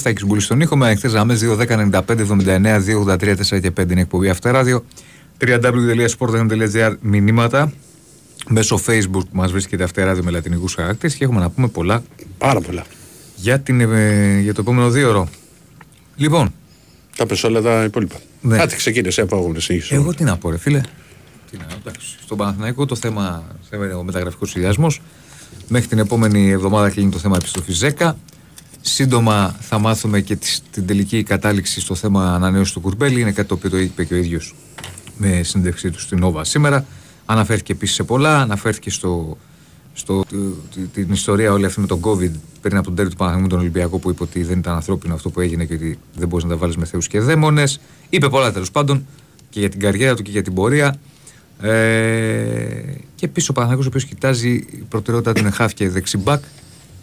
Στα 0.00 0.12
Κισμπούλη 0.12 0.40
στον 0.40 0.60
ήχο 0.60 0.76
με 0.76 0.86
ανοιχτέ 0.86 1.08
γραμμέ 1.08 1.38
2.10.95.79.283.4 1.40 3.60
και 3.60 3.72
5 3.80 3.90
είναι 3.90 4.00
εκπομπή 4.00 4.28
Αυτεράδιο. 4.28 4.84
www.sportfm.gr 5.46 6.94
μηνύματα. 7.00 7.72
Μέσω 8.48 8.80
facebook 8.86 9.22
μας 9.32 9.52
βρίσκεται 9.52 9.84
Αυτεράδιο 9.84 10.22
με 10.22 10.30
λατινικούς 10.30 10.74
χαρακτήρες 10.74 11.14
και 11.14 11.24
έχουμε 11.24 11.40
να 11.40 11.50
πούμε 11.50 11.68
πολλά. 11.68 12.02
Πάρα 12.38 12.60
πολλά. 12.60 12.84
Για, 13.36 13.60
την, 13.60 13.80
ε, 13.80 14.38
για 14.40 14.54
το 14.54 14.60
επόμενο 14.60 14.90
δύο 14.90 15.08
ώρο. 15.08 15.28
Λοιπόν. 16.16 16.54
Τα 17.16 17.26
πες 17.26 17.44
όλα 17.44 17.60
τα 17.60 17.84
υπόλοιπα. 17.84 18.16
Ναι. 18.40 18.56
Κάτι 18.56 18.76
ξεκίνησε 18.76 19.20
από 19.20 19.36
αγώνε. 19.36 19.58
Εγώ 19.88 20.14
τι 20.14 20.24
να 20.24 20.36
πω, 20.36 20.50
ρε 20.50 20.58
φίλε. 20.58 20.80
Τι 21.50 21.56
να, 21.56 21.66
εντάξει. 21.80 22.16
Στον 22.22 22.36
Παναθηναϊκό 22.36 22.86
το 22.86 22.96
θέμα, 22.96 23.44
θέμα 23.70 23.96
ο 23.96 24.02
μεταγραφικός 24.02 24.50
συνδυασμός. 24.50 25.00
Μέχρι 25.68 25.88
την 25.88 25.98
επόμενη 25.98 26.50
εβδομάδα 26.50 26.90
κλείνει 26.90 27.10
το 27.10 27.18
θέμα 27.18 27.36
επιστροφής 27.36 27.84
10. 27.98 28.12
Σύντομα 28.80 29.56
θα 29.60 29.78
μάθουμε 29.78 30.20
και 30.20 30.38
την 30.70 30.86
τελική 30.86 31.22
κατάληξη 31.22 31.80
στο 31.80 31.94
θέμα 31.94 32.34
ανανέωσης 32.34 32.72
του 32.72 32.80
Κουρμπέλη. 32.80 33.20
Είναι 33.20 33.32
κάτι 33.32 33.48
το 33.48 33.54
οποίο 33.54 33.70
το 33.70 33.78
είπε 33.78 34.04
και 34.04 34.14
ο 34.14 34.16
ίδιος 34.16 34.54
με 35.16 35.42
συνέντευξή 35.42 35.90
του 35.90 36.00
στην 36.00 36.18
Νόβα 36.18 36.44
σήμερα. 36.44 36.84
Αναφέρθηκε 37.26 37.72
επίσης 37.72 37.94
σε 37.94 38.02
πολλά. 38.02 38.40
Αναφέρθηκε 38.40 38.90
στο, 38.90 39.36
στο, 39.92 40.24
την 40.92 41.12
ιστορία 41.12 41.52
όλη 41.52 41.64
αυτή 41.64 41.80
με 41.80 41.86
τον 41.86 42.00
COVID 42.02 42.30
πριν 42.60 42.76
από 42.76 42.86
τον 42.86 42.94
τέλος 42.94 43.10
του 43.10 43.16
Παναγενικού 43.16 43.48
τον 43.48 43.58
Ολυμπιακό 43.58 43.98
που 43.98 44.10
είπε 44.10 44.22
ότι 44.22 44.42
δεν 44.42 44.58
ήταν 44.58 44.74
ανθρώπινο 44.74 45.14
αυτό 45.14 45.30
που 45.30 45.40
έγινε 45.40 45.64
και 45.64 45.74
ότι 45.74 45.98
δεν 46.14 46.28
μπορείς 46.28 46.44
να 46.44 46.50
τα 46.50 46.56
βάλεις 46.56 46.76
με 46.76 46.84
θεούς 46.84 47.06
και 47.06 47.20
δαίμονες. 47.20 47.80
Είπε 48.08 48.28
πολλά 48.28 48.52
τέλος 48.52 48.70
πάντων 48.70 49.06
και 49.50 49.60
για 49.60 49.68
την 49.68 49.80
καριέρα 49.80 50.14
του 50.14 50.22
και 50.22 50.30
για 50.30 50.42
την 50.42 50.54
πορεία. 50.54 50.96
Ε, 51.60 51.70
και 53.14 53.26
επίσης 53.26 53.48
ο 53.48 53.52
Παναγενικό 53.52 53.84
ο 53.84 53.88
οποίος 53.88 54.04
κοιτάζει 54.04 54.50
η 54.50 54.84
προτεραιότητα 54.88 55.32
του 55.32 55.40
είναι 55.40 55.50
χάφ 55.50 55.74
και 55.74 55.88
δεξιμπάκ. 55.88 56.42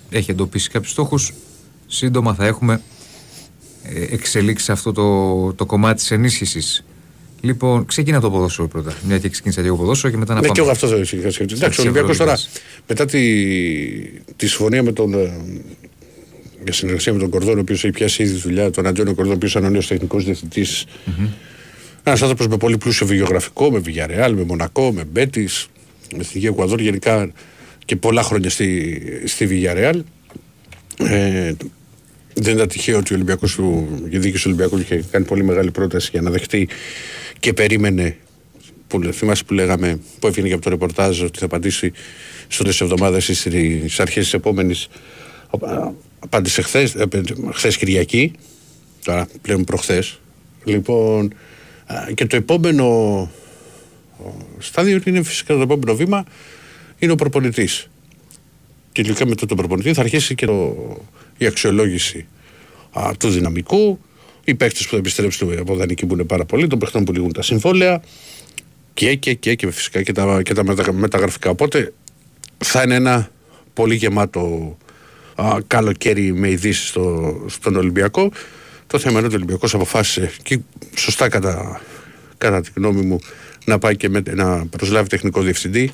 Έχει 0.09 0.31
εντοπίσει 0.31 0.69
κάποιους 0.69 0.91
στόχους 0.91 1.33
σύντομα 1.87 2.33
θα 2.33 2.45
έχουμε 2.45 2.81
ε, 3.83 4.13
εξελίξει 4.13 4.65
σε 4.65 4.71
αυτό 4.71 4.91
το, 4.91 5.53
το 5.53 5.65
κομμάτι 5.65 5.95
της 5.95 6.11
ενίσχυσης. 6.11 6.85
Λοιπόν, 7.41 7.85
ξεκινά 7.85 8.19
το 8.19 8.31
ποδόσφαιρο 8.31 8.67
πρώτα. 8.67 8.93
Μια 9.07 9.19
και 9.19 9.29
ξεκίνησα 9.29 9.61
λίγο 9.61 9.75
ποδόσφαιρο 9.75 10.11
και 10.11 10.17
μετά 10.17 10.33
να 10.33 10.39
ναι, 10.39 10.47
πάμε. 10.47 10.59
Και 10.59 10.63
εγώ 10.63 10.71
αυτό 10.71 10.87
θα 10.87 10.95
ήθελα. 10.95 11.31
Εντάξει, 11.51 11.79
ο 11.79 11.83
Ολυμπιακός 11.83 12.17
τώρα 12.17 12.37
μετά 12.87 13.05
τη, 13.05 13.19
τη 14.35 14.47
συμφωνία 14.47 14.83
με 14.83 14.91
τον. 14.91 15.13
Ε, 15.13 15.41
για 16.63 16.73
συνεργασία 16.73 17.13
με 17.13 17.19
τον 17.19 17.29
Κορδόν, 17.29 17.57
ο 17.57 17.59
οποίος 17.59 17.83
έχει 17.83 17.93
πιάσει 17.93 18.23
ήδη 18.23 18.39
δουλειά, 18.39 18.71
τον 18.71 18.87
Αντώνιο 18.87 19.13
Κορδόν, 19.13 19.33
ο 19.33 19.35
οποίος 19.35 19.53
είναι 19.53 19.67
ο 19.67 19.69
νέο 19.69 19.83
τεχνικός 19.83 20.23
διευθυντής. 20.23 20.85
Mm-hmm. 20.85 21.27
Ένας 22.03 22.21
άνθρωπος 22.21 22.47
με 22.47 22.57
πολύ 22.57 22.77
πλούσιο 22.77 23.07
βιογραφικό, 23.07 23.71
με 23.71 23.79
Βηγιαρεάλ, 23.79 24.33
με 24.33 24.43
Μονακό, 24.43 24.91
με 24.91 25.03
Μπέτης, 25.03 25.67
με 26.15 26.19
Εθνική 26.19 26.45
Εκουαδόρ 26.47 26.79
γενικά 26.79 27.31
και 27.85 27.95
πολλά 27.95 28.23
χρόνια 28.23 28.49
στη, 28.49 29.01
στη 29.25 29.47
Βηγιαρεάλ. 29.47 30.03
Ε, 30.97 31.53
δεν 32.33 32.53
ήταν 32.53 32.67
τυχαίο 32.67 32.97
ότι 32.97 33.13
ο 33.13 33.15
Ολυμπιακός, 33.15 33.59
η 34.09 34.17
διοίκηση 34.17 34.43
του 34.43 34.49
Ολυμπιακού 34.53 34.77
είχε 34.77 35.03
κάνει 35.11 35.25
πολύ 35.25 35.43
μεγάλη 35.43 35.71
πρόταση 35.71 36.09
για 36.11 36.21
να 36.21 36.29
δεχτεί 36.29 36.67
και 37.39 37.53
περίμενε. 37.53 38.17
Που, 38.87 39.03
θυμάσαι 39.13 39.43
που 39.43 39.53
λέγαμε, 39.53 39.99
που 40.19 40.27
έφυγε 40.27 40.53
από 40.53 40.63
το 40.63 40.69
ρεπορτάζ 40.69 41.21
ότι 41.21 41.39
θα 41.39 41.45
απαντήσει 41.45 41.91
στι 42.47 42.63
τρεις 42.63 42.81
εβδομάδες 42.81 43.27
ή 43.27 43.33
στις 43.33 43.99
αρχές 43.99 44.23
της 44.23 44.33
επόμενης. 44.33 44.87
Απάντησε 46.19 46.61
χθες, 46.61 46.95
χθες 47.53 47.77
Κυριακή, 47.77 48.31
τώρα 49.03 49.27
πλέον 49.41 49.63
προχθές. 49.63 50.19
Λοιπόν, 50.63 51.33
και 52.13 52.25
το 52.25 52.35
επόμενο 52.35 53.31
στάδιο 54.57 55.01
είναι 55.05 55.23
φυσικά 55.23 55.55
το 55.55 55.61
επόμενο 55.61 55.95
βήμα 55.95 56.25
είναι 56.99 57.11
ο 57.11 57.15
προπονητής. 57.15 57.89
Και 58.97 59.03
τελικά 59.03 59.27
μετά 59.27 59.45
τον 59.45 59.57
προπονητή 59.57 59.93
θα 59.93 60.01
αρχίσει 60.01 60.35
και 60.35 60.45
το, 60.45 60.75
η 61.37 61.45
αξιολόγηση 61.45 62.27
α, 62.91 63.11
του 63.19 63.29
δυναμικού, 63.29 63.99
οι 64.43 64.55
παίκτες 64.55 64.83
που 64.83 64.91
θα 64.91 64.97
επιστρέψουν 64.97 65.57
από 65.59 65.75
δανεική 65.75 66.05
που 66.05 66.13
είναι 66.13 66.23
πάρα 66.23 66.45
πολύ, 66.45 66.67
των 66.67 66.79
παίκτων 66.79 67.03
που 67.03 67.13
λήγουν 67.13 67.33
τα 67.33 67.41
συμβόλαια 67.41 68.01
και, 68.93 69.15
και, 69.15 69.33
και, 69.33 69.55
και 69.55 69.71
φυσικά 69.71 70.01
και 70.01 70.11
τα, 70.11 70.41
και 70.41 70.53
τα 70.53 70.63
μεταγραφικά. 70.91 71.49
Οπότε 71.49 71.93
θα 72.57 72.81
είναι 72.81 72.95
ένα 72.95 73.31
πολύ 73.73 73.95
γεμάτο 73.95 74.77
α, 75.35 75.57
καλοκαίρι 75.67 76.33
με 76.33 76.49
ειδήσεις 76.49 76.87
στο, 76.87 77.35
στον 77.47 77.75
Ολυμπιακό. 77.75 78.31
Το 78.87 78.99
θέμα 78.99 79.17
είναι 79.17 79.25
ότι 79.25 79.35
ο 79.35 79.37
Ολυμπιακός 79.37 79.73
αποφάσισε 79.73 80.31
και 80.43 80.59
σωστά 80.95 81.29
κατά, 81.29 81.81
κατά 82.37 82.61
τη 82.61 82.69
γνώμη 82.75 83.01
μου 83.01 83.19
να 83.65 83.79
πάει 83.79 83.95
και 83.95 84.09
με, 84.09 84.23
να 84.33 84.65
προσλάβει 84.65 85.09
τεχνικό 85.09 85.41
διευθυντή 85.41 85.91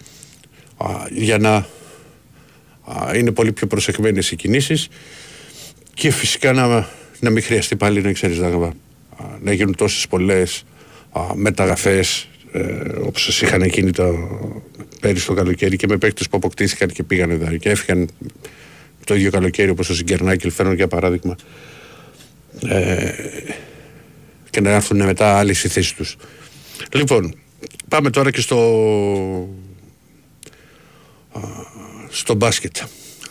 α, 0.78 0.88
για 1.10 1.38
να 1.38 1.56
α, 1.56 1.66
είναι 3.16 3.32
πολύ 3.32 3.52
πιο 3.52 3.68
προσεγμένες 3.68 4.32
οι 4.32 4.36
κινήσεις 4.36 4.88
και 5.94 6.12
φυσικά 6.12 6.54
να, 6.54 6.88
να 7.20 7.30
μην 7.30 7.44
χρειαστεί 7.44 7.76
πάλι 7.76 8.02
να 8.02 8.12
ξέρεις 8.12 8.38
να, 8.38 8.74
να 9.42 9.54
γίνουν 9.54 9.76
τόσες 9.76 10.08
πολλές 10.08 10.66
μεταγραφές 11.36 12.28
ε, 12.52 12.62
όπως 13.02 13.42
είχαν 13.42 13.62
εκείνη 13.62 13.92
το 13.92 14.16
πέρυσι 15.00 15.26
το 15.26 15.34
καλοκαίρι 15.34 15.76
και 15.76 15.88
με 15.88 15.98
παίκτες 15.98 16.30
που 16.30 16.38
αποκτήθηκαν 16.38 16.90
και 16.90 17.04
πήγαν 17.04 17.30
εδώ 17.30 17.58
και 17.58 17.70
έφυγαν 17.70 18.10
το 19.04 19.16
ίδιο 19.16 19.32
καλοκαίρι 19.32 19.70
όπως 19.70 19.90
ο 19.90 19.96
Συγκερνάκη, 19.96 20.50
φέρνω 20.50 20.74
για 20.74 20.88
παράδειγμα. 20.88 21.36
Ε, 22.68 23.12
και 24.50 24.62
να 24.62 24.70
έρθουν 24.70 25.04
μετά 25.04 25.38
άλλοι 25.38 25.54
στη 25.54 25.68
θέση 25.68 25.96
τους. 25.96 26.16
Λοιπόν, 26.94 27.36
πάμε 27.88 28.10
τώρα 28.10 28.32
και 28.32 28.42
στο. 28.42 28.58
Στο 32.14 32.34
μπάσκετ. 32.34 32.76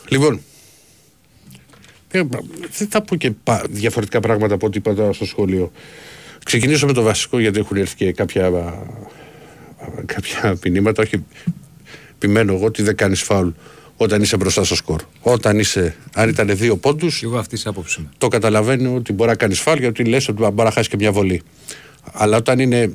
Λοιπόν, 0.07 0.41
ε, 2.11 2.21
δεν 2.77 2.87
θα 2.89 3.01
πω 3.01 3.15
και 3.15 3.31
διαφορετικά 3.69 4.19
πράγματα 4.19 4.53
από 4.53 4.65
ό,τι 4.65 4.77
είπα 4.77 5.13
στο 5.13 5.25
σχολείο. 5.25 5.71
Ξεκινήσω 6.45 6.85
με 6.85 6.93
το 6.93 7.01
βασικό 7.01 7.39
γιατί 7.39 7.59
έχουν 7.59 7.77
έρθει 7.77 7.95
και 7.95 8.11
κάποια, 8.11 8.51
κάποια 10.05 10.57
μηνύματα. 10.63 11.01
Όχι, 11.01 11.23
επιμένω 12.15 12.53
εγώ 12.53 12.65
ότι 12.65 12.83
δεν 12.83 12.95
κάνεις 12.95 13.21
φάουλ 13.21 13.49
όταν 13.97 14.21
είσαι 14.21 14.37
μπροστά 14.37 14.63
στο 14.63 14.75
σκορ. 14.75 15.01
Όταν 15.21 15.59
είσαι, 15.59 15.95
αν 16.13 16.29
ήταν 16.29 16.57
δύο 16.57 16.77
πόντους. 16.77 17.23
Εγώ 17.23 17.37
αυτή 17.37 17.61
άποψης. 17.65 18.03
Το 18.17 18.27
καταλαβαίνω 18.27 18.95
ότι 18.95 19.13
μπορεί 19.13 19.29
να 19.29 19.35
κάνεις 19.35 19.59
φάουλ 19.59 19.79
γιατί 19.79 20.03
λες 20.03 20.27
ότι 20.27 20.41
μπορεί 20.41 20.53
να 20.55 20.71
χάσεις 20.71 20.87
και 20.87 20.95
μια 20.95 21.11
βολή. 21.11 21.41
Αλλά 22.11 22.37
όταν 22.37 22.59
είναι. 22.59 22.93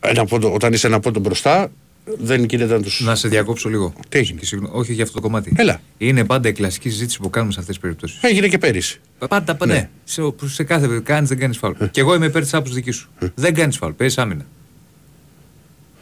Ένα 0.00 0.24
πόντο, 0.24 0.52
όταν 0.52 0.72
είσαι 0.72 0.86
ένα 0.86 1.00
πόντο 1.00 1.20
μπροστά, 1.20 1.70
δεν 2.04 2.44
γίνεται 2.44 2.74
να 2.74 2.82
του. 2.82 2.90
Να 2.98 3.14
σε 3.14 3.28
διακόψω 3.28 3.68
λίγο. 3.68 3.92
Τι 4.08 4.18
έγινε; 4.18 4.40
Όχι 4.70 4.92
για 4.92 5.02
αυτό 5.02 5.14
το 5.14 5.20
κομμάτι. 5.20 5.52
Έλα. 5.56 5.80
Είναι 5.98 6.24
πάντα 6.24 6.48
η 6.48 6.52
κλασική 6.52 6.90
συζήτηση 6.90 7.18
που 7.18 7.30
κάνουμε 7.30 7.52
σε 7.52 7.60
αυτές 7.60 7.74
τις 7.74 7.84
περιπτώσεις. 7.84 8.18
Έγινε 8.22 8.48
και 8.48 8.58
πέρυσι. 8.58 9.00
Πάντα, 9.28 9.56
ναι. 9.66 9.72
ναι. 9.72 9.88
Σε, 10.04 10.22
σε 10.44 10.64
κάθε 10.64 11.00
κάνεις, 11.04 11.28
δεν 11.28 11.38
κάνεις 11.38 11.58
φάουλ. 11.58 11.74
Ε. 11.78 11.86
και 11.86 12.00
εγώ 12.00 12.14
είμαι 12.14 12.26
υπέρ 12.26 12.42
της 12.42 12.54
άποψη 12.54 12.74
δικής 12.74 12.96
σου. 12.96 13.10
Ε. 13.18 13.26
δεν 13.34 13.54
κάνεις 13.54 13.76
φάουλ. 13.76 13.92
Παίζει 13.92 14.20
άμυνα. 14.20 14.46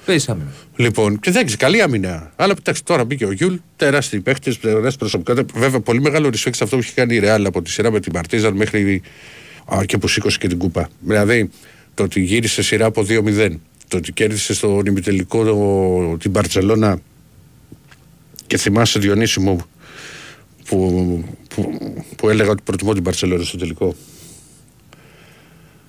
Παίζει 0.04 0.30
άμυνα. 0.30 0.52
Λοιπόν, 0.76 1.18
και 1.18 1.30
δεν 1.30 1.46
καλή 1.58 1.82
άμυνα. 1.82 2.32
Αλλά 2.36 2.54
κοιτάξτε, 2.54 2.84
τώρα 2.92 3.04
μπήκε 3.04 3.24
ο 3.24 3.32
Γιουλ, 3.32 3.54
τεράστιοι 3.76 4.20
παίχτες, 4.20 4.54
τεράστια 4.60 4.98
προσωπικότητα. 4.98 5.58
Βέβαια, 5.58 5.80
πολύ 5.80 6.00
μεγάλο 6.00 6.28
respect 6.28 6.54
σε 6.54 6.64
αυτό 6.64 6.76
που 6.76 6.82
έχει 6.82 6.94
κάνει 6.94 7.14
η 7.14 7.18
Ρεάλ 7.18 7.46
από 7.46 7.62
τη 7.62 7.70
σειρά 7.70 7.90
με 7.90 8.00
την 8.00 8.12
Παρτίζαν 8.12 8.54
μέχρι 8.54 9.02
α, 9.74 9.84
και 9.84 9.98
που 9.98 10.08
σήκωσε 10.08 10.38
και 10.38 10.48
την 10.48 10.58
κούπα. 10.58 10.88
Δηλαδή, 11.00 11.50
το 11.94 12.02
ότι 12.02 12.20
γύρισε 12.20 12.62
σειρά 12.62 12.86
από 12.86 13.04
2-0 13.08 13.56
το 13.90 13.96
ότι 13.96 14.12
κέρδισε 14.12 14.54
στο 14.54 14.82
ημιτελικό 14.86 16.16
την 16.20 16.32
Μπαρσελόνα 16.32 17.00
και 18.46 18.56
θυμάσαι 18.56 18.98
Διονύση 18.98 19.40
μου 19.40 19.60
που, 20.64 21.24
που, 21.54 21.78
που 22.16 22.28
έλεγα 22.28 22.50
ότι 22.50 22.62
προτιμώ 22.62 22.92
την 22.92 23.02
Παρσελώνα 23.02 23.44
στο 23.44 23.56
τελικό 23.56 23.94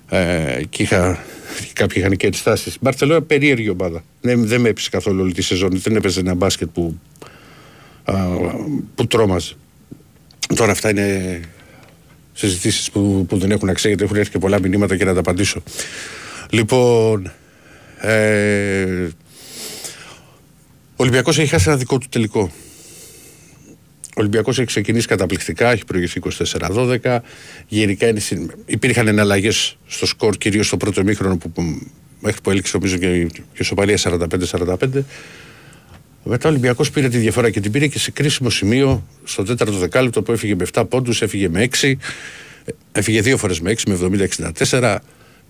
ε, 0.08 0.62
και 0.68 0.82
είχα, 0.82 1.24
κάποιοι 1.72 2.02
είχαν 2.04 2.16
και 2.16 2.26
ενστάσεις. 2.26 2.74
Η 2.74 2.78
Μπαρσελόνα 2.80 3.22
περίεργη 3.22 3.68
ομάδα. 3.68 4.04
Δεν, 4.20 4.46
δεν 4.46 4.60
με 4.60 4.68
έπεισε 4.68 4.90
καθόλου 4.90 5.20
όλη 5.20 5.32
τη 5.32 5.42
σεζόν. 5.42 5.70
Δεν 5.80 5.96
έπαιζε 5.96 6.20
ένα 6.20 6.34
μπάσκετ 6.34 6.68
που, 6.68 7.00
α, 8.04 8.14
που 8.94 9.06
τρόμαζε. 9.06 9.54
Τώρα 10.54 10.72
αυτά 10.72 10.90
είναι 10.90 11.40
συζητήσεις 12.32 12.90
που, 12.90 13.26
που 13.28 13.38
δεν 13.38 13.50
έχουν 13.50 13.68
αξία 13.68 13.88
γιατί 13.88 14.04
έχουν 14.04 14.16
έρθει 14.16 14.30
και 14.30 14.38
πολλά 14.38 14.60
μηνύματα 14.60 14.96
και 14.96 15.04
να 15.04 15.14
τα 15.14 15.20
απαντήσω. 15.20 15.62
Λοιπόν, 16.50 17.32
ε, 18.02 19.08
ο 20.90 20.94
Ολυμπιακός 20.96 21.38
έχει 21.38 21.48
χάσει 21.48 21.68
ένα 21.68 21.78
δικό 21.78 21.98
του 21.98 22.06
τελικό. 22.10 22.52
Ο 24.08 24.20
Ολυμπιακός 24.20 24.58
έχει 24.58 24.66
ξεκινήσει 24.66 25.06
καταπληκτικά, 25.06 25.70
έχει 25.70 25.84
προηγηθεί 25.84 26.20
24-12. 26.60 27.18
Γενικά 27.68 28.06
είναι, 28.06 28.20
υπήρχαν 28.66 29.08
εναλλαγές 29.08 29.76
στο 29.86 30.06
σκορ, 30.06 30.36
κυρίως 30.36 30.66
στο 30.66 30.76
πρώτο 30.76 31.04
μήχρονο 31.04 31.36
που, 31.36 31.50
που 31.50 31.62
μέχρι 32.20 32.40
που 32.40 32.50
έληξε 32.50 32.76
νομίζω 32.76 32.96
και, 32.96 33.26
και 33.54 33.64
σοπαλία 33.64 33.98
45-45. 34.02 34.76
Μετά 36.24 36.48
ο 36.48 36.50
Ολυμπιακός 36.50 36.90
πήρε 36.90 37.08
τη 37.08 37.18
διαφορά 37.18 37.50
και 37.50 37.60
την 37.60 37.72
πήρε 37.72 37.86
και 37.86 37.98
σε 37.98 38.10
κρίσιμο 38.10 38.50
σημείο 38.50 39.06
στο 39.24 39.42
τέταρτο 39.42 39.76
δεκάλεπτο 39.76 40.22
που 40.22 40.32
έφυγε 40.32 40.54
με 40.54 40.66
7 40.72 40.84
πόντους, 40.88 41.22
έφυγε 41.22 41.48
με 41.48 41.68
6. 41.80 41.92
Έφυγε 42.92 43.20
δύο 43.20 43.36
φορές 43.36 43.60
με 43.60 43.72
6, 43.72 43.82
με 43.86 44.28
70-64 44.70 44.96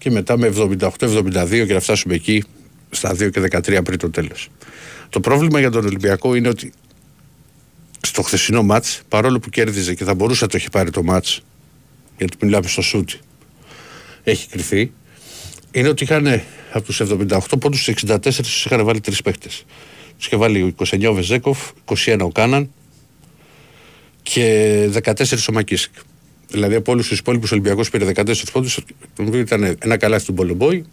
και 0.03 0.11
μετά 0.11 0.39
με 0.39 0.53
78-72 0.57 1.65
και 1.67 1.73
να 1.73 1.81
φτάσουμε 1.81 2.15
εκεί 2.15 2.45
στα 2.91 3.11
2 3.11 3.31
και 3.31 3.41
13 3.41 3.85
πριν 3.85 3.99
το 3.99 4.11
τέλος. 4.11 4.49
Το 5.09 5.21
πρόβλημα 5.21 5.61
για 5.61 5.71
τον 5.71 5.85
Ολυμπιακό 5.85 6.35
είναι 6.35 6.49
ότι 6.49 6.73
στο 8.01 8.23
χθεσινό 8.23 8.63
μάτς, 8.63 9.03
παρόλο 9.09 9.39
που 9.39 9.49
κέρδιζε 9.49 9.95
και 9.95 10.05
θα 10.05 10.15
μπορούσε 10.15 10.45
να 10.45 10.51
το 10.51 10.57
έχει 10.57 10.71
πάρει 10.71 10.91
το 10.91 11.03
μάτς, 11.03 11.41
γιατί 12.19 12.37
μιλάμε 12.41 12.69
στο 12.69 12.83
σούτι, 12.83 13.19
έχει 14.23 14.49
κρυφθεί, 14.49 14.93
είναι 15.71 15.89
ότι 15.89 16.05
είχαν 16.05 16.43
από 16.73 16.85
τους 16.85 17.01
78 17.01 17.39
πόντους, 17.61 17.85
του 17.85 17.91
64 18.07 18.19
τους 18.43 18.65
είχαν 18.65 18.85
βάλει 18.85 19.01
τρεις 19.01 19.23
παίχτες. 19.23 19.65
Τους 20.17 20.27
είχε 20.27 20.37
βάλει 20.37 20.75
29 20.79 21.09
ο 21.09 21.15
Βεζέκοφ, 21.15 21.71
21 21.85 22.19
ο 22.21 22.29
Κάναν 22.29 22.73
και 24.23 24.89
14 25.03 25.49
ο 25.49 25.53
Μακίσικ. 25.53 25.93
Δηλαδή 26.53 26.75
από 26.75 26.93
όλους 26.93 27.09
τους 27.09 27.19
υπόλοιπους 27.19 27.53
Ολυμπιακού 27.53 27.85
πήρε 27.85 28.13
14 28.15 28.35
πόντους, 28.53 28.79
ήταν 29.35 29.77
ένα 29.79 29.97
καλά 29.97 30.21
του 30.21 30.33
Μπολομπόη 30.33 30.85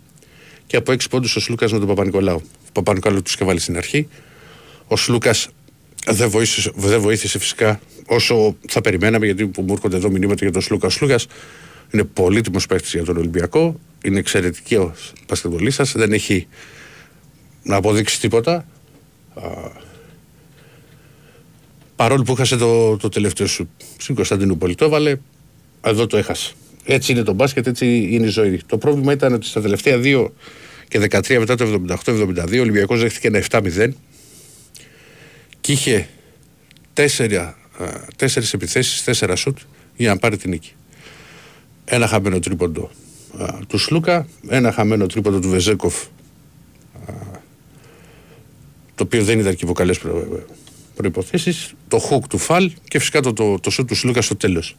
και 0.67 0.77
από 0.77 0.91
6 0.91 1.09
πόντους 1.09 1.35
ο 1.35 1.39
Σλούκας 1.39 1.71
με 1.71 1.79
τον 1.79 1.87
Παπα-Νικολάου. 1.87 2.41
Ο 2.67 2.71
Παπα-Νικολάου 2.71 3.21
τους 3.21 3.33
είχε 3.33 3.45
βάλει 3.45 3.59
στην 3.59 3.77
αρχή. 3.77 4.07
Ο 4.87 4.97
Σλούκας 4.97 5.49
δεν 6.07 6.29
βοήθησε, 6.29 6.71
δεν 6.75 7.01
βοήθησε 7.01 7.39
φυσικά 7.39 7.79
όσο 8.05 8.55
θα 8.67 8.81
περιμέναμε, 8.81 9.25
γιατί 9.25 9.47
που 9.47 9.61
μου 9.61 9.73
έρχονται 9.73 9.95
εδώ 9.95 10.09
μηνύματα 10.09 10.37
για 10.43 10.51
τον 10.51 10.61
Σλούκα. 10.61 10.87
Ο 10.87 10.89
Σλούκα 10.89 11.19
είναι 11.91 12.03
πολύτιμος 12.03 12.65
παίκτης 12.65 12.93
για 12.93 13.03
τον 13.03 13.17
Ολυμπιακό. 13.17 13.79
Είναι 14.03 14.19
εξαιρετική 14.19 14.75
ο 14.75 14.93
σας. 15.67 15.91
Δεν 15.91 16.13
έχει 16.13 16.47
να 17.63 17.75
αποδείξει 17.75 18.19
τίποτα. 18.19 18.65
Παρόλο 21.95 22.23
που 22.23 22.31
είχασε 22.31 22.55
το, 22.55 22.97
το 22.97 23.09
τελευταίο 23.09 23.47
σου 23.47 23.69
στην 23.97 24.15
Κωνσταντινούπολη, 24.15 24.75
το 24.75 24.85
έβαλε. 24.85 25.17
Εδώ 25.81 26.07
το 26.07 26.17
έχασε. 26.17 26.53
Έτσι 26.85 27.11
είναι 27.11 27.23
το 27.23 27.33
μπάσκετ, 27.33 27.67
έτσι 27.67 28.07
είναι 28.11 28.25
η 28.25 28.29
ζωή. 28.29 28.61
Το 28.65 28.77
πρόβλημα 28.77 29.11
ήταν 29.11 29.33
ότι 29.33 29.45
στα 29.45 29.61
τελευταία 29.61 29.99
2 30.03 30.27
και 30.87 30.99
13 31.09 31.37
μετά 31.39 31.55
το 31.55 31.83
78-72 32.05 32.57
ο 32.57 32.61
Ολυμπιακός 32.61 32.99
δέχτηκε 32.99 33.27
ένα 33.27 33.43
7-0 33.49 33.89
και 35.61 35.71
είχε 35.71 36.07
τέσσερα, 36.93 37.57
τέσσερις 38.15 38.53
επιθέσεις, 38.53 39.03
τέσσερα 39.03 39.35
σουτ 39.35 39.57
για 39.95 40.09
να 40.09 40.17
πάρει 40.17 40.37
την 40.37 40.49
νίκη. 40.49 40.71
Ένα 41.85 42.07
χαμένο 42.07 42.39
τρίποντο 42.39 42.91
του 43.67 43.77
Σλούκα, 43.77 44.27
ένα 44.47 44.71
χαμένο 44.71 45.05
τρίποντο 45.05 45.39
του 45.39 45.49
Βεζέκοφ 45.49 46.05
το 48.99 49.05
οποίο 49.05 49.23
δεν 49.23 49.39
ήταν 49.39 49.55
και 49.55 49.65
βοκαλές 49.65 49.99
προποθέσει, 50.95 51.55
το 51.87 51.99
χουκ 51.99 52.27
του 52.27 52.37
Φαλ 52.37 52.71
και 52.87 52.99
φυσικά 52.99 53.21
το, 53.21 53.33
το, 53.33 53.59
το 53.59 53.69
σουτ 53.69 53.87
του 53.87 53.95
Σλούκα 53.95 54.21
στο 54.21 54.35
τέλος. 54.35 54.75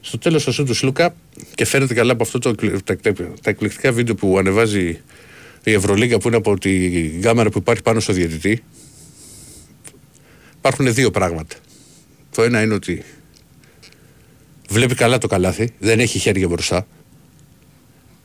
Στο 0.00 0.18
τέλος 0.18 0.44
το 0.44 0.52
σουτ 0.52 0.66
του 0.66 0.74
Σλούκα 0.74 1.14
και 1.54 1.64
φαίνεται 1.64 1.94
καλά 1.94 2.12
από 2.12 2.22
αυτό 2.22 2.38
το, 2.38 2.54
τα, 2.84 2.96
τα 3.42 3.50
εκπληκτικά 3.50 3.92
βίντεο 3.92 4.14
που 4.14 4.38
ανεβάζει 4.38 5.00
η 5.64 5.72
Ευρωλίγα 5.72 6.18
που 6.18 6.28
είναι 6.28 6.36
από 6.36 6.58
τη 6.58 6.88
γάμαρα 7.06 7.50
που 7.50 7.58
υπάρχει 7.58 7.82
πάνω 7.82 8.00
στο 8.00 8.12
διαιτητή. 8.12 8.62
Υπάρχουν 10.58 10.94
δύο 10.94 11.10
πράγματα. 11.10 11.56
Το 12.34 12.42
ένα 12.42 12.62
είναι 12.62 12.74
ότι 12.74 13.04
βλέπει 14.68 14.94
καλά 14.94 15.18
το 15.18 15.26
καλάθι, 15.26 15.70
δεν 15.78 16.00
έχει 16.00 16.18
χέρια 16.18 16.48
μπροστά. 16.48 16.86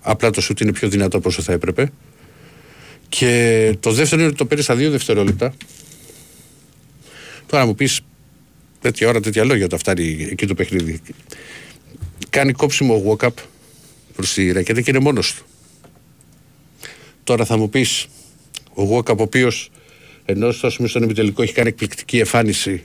Απλά 0.01 0.29
το 0.29 0.41
σουτ 0.41 0.59
είναι 0.59 0.71
πιο 0.71 0.89
δυνατό 0.89 1.17
από 1.17 1.29
όσο 1.29 1.41
θα 1.41 1.53
έπρεπε. 1.53 1.91
Και 3.09 3.75
το 3.79 3.91
δεύτερο 3.91 4.21
είναι 4.21 4.29
ότι 4.29 4.37
το 4.37 4.45
παίρνεις 4.45 4.65
στα 4.65 4.75
δύο 4.75 4.91
δευτερόλεπτα. 4.91 5.53
Τώρα 7.45 7.65
μου 7.65 7.75
πεις 7.75 8.01
τέτοια 8.81 9.07
ώρα, 9.07 9.19
τέτοια 9.19 9.43
λόγια 9.43 9.65
όταν 9.65 9.79
φτάνει 9.79 10.27
εκεί 10.31 10.45
το 10.45 10.53
παιχνίδι. 10.53 11.01
Κάνει 12.35 12.51
κόψιμο 12.51 13.03
walk-up 13.07 13.33
προς 14.15 14.33
τη 14.33 14.51
ρακέτα 14.51 14.81
και 14.81 14.89
είναι 14.89 14.99
μόνος 14.99 15.33
του. 15.33 15.45
Τώρα 17.23 17.45
θα 17.45 17.57
μου 17.57 17.69
πεις 17.69 18.07
ο 18.73 18.95
walk-up 18.95 19.17
ο 19.17 19.21
οποίος 19.21 19.71
ενώ 20.25 20.51
στο 20.51 20.69
σημείο 20.69 20.89
στον 20.89 21.03
επιτελικό 21.03 21.41
έχει 21.41 21.53
κάνει 21.53 21.67
εκπληκτική 21.67 22.17
εμφάνιση 22.17 22.83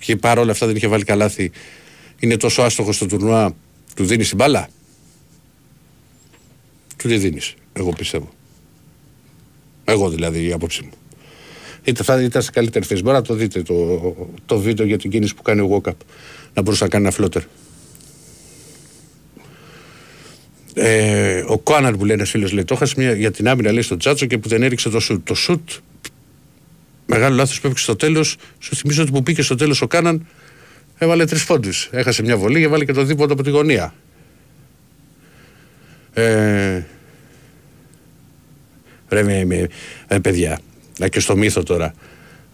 και 0.00 0.16
παρόλα 0.16 0.50
αυτά 0.50 0.66
δεν 0.66 0.76
είχε 0.76 0.86
βάλει 0.86 1.04
καλάθι, 1.04 1.50
είναι 2.18 2.36
τόσο 2.36 2.62
άστοχος 2.62 2.96
στο 2.96 3.06
τουρνουά, 3.06 3.56
του 3.94 4.04
δίνεις 4.04 4.28
την 4.28 4.36
μπάλα; 4.36 4.68
Του 6.96 7.08
τη 7.08 7.16
δίνεις, 7.16 7.54
εγώ 7.72 7.90
πιστεύω. 7.90 8.32
Εγώ 9.84 10.08
δηλαδή 10.10 10.46
η 10.46 10.52
άποψή 10.52 10.82
μου. 10.82 10.92
Είτε 11.84 12.02
θα 12.02 12.22
ήταν 12.22 12.42
σε 12.42 12.50
καλύτερη 12.50 12.84
θέση. 12.84 13.02
Μπορεί 13.02 13.16
να 13.16 13.22
το 13.22 13.34
δείτε 13.34 13.62
το, 13.62 14.16
το 14.46 14.58
βίντεο 14.58 14.86
για 14.86 14.98
την 14.98 15.10
κίνηση 15.10 15.34
που 15.34 15.42
κάνει 15.42 15.60
ο 15.60 15.82
Walkup. 15.84 15.92
Να 16.54 16.62
μπορούσε 16.62 16.84
να 16.84 16.90
κάνει 16.90 17.04
ένα 17.04 17.14
φλότερ. 17.14 17.42
Ε, 20.74 21.44
ο 21.46 21.58
Κόναρ 21.58 21.96
που 21.96 22.04
λέει 22.04 22.14
ένας 22.16 22.30
φίλος 22.30 22.52
λέει: 22.52 22.64
Το 22.64 22.78
είχα 22.80 23.12
για 23.12 23.30
την 23.30 23.48
άμυνα 23.48 23.72
λέει 23.72 23.82
στο 23.82 23.96
Τσάτσο 23.96 24.26
και 24.26 24.38
που 24.38 24.48
δεν 24.48 24.62
έριξε 24.62 24.88
το 24.88 25.00
σουτ. 25.00 25.26
Το 25.26 25.34
σουτ, 25.34 25.70
μεγάλο 27.06 27.34
λάθος 27.34 27.60
που 27.60 27.66
έπαιξε 27.66 27.84
στο 27.84 27.96
τέλος. 27.96 28.36
Σου 28.58 28.76
θυμίζω 28.76 29.02
ότι 29.02 29.10
που 29.10 29.22
πήγε 29.22 29.42
στο 29.42 29.54
τέλος 29.54 29.82
ο 29.82 29.86
Κάναν 29.86 30.26
έβαλε 30.98 31.24
τρεις 31.24 31.44
πόντους. 31.44 31.88
Έχασε 31.92 32.22
μια 32.22 32.36
βολή 32.36 32.58
και 32.58 32.64
έβαλε 32.64 32.84
και 32.84 32.92
το 32.92 33.02
δίποτο 33.02 33.32
από 33.32 33.42
τη 33.42 33.50
γωνία. 33.50 33.94
Ε, 36.12 36.82
Ρε 39.10 39.22
με, 39.22 39.44
με, 39.44 39.68
ε, 40.08 40.18
παιδιά, 40.18 40.58
να 40.98 41.08
και 41.08 41.20
στο 41.20 41.36
μύθο 41.36 41.62
τώρα. 41.62 41.94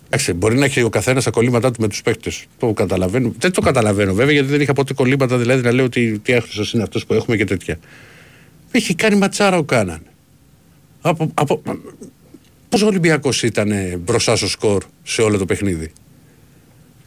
Εντάξει, 0.07 0.33
μπορεί 0.33 0.59
να 0.59 0.65
έχει 0.65 0.83
ο 0.83 0.89
καθένας 0.89 1.25
τα 1.25 1.31
κολλήματά 1.31 1.71
του 1.71 1.81
με 1.81 1.89
τους 1.89 2.03
παίκτες. 2.03 2.47
Το 2.59 2.73
καταλαβαίνω. 2.73 3.35
Δεν 3.39 3.53
το 3.53 3.61
καταλαβαίνω 3.61 4.15
βέβαια 4.15 4.33
γιατί 4.33 4.49
δεν 4.49 4.61
είχα 4.61 4.73
ποτέ 4.73 4.95
κολλήματα 4.95 5.37
δηλαδή 5.39 5.63
να 5.63 5.73
λέω 5.73 5.85
ότι 5.85 6.19
τι 6.19 6.33
άχρηστο 6.33 6.65
είναι 6.75 6.83
αυτό 6.83 7.01
που 7.07 7.15
έχουμε 7.15 7.37
και 7.37 7.45
τέτοια. 7.45 7.79
Έχει 8.71 8.95
κάνει 8.95 9.17
ματσάρα 9.17 9.59
ο 9.59 9.63
Κάναν. 9.63 10.01
Από, 11.01 11.31
από, 11.35 11.63
Πώς 12.69 12.83
ο 12.83 12.87
Ολυμπιακός 12.87 13.43
ήταν 13.43 13.73
μπροστά 14.05 14.37
στο 14.37 14.49
σκορ 14.49 14.85
σε 15.03 15.23
όλο 15.23 15.39
το 15.39 15.45
παιχνίδι; 15.45 15.93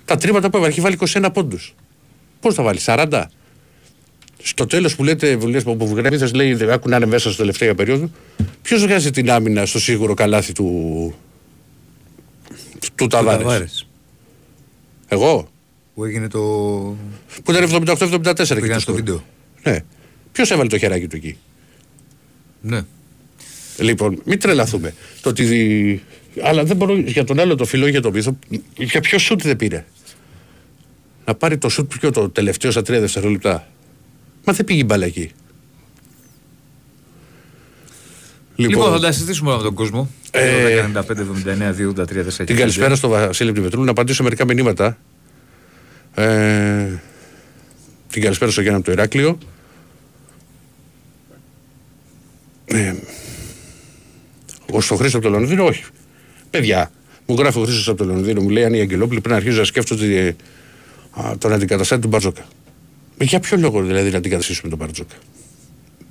Τα 0.06 0.18
τρίματα 0.18 0.50
που 0.50 0.58
έβαλε, 0.58 0.72
έχει 0.72 0.82
βάλει 0.82 0.98
21 1.00 1.30
πόντους. 1.34 1.76
Πώς 2.40 2.54
θα 2.54 2.64
βάλει, 2.64 2.80
40. 2.86 3.24
Στο 4.44 4.66
τέλος 4.66 4.96
που 4.96 5.04
λέτε, 5.04 5.38
που 5.38 5.88
βγαίνει, 5.96 6.32
λέει, 6.32 6.54
δεν 6.54 6.70
άκου 6.70 6.90
να 6.90 6.96
είναι 6.96 7.06
μέσα 7.06 7.30
στο 7.30 7.38
τελευταίο 7.38 7.76
περίοδο. 7.76 8.10
Ποιος 8.62 8.82
βγάζει 8.82 9.12
την 9.12 9.32
άμυνα 9.32 9.66
στο 9.66 9.80
σίγουρο 9.80 10.14
καλάθι 10.14 10.54
του. 10.54 11.16
Του 12.96 13.08
Ταβάρες. 13.08 13.88
Εγώ; 15.08 15.50
Που 15.94 16.06
έγινε 16.06 16.28
το. 16.28 16.40
Που 17.44 17.52
ήταν 17.52 17.86
78-74 17.88 18.50
εκεί. 18.50 18.80
στο 18.80 18.94
βίντεο. 18.94 19.24
Ναι. 19.64 19.80
Ποιος 20.32 20.52
έβαλε 20.52 20.70
το 20.70 20.78
χεράκι 20.78 21.08
του 21.08 21.16
εκεί; 21.16 21.38
Ναι. 22.62 22.82
Λοιπόν, 23.78 24.22
μην 24.26 24.40
τρελαθούμε. 24.40 24.94
Το 25.22 25.30
ότι... 25.30 26.04
Αλλά 26.42 26.64
δεν 26.64 26.76
μπορώ 26.76 26.98
για 26.98 27.24
τον 27.24 27.40
άλλο 27.40 27.56
το 27.56 27.66
φιλό 27.66 27.88
για 27.88 28.02
τον 28.02 28.12
πίθο. 28.12 28.38
Για 28.78 29.02
ποιο 29.02 29.18
σουτ 29.18 29.42
δεν 29.42 29.56
πήρε; 29.56 29.86
Να 31.26 31.36
πάρει 31.36 31.58
το 31.58 31.70
σουτ 31.70 31.94
πιο 32.00 32.12
το 32.12 32.30
τελευταίο 32.30 32.72
στα 32.72 32.82
τρία 32.82 33.00
δευτερόλεπτα. 33.00 33.68
Μα 34.46 34.54
δεν 34.54 34.66
πήγε 34.66 34.84
μπαλά 34.84 35.06
εκεί. 35.06 35.32
Λοιπόν, 38.60 38.76
λοιπόν, 38.76 38.92
θα 38.94 39.00
τα 39.00 39.12
συζητήσουμε 39.12 39.56
με 39.56 39.64
τον 39.64 39.74
κόσμο. 39.74 40.10
Ε, 40.32 40.86
95, 40.94 41.00
79, 41.00 41.74
2, 41.74 41.90
83, 41.90 42.46
Την 42.46 42.56
καλησπέρα 42.56 42.96
στο 42.96 43.08
Βασίλη 43.08 43.52
Πτυπετρούλου 43.52 43.86
να 43.86 43.92
απαντήσω 43.92 44.24
μερικά 44.24 44.46
μηνύματα. 44.46 44.98
Ε, 46.14 46.88
την 48.10 48.22
καλησπέρα 48.22 48.52
στο 48.52 48.62
Γιάννα 48.62 48.78
από 48.78 48.86
το 48.86 48.92
Ηράκλειο. 48.92 49.38
Ε, 52.66 52.94
ο 54.72 54.82
στο 54.82 54.96
Χρήστος 54.96 55.22
από 55.22 55.32
το 55.32 55.40
Λονδίνο, 55.40 55.66
όχι. 55.66 55.84
Παιδιά, 56.50 56.92
μου 57.26 57.36
γράφει 57.40 57.60
ο 57.60 57.62
Χρήστος 57.64 57.88
από 57.88 57.98
το 57.98 58.06
Λονδίνο, 58.06 58.42
μου 58.42 58.50
λέει 58.50 58.64
αν 58.64 58.74
η 58.74 58.80
Αγγελόπουλη 58.80 59.20
πρέπει 59.20 59.30
να 59.30 59.36
αρχίζει 59.36 59.58
να 59.58 59.64
σκέφτονται 59.64 60.36
τον 61.38 61.54
αντικαταστάτη 61.54 62.02
του 62.02 62.08
Μπαρτζόκα. 62.08 62.46
Για 63.20 63.40
ποιο 63.40 63.58
λόγο 63.58 63.82
δηλαδή 63.82 64.10
να 64.12 64.18
αντικαταστήσουμε 64.18 64.70
τον 64.70 64.78
Μπαρτζόκα; 64.78 65.16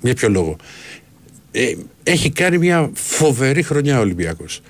Για 0.01 0.15
ποιο 0.15 0.29
λόγο; 0.29 0.55
Ε, 1.51 1.73
έχει 2.03 2.29
κάνει 2.29 2.57
μια 2.57 2.91
φοβερή 2.93 3.63
χρονιά 3.63 3.97
ο 3.97 4.01
Ολυμπιακός. 4.01 4.61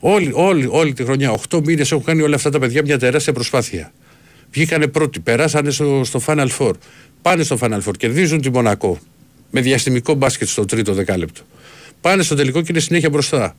Όλη, 0.00 0.30
όλη, 0.34 0.66
όλη 0.70 0.92
τη 0.92 1.04
χρονιά, 1.04 1.38
8 1.50 1.60
μήνες 1.64 1.92
έχουν 1.92 2.04
κάνει 2.04 2.22
όλα 2.22 2.34
αυτά 2.34 2.50
τα 2.50 2.58
παιδιά 2.58 2.82
μια 2.82 2.98
τεράστια 2.98 3.32
προσπάθεια. 3.32 3.92
Βγήκανε 4.50 4.86
πρώτοι, 4.86 5.20
περάσανε 5.20 5.70
στο, 5.70 6.00
στο 6.04 6.20
Final 6.26 6.48
Four. 6.58 6.72
Πάνε 7.22 7.42
στο 7.42 7.58
Final 7.60 7.80
Four, 7.84 7.96
κερδίζουν 7.98 8.40
τη 8.40 8.50
Μονακό 8.50 8.98
με 9.50 9.60
διαστημικό 9.60 10.14
μπάσκετ 10.14 10.48
στο 10.48 10.64
τρίτο 10.64 10.92
δεκάλεπτο. 10.94 11.42
Πάνε 12.00 12.22
στο 12.22 12.34
τελικό 12.34 12.60
και 12.60 12.66
είναι 12.70 12.80
συνέχεια 12.80 13.10
μπροστά. 13.10 13.56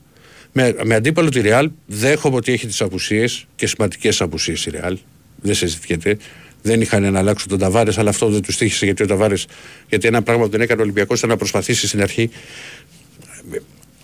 Με, 0.51 0.75
με 0.84 0.96
αντίπαλο 0.96 1.29
τη 1.29 1.41
Ρεάλ, 1.41 1.72
δέχομαι 1.86 2.36
ότι 2.36 2.51
έχει 2.51 2.67
τις 2.67 2.81
απουσίες 2.81 3.46
και 3.55 3.67
σημαντικές 3.67 4.22
απουσίες 4.22 4.65
η 4.65 4.69
Ρεάλ. 4.69 4.98
Δεν 5.41 5.55
συζητιέται 5.55 6.17
δεν 6.61 6.81
είχαν 6.81 7.11
να 7.11 7.19
αλλάξουν 7.19 7.49
τον 7.49 7.59
Ταβάρες, 7.59 7.97
αλλά 7.97 8.09
αυτό 8.09 8.29
δεν 8.29 8.41
τους 8.41 8.57
τύχησε 8.57 8.85
γιατί 8.85 9.03
ο 9.03 9.07
Ταβάρες. 9.07 9.47
Γιατί 9.89 10.07
ένα 10.07 10.21
πράγμα 10.21 10.43
που 10.43 10.49
δεν 10.49 10.61
έκανε 10.61 10.79
ο 10.79 10.83
Ολυμπιακός 10.83 11.17
ήταν 11.17 11.29
να 11.29 11.37
προσπαθήσει 11.37 11.87
στην 11.87 12.01
αρχή 12.01 12.29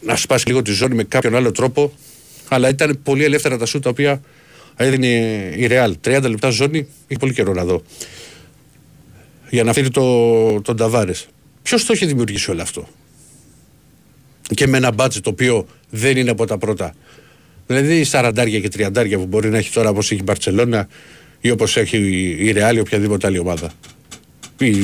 να 0.01 0.15
σπάσει 0.15 0.47
λίγο 0.47 0.61
τη 0.61 0.71
ζώνη 0.71 0.95
με 0.95 1.03
κάποιον 1.03 1.35
άλλο 1.35 1.51
τρόπο. 1.51 1.93
Αλλά 2.47 2.69
ήταν 2.69 2.99
πολύ 3.03 3.23
ελεύθερα 3.23 3.57
τα 3.57 3.65
σου 3.65 3.79
τα 3.79 3.89
οποία 3.89 4.21
έδινε 4.75 5.07
η 5.55 5.67
Ρεάλ. 5.67 5.95
30 6.05 6.21
λεπτά 6.21 6.49
ζώνη, 6.49 6.87
έχει 7.07 7.19
πολύ 7.19 7.33
καιρό 7.33 7.53
να 7.53 7.65
δω. 7.65 7.83
Για 9.49 9.63
να 9.63 9.73
φέρει 9.73 9.89
το, 9.89 10.61
τον 10.61 10.77
Ταβάρες. 10.77 11.27
Ποιος 11.63 11.85
το 11.85 11.93
έχει 11.93 12.05
δημιουργήσει 12.05 12.51
όλο 12.51 12.61
αυτό; 12.61 12.87
Και 14.53 14.67
με 14.67 14.77
ένα 14.77 14.91
μπάτζι 14.91 15.21
το 15.21 15.29
οποίο 15.29 15.67
δεν 15.89 16.17
είναι 16.17 16.29
από 16.29 16.45
τα 16.45 16.57
πρώτα. 16.57 16.95
Δηλαδή 17.67 18.05
40 18.11 18.33
και 18.61 18.89
30 18.93 19.09
που 19.11 19.25
μπορεί 19.25 19.49
να 19.49 19.57
έχει 19.57 19.71
τώρα 19.71 19.89
όπως 19.89 20.11
έχει 20.11 20.19
η 20.19 20.23
Μπαρσελόνα 20.23 20.87
ή 21.45 21.49
όπως 21.49 21.77
έχει 21.77 21.97
η 22.39 22.51
Ρεάλ 22.51 22.75
ή 22.75 22.79
οποιαδήποτε 22.79 23.27
άλλη 23.27 23.37
ομάδα. 23.37 23.71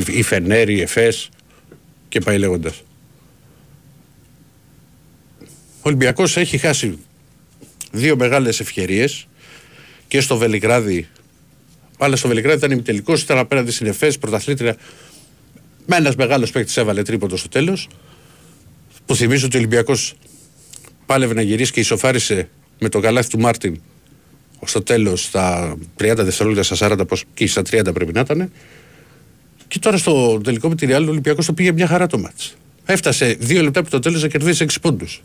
η 0.07 0.21
Φενέρ, 0.23 0.69
η 0.69 0.81
Εφές 0.81 1.29
και 2.09 2.19
πάει 2.19 2.37
λέγοντας. 2.37 2.83
Ο 5.41 5.81
Ολυμπιακός 5.81 6.37
έχει 6.37 6.57
χάσει 6.57 6.97
δύο 7.91 8.15
μεγάλες 8.15 8.59
ευκαιρίες 8.59 9.27
και 10.07 10.21
στο 10.21 10.37
Βελιγράδι. 10.37 11.07
Αλλά 11.97 12.15
στο 12.15 12.27
Βελιγράδι 12.27 12.57
ήταν 12.57 12.71
ημιτελικός, 12.71 13.21
ήταν 13.21 13.37
απέναντι 13.37 13.71
στην 13.71 13.87
Εφές, 13.87 14.17
πρωταθλήτρια. 14.17 14.75
Με 15.85 15.95
ένας 15.95 16.15
μεγάλος 16.15 16.51
παίκτης 16.51 16.77
έβαλε 16.77 17.01
τρίποντο 17.01 17.37
στο 17.37 17.49
τέλος. 17.49 17.87
Που 19.05 19.15
θυμίζω 19.15 19.45
ότι 19.45 19.55
ο 19.55 19.59
Ολυμπιακός 19.59 20.13
πάλευε 21.05 21.33
να 21.33 21.41
γυρίσει 21.41 21.71
και 21.71 21.79
ισοφάρισε 21.79 22.49
με 22.79 22.89
το 22.89 22.99
καλάθι 22.99 23.29
του 23.29 23.39
Μάρτιν 23.39 23.81
στο 24.65 24.81
τέλος 24.81 25.23
στα 25.23 25.77
30 25.97 26.13
δευτερόλεπτα, 26.17 26.75
στα 26.75 26.89
40 26.89 26.97
και 27.33 27.47
στα 27.47 27.61
30 27.61 27.93
πρέπει 27.93 28.13
να 28.13 28.19
ήταν. 28.19 28.51
Και 29.67 29.79
τώρα 29.79 29.97
στο 29.97 30.41
τελικό 30.43 30.69
με 30.69 30.75
τη 30.75 30.87
Real 30.89 31.03
ο 31.05 31.09
Ολυμπιακός 31.09 31.45
το 31.45 31.53
πήγε 31.53 31.71
μια 31.71 31.87
χαρά 31.87 32.07
το 32.07 32.19
μάτς. 32.19 32.55
Έφτασε 32.85 33.35
δύο 33.39 33.61
λεπτά 33.61 33.79
από 33.79 33.89
το 33.89 33.99
τέλος 33.99 34.21
να 34.21 34.27
κερδίσει 34.27 34.65
6 34.69 34.75
πόντους. 34.81 35.21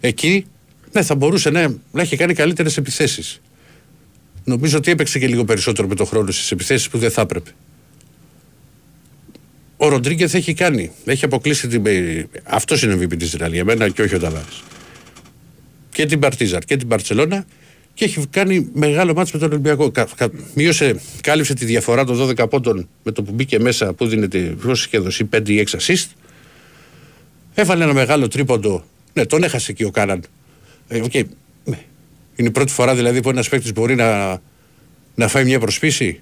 Εκεί 0.00 0.46
ναι, 0.92 1.02
θα 1.02 1.14
μπορούσε 1.14 1.50
ναι, 1.50 1.66
να 1.92 2.02
έχει 2.02 2.16
κάνει 2.16 2.34
καλύτερες 2.34 2.76
επιθέσεις. 2.76 3.40
Νομίζω 4.44 4.76
ότι 4.76 4.90
έπαιξε 4.90 5.18
και 5.18 5.26
λίγο 5.26 5.44
περισσότερο 5.44 5.88
με 5.88 5.94
το 5.94 6.04
χρόνο 6.04 6.30
στις 6.30 6.50
επιθέσεις 6.50 6.88
που 6.88 6.98
δεν 6.98 7.10
θα 7.10 7.20
έπρεπε. 7.20 7.50
Ο 9.76 9.88
Ροντρίγκεθ 9.88 10.34
έχει 10.34 10.54
κάνει, 10.54 10.90
έχει 11.04 11.24
αποκλείσει 11.24 11.68
την. 11.68 11.82
Αυτός 12.44 12.82
είναι 12.82 12.94
ο 12.94 12.98
MVP 13.00 13.16
της 13.18 13.36
Real 13.40 13.50
για 13.52 13.64
μένα 13.64 13.88
και 13.88 14.02
όχι 14.02 14.14
ο 14.14 14.18
Ταβάρης. 14.18 14.62
Και 15.90 16.06
την 16.06 16.18
Παρτίζαρ 16.18 16.64
και 16.64 16.76
την 16.76 16.88
Παρσελώνα 16.88 17.46
και 18.00 18.06
έχει 18.06 18.26
κάνει 18.30 18.68
μεγάλο 18.72 19.14
μάτσο 19.14 19.32
με 19.34 19.40
τον 19.40 19.50
Ολυμπιακό. 19.50 19.90
Κα, 19.90 20.08
κα, 20.16 20.30
μείωσε, 20.54 21.00
κάλυψε 21.20 21.54
τη 21.54 21.64
διαφορά 21.64 22.04
των 22.04 22.34
12 22.38 22.50
πόντων 22.50 22.88
με 23.02 23.12
το 23.12 23.22
που 23.22 23.32
μπήκε 23.32 23.58
μέσα 23.58 23.92
που 23.92 24.06
δίνεται 24.06 24.38
πόσο 24.38 24.84
είχε 24.86 24.98
δώσει 24.98 25.28
5 25.32 25.48
ή 25.48 25.66
6 25.70 25.78
assist. 25.78 26.06
Έβαλε 27.54 27.84
ένα 27.84 27.92
μεγάλο 27.92 28.28
τρίποντο. 28.28 28.84
Ναι, 29.12 29.26
τον 29.26 29.42
έχασε 29.42 29.72
και 29.72 29.84
ο 29.84 29.90
Κάναν. 29.90 30.24
Ε, 30.88 31.00
okay. 31.04 31.24
ναι. 31.64 31.78
Είναι 32.36 32.48
η 32.48 32.50
πρώτη 32.50 32.72
φορά 32.72 32.94
δηλαδή 32.94 33.22
που 33.22 33.30
ένας 33.30 33.48
παίκτης 33.48 33.72
μπορεί 33.72 33.94
να, 33.94 34.40
να 35.14 35.28
φάει 35.28 35.44
μια 35.44 35.60
προσπίση. 35.60 36.20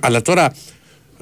Αλλά 0.00 0.22
τώρα. 0.22 0.54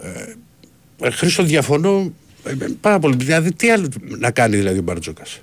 Ε, 0.02 1.06
ε 1.06 1.10
Χρήστο 1.10 1.42
διαφωνώ 1.42 2.12
ε, 2.44 2.54
πάρα 2.80 2.98
πολύ. 2.98 3.16
Δηλαδή, 3.16 3.52
τι 3.52 3.70
άλλο 3.70 3.88
να 4.18 4.30
κάνει 4.30 4.56
δηλαδή 4.56 4.78
ο 4.78 4.82
Μπαρτζόκας. 4.82 5.40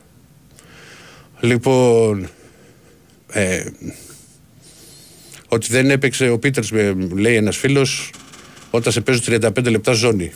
Λοιπόν, 1.40 2.30
ε, 3.36 3.64
ότι 5.48 5.68
δεν 5.70 5.90
έπαιξε 5.90 6.30
ο 6.30 6.40
Πίτερς, 6.40 6.72
λέει 7.16 7.36
ένας 7.36 7.58
φίλος, 7.58 8.12
όταν 8.72 8.92
σε 8.92 9.02
παίζουν 9.02 9.24
35 9.28 9.70
λεπτά 9.70 9.92
ζώνη. 9.92 10.32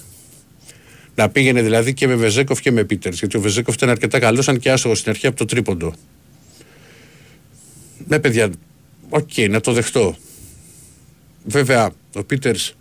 Να 1.16 1.30
πήγαινε 1.30 1.62
δηλαδή 1.62 1.94
και 1.94 2.08
με 2.08 2.16
Βεζένκοφ 2.16 2.60
και 2.60 2.72
με 2.72 2.84
Πίτερς. 2.84 3.20
Γιατί 3.20 3.38
ο 3.38 3.42
Βεζένκοφ 3.42 3.76
ήταν 3.76 3.90
αρκετά 3.90 4.20
καλός, 4.20 4.48
αν 4.48 4.60
και 4.60 4.72
άστοχος 4.72 5.00
στην 5.00 5.12
αρχή 5.12 5.28
από 5.28 5.38
το 5.38 5.46
τρίποντο. 5.46 5.94
Ναι, 8.08 8.20
παιδιά, 8.20 8.50
οκ, 9.10 9.30
okay, 9.36 9.50
να 9.50 9.60
το 9.60 9.74
δεχτώ. 9.74 10.18
Βέβαια, 11.46 11.92
ο 12.14 12.24
Πίτερς 12.24 12.76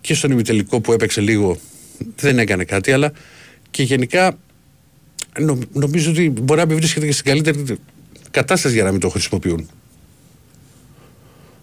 και 0.00 0.14
στον 0.14 0.30
ημιτελικό 0.30 0.80
που 0.80 0.92
έπαιξε 0.92 1.20
λίγο 1.20 1.58
δεν 2.16 2.38
έκανε 2.38 2.64
κάτι, 2.64 2.92
αλλά 2.92 3.12
και 3.70 3.82
γενικά 3.82 4.38
νο, 5.40 5.58
νομίζω 5.72 6.10
ότι 6.10 6.30
μπορεί 6.30 6.60
να 6.60 6.66
μην 6.66 6.76
βρίσκεται 6.76 7.06
και 7.06 7.12
στην 7.12 7.24
καλύτερη 7.24 7.78
κατάσταση 8.30 8.74
για 8.74 8.84
να 8.84 8.90
μην 8.90 9.00
το 9.00 9.08
χρησιμοποιούν. 9.08 9.68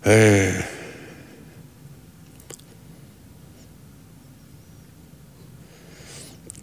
Ε, 0.02 0.50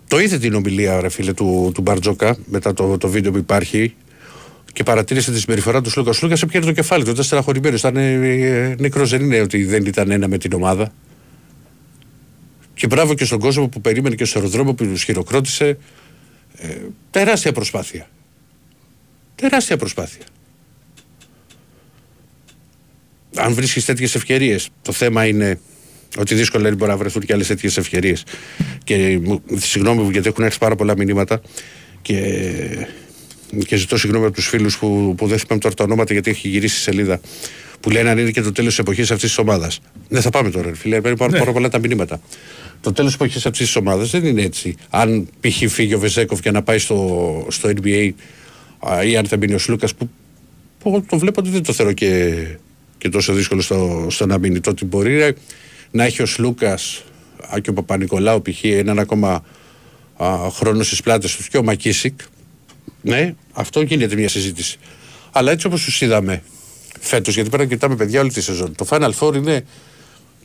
το 0.08 0.18
είδε 0.18 0.38
την 0.38 0.54
ομιλία 0.54 1.00
ρε 1.00 1.08
φίλε 1.08 1.32
του, 1.32 1.70
του 1.74 1.80
Μπαρτζόκα 1.80 2.36
μετά 2.46 2.72
το, 2.72 2.98
το 2.98 3.08
βίντεο 3.08 3.32
που 3.32 3.38
υπάρχει 3.38 3.94
και 4.76 4.82
παρατήρησε 4.82 5.32
τη 5.32 5.38
συμπεριφορά 5.40 5.80
του 5.80 5.90
Σλούκα. 5.90 6.12
Σλούκα 6.12 6.36
σε 6.36 6.46
πιέρνει 6.46 6.68
το 6.68 6.74
κεφάλι 6.74 7.04
του, 7.04 7.10
ήταν 7.10 7.24
στεναχωρημένος. 7.24 7.80
Ήταν 7.80 7.96
ε, 7.96 8.74
νεκρός, 8.78 9.10
δεν 9.10 9.22
είναι 9.22 9.40
ότι 9.40 9.64
δεν 9.64 9.84
ήταν 9.84 10.10
ένα 10.10 10.28
με 10.28 10.38
την 10.38 10.52
ομάδα. 10.52 10.92
Και 12.74 12.86
μπράβο 12.86 13.14
και 13.14 13.24
στον 13.24 13.38
κόσμο 13.38 13.68
που 13.68 13.80
περίμενε 13.80 14.14
και 14.14 14.24
στο 14.24 14.38
αεροδρόμιο 14.38 14.74
που 14.74 14.84
του 14.84 14.96
χειροκρότησε. 14.96 15.78
Ε, 16.58 16.76
τεράστια 17.10 17.52
προσπάθεια. 17.52 18.08
Τεράστια 19.34 19.76
προσπάθεια. 19.76 20.24
Αν 23.36 23.54
βρίσκεις 23.54 23.84
τέτοιες 23.84 24.14
ευκαιρίες, 24.14 24.68
το 24.82 24.92
θέμα 24.92 25.26
είναι 25.26 25.60
ότι 26.18 26.34
δύσκολα 26.34 26.74
μπορεί 26.74 26.90
να 26.90 26.96
βρεθούν 26.96 27.22
και 27.22 27.32
άλλες 27.32 27.46
τέτοιες 27.46 27.76
ευκαιρίες. 27.76 28.24
Και 28.84 29.20
συγγνώμη 29.54 30.02
μου 30.02 30.10
γιατί 30.10 30.28
έχουν 30.28 30.44
έρθει 30.44 30.58
πάρα 30.58 30.76
πολλά 30.76 30.96
μηνύματα 30.96 31.40
και, 32.02 32.86
και 33.66 33.76
ζητώ 33.76 33.96
συγγνώμη 33.96 34.24
από 34.24 34.34
τους 34.34 34.48
φίλους 34.48 34.78
που, 34.78 35.14
που 35.16 35.26
δεν 35.26 35.38
θυμάμαι 35.38 35.60
τώρα 35.60 35.74
τα 35.74 35.84
ονόματα 35.84 36.12
γιατί 36.12 36.30
έχει 36.30 36.48
γυρίσει 36.48 36.76
η 36.76 36.80
σελίδα. 36.80 37.20
Που 37.86 37.92
λένε 37.92 38.10
αν 38.10 38.18
είναι 38.18 38.30
και 38.30 38.42
το 38.42 38.52
τέλος 38.52 38.70
της 38.70 38.78
εποχής 38.78 39.10
αυτής 39.10 39.28
της 39.28 39.38
ομάδας. 39.38 39.80
Ναι, 40.08 40.20
θα 40.20 40.30
πάμε 40.30 40.50
τώρα, 40.50 40.74
φίλε. 40.74 40.96
Υπάρχουν 40.96 41.30
ναι. 41.30 41.38
πάρα 41.38 41.52
πολλά 41.52 41.68
τα 41.68 41.78
μηνύματα. 41.78 42.20
Το 42.80 42.92
τέλος 42.92 43.10
της 43.10 43.20
εποχής 43.20 43.46
αυτής 43.46 43.66
της 43.66 43.76
ομάδας 43.76 44.10
δεν 44.10 44.24
είναι 44.24 44.42
έτσι. 44.42 44.74
Αν 44.90 45.28
π.χ. 45.40 45.70
φύγει 45.70 45.94
ο 45.94 45.98
Βεζέκοφ 45.98 46.40
για 46.40 46.52
να 46.52 46.62
πάει 46.62 46.78
στο, 46.78 47.46
στο 47.50 47.68
NBA 47.68 48.10
ή 49.06 49.16
αν 49.16 49.26
θα 49.26 49.36
μπει 49.36 49.54
ο 49.54 49.58
Σλούκας, 49.58 49.94
που, 49.94 50.10
που 50.78 51.04
το 51.08 51.18
βλέπω 51.18 51.40
ότι 51.40 51.50
δεν 51.50 51.62
το 51.62 51.72
θεωρώ 51.72 51.92
και, 51.92 52.34
και 52.98 53.08
τόσο 53.08 53.32
δύσκολο 53.32 53.60
στο, 53.60 54.06
στο 54.10 54.26
να 54.26 54.38
μείνει. 54.38 54.60
Το 54.60 54.70
ότι 54.70 54.84
μπορεί 54.84 55.34
να 55.90 56.04
έχει 56.04 56.22
ο 56.22 56.26
Σλούκας 56.26 57.04
και 57.60 57.70
ο 57.70 57.72
Παπα-Νικολάου 57.72 58.42
π.χ. 58.42 58.64
έναν 58.64 58.98
ακόμα 58.98 59.44
α, 60.16 60.50
χρόνο 60.50 60.82
στις 60.82 61.02
πλάτες 61.02 61.36
τους 61.36 61.48
και 61.48 61.58
ο 61.58 61.62
Μακίσικ. 61.62 62.20
Ναι, 63.02 63.34
αυτό 63.52 63.80
γίνεται 63.80 64.14
μια 64.14 64.28
συζήτηση. 64.28 64.78
Αλλά 65.32 65.52
έτσι 65.52 65.66
όπως 65.66 65.84
τους 65.84 66.00
είδαμε 66.00 66.42
φέτος, 67.00 67.34
γιατί 67.34 67.48
πρέπει 67.48 67.64
να 67.64 67.74
κοιτάμε 67.74 67.96
παιδιά 67.96 68.20
όλη 68.20 68.32
τη 68.32 68.40
σεζόν. 68.40 68.74
Το 68.74 68.86
Final 68.90 69.10
Four 69.18 69.34
είναι 69.34 69.64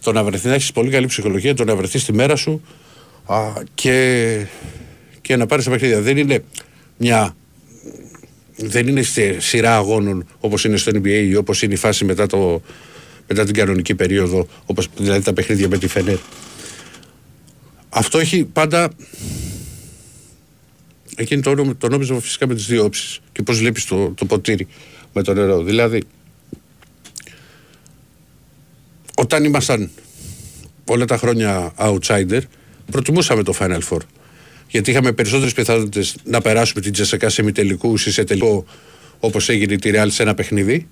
το 0.04 0.12
να 0.12 0.24
βρεθεί 0.24 0.48
να 0.48 0.54
έχεις 0.54 0.72
πολύ 0.72 0.90
καλή 0.90 1.06
ψυχολογία, 1.06 1.54
το 1.54 1.64
να 1.64 1.76
βρεθείς 1.76 2.02
στη 2.02 2.14
μέρα 2.14 2.36
σου 2.36 2.62
α, 3.26 3.38
και, 3.74 4.46
και 5.22 5.36
να 5.36 5.46
πάρεις 5.46 5.66
τα 5.66 5.72
παιχνίδια. 5.72 6.02
Δεν 6.02 6.18
είναι 6.18 6.44
μια. 6.98 7.36
Δεν 8.56 8.88
είναι 8.88 9.02
στη 9.02 9.36
σειρά 9.40 9.76
αγώνων 9.76 10.28
όπως 10.40 10.64
είναι 10.64 10.78
στο 10.78 10.92
NBA 10.96 11.26
ή 11.30 11.36
όπως 11.36 11.62
είναι 11.62 11.74
η 11.74 11.78
φάση 11.78 12.06
μετά, 12.06 12.28
το, 12.28 12.62
μετά 13.28 13.46
την 13.46 13.54
κανονική 13.54 13.96
περίοδο, 13.96 14.48
όπως, 14.66 14.88
δηλαδή 14.98 15.24
τα 15.24 15.34
παιχνίδια 15.34 15.68
με 15.68 15.78
τη 15.78 15.88
Φενέρ. 15.88 16.18
Αυτό 17.90 18.20
έχει 18.20 18.44
πάντα. 18.44 18.92
Εκείνη 21.16 21.42
το, 21.42 21.76
το 21.78 21.88
νόμιζα 21.88 22.20
φυσικά 22.20 22.48
με 22.48 22.56
τις 22.56 22.66
δύο 22.66 22.84
όψεις 22.84 23.20
και 23.32 23.44
πώς 23.44 23.58
βλέπεις 23.58 23.86
το, 23.86 24.14
το 24.16 24.26
ποτήρι 24.26 24.68
με 25.14 25.24
το 25.24 25.34
νερό. 25.34 25.64
Δηλαδή, 25.64 26.02
όταν 29.22 29.44
ήμασταν 29.44 29.90
όλα 30.86 31.06
τα 31.06 31.18
χρόνια 31.18 31.74
outsider, 31.78 32.42
προτιμούσαμε 32.92 33.44
το 33.44 33.54
Final 33.60 33.80
Four. 33.90 34.00
Γιατί 34.68 34.92
είχαμε 34.92 35.12
περισσότερες 35.12 35.54
πιθανότητες 35.54 36.16
να 36.24 36.42
περάσουμε 36.42 36.82
την 36.82 36.92
Τζεσεκά 36.92 37.30
σε 37.30 37.44
μη 37.44 37.52
τελικού 37.52 37.94
ή 37.94 37.98
σε 37.98 38.24
τελικό 38.24 38.66
όπως 39.20 39.50
έγινε 39.50 39.76
τη 39.76 39.92
Real 39.94 40.08
σε 40.10 40.24
ένα 40.24 40.34
παιχνίδι. 40.34 40.88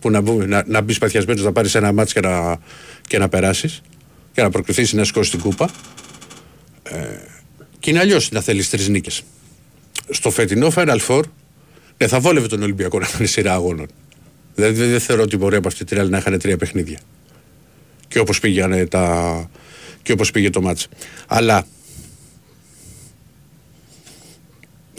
Που 0.00 0.10
να, 0.10 0.20
να, 0.20 0.64
να 0.66 0.80
μπεις 0.80 0.98
παθιασμένος 0.98 1.44
να 1.44 1.52
πάρεις 1.52 1.74
ένα 1.74 1.92
μάτσο 1.92 2.20
και 2.20 2.28
να, 2.28 2.58
και 3.06 3.18
να 3.18 3.28
περάσεις 3.28 3.82
και 4.32 4.42
να 4.42 4.50
προκριθείς 4.50 4.92
να 4.92 5.04
σηκώσεις 5.04 5.30
την 5.30 5.40
κούπα. 5.40 5.70
Ε, 6.82 6.98
και 7.78 7.90
είναι 7.90 7.98
αλλιώς 7.98 8.30
να 8.30 8.40
θέλεις 8.40 8.70
τρεις 8.70 8.88
νίκες. 8.88 9.22
Στο 10.10 10.30
φετινό 10.30 10.72
Final 10.74 10.98
Four 11.06 11.22
ναι, 11.96 12.06
θα 12.06 12.20
βόλευε 12.20 12.46
τον 12.46 12.62
Ολυμπιακό 12.62 12.98
να 12.98 13.06
κάνει 13.06 13.26
σειρά 13.26 13.52
αγώνων. 13.52 13.86
Δηλαδή 14.54 14.84
δεν 14.84 15.00
θεωρώ 15.00 15.22
ότι 15.22 15.36
μπορεί 15.36 15.56
από 15.56 15.68
αυτή 15.68 15.84
τη 15.84 15.96
να 15.96 16.18
είχαν 16.18 16.38
τρία 16.38 16.56
παιχνίδια. 16.56 16.98
Και 18.08 18.18
όπως 18.18 18.40
πήγανε 18.40 18.86
τα. 18.86 19.50
και 20.02 20.12
όπως 20.12 20.30
πήγε 20.30 20.50
το 20.50 20.62
ματς. 20.62 20.88
Αλλά 21.26 21.66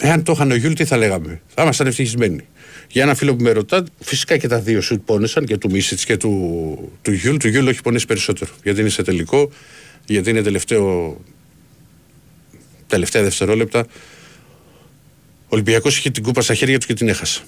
Εάν 0.03 0.23
το 0.23 0.31
είχαν 0.31 0.51
ο 0.51 0.55
Γιουλ, 0.55 0.73
τι 0.73 0.85
θα 0.85 0.97
λέγαμε; 0.97 1.41
Θα 1.47 1.61
ήμασταν 1.61 1.87
ευτυχισμένοι. 1.87 2.47
Για 2.89 3.03
ένα 3.03 3.15
φίλο 3.15 3.35
που 3.35 3.43
με 3.43 3.51
ρωτά, 3.51 3.83
φυσικά 3.99 4.37
και 4.37 4.47
τα 4.47 4.59
δύο 4.59 4.81
σουτ 4.81 5.01
πόνεσαν 5.05 5.45
και 5.45 5.57
του 5.57 5.71
Μίσιτς 5.71 6.05
και 6.05 6.17
του, 6.17 6.91
του 7.01 7.11
Γιουλ. 7.11 7.37
Του 7.37 7.47
Γιουλ 7.47 7.67
έχει 7.67 7.81
πονέσει 7.81 8.05
περισσότερο. 8.05 8.51
Γιατί 8.63 8.79
είναι 8.79 8.89
σε 8.89 9.03
τελικό, 9.03 9.51
γιατί 10.05 10.29
είναι 10.29 10.41
τελευταίο. 10.41 11.17
τελευταία 12.87 13.23
δευτερόλεπτα. 13.23 13.79
Ο 13.79 15.55
Ολυμπιακός 15.55 15.97
είχε 15.97 16.09
την 16.09 16.23
κούπα 16.23 16.41
στα 16.41 16.53
χέρια 16.53 16.79
του 16.79 16.85
και 16.85 16.93
την 16.93 17.07
έχασε. 17.07 17.41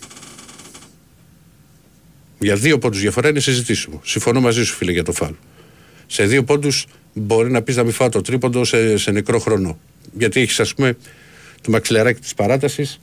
Για 2.43 2.55
δύο 2.55 2.77
πόντους 2.77 2.99
διαφορά 2.99 3.29
είναι 3.29 3.39
συζητήσιμο. 3.39 4.01
Συμφωνώ 4.03 4.41
μαζί 4.41 4.65
σου, 4.65 4.75
φίλε, 4.75 4.91
για 4.91 5.03
το 5.03 5.11
φάλ. 5.11 5.33
Σε 6.07 6.25
δύο 6.25 6.43
πόντους 6.43 6.85
μπορεί 7.13 7.51
να 7.51 7.61
πεις 7.61 7.75
να 7.75 7.83
μην 7.83 7.91
φάω 7.91 8.09
το 8.09 8.21
τρίποντο 8.21 8.63
σε, 8.63 8.97
σε 8.97 9.11
νεκρό 9.11 9.39
χρόνο. 9.39 9.79
Γιατί 10.17 10.41
έχεις, 10.41 10.59
ας 10.59 10.73
πούμε, 10.73 10.97
το 11.61 11.71
μαξιλεράκι 11.71 12.19
της 12.19 12.33
παράτασης 12.33 12.99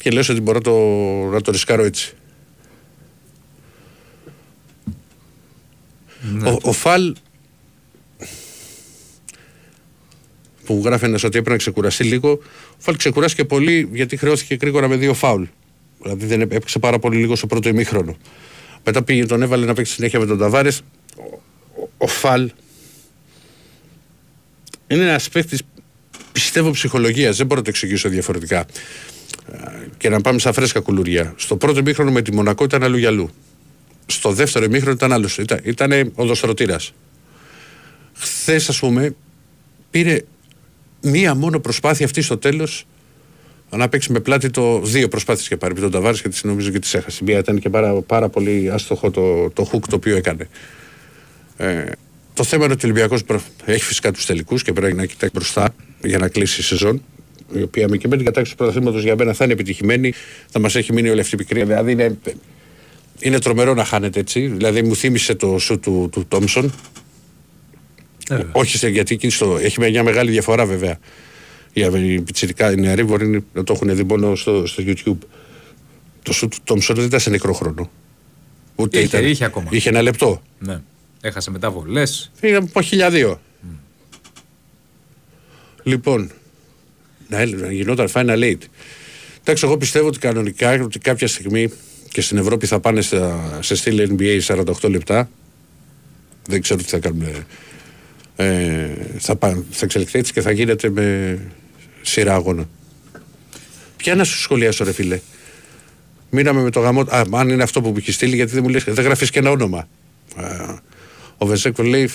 και 0.00 0.10
λες 0.10 0.28
ότι 0.28 0.40
μπορώ 0.40 0.60
το, 0.60 0.72
να 1.32 1.40
το 1.40 1.50
ρισκάρω 1.52 1.84
έτσι. 1.84 2.14
Ναι. 6.32 6.50
Ο, 6.50 6.58
ο 6.62 6.72
Φαλ 6.72 7.14
που 10.64 10.74
μου 10.74 10.82
γράφει 10.84 11.04
ένας 11.04 11.22
ότι 11.24 11.38
έπρεπε 11.38 11.50
να 11.50 11.56
ξεκουραστεί 11.56 12.04
λίγο. 12.04 12.30
Ο 12.70 12.78
Φαλ 12.78 12.96
ξεκουράστηκε 12.96 13.44
πολύ 13.44 13.88
γιατί 13.92 14.16
χρεώθηκε 14.16 14.54
γρήγορα 14.60 14.88
με 14.88 14.96
δύο 14.96 15.14
φάουλ. 15.14 15.44
Δηλαδή 16.02 16.26
δεν 16.26 16.40
έπαιξε 16.40 16.78
πάρα 16.78 16.98
πολύ 16.98 17.16
λίγο 17.16 17.36
στο 17.36 17.46
πρώτο 17.46 17.68
ημίχρονο. 17.68 18.16
Μετά 18.84 19.02
πήγε, 19.02 19.26
τον 19.26 19.42
έβαλε 19.42 19.66
να 19.66 19.74
παίξει 19.74 19.92
συνέχεια 19.92 20.18
με 20.18 20.26
τον 20.26 20.38
Ταβάρες. 20.38 20.82
Ο, 21.16 21.22
ο, 21.82 21.88
ο 21.98 22.06
Φαλ 22.06 22.50
είναι 24.86 25.02
ένας 25.02 25.28
παίκτης 25.28 25.62
πιστεύω 26.32 26.70
ψυχολογίας. 26.70 27.36
Δεν 27.36 27.46
μπορώ 27.46 27.58
να 27.58 27.64
το 27.64 27.70
εξηγήσω 27.70 28.08
διαφορετικά. 28.08 28.66
Και 29.96 30.08
να 30.08 30.20
πάμε 30.20 30.38
στα 30.38 30.52
φρέσκα 30.52 30.80
κουλουριά. 30.80 31.34
Στο 31.36 31.56
πρώτο 31.56 31.78
ημίχρονο 31.78 32.10
με 32.10 32.22
τη 32.22 32.32
Μονακό 32.32 32.64
ήταν 32.64 32.82
αλλού 32.82 32.96
για 32.96 33.08
αλλού. 33.08 33.30
Στο 34.06 34.32
δεύτερο 34.32 34.64
ημίχρονο 34.64 34.94
ήταν 34.94 35.12
άλλος. 35.12 35.38
Ήταν, 35.38 35.60
ήταν 35.62 36.12
οδοστρωτήρα. 36.14 36.76
Χθες, 38.14 38.68
ας 38.68 38.78
πούμε, 38.78 39.14
πήρε 39.90 40.20
μία 41.00 41.34
μόνο 41.34 41.60
προσπάθεια 41.60 42.06
αυτή 42.06 42.22
στο 42.22 42.38
τέλος 42.38 42.86
να 43.76 43.88
παίξει 43.88 44.12
με 44.12 44.20
πλάτη 44.20 44.50
το 44.50 44.80
δύο 44.80 45.08
προσπάθειες 45.08 45.48
και 45.48 45.56
πάρει 45.56 45.74
τον 45.74 45.90
Ταβάρης 45.90 46.22
και 46.22 46.28
τις 46.28 46.44
νομίζω 46.44 46.70
και 46.70 46.78
τις 46.78 46.94
έχασε. 46.94 47.24
Μία 47.24 47.38
ήταν 47.38 47.58
και 47.58 47.68
πάρα, 47.68 47.92
πάρα 47.92 48.28
πολύ 48.28 48.70
άστοχο 48.70 49.10
το, 49.10 49.50
το 49.50 49.70
hook 49.72 49.82
το 49.88 49.96
οποίο 49.96 50.16
έκανε. 50.16 50.48
Ε, 51.56 51.84
το 52.34 52.44
θέμα 52.44 52.64
είναι 52.64 52.72
ότι 52.72 52.86
ο 52.86 52.88
Ολυμπιακός 52.88 53.22
έχει 53.64 53.84
φυσικά 53.84 54.12
τους 54.12 54.26
τελικούς 54.26 54.62
και 54.62 54.72
πρέπει 54.72 54.94
να 54.94 55.06
κοιτάξει 55.06 55.34
μπροστά 55.34 55.74
για 56.02 56.18
να 56.18 56.28
κλείσει 56.28 56.60
η 56.60 56.64
σεζόν. 56.64 57.02
Η 57.52 57.62
οποία 57.62 57.88
με 57.88 57.96
και 57.96 58.08
με 58.08 58.16
την 58.16 58.24
κατάξυση 58.24 58.56
του 58.56 58.62
πρωταθλήματος 58.62 59.02
για 59.02 59.16
μένα 59.16 59.32
θα 59.32 59.44
είναι 59.44 59.52
επιτυχημένη. 59.52 60.12
Θα 60.48 60.58
μας 60.58 60.74
έχει 60.74 60.92
μείνει 60.92 61.08
όλη 61.08 61.20
αυτή 61.20 61.34
η 61.34 61.38
πικρία. 61.38 61.64
Δηλαδή 61.64 61.92
είναι, 61.92 62.18
είναι 63.18 63.38
τρομερό 63.38 63.74
να 63.74 63.84
χάνεται 63.84 64.20
έτσι. 64.20 64.46
Δηλαδή 64.46 64.82
μου 64.82 64.96
θύμισε 64.96 65.34
το 65.34 65.58
σου 65.58 65.78
του, 65.78 66.08
του 66.12 66.24
Τόμσον. 66.28 66.72
Ε, 68.28 68.42
Όχι 68.52 68.90
γιατί 68.90 69.30
στο, 69.30 69.58
έχει 69.62 69.80
μια 69.80 70.02
μεγάλη 70.02 70.30
διαφορά 70.30 70.66
βέβαια. 70.66 70.98
Οι 71.72 72.20
πιτσιρικά, 72.20 72.72
οι 72.72 72.76
νεαροί 72.76 73.04
μπορεί 73.04 73.44
να 73.52 73.64
το 73.64 73.72
έχουν 73.72 73.96
δει 73.96 74.02
μόνο 74.02 74.34
στο, 74.34 74.66
στο 74.66 74.82
YouTube. 74.86 75.26
Το 76.22 76.32
σου 76.32 76.48
του 76.48 76.56
Τόμσον 76.64 76.96
δεν 76.96 77.04
ήταν 77.04 77.20
σε 77.20 77.30
νεκρό 77.30 77.52
χρόνο. 77.52 77.90
Ούτε 78.74 78.98
είχε, 78.98 79.06
ήταν, 79.06 79.24
είχε 79.30 79.44
ακόμα. 79.44 79.68
Είχε 79.70 79.88
ένα 79.88 80.02
λεπτό. 80.02 80.42
Ναι. 80.58 80.80
Έχασε 81.20 81.50
μετά 81.50 81.70
βολές. 81.70 82.30
Πήγα 82.40 82.58
από 82.58 82.80
χιλιαδίο. 82.80 83.40
Mm. 83.62 83.66
Λοιπόν, 85.82 86.30
να, 87.28 87.46
να 87.46 87.72
γινόταν 87.72 88.08
final 88.12 88.42
eight. 88.42 88.60
Εντάξει, 89.40 89.66
εγώ 89.66 89.76
πιστεύω 89.76 90.06
ότι 90.06 90.18
κανονικά 90.18 90.82
ότι 90.82 90.98
κάποια 90.98 91.28
στιγμή 91.28 91.70
και 92.10 92.20
στην 92.20 92.36
Ευρώπη 92.38 92.66
θα 92.66 92.80
πάνε 92.80 93.00
στα, 93.00 93.58
σε 93.62 93.74
στήλη 93.74 94.16
NBA 94.18 94.64
48 94.82 94.90
λεπτά. 94.90 95.30
Δεν 96.46 96.62
ξέρω 96.62 96.80
τι 96.80 96.88
θα 96.88 96.98
κάνουμε. 96.98 97.46
Ε, 98.40 98.88
θα, 99.18 99.38
θα 99.70 99.84
εξελιχθεί 99.84 100.18
έτσι 100.18 100.32
και 100.32 100.40
θα 100.40 100.50
γίνεται 100.50 100.90
με 100.90 101.38
σειρά 102.02 102.34
αγώνα. 102.34 102.68
Ποια 103.96 104.14
να 104.14 104.24
σου 104.24 104.38
σχολιάσω, 104.38 104.84
ρε 104.84 104.92
φίλε; 104.92 105.20
Μείναμε 106.30 106.62
με 106.62 106.70
το 106.70 106.80
γαμό. 106.80 107.00
Α, 107.00 107.22
αν 107.32 107.48
είναι 107.48 107.62
αυτό 107.62 107.80
που 107.80 107.88
μου 107.88 107.94
έχει 107.98 108.12
στείλει, 108.12 108.36
γιατί 108.36 108.52
δεν 108.52 108.62
μου 108.62 108.68
λες, 108.68 108.84
δεν 108.84 109.04
γράφεις 109.04 109.30
και 109.30 109.38
ένα 109.38 109.50
όνομα. 109.50 109.88
Ο 111.38 111.46
Βεζέκο 111.46 111.82
λέει, 111.82 112.10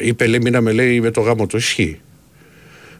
είπε 0.00 0.26
λέει, 0.26 0.40
μείναμε 0.40 0.72
λέει 0.72 1.00
με 1.00 1.10
το 1.10 1.20
γάμο 1.20 1.46
του. 1.46 1.56
Ισχύει. 1.56 2.00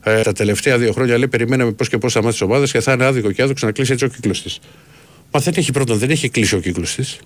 Ε, 0.03 0.23
τα 0.23 0.33
τελευταία 0.33 0.79
δύο 0.79 0.93
χρόνια 0.93 1.19
λέει, 1.19 1.29
περιμέναμε 1.29 1.73
πώς 1.73 1.89
και 1.89 1.99
πώς 1.99 2.13
θα 2.13 2.23
μάθεις 2.23 2.39
τι 2.39 2.45
ομάδες 2.45 2.71
και 2.71 2.81
θα 2.81 2.93
είναι 2.93 3.05
άδικο 3.05 3.33
και 3.33 3.43
άδικο 3.43 3.67
να 3.67 3.73
κλείσει 3.73 3.93
έτσι 3.93 4.05
ο 4.05 4.09
κύκλος 4.09 4.43
της. 4.43 4.59
Μα 5.33 5.41
δεν 5.41 5.55
έχει 5.57 5.73
πρώτον, 5.73 5.99
δεν 5.99 6.11
έχει 6.11 6.29
κλείσει 6.29 6.55
ο 6.55 6.61
κύκλος 6.61 6.95
της. 6.95 7.19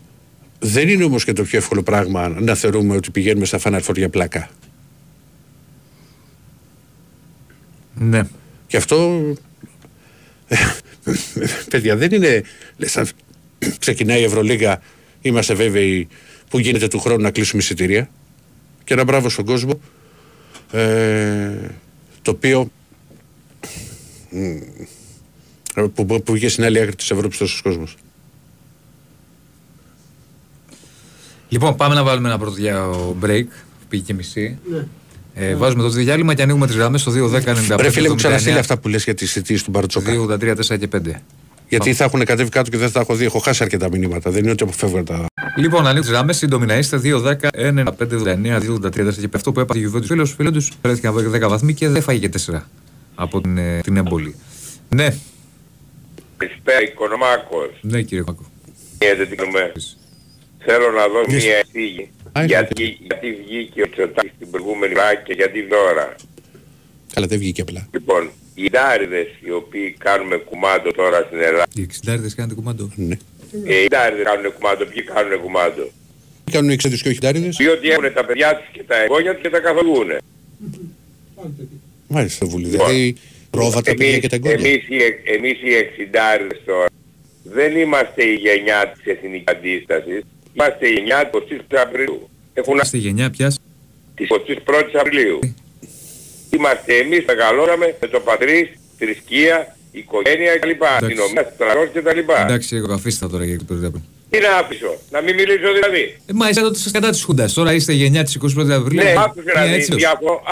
Δεν 0.59 0.89
είναι 0.89 1.05
όμως 1.05 1.25
και 1.25 1.33
το 1.33 1.43
πιο 1.43 1.59
εύκολο 1.59 1.83
πράγμα 1.83 2.29
να 2.29 2.55
θεωρούμε 2.55 2.97
ότι 2.97 3.11
πηγαίνουμε 3.11 3.45
στα 3.45 3.59
φανάρφορ 3.59 3.97
για 3.99 4.09
πλάκα. 4.09 4.51
Ναι. 7.95 8.23
Και 8.67 8.77
αυτό. 8.77 9.23
Παιδιά, 11.71 11.97
δεν 11.97 12.13
είναι. 12.13 12.43
Ξεκινάει 13.79 14.21
η 14.21 14.25
Ευρωλίγα, 14.25 14.83
είμαστε 15.21 15.55
βέβαιοι 15.55 16.09
που 16.51 16.59
γίνεται 16.59 16.89
του 16.89 17.01
χρόνου 17.01 17.23
να 17.23 17.31
κλείσουμε 17.31 17.63
εισιτήρια. 17.63 18.11
Και 18.85 18.95
ένα 18.95 19.05
μπράβο 19.05 19.29
στον 19.29 19.45
κόσμο. 19.45 19.81
Ε, 20.73 21.71
το 22.23 22.31
οποίο. 22.31 22.71
που, 25.95 26.07
που, 26.07 26.33
βγήκε 26.33 26.49
στην 26.49 26.65
άλλη 26.65 26.81
άκρη 26.81 26.95
της 26.95 27.11
Ευρώπης 27.11 27.39
τόσος 27.39 27.61
κόσμος. 27.61 27.97
Λοιπόν, 31.55 31.77
πάμε 31.77 31.95
να 31.95 32.05
βάλουμε 32.05 32.29
ένα 32.29 32.39
πρώτο 32.39 32.57
για 32.59 32.87
break. 33.23 33.45
Πήγε 33.89 34.03
και 34.03 34.15
μισή. 34.15 34.59
Ναι. 34.71 34.87
Ε, 35.35 35.55
βάζουμε 35.55 35.83
το 35.83 35.89
διάλειμμα 35.89 36.35
και 36.35 36.43
ανοίγουμε 36.43 36.67
τις 36.67 36.77
γραμμές 36.77 37.01
στο 37.01 37.13
2-10-95. 37.13 37.81
Ρε 37.81 37.91
φίλε, 37.91 38.09
μου 38.09 38.15
ξαναστείλει 38.15 38.59
αυτά 38.59 38.79
που 38.79 38.89
λες 38.89 39.05
για 39.05 39.15
τις 39.15 39.33
θητείε 39.33 39.57
του 39.57 39.71
Μπαρτσόκα. 39.71 40.13
2-83-4 40.13 40.79
και 40.79 40.89
5. 40.97 41.01
Γιατί 41.69 41.95
θα 41.95 42.05
έχουν 42.05 42.25
κατέβει 42.25 42.49
κάτω 42.49 42.71
και 42.71 42.77
δεν 42.77 42.91
θα 42.91 43.01
έχω 43.01 43.15
δει. 43.15 43.25
Έχω 43.25 43.39
χάσει 43.39 43.63
αρκετά 43.63 43.89
μηνύματα. 43.91 44.31
Δεν 44.31 44.43
είναι 44.43 44.51
ότι 44.51 44.63
αποφεύγω 44.63 45.03
τα. 45.03 45.27
Λοιπόν, 45.57 45.81
ανοίγουμε 45.81 46.01
τις 46.01 46.11
γραμμές. 46.11 46.37
Σύντομη 46.37 46.67
να 46.67 46.77
είστε. 46.77 47.01
2-10-1-5-19-2-83 47.05 49.15
και 49.15 49.29
αυτό 49.35 49.53
που 49.53 49.61
έπαθε 49.61 49.79
η 49.79 49.83
Γιουβέντους. 49.83 50.09
Φίλος 50.09 50.35
φίλος 50.35 50.53
τους 50.53 50.73
βρέθηκαν 50.83 51.15
10 51.45 51.49
βαθμοί 51.49 51.75
και 51.75 51.89
δεν 51.89 52.03
φάγηκε 52.03 52.29
4 52.29 52.69
από 53.15 53.41
την, 53.41 53.59
ε, 53.59 53.81
την 53.81 53.97
έμπολη. 53.97 54.35
Ναι. 54.89 55.17
Καλησπέρα, 56.37 56.83
Οικονομάκος. 56.83 57.71
Ναι, 57.81 58.03
κύριε 58.03 58.25
Κάκο. 58.25 58.45
Θέλω 60.65 60.91
να 60.91 61.09
δω 61.09 61.21
μια 61.29 61.61
εισήγη 61.61 62.11
γιατί, 62.47 62.99
γιατί 63.01 63.33
βγήκε 63.47 63.83
ο 63.83 63.91
Τσοτάκης 63.91 64.33
την 64.39 64.51
προηγούμενη 64.51 64.95
φορά 64.95 65.15
και 65.15 65.33
γιατί 65.33 65.63
δώρα. 65.63 66.15
Καλά 67.15 67.27
δεν 67.27 67.39
βγήκε 67.39 67.61
απλά. 67.61 67.89
Λοιπόν, 67.93 68.31
οι 68.55 68.71
ντάριδες 68.71 69.27
οι 69.45 69.51
οποίοι 69.51 69.95
κάνουμε 69.99 70.37
κουμάντο 70.37 70.91
τώρα 70.93 71.23
στην 71.27 71.39
Ελλάδα. 71.39 71.67
Οι 71.75 71.83
εξιντάριδες 71.83 72.35
κάνετε 72.35 72.55
κουμάντο; 72.55 72.91
Ναι. 72.95 73.17
Ε, 73.67 73.83
οι 73.83 73.89
ντάριδες 73.89 74.25
κάνουν 74.25 74.53
κουμάντο, 74.53 74.85
ποιοι 74.85 75.03
κάνουν 75.03 75.41
κουμάντο; 75.41 75.91
Τι 76.45 76.53
κάνουν 76.53 76.71
οι 76.71 76.73
εξέντες 76.73 77.03
και 77.03 77.09
όχι 77.09 77.19
ντάριδες. 77.19 77.57
Διότι 77.57 77.91
έχουν 77.91 78.13
τα 78.13 78.25
παιδιά 78.25 78.57
τους 78.57 78.69
και 78.73 78.83
τα 78.83 78.97
εγγόνια 79.03 79.33
τους 79.33 79.43
και 79.43 79.51
τα 79.51 79.61
καθοδούν. 79.61 80.11
Μάλιστα 82.09 82.47
βουλή. 82.47 82.67
Λοιπόν, 82.67 82.87
δηλαδή 82.87 83.17
πρόβα 83.51 83.83
τα 83.83 83.95
παιδιά 83.95 84.19
και 84.19 84.29
τα 84.29 84.37
εγγόνια. 84.37 84.69
Εμείς 84.69 84.89
οι, 84.89 84.99
εμείς 85.25 85.63
οι 85.63 85.75
εξιντάριδες 85.75 86.61
τώρα 86.65 86.87
δεν 87.43 87.77
είμαστε 87.77 88.25
η 88.25 88.35
γενιά 88.35 88.93
της 88.93 89.13
εθνικής 89.13 89.45
αντίστασης. 89.47 90.23
Είμαστε 90.55 90.89
η 90.89 90.93
γενιά 90.93 91.31
του 91.31 91.47
20 91.71 91.75
Απριλίου. 91.77 92.29
Έχουν... 92.55 92.85
Στη 92.85 92.99
γενιά 92.99 93.31
ποιας; 93.31 93.61
Της 94.15 94.29
21ης 94.31 94.99
Απριλίου. 95.01 95.39
Είμαστε 96.51 96.95
εμείς 96.95 97.25
μεγαλώσαμε 97.27 97.97
με 98.01 98.07
το 98.07 98.21
πατρίς, 98.21 98.69
θρησκεία, 98.99 99.77
οικογένεια 99.93 100.59
κλπ. 100.59 100.83
Αστυνομία, 100.85 101.51
στρατός 101.55 101.89
κτλ. 101.93 102.19
Εντάξει, 102.19 102.77
εγώ 102.77 102.93
αφήστε 102.93 103.27
τώρα 103.27 103.45
για 103.45 103.59
το 103.59 103.91
τι 104.35 104.41
να 104.41 104.57
αφήσω, 104.57 104.93
να 105.11 105.21
μην 105.21 105.35
μιλήσω 105.35 105.73
δηλαδή. 105.79 106.03
Ε, 106.27 106.33
μα 106.33 106.49
είστε 106.49 106.63
τότε 106.63 106.79
κατά 106.93 107.11
της 107.11 107.23
Χούντας, 107.23 107.53
τώρα 107.53 107.73
είστε 107.73 107.93
γενιά 107.93 108.25
της 108.25 108.39
21ης 108.43 108.71
Απριλίου. 108.71 109.05
Ναι, 109.05 109.15
άκουσε 109.19 109.53
να 109.55 109.65
δεις, 109.65 109.89
διαφο... 109.89 110.43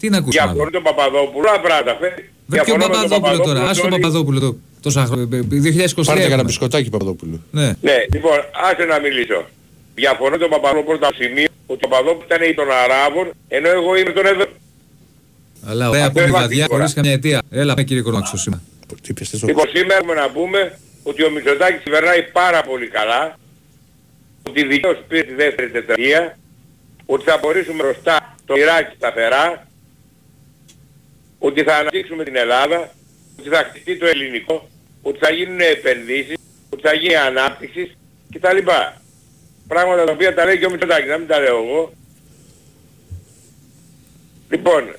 Τι 0.00 0.08
να 0.08 0.16
ακούσεις 0.18 0.42
Διαφωνώ 0.42 0.70
τον 0.70 0.82
Παπαδόπουλο, 0.82 1.48
απράτα. 1.54 1.98
Με 2.46 2.60
ποιον 2.64 2.78
Παπαδόπουλο 2.78 3.38
τώρα, 3.38 3.68
άσε 3.68 3.80
τον 3.80 3.90
Παπαδόπουλο 3.90 4.40
το. 4.40 4.56
Τόσα 4.82 5.04
χρόνια, 5.04 5.26
2023. 5.26 6.04
Πάρτε 6.04 6.22
κανένα 6.22 6.42
μπισκοτάκι 6.42 6.90
Παπαδόπουλο. 6.90 7.40
Ναι. 7.50 7.66
ναι, 7.80 7.96
λοιπόν, 8.12 8.38
άσε 8.70 8.84
να 8.84 9.00
μιλήσω. 9.00 9.44
Διαφωνώ 9.94 10.36
τον 10.36 10.50
Παπαδόπουλο 10.50 10.98
το 10.98 11.08
σημείο 11.14 11.46
ότι 11.66 11.84
ο 11.84 11.88
Παπαδόπουλος 11.88 12.24
ήταν 12.24 12.50
ή 12.50 12.54
των 12.54 12.66
Αράβων, 12.70 13.30
ενώ 13.48 13.68
εγώ 13.68 13.96
είμαι 13.96 14.12
τον 14.12 14.26
εδώ. 14.26 14.46
Αλλά 15.66 15.88
ωραία 15.88 16.06
από 16.06 16.20
τη 16.20 16.30
βαδιά 16.30 16.66
χωρίς 16.70 16.94
καμιά 16.94 17.12
αιτία. 17.12 17.42
Έλα 17.50 17.74
με 17.76 17.82
κύριε 17.82 18.02
Κορμάξο 18.02 18.36
σήμερα. 18.36 18.62
Λοιπόν, 19.46 19.68
σήμερα 19.72 19.96
έχουμε 20.00 20.14
να 20.14 20.30
πούμε 20.30 20.78
ότι 21.08 21.24
ο 21.24 21.30
Μητσοτάκης 21.30 21.82
κυβερνάει 21.82 22.22
πάρα 22.22 22.62
πολύ 22.62 22.88
καλά, 22.88 23.38
ότι 24.48 24.66
δικαίως 24.66 24.98
πήρε 25.08 25.22
τη 25.22 25.34
δεύτερη 25.34 25.70
τετραγία, 25.70 26.38
ότι 27.06 27.24
θα 27.24 27.38
μπορέσουμε 27.38 27.82
μπροστά 27.82 28.36
το 28.44 28.54
Ιράκ 28.54 28.90
σταθερά, 28.96 29.66
ότι 31.38 31.62
θα 31.62 31.76
αναπτύξουμε 31.76 32.24
την 32.24 32.36
Ελλάδα, 32.36 32.90
ότι 33.38 33.48
θα 33.48 33.56
χτιστεί 33.56 33.98
το 33.98 34.06
ελληνικό, 34.06 34.68
ότι 35.02 35.18
θα 35.18 35.30
γίνουν 35.30 35.60
επενδύσεις, 35.60 36.36
ότι 36.70 36.82
θα 36.82 36.94
γίνει 36.94 37.16
ανάπτυξη 37.16 37.96
κτλ. 38.32 38.58
Πράγματα 39.68 40.04
τα 40.04 40.12
οποία 40.12 40.34
τα 40.34 40.44
λέει 40.44 40.58
και 40.58 40.66
ο 40.66 40.70
Μητσοτάκης, 40.70 41.08
να 41.08 41.18
μην 41.18 41.26
τα 41.26 41.38
λέω 41.40 41.56
εγώ. 41.56 41.92
Λοιπόν, 44.50 44.94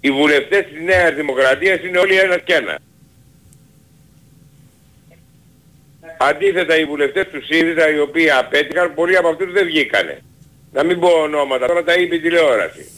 οι 0.00 0.10
βουλευτές 0.10 0.64
της 0.64 0.80
Νέας 0.80 1.14
Δημοκρατίας 1.14 1.82
είναι 1.82 1.98
όλοι 1.98 2.18
ένας 2.18 2.40
και 2.44 2.54
ένας. 2.54 2.78
Αντίθετα 6.22 6.76
οι 6.76 6.84
βουλευτές 6.84 7.26
του 7.28 7.44
ΣΥΡΙΖΑ 7.44 7.90
οι 7.90 7.98
οποίοι 7.98 8.30
απέτυχαν, 8.30 8.94
πολλοί 8.94 9.16
από 9.16 9.28
αυτούς 9.28 9.52
δεν 9.52 9.66
βγήκανε. 9.66 10.22
Να 10.72 10.84
μην 10.84 11.00
πω 11.00 11.08
ονόματα, 11.08 11.66
τώρα 11.66 11.84
τα 11.84 11.94
είπε 11.94 12.14
η 12.14 12.20
τηλεόραση. 12.20 12.90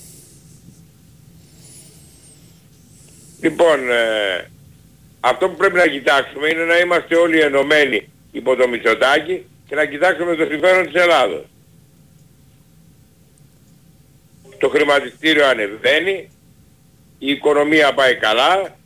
Λοιπόν, 3.41 3.91
ε, 3.91 4.51
αυτό 5.21 5.49
που 5.49 5.57
πρέπει 5.57 5.75
να 5.75 5.87
κοιτάξουμε 5.87 6.49
είναι 6.49 6.65
να 6.65 6.79
είμαστε 6.79 7.17
όλοι 7.17 7.41
ενωμένοι 7.41 8.09
υπό 8.33 8.57
το 8.57 8.69
Μητσοτάκι 8.69 9.47
και 9.69 9.75
να 9.75 9.85
κοιτάξουμε 9.85 10.37
το 10.37 10.45
συμφέρον 10.45 10.87
της 10.87 11.03
Ελλάδος. 11.03 11.45
Το 14.59 14.69
χρηματιστήριο 14.69 15.47
ανεβαίνει, 15.47 16.31
η 17.19 17.31
οικονομία 17.31 17.95
πάει 17.95 18.17
καλά 18.17 18.77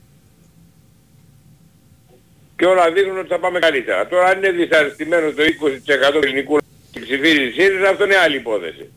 και 2.57 2.67
όλα 2.67 2.93
δείχνουν 2.93 3.19
ότι 3.19 3.29
θα 3.29 3.39
πάμε 3.39 3.59
καλύτερα. 3.59 4.07
Τώρα 4.07 4.25
αν 4.25 4.37
είναι 4.39 4.51
δυσαρεστημένος 4.51 5.35
το 5.35 5.43
20% 5.43 6.13
του 6.13 6.21
ελληνικού 6.23 6.59
και 6.91 7.01
ψηφίζει 7.01 7.51
ΣΥΡΙΖΑ, 7.51 7.89
αυτό 7.89 8.05
είναι 8.05 8.17
άλλη 8.17 8.37
υπόθεση. 8.37 8.91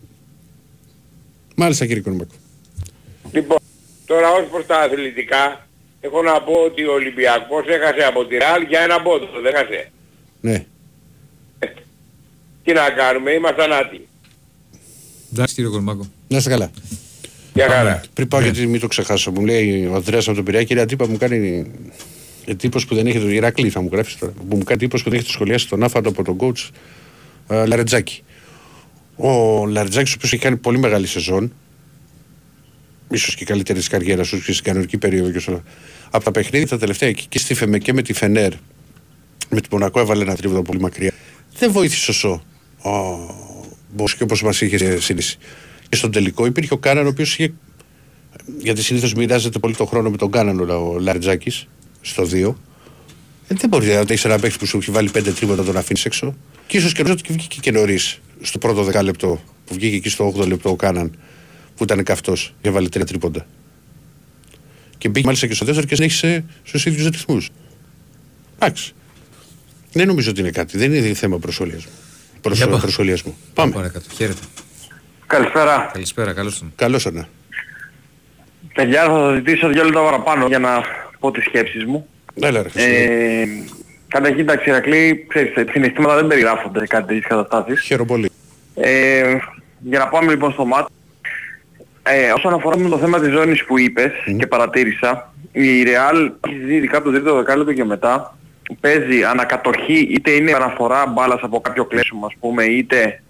Μάλιστα 1.55 1.85
κύριε 1.85 2.01
Κονομάκο. 2.01 2.33
Λοιπόν, 3.31 3.57
τώρα 4.05 4.31
ως 4.31 4.47
προς 4.51 4.65
τα 4.65 4.79
αθλητικά, 4.79 5.67
έχω 6.01 6.21
να 6.21 6.41
πω 6.41 6.53
ότι 6.53 6.85
ο 6.85 6.93
Ολυμπιακός 6.93 7.65
έχασε 7.67 8.03
από 8.03 8.25
τη 8.25 8.37
Ραλ 8.37 8.61
για 8.67 8.79
ένα 8.79 9.01
πόντο, 9.01 9.27
δεν 9.43 9.53
έχασε. 9.53 9.91
Ναι. 10.41 10.65
Τι 12.63 12.73
να 12.73 12.89
κάνουμε, 12.89 13.31
ήμασταν 13.31 13.73
άτιμοι. 13.73 14.07
Εντάξει 15.31 15.55
κύριε 15.55 15.69
Κολμάκο. 15.69 16.07
Να 16.27 16.37
είστε 16.37 16.49
καλά. 16.49 16.71
Για 17.53 17.69
χαρά. 17.69 18.01
Πριν 18.13 18.27
πάω 18.27 18.41
γιατί 18.41 18.67
μην 18.67 18.79
το 18.79 18.87
ξεχάσω, 18.87 19.31
μου 19.31 19.45
λέει 19.45 19.85
ο 19.85 19.95
Ανδρέας 19.95 20.27
από 20.27 20.35
τον 20.35 20.45
Πειραιά, 20.45 20.63
κύριε 20.63 20.81
Αντίπα 20.81 21.07
μου 21.07 21.17
κάνει 21.17 21.71
εντύπωση 22.49 22.87
που 22.87 22.95
δεν 22.95 23.07
έχει 23.07 23.19
το 23.19 23.29
Ηρακλή, 23.29 23.69
θα 23.69 23.81
μου 23.81 23.89
γράψει 23.91 24.17
τώρα. 24.19 24.31
Που 24.31 24.55
μου 24.55 24.63
κάνει 24.63 24.83
εντύπωση 24.83 25.03
που 25.03 25.09
δεν 25.09 25.19
έχει 25.19 25.27
το 25.27 25.33
σχολιάσει 25.33 25.67
τον 25.67 25.83
άφαντο 25.83 26.09
από 26.09 26.23
τον 26.23 26.37
coach 26.39 26.69
uh, 27.47 27.67
Λαρετζάκη. 27.67 28.23
Ο 29.15 29.65
Λαρετζάκης, 29.65 30.11
ο 30.11 30.15
οποίος 30.17 30.33
έχει 30.33 30.41
κάνει 30.41 30.57
πολύ 30.57 30.77
μεγάλη 30.77 31.07
σεζόν, 31.07 31.53
ίσως 33.09 33.35
και 33.35 33.45
καλύτερη 33.45 33.79
της 33.79 33.87
καριέρας 33.87 34.29
του 34.29 34.41
και 34.41 34.51
στην 34.51 34.63
κανονική 34.63 34.97
περίοδο 34.97 35.31
και 35.31 35.49
όλα. 35.49 35.63
Από 36.11 36.23
τα 36.23 36.31
παιχνίδια 36.31 36.67
τα 36.67 36.77
τελευταία 36.77 37.11
και 37.11 37.39
στη 37.39 37.53
Φεμέ 37.53 37.77
και 37.77 37.93
με 37.93 38.01
τη 38.01 38.13
Φενέρ, 38.13 38.51
με 39.49 39.61
την 39.61 39.69
Μονακό 39.71 39.99
έβαλε 39.99 40.23
ένα 40.23 40.35
τρίβο 40.35 40.61
πολύ 40.61 40.79
μακριά. 40.79 41.13
Δεν 41.57 41.71
βοήθησε 41.71 42.11
όσο 42.11 42.43
ο 42.81 42.91
Μπόσκι 43.93 44.23
όπως 44.23 44.43
μας 44.43 44.61
είχε 44.61 44.99
συνήσει. 44.99 45.37
Και 45.89 45.95
στον 45.95 46.11
τελικό 46.11 46.45
υπήρχε 46.45 46.73
ο 46.73 46.77
Κάναν, 46.77 47.05
ο 47.05 47.09
οποίος 47.09 47.33
είχε. 47.33 47.53
Γιατί 48.57 48.81
συνήθως 48.83 49.13
μοιράζεται 49.13 49.59
πολύ 49.59 49.75
τον 49.75 49.87
χρόνο 49.87 50.09
με 50.09 50.17
τον 50.17 50.31
Κάναν 50.31 50.69
ο 50.69 50.97
Λαρετζάκης 50.99 51.67
στο 52.01 52.23
2. 52.23 52.53
Ε, 53.47 53.55
δεν 53.55 53.69
μπορεί 53.69 53.87
να 53.87 53.93
έχεις 53.93 54.25
ένα 54.25 54.39
παίχτη 54.39 54.57
που 54.57 54.65
σου 54.65 54.77
έχει 54.77 54.91
βάλει 54.91 55.09
πέντε 55.09 55.31
τρίποτα 55.31 55.59
να 55.59 55.65
τον 55.65 55.77
αφήνεις 55.77 56.05
έξω. 56.05 56.35
Και 56.67 56.77
ίσως 56.77 56.93
και 56.93 57.01
ότι 57.01 57.33
βγήκε 57.33 57.59
και 57.59 57.71
νωρίς 57.71 58.19
στο 58.41 58.57
πρώτο 58.57 58.83
δεκάλεπτο 58.83 59.41
που 59.65 59.73
βγήκε 59.73 59.95
εκεί 59.95 60.09
στο 60.09 60.33
8 60.37 60.47
λεπτό 60.47 60.69
ο 60.69 60.75
Κάναν 60.75 61.17
που 61.75 61.83
ήταν 61.83 62.03
καυτός 62.03 62.53
και 62.61 62.69
βάλει 62.69 62.89
τρία 62.89 63.05
τρίποντα. 63.05 63.45
Και 64.97 65.09
μπήκε 65.09 65.25
μάλιστα 65.25 65.47
και 65.47 65.53
στο 65.53 65.65
δεύτερο 65.65 65.87
και 65.87 65.95
συνέχισε 65.95 66.45
στους 66.63 66.85
ίδιους 66.85 67.07
ρυθμούς. 67.07 67.49
Εντάξει. 68.59 68.93
Δεν 69.91 70.07
νομίζω 70.07 70.29
ότι 70.29 70.39
είναι 70.39 70.51
κάτι. 70.51 70.77
Δεν 70.77 70.93
είναι 70.93 71.13
θέμα 71.13 71.39
προσχολιασμού. 71.39 71.91
Προσχολιασμού. 72.41 73.37
Πάμε. 73.53 73.73
Παρακάτω. 73.73 74.05
Χαίρετε. 74.15 74.41
Καλησπέρα. 75.27 75.89
Καλησπέρα, 75.93 76.33
καλώς 76.33 76.59
τον. 76.59 76.71
Καλώς 76.75 77.05
ήρθατε. 77.05 77.27
Παιδιά 78.73 79.05
θα 79.05 79.17
σας 79.17 79.35
ζητήσω 79.35 79.67
δύο 79.67 79.83
λεπτά 79.83 80.01
παραπάνω 80.01 80.47
για 80.47 80.59
να 80.59 80.83
πω 81.19 81.31
τις 81.31 81.43
σκέψεις 81.43 81.85
μου. 81.85 82.07
Έλα 82.41 82.61
ρε. 82.61 82.69
Ε, 82.73 83.45
καταρχήν 84.07 84.45
τα 84.45 84.61
Ηρακλή, 84.65 85.25
ξέρεις, 85.27 85.53
συναισθήματα 85.71 86.15
δεν 86.15 86.27
περιγράφονται 86.27 86.79
σε 86.79 86.87
κάτι 86.87 87.07
τέτοιες 87.07 87.25
καταστάσεις. 87.27 87.81
Χαίρομαι 87.81 88.07
πολύ. 88.07 88.29
Ε, 88.75 89.37
για 89.79 89.99
να 89.99 90.07
πάμε 90.07 90.31
λοιπόν 90.31 90.51
στο 90.51 90.65
μάτι. 90.65 90.91
Ε, 92.03 92.31
όσον 92.31 92.53
αφορά 92.53 92.77
με 92.77 92.89
το 92.89 92.97
θέμα 92.97 93.19
της 93.19 93.31
ζώνης 93.31 93.63
που 93.65 93.79
είπες 93.79 94.11
και 94.37 94.47
παρατήρησα, 94.47 95.33
η 95.51 95.83
Real, 95.83 96.31
ειδικά 96.67 96.97
από 96.97 97.05
το 97.05 97.11
τρίτο 97.11 97.35
δεκάλεπτο 97.35 97.73
και 97.73 97.83
μετά, 97.83 98.37
παίζει 98.79 99.23
ανακατοχή, 99.23 100.07
είτε 100.11 100.31
είναι 100.31 100.51
αναφορά 100.51 101.05
μπάλας 101.07 101.39
από 101.41 101.61
κάποιο 101.61 101.85
κλέσιμο 101.85 102.25
ας 102.25 102.33
πούμε, 102.39 102.63
είτε 102.63 103.21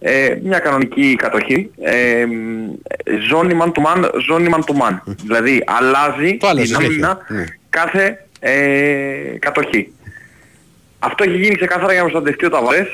ε, 0.00 0.38
μια 0.42 0.58
κανονική 0.58 1.14
κατοχή. 1.18 1.70
Ε, 1.82 2.26
ζώνη 3.28 3.56
man 3.60 3.66
to 3.66 3.82
man, 3.86 4.10
ζώνη 4.28 4.48
man 4.52 4.58
to 4.58 4.80
man. 4.82 4.98
Δηλαδή 5.24 5.62
αλλάζει 5.66 6.36
Το 6.36 6.46
άλλαζε 6.48 6.66
την 6.66 6.74
συνέχεια. 6.76 7.08
άμυνα 7.08 7.18
Ναι. 7.28 7.44
κάθε 7.70 8.26
ε, 8.40 8.52
κατοχή. 9.38 9.92
Αυτό 10.98 11.24
έχει 11.24 11.36
γίνει 11.36 11.54
ξεκάθαρα 11.54 11.92
για 11.92 12.02
να 12.02 12.08
προστατευτεί 12.08 12.46
ο 12.46 12.48
Ταβάρες. 12.50 12.88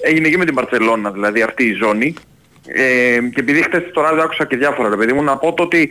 Έγινε 0.00 0.28
και 0.28 0.36
με 0.36 0.44
την 0.44 0.54
Παρσελώνα 0.54 1.10
δηλαδή 1.10 1.42
αυτή 1.42 1.64
η 1.64 1.72
ζώνη. 1.72 2.14
Ε, 2.66 3.18
και 3.34 3.40
επειδή 3.40 3.62
χθες 3.62 3.82
στο 3.90 4.00
ράδιο 4.00 4.22
άκουσα 4.22 4.46
και 4.46 4.56
διάφορα 4.56 4.88
ρε 4.88 4.96
παιδί 4.96 5.12
μου 5.12 5.22
να 5.22 5.36
πω 5.36 5.52
το 5.52 5.62
ότι 5.62 5.88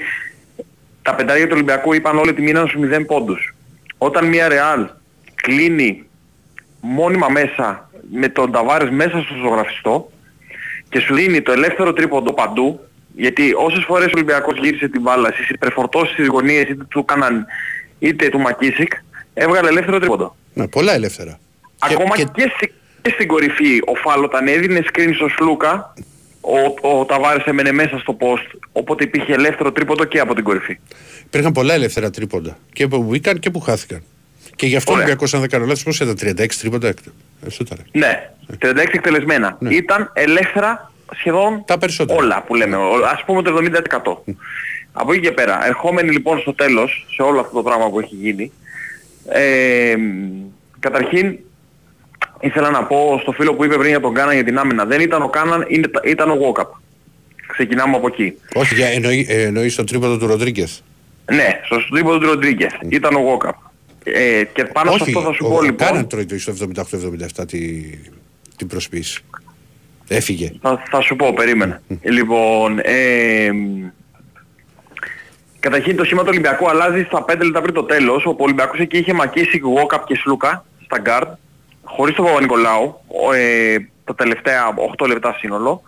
τα 1.02 1.16
πεντάρια 1.16 1.46
του 1.46 1.52
Ολυμπιακού 1.54 1.94
είπαν 1.94 2.18
όλοι 2.18 2.30
ότι 2.30 2.42
μείναν 2.42 2.68
στους 2.68 2.82
0 2.98 3.06
πόντους. 3.08 3.56
Όταν 3.98 4.26
μια 4.26 4.48
Ρεάλ 4.48 4.88
κλείνει 5.36 6.04
μόνιμα 6.82 7.28
μέσα 7.30 7.90
με 8.12 8.28
τον 8.30 8.52
Ταβάρες 8.52 8.90
μέσα 8.90 9.22
στο 9.22 9.34
ζωγραφιστό 9.44 10.12
και 10.92 11.00
σου 11.00 11.14
δίνει 11.16 11.42
το 11.42 11.52
ελεύθερο 11.52 11.94
τρίποντο 11.94 12.34
παντού 12.34 12.80
γιατί 13.16 13.54
όσες 13.58 13.84
φορές 13.88 14.08
ο 14.08 14.12
Ολυμπιακός 14.16 14.58
γύρισε 14.60 14.88
την 14.88 15.02
μπάλα 15.02 15.30
στις 15.32 15.50
υπερφορτώσεις 15.50 16.14
στις 16.14 16.28
γωνίες 16.28 16.62
είτε 16.62 16.84
του 16.90 17.06
Κάναν 17.06 17.46
είτε 18.00 18.30
του 18.30 18.40
Μακίσικ 18.40 18.94
έβγαλε 19.34 19.68
ελεύθερο 19.68 20.00
τρίποντο. 20.00 20.36
Ναι, 20.54 20.68
πολλά 20.68 20.94
ελεύθερα. 20.94 21.40
Ακόμα 21.80 22.16
και, 22.16 22.24
και, 22.34 22.52
στη- 22.56 22.74
και 23.02 23.12
στην 23.14 23.28
κορυφή 23.28 23.80
ο 23.86 23.96
Φάλ 23.96 24.24
όταν 24.24 24.48
έδινε 24.48 24.82
screen 24.94 25.10
στο 25.16 25.28
Σλούκα 25.30 25.94
ο, 26.42 26.90
ο 27.00 27.06
Ταβάρες 27.06 27.44
έμενε 27.46 27.72
μέσα 27.72 27.98
στο 28.00 28.18
post 28.20 28.60
οπότε 28.72 29.04
υπήρχε 29.04 29.34
ελεύθερο 29.34 29.72
τρίποντο 29.72 30.04
και 30.04 30.20
από 30.20 30.36
την 30.36 30.44
κορυφή. 30.44 30.80
υπήρχαν 31.26 31.52
πολλά 31.52 31.74
ελεύθερα 31.74 32.10
τρίποντα. 32.10 32.58
Και 32.74 32.88
που 32.88 33.04
μπήκαν 33.04 33.40
και 33.40 33.50
που 33.50 33.60
χάθηκαν. 33.60 34.04
Και 34.56 34.68
γι' 34.68 34.76
αυτό 34.76 34.92
ο 34.92 34.94
Ωραία. 34.94 35.06
Ολυμπιακός, 35.06 35.34
αν 35.34 35.40
δεν 35.40 35.50
κάνω 35.50 35.66
λάθος, 35.66 35.84
πώς 35.84 36.00
ήταν 36.00 36.18
36 36.22 36.48
τρίποντα 36.60 36.88
έκτο. 36.88 37.12
Αυτό 37.48 37.64
ήταν. 37.66 37.86
Ναι, 37.92 38.30
36 38.60 38.76
εκτελεσμένα. 38.94 39.58
Ναι. 39.60 39.74
Ήταν 39.76 40.12
ελεύθερα 40.14 40.92
σχεδόν 41.16 41.64
Τα 41.66 41.78
περισσότερα. 41.78 42.20
όλα 42.20 42.44
που 42.48 42.56
λέμε. 42.56 42.76
Ο- 42.76 43.06
Ας 43.12 43.24
πούμε 43.26 43.42
το 43.42 43.50
70%. 43.50 44.24
Από 44.94 45.12
εκεί 45.14 45.22
και 45.22 45.32
πέρα, 45.32 45.66
ερχόμενοι 45.68 46.12
λοιπόν 46.12 46.40
στο 46.40 46.54
τέλος, 46.54 47.06
σε 47.16 47.22
όλο 47.22 47.40
αυτό 47.40 47.56
το 47.56 47.64
πράγμα 47.64 47.90
που 47.90 48.00
έχει 48.00 48.16
γίνει, 48.16 48.52
ε, 49.30 49.96
καταρχήν 50.80 51.38
ήθελα 52.40 52.70
να 52.70 52.84
πω 52.84 53.20
στο 53.22 53.32
φίλο 53.32 53.54
που 53.54 53.64
είπε 53.66 53.76
πριν 53.76 53.88
για 53.90 54.00
τον 54.00 54.14
Κάναν 54.14 54.34
για 54.34 54.44
την 54.44 54.58
άμυνα. 54.58 54.86
Δεν 54.86 55.02
ήταν 55.02 55.22
ο 55.22 55.30
Κάναν, 55.30 55.66
είναι- 55.68 55.90
ήταν 56.04 56.30
ο 56.30 56.34
Γόκαπ. 56.34 56.72
Ξεκινάμε 57.48 57.96
από 57.96 58.08
εκεί. 58.08 58.34
Όχι, 58.54 58.76
για, 58.76 58.88
εννοεί, 58.88 59.26
ε, 59.30 59.42
εννοείς 59.42 59.76
το 59.76 59.84
τρίποντο 59.84 60.18
του 60.18 60.28
Ροντρίγκες. 60.28 60.84
Ναι, 61.32 61.60
στο 61.66 61.78
τρίποντο 61.92 62.18
του 62.20 62.26
Ροντρίγκες. 62.26 62.72
Ήταν 62.90 63.16
ο 63.16 63.20
Γουόκαπ. 63.20 63.56
Ε, 64.04 64.44
και 64.44 64.64
πάνω 64.64 64.92
σε 64.92 65.02
Όχι, 65.02 65.12
αυτό 65.12 65.22
θα 65.22 65.34
σου 65.34 65.46
ο, 65.46 65.50
πω 65.50 65.56
ο 65.56 65.62
λοιπόν... 65.62 65.88
Κάναν 65.88 66.08
τρώει 66.08 66.26
το 66.26 66.40
στο 66.40 66.54
78-77 67.42 67.48
τη, 67.48 67.82
την 68.58 68.68
προσποίηση. 68.68 69.24
Έφυγε. 70.08 70.52
Θα, 70.62 70.84
θα 70.90 71.02
σου 71.02 71.16
πω, 71.16 71.34
περίμενε. 71.34 71.82
λοιπόν, 72.02 72.80
ε, 72.84 73.50
καταρχήν 75.60 75.96
το 75.96 76.04
σήμα 76.04 76.22
του 76.22 76.28
Ολυμπιακού 76.30 76.70
αλλάζει 76.70 77.04
στα 77.04 77.26
5 77.28 77.38
λεπτά 77.42 77.62
πριν 77.62 77.74
το 77.74 77.84
τέλος, 77.84 78.26
όπου 78.26 78.38
ο 78.40 78.44
Ολυμπιακός 78.44 78.80
εκεί 78.80 78.98
είχε 78.98 79.14
μακίσει 79.14 79.58
Γουόκαπ 79.58 80.06
και 80.06 80.16
Σλούκα 80.16 80.66
στα 80.84 81.00
γκάρ, 81.00 81.24
χωρίς 81.84 82.16
τον 82.16 82.26
Παπανικολάου, 82.26 83.02
ο, 83.08 83.34
ε, 83.34 83.90
τα 84.04 84.16
τελευταία 84.16 84.74
8 84.98 85.08
λεπτά 85.08 85.36
σύνολο, 85.40 85.82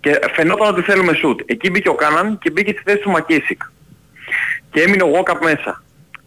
και 0.00 0.18
φαινόταν 0.34 0.68
ότι 0.68 0.82
θέλουμε 0.82 1.12
σουτ. 1.12 1.40
Εκεί 1.46 1.70
μπήκε 1.70 1.88
ο 1.88 1.94
Κάναν 1.94 2.38
και 2.38 2.50
μπήκε 2.50 2.70
στη 2.70 2.82
θέση 2.84 2.98
του 2.98 3.10
Μακίσικ. 3.10 3.62
Και 4.70 4.80
έμεινε 4.80 5.02
ο 5.02 5.06
Γόκαπ 5.06 5.42
μέσα. 5.42 5.82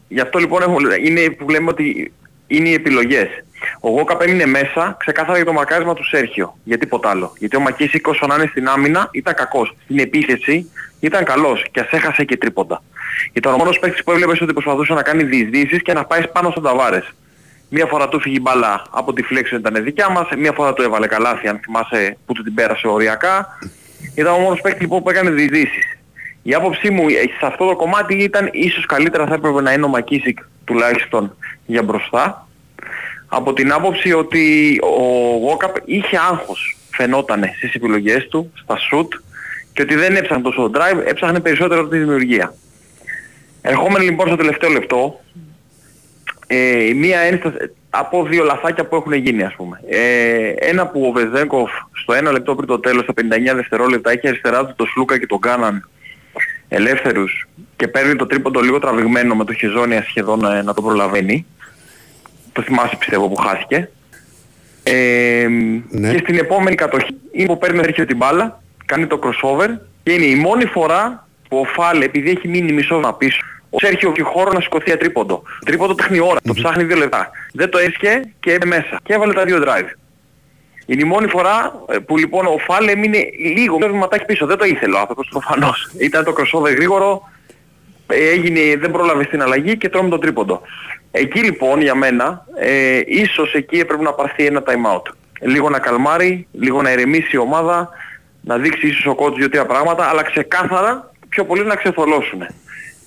Γι' 0.08 0.20
αυτό 0.20 0.40
λοιπόν 0.40 0.62
έχουμε- 0.62 0.96
είναι 1.04 1.30
που 1.30 1.50
λέμε 1.50 1.70
ότι 1.70 2.12
είναι 2.48 2.70
οι 2.70 2.74
επιλογές. 2.74 3.28
Ο 3.80 3.90
Γόκαπ 3.90 4.22
έμεινε 4.22 4.46
μέσα 4.46 4.96
ξεκάθαρα 5.00 5.36
για 5.36 5.46
το 5.46 5.54
μαρκάρισμα 5.54 5.94
του 5.94 6.08
Σέρχιο. 6.08 6.58
Για 6.64 6.78
τίποτα 6.78 7.10
άλλο. 7.10 7.34
Γιατί 7.38 7.56
ο 7.56 7.60
Μακίσικ 7.60 8.08
όσο 8.08 8.28
να 8.28 8.36
είναι 8.36 8.48
στην 8.50 8.68
άμυνα 8.68 9.10
ήταν 9.12 9.34
κακός. 9.34 9.76
Στην 9.84 10.00
επίθεση 10.00 10.72
ήταν 11.00 11.24
καλός 11.24 11.66
και 11.72 11.80
ας 11.80 11.88
έχασε 11.92 12.24
και 12.24 12.38
τρίποντα. 12.38 12.84
Ήταν 13.34 13.54
ο 13.54 13.58
μόνος 13.58 13.80
παίκτης 13.80 14.04
που 14.04 14.12
έβλεπες 14.12 14.42
ότι 14.42 14.54
προσπαθούσε 14.54 14.94
να 14.94 15.02
κάνει 15.02 15.24
διεισδύσεις 15.24 15.82
και 15.82 15.94
να 15.94 16.06
πάει 16.06 16.28
πάνω 16.28 16.50
στον 16.52 16.64
Ταβάρες. 16.64 17.14
Μία 17.70 17.86
φορά 17.86 18.10
του 18.10 18.20
φύγει 18.22 18.36
η 18.36 18.40
μπάλα 18.42 18.86
από 18.92 19.14
τη 19.14 19.22
φλέξη 19.22 19.56
ήταν 19.56 19.84
δικιά 19.84 20.10
μας, 20.10 20.28
μία 20.38 20.52
φορά 20.52 20.74
του 20.74 20.82
έβαλε 20.82 21.08
καλάθι 21.08 21.48
αν 21.48 21.60
θυμάσαι 21.64 22.18
που 22.26 22.34
του 22.34 22.44
την 22.44 22.54
πέρασε 22.54 22.88
οριακά. 22.88 23.58
Ήταν 24.16 24.34
ο 24.34 24.38
μόνος 24.38 24.62
παίκτης 24.62 24.82
λοιπόν 24.82 25.04
που 25.04 25.10
έκανε 25.10 25.30
διεισδύσεις. 25.30 25.98
Η 26.44 26.54
άποψή 26.54 26.90
μου 26.90 27.08
ε, 27.08 27.14
σε 27.40 27.46
αυτό 27.46 27.68
το 27.68 27.76
κομμάτι 27.76 28.14
ήταν 28.24 28.50
ίσως 28.52 28.86
καλύτερα 28.86 29.26
θα 29.28 29.34
έπρεπε 29.34 29.62
να 29.62 29.74
είναι 29.74 29.86
ο 29.86 29.88
Μακίσικ 29.88 30.40
τουλάχιστον 30.64 31.36
για 31.66 31.84
μπροστά. 31.84 32.48
Από 33.28 33.54
την 33.54 33.72
άποψη 33.72 34.14
ότι 34.14 34.78
ο 34.82 35.38
Γόκαπ 35.38 35.76
είχε 35.86 36.18
άγχος 36.18 36.78
φαινότανε 36.90 37.54
στις 37.58 37.74
επιλογές 37.74 38.28
του, 38.28 38.52
στα 38.54 38.78
shoot 38.78 39.08
και 39.74 39.82
ότι 39.82 39.96
δεν 39.96 40.16
έψαχνε 40.16 40.44
τόσο 40.44 40.70
το 40.70 40.80
drive, 40.80 41.08
έψαχνε 41.08 41.40
περισσότερο 41.40 41.88
τη 41.88 41.98
δημιουργία. 41.98 42.54
Ερχόμενοι 43.62 44.06
λοιπόν 44.06 44.28
στο 44.28 44.36
τελευταίο 44.36 44.70
λεπτό, 44.70 45.20
ε, 46.48 46.92
μία 46.96 47.20
ένσταση 47.20 47.58
από 47.90 48.26
δύο 48.26 48.44
λαθάκια 48.44 48.86
που 48.86 48.96
έχουν 48.96 49.14
γίνει 49.14 49.44
ας 49.44 49.54
πούμε. 49.56 49.80
Ε, 49.90 50.54
ένα 50.56 50.88
που 50.88 51.06
ο 51.06 51.12
Βεζέγκοφ 51.12 51.72
στο 51.92 52.14
ένα 52.14 52.32
λεπτό 52.32 52.56
πριν 52.56 52.68
το 52.68 52.80
τέλος, 52.80 53.04
στα 53.04 53.14
59 53.14 53.56
δευτερόλεπτα, 53.56 54.12
έχει 54.12 54.28
αριστερά 54.28 54.66
του 54.66 54.74
το 54.76 54.86
Σλούκα 54.86 55.20
και 55.20 55.26
τον 55.26 55.40
Κάναν 55.40 55.90
ελεύθερους 56.74 57.48
και 57.76 57.88
παίρνει 57.88 58.16
το 58.16 58.26
τρίποντο 58.26 58.60
λίγο 58.60 58.80
τραβηγμένο 58.80 59.36
με 59.36 59.44
το 59.44 59.54
Χεζόνια 59.54 60.04
σχεδόν 60.04 60.46
ε, 60.46 60.62
να 60.62 60.74
το 60.74 60.82
προλαβαίνει. 60.82 61.46
Το 62.52 62.62
θυμάσαι 62.62 62.96
πιστεύω 62.96 63.28
που 63.28 63.36
χάθηκε. 63.36 63.90
Ε, 64.84 65.48
ναι. 65.90 66.12
Και 66.12 66.18
στην 66.18 66.38
επόμενη 66.38 66.76
κατοχή 66.76 67.16
είναι 67.32 67.48
που 67.48 67.58
παίρνει 67.58 67.80
έρχεται 67.80 68.06
την 68.06 68.18
μπάλα, 68.18 68.62
κάνει 68.86 69.08
το 69.08 69.20
crossover 69.24 69.70
και 70.04 70.12
είναι 70.12 70.26
η 70.26 70.36
μόνη 70.36 70.66
φορά 70.66 71.28
που 71.50 71.58
ο 71.58 71.64
Φάλ 71.64 72.02
επειδή 72.02 72.30
έχει 72.30 72.48
μείνει 72.48 72.72
μισό 72.72 73.00
να 73.00 73.14
πίσω 73.14 73.42
ο 73.70 73.80
Σέρχιο 73.80 74.12
και 74.12 74.22
χώρο 74.22 74.52
να 74.52 74.62
σηκωθεί 74.62 74.92
ατρίποντο. 74.92 75.44
Τρίποντο 75.66 75.96
τέχνη 75.96 76.20
ώρα, 76.20 76.40
το 76.44 76.54
ψάχνει 76.54 76.84
δύο 76.84 76.96
λεπτά. 76.96 77.32
Δεν 77.54 77.70
το 77.70 77.78
έσχε 77.78 78.22
και 78.40 78.52
έμεινε 78.52 78.76
μέσα. 78.76 79.00
Και 79.04 79.14
έβαλε 79.14 79.34
τα 79.34 79.44
δύο 79.44 79.64
drive. 79.66 79.90
Είναι 80.86 81.02
η 81.02 81.06
μόνη 81.06 81.28
φορά 81.28 81.84
ε, 81.90 81.98
που 81.98 82.18
λοιπόν 82.18 82.46
ο 82.46 82.58
Φάλ 82.58 82.88
έμεινε 82.88 83.18
λίγο 83.56 83.78
με 83.78 83.88
βηματάκι 83.88 84.26
πίσω. 84.26 84.46
Δεν 84.46 84.58
το 84.58 84.66
ήθελε 84.66 84.96
ο 84.96 85.00
άνθρωπος 85.00 85.28
προφανώς. 85.30 85.92
Ήταν 86.00 86.24
το 86.24 86.36
crossover 86.38 86.76
γρήγορο, 86.76 87.30
έγινε, 88.08 88.78
δεν 88.78 88.92
πρόλαβε 88.92 89.24
στην 89.24 89.42
αλλαγή 89.42 89.78
και 89.78 89.90
τρώμε 89.90 90.10
το 90.10 90.18
τρίποντο. 90.18 90.62
Εκεί 91.12 91.40
λοιπόν 91.40 91.82
για 91.82 91.96
μένα, 91.96 92.46
ε, 92.60 93.02
ίσως 93.06 93.54
εκεί 93.54 93.80
έπρεπε 93.80 94.04
να 94.04 94.14
πάρθει 94.14 94.46
ένα 94.46 94.64
time 94.66 94.96
out. 94.96 95.02
Λίγο 95.42 95.70
να 95.70 95.80
καλμάρει, 95.80 96.48
λίγο 96.52 96.82
να 96.82 96.92
ηρεμήσει 96.92 97.30
η 97.32 97.38
ομάδα, 97.38 97.90
να 98.42 98.58
δείξει 98.58 98.88
ίσως 98.88 99.06
ο 99.06 99.16
κότς 99.16 99.38
δύο-τρία 99.38 99.66
πράγματα, 99.66 100.06
αλλά 100.06 100.24
ξεκάθαρα 100.24 101.12
πιο 101.30 101.46
πολύ 101.46 101.66
να 101.66 101.76
ξεθολώσουν. 101.76 102.46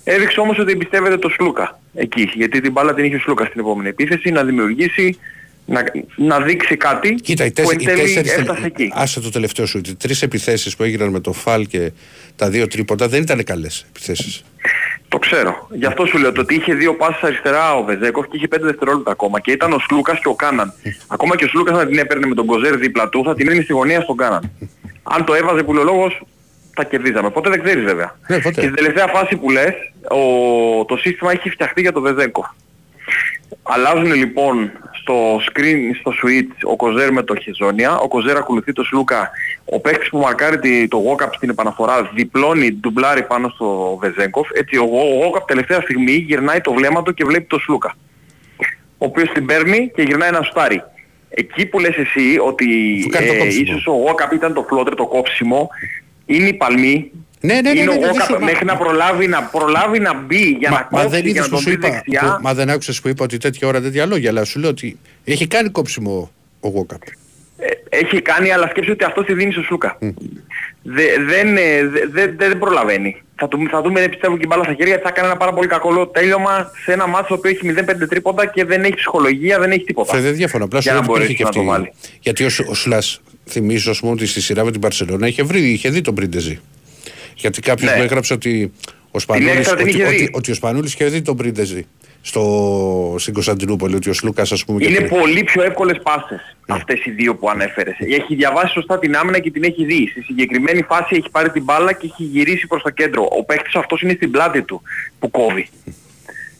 Έδειξε 0.03 0.39
όμως 0.39 0.59
ότι 0.59 0.71
εμπιστεύεται 0.71 1.17
το 1.17 1.29
Σλούκα 1.29 1.79
εκεί, 1.93 2.31
γιατί 2.33 2.61
την 2.61 2.71
μπάλα 2.71 2.93
την 2.93 3.05
είχε 3.05 3.15
ο 3.15 3.19
Σλούκα 3.19 3.45
στην 3.45 3.59
επόμενη 3.59 3.89
επίθεση, 3.89 4.31
να 4.31 4.43
δημιουργήσει, 4.43 5.19
να, 5.67 5.83
να 6.15 6.39
δείξει 6.41 6.77
κάτι 6.77 7.13
Κοίτα, 7.13 7.45
οι 7.45 7.51
που 7.51 7.71
εν 7.71 7.83
τέλει 7.83 8.13
έφτασε 8.17 8.65
εκεί. 8.65 8.91
Άσε 8.93 9.19
το 9.19 9.29
τελευταίο 9.29 9.65
σου, 9.65 9.77
οι 9.77 9.95
τρεις 9.95 10.21
επιθέσεις 10.21 10.75
που 10.75 10.83
έγιναν 10.83 11.09
με 11.09 11.19
το 11.19 11.33
Φαλ 11.33 11.67
και 11.67 11.91
τα 12.35 12.49
δύο 12.49 12.67
τρίποτα 12.67 13.07
δεν 13.07 13.21
ήταν 13.21 13.43
καλές 13.43 13.85
επιθέσεις. 13.89 14.43
Το 15.07 15.17
ξέρω. 15.17 15.67
Γι' 15.71 15.85
αυτό 15.85 16.05
σου 16.05 16.17
λέω 16.17 16.31
το 16.31 16.41
ότι 16.41 16.55
είχε 16.55 16.73
δύο 16.73 16.95
πάσες 16.95 17.23
αριστερά 17.23 17.75
ο 17.75 17.83
Βεζέκοφ 17.83 18.27
και 18.27 18.37
είχε 18.37 18.47
πέντε 18.47 18.65
δευτερόλεπτα 18.65 19.11
ακόμα 19.11 19.39
και 19.39 19.51
ήταν 19.51 19.73
ο 19.73 19.79
Σλούκας 19.79 20.19
και 20.19 20.27
ο 20.27 20.33
Κάναν. 20.33 20.73
Ακόμα 21.07 21.35
και 21.35 21.43
ο 21.43 21.47
Σλούκας 21.47 21.77
να 21.77 21.87
την 21.87 21.97
έπαιρνε 21.97 22.27
με 22.27 22.35
τον 22.35 22.45
Κοζέρ 22.45 22.77
δίπλα 22.77 23.09
του 23.09 23.23
θα 23.25 23.35
την 23.35 23.47
έμεινε 23.47 23.63
στη 23.63 23.73
γωνία 23.73 24.01
στον 24.01 24.17
Κάναν. 24.17 24.51
Αν 25.03 25.25
το 25.25 25.33
έβαζε 25.33 25.63
που 25.63 25.73
λέει 25.73 25.83
ο 25.83 25.85
λόγος 25.85 26.21
τα 26.75 26.83
κερδίζαμε. 26.83 27.29
Ποτέ 27.29 27.49
δεν 27.49 27.63
ξέρεις 27.63 27.83
βέβαια. 27.83 28.15
Ναι, 28.27 28.39
Και 28.39 28.51
στην 28.51 28.75
τελευταία 28.75 29.07
φάση 29.07 29.35
που 29.35 29.49
λες, 29.49 29.73
ο, 30.09 30.85
το 30.85 30.97
σύστημα 30.97 31.31
έχει 31.31 31.49
φτιαχτεί 31.49 31.81
για 31.81 31.91
το 31.91 32.01
Βεζέγκο. 32.01 32.55
Αλλάζουν 33.63 34.13
λοιπόν 34.13 34.71
στο 35.07 35.35
screen, 35.37 35.95
στο 35.99 36.11
switch 36.11 36.69
ο 36.71 36.75
Κοζέρ 36.75 37.11
με 37.11 37.23
το 37.23 37.35
Χεζόνια, 37.35 37.97
ο 37.97 38.07
Κοζέρ 38.07 38.37
ακολουθεί 38.37 38.73
το 38.73 38.83
Σλούκα, 38.83 39.29
ο 39.65 39.79
παίκτης 39.79 40.09
που 40.09 40.17
μαρκάρει 40.17 40.87
το 40.87 41.03
walk 41.07 41.29
στην 41.35 41.49
επαναφορά 41.49 42.09
διπλώνει, 42.13 42.71
ντουμπλάρει 42.71 43.23
πάνω 43.23 43.49
στο 43.49 43.97
Βεζέγκοφ, 44.01 44.47
έτσι 44.53 44.77
ο 44.77 44.89
walk 45.21 45.41
τελευταία 45.47 45.81
στιγμή 45.81 46.11
γυρνάει 46.11 46.61
το 46.61 46.73
βλέμμα 46.73 47.03
του 47.03 47.13
και 47.13 47.25
βλέπει 47.25 47.45
το 47.45 47.59
Σλούκα, 47.59 47.95
ο 48.97 49.05
οποίος 49.05 49.29
την 49.29 49.45
παίρνει 49.45 49.91
και 49.95 50.01
γυρνάει 50.01 50.29
ένα 50.29 50.41
σουτάρι. 50.41 50.83
Εκεί 51.29 51.65
που 51.65 51.79
λες 51.79 51.95
εσύ 51.95 52.39
ότι 52.47 52.65
ε, 53.13 53.47
ίσως 53.47 53.87
ο 53.87 53.93
walk 54.05 54.33
ήταν 54.33 54.53
το 54.53 54.65
φλότερ, 54.69 54.95
το 54.95 55.05
κόψιμο, 55.05 55.69
είναι 56.25 56.47
η 56.47 56.53
παλμή. 56.53 57.11
Ναι, 57.41 57.53
ναι, 57.53 57.61
ναι, 57.61 57.79
είναι 57.79 57.93
ναι, 57.93 58.05
ο 58.05 58.07
Γόκα 58.07 58.39
μέχρι 58.39 58.65
να 58.65 58.77
προλάβει 58.77 59.27
να, 59.27 59.43
προλάβει 59.43 59.99
να 59.99 60.13
μπει 60.13 60.57
για 60.59 60.69
μα, 60.69 60.77
να 60.77 60.83
κόψει, 60.83 61.05
μα 61.05 61.09
δεν 61.09 61.25
για 61.25 61.41
να 61.41 61.49
τον 61.49 61.73
είπα, 61.73 61.89
δεξιά. 61.89 62.21
Που, 62.21 62.41
μα 62.41 62.53
δεν 62.53 62.69
άκουσες 62.69 63.01
που 63.01 63.07
είπα 63.07 63.23
ότι 63.23 63.37
τέτοια 63.37 63.67
ώρα 63.67 63.81
τέτοια 63.81 64.05
λόγια, 64.05 64.29
αλλά 64.29 64.43
σου 64.43 64.59
λέω 64.59 64.69
ότι 64.69 64.97
έχει 65.23 65.47
κάνει 65.47 65.69
κόψιμο 65.69 66.31
ο 66.59 66.67
Γόκαπ. 66.67 67.01
Ε, 67.57 67.97
έχει 67.97 68.21
κάνει, 68.21 68.51
αλλά 68.51 68.67
σκέψου 68.67 68.91
ότι 68.91 69.03
αυτό 69.03 69.23
τη 69.23 69.33
δίνει 69.33 69.51
στο 69.51 69.61
Σούκα. 69.61 69.97
Mm. 70.01 70.13
Δε, 70.83 71.03
δεν, 71.27 71.57
ε, 71.57 71.87
δε, 71.87 72.27
δε, 72.27 72.47
δεν 72.47 72.57
προλαβαίνει. 72.57 73.21
Θα 73.35 73.47
του, 73.47 73.67
θα 73.69 73.81
δούμε, 73.81 74.07
πιστεύω, 74.07 74.37
και 74.37 74.45
μπάλα 74.45 74.63
στα 74.63 74.73
χέρια, 74.73 74.99
θα 75.03 75.11
κάνει 75.11 75.27
ένα 75.27 75.37
πάρα 75.37 75.53
πολύ 75.53 75.67
κακό 75.67 76.07
τέλειωμα 76.07 76.71
σε 76.83 76.91
ένα 76.93 77.07
μάτσο 77.07 77.37
που 77.37 77.47
έχει 77.47 77.59
0-5 77.63 78.07
τρίποντα 78.09 78.45
και 78.45 78.65
δεν 78.65 78.83
έχει 78.83 78.93
ψυχολογία, 78.93 79.59
δεν 79.59 79.71
έχει 79.71 79.83
τίποτα. 79.83 80.19
δεν 80.19 80.33
διαφωνώ, 80.33 80.63
απλά 80.65 80.81
σου 80.81 80.91
λέω 80.91 81.03
ότι 81.07 81.33
και 81.33 81.43
αυτή. 81.43 81.91
Γιατί 82.19 82.43
ο, 82.43 82.49
ο 82.69 82.73
Σλάς, 82.73 83.21
θυμίζω 83.45 83.91
ας 83.91 83.99
πούμε, 83.99 84.11
ότι 84.11 84.27
στη 84.27 84.41
σειρά 84.41 84.63
με 84.63 84.71
την 84.71 84.81
Παρσελόνα 84.81 85.27
είχε, 85.27 85.43
βρει, 85.43 85.69
είχε 85.69 85.89
δει 85.89 86.01
τον 86.01 86.15
Πρίντεζι. 86.15 86.59
Γιατί 87.37 87.61
κάποιος 87.61 87.91
ναι. 87.91 87.97
μου 87.97 88.03
έγραψε 88.03 88.33
ότι 88.33 88.71
ο 89.11 89.19
Σπανούλης, 89.19 89.71
ότι, 89.71 90.03
ότι, 90.03 90.29
ότι, 90.33 90.51
ο 90.51 90.53
Σπανούλης 90.53 90.93
είχε 90.93 91.05
δει 91.05 91.21
τον 91.21 91.37
Πρίντεζι 91.37 91.85
στο, 92.21 93.15
στην 93.17 93.33
Κωνσταντινούπολη, 93.33 93.95
ότι 93.95 94.09
ο 94.09 94.13
Σλούκας 94.13 94.51
ας 94.51 94.65
πούμε... 94.65 94.85
Είναι 94.85 95.01
πολύ 95.01 95.43
πιο 95.43 95.63
εύκολες 95.63 95.99
πάσες 96.03 96.55
ναι. 96.65 96.75
αυτές 96.75 97.05
οι 97.05 97.11
δύο 97.11 97.35
που 97.35 97.49
ανέφερες. 97.49 97.95
Έχει 97.99 98.35
διαβάσει 98.35 98.73
σωστά 98.73 98.99
την 98.99 99.15
άμυνα 99.15 99.39
και 99.39 99.51
την 99.51 99.63
έχει 99.63 99.85
δει. 99.85 100.07
Στη 100.11 100.21
συγκεκριμένη 100.21 100.81
φάση 100.81 101.15
έχει 101.15 101.29
πάρει 101.31 101.49
την 101.49 101.63
μπάλα 101.63 101.93
και 101.93 102.05
έχει 102.05 102.23
γυρίσει 102.23 102.67
προς 102.67 102.81
το 102.81 102.89
κέντρο. 102.89 103.27
Ο 103.31 103.43
παίκτης 103.43 103.75
αυτός 103.75 104.01
είναι 104.01 104.13
στην 104.13 104.31
πλάτη 104.31 104.61
του 104.61 104.81
που 105.19 105.31
κόβει. 105.31 105.69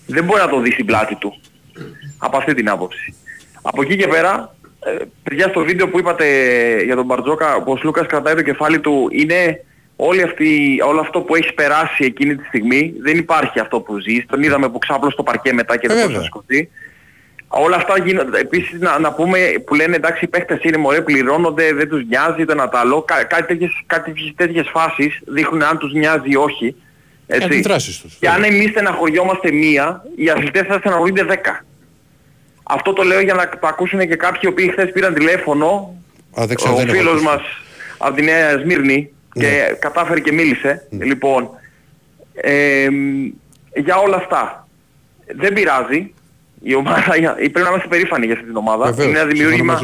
Δεν 0.06 0.24
μπορεί 0.24 0.40
να 0.40 0.50
το 0.50 0.60
δει 0.60 0.72
στην 0.72 0.86
πλάτη 0.86 1.16
του. 1.16 1.40
Από 2.18 2.38
αυτή 2.38 2.54
την 2.54 2.70
άποψη. 2.70 3.14
Από 3.62 3.82
εκεί 3.82 3.96
και 3.96 4.08
πέρα, 4.08 4.56
ε, 4.86 5.04
παιδιά 5.24 5.48
στο 5.48 5.64
βίντεο 5.64 5.90
που 5.90 6.00
είπατε 6.00 6.26
για 6.84 6.96
τον 6.96 7.06
Μπαρτζόκα, 7.06 7.64
που 7.64 7.72
ο 7.72 7.78
Σλούκας 7.78 8.08
κρατάει 8.08 8.36
το 8.36 8.42
κεφάλι 8.42 8.80
του, 8.80 9.08
είναι 9.12 9.62
όλη 9.98 10.22
αυτή, 10.22 10.82
όλο 10.88 11.00
αυτό 11.00 11.22
που 11.22 11.36
έχει 11.36 11.54
περάσει 11.54 12.04
εκείνη 12.04 12.36
τη 12.36 12.46
στιγμή, 12.46 12.94
δεν 13.02 13.18
υπάρχει 13.18 13.60
αυτό 13.60 13.80
που 13.80 14.00
ζεις. 14.00 14.26
Τον 14.26 14.44
είδαμε 14.44 14.70
που 14.70 14.78
ξάπλωσε 14.78 15.14
στο 15.14 15.24
παρκέ 15.24 15.54
μετά 15.54 15.78
και 15.78 15.88
δεν 15.88 15.98
μπορούσε 15.98 16.18
να 16.18 16.24
σκοτεί. 16.24 16.70
Όλα 17.48 17.76
αυτά 17.76 18.00
γίνονται. 18.00 18.40
Επίσης 18.40 18.80
να, 18.80 19.00
να 19.00 19.14
πούμε 19.14 19.40
που 19.66 19.76
λένε 19.76 19.96
εντάξει 19.96 20.26
οι 20.26 20.28
παίχτες 20.28 20.60
είναι 20.64 20.78
μωρέ 20.78 21.02
πληρώνονται, 21.02 21.74
δεν 21.74 21.90
τους 21.90 22.06
νοιάζει 22.06 22.46
το 22.46 22.52
ένα 22.52 22.70
το 22.70 22.78
άλλο. 22.78 23.02
Κά, 23.02 23.24
κάτι, 23.24 23.44
τέτοιες, 23.44 23.72
κάτι 23.86 24.34
τέτοιες 24.36 24.70
φάσεις 24.74 25.20
δείχνουν 25.28 25.64
αν 25.64 25.78
τους 25.78 25.94
νοιάζει 25.94 26.30
ή 26.30 26.36
όχι. 26.36 26.76
Έτσι. 27.28 27.62
Τους, 27.62 28.18
και 28.20 28.30
αν 28.30 28.44
εμείς 28.44 28.70
στεναχωριόμαστε 28.70 29.52
μία, 29.52 30.04
οι 30.16 30.30
αθλητές 30.30 30.68
θα 30.68 30.78
στεναχωρούνται 30.78 31.24
δέκα. 31.24 31.66
Αυτό 32.64 32.94
το 32.94 33.04
λέω 33.04 33.20
για 33.20 33.34
να 33.34 33.50
το 33.50 33.68
ακούσουν 33.68 34.00
και 34.00 34.16
κάποιοι 34.16 34.42
οι 34.44 34.48
οποίοι 34.48 34.70
χθες 34.70 34.92
πήραν 34.92 35.14
τηλέφωνο. 35.14 35.96
Α, 36.40 36.46
δεν 36.46 36.56
ξέρω, 36.56 36.74
ο 36.74 36.78
δεν 36.78 36.90
φίλος 36.90 37.22
μας 37.22 37.42
από 37.98 38.16
τη 38.16 38.22
Νέα 38.22 38.58
Σμύρνη 38.58 39.12
και 39.38 39.48
ναι. 39.48 39.78
κατάφερε 39.80 40.20
και 40.20 40.32
μίλησε. 40.32 40.88
Ναι. 40.90 41.06
Λοιπόν, 41.06 41.50
ε, 42.34 42.88
για 43.76 43.98
όλα 43.98 44.16
αυτά. 44.16 44.68
Δεν 45.36 45.54
πειράζει. 45.54 46.14
Η 46.62 46.76
ομάδα, 46.76 47.04
πρέπει 47.36 47.60
να 47.62 47.70
είμαστε 47.70 47.88
περήφανοι 47.88 48.26
για 48.26 48.36
αυτή 48.36 48.48
την 48.48 48.56
ομάδα. 48.56 48.86
Βεβαίως, 48.86 49.08
είναι 49.08 49.20
ένα 49.20 49.28
δημιούργημα 49.28 49.80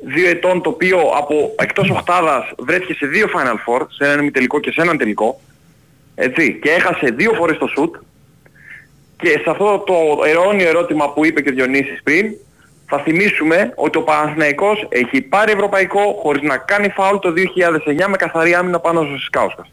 δύο 0.00 0.28
ετών 0.28 0.62
το 0.62 0.70
οποίο 0.70 0.98
από 1.16 1.54
εκτός 1.58 1.90
οχτάδας 1.90 2.52
βρέθηκε 2.58 2.94
σε 2.94 3.06
δύο 3.06 3.26
Final 3.34 3.54
Four, 3.54 3.86
σε 3.88 4.04
έναν 4.04 4.18
ημιτελικό 4.18 4.60
και 4.60 4.70
σε 4.70 4.80
έναν 4.80 4.98
τελικό. 4.98 5.40
Έτσι, 6.14 6.58
και 6.62 6.70
έχασε 6.70 7.10
δύο 7.10 7.32
φορές 7.32 7.58
το 7.58 7.66
σουτ. 7.66 7.94
Και 9.16 9.28
σε 9.28 9.50
αυτό 9.50 9.78
το 9.86 9.94
αιώνιο 10.26 10.68
ερώτημα 10.68 11.12
που 11.12 11.26
είπε 11.26 11.40
και 11.40 11.48
ο 11.48 11.52
Διονύσης 11.52 12.02
πριν, 12.02 12.34
θα 12.90 12.98
θυμίσουμε 12.98 13.72
ότι 13.74 13.98
ο 13.98 14.02
Παναθηναϊκός 14.02 14.86
έχει 14.88 15.20
πάρει 15.20 15.52
ευρωπαϊκό 15.52 16.00
χωρίς 16.22 16.42
να 16.42 16.56
κάνει 16.56 16.88
φάουλ 16.88 17.16
το 17.16 17.32
2009 18.04 18.06
με 18.08 18.16
καθαρή 18.16 18.54
άμυνα 18.54 18.80
πάνω 18.80 19.02
στο 19.02 19.18
Σικάουσκας. 19.18 19.70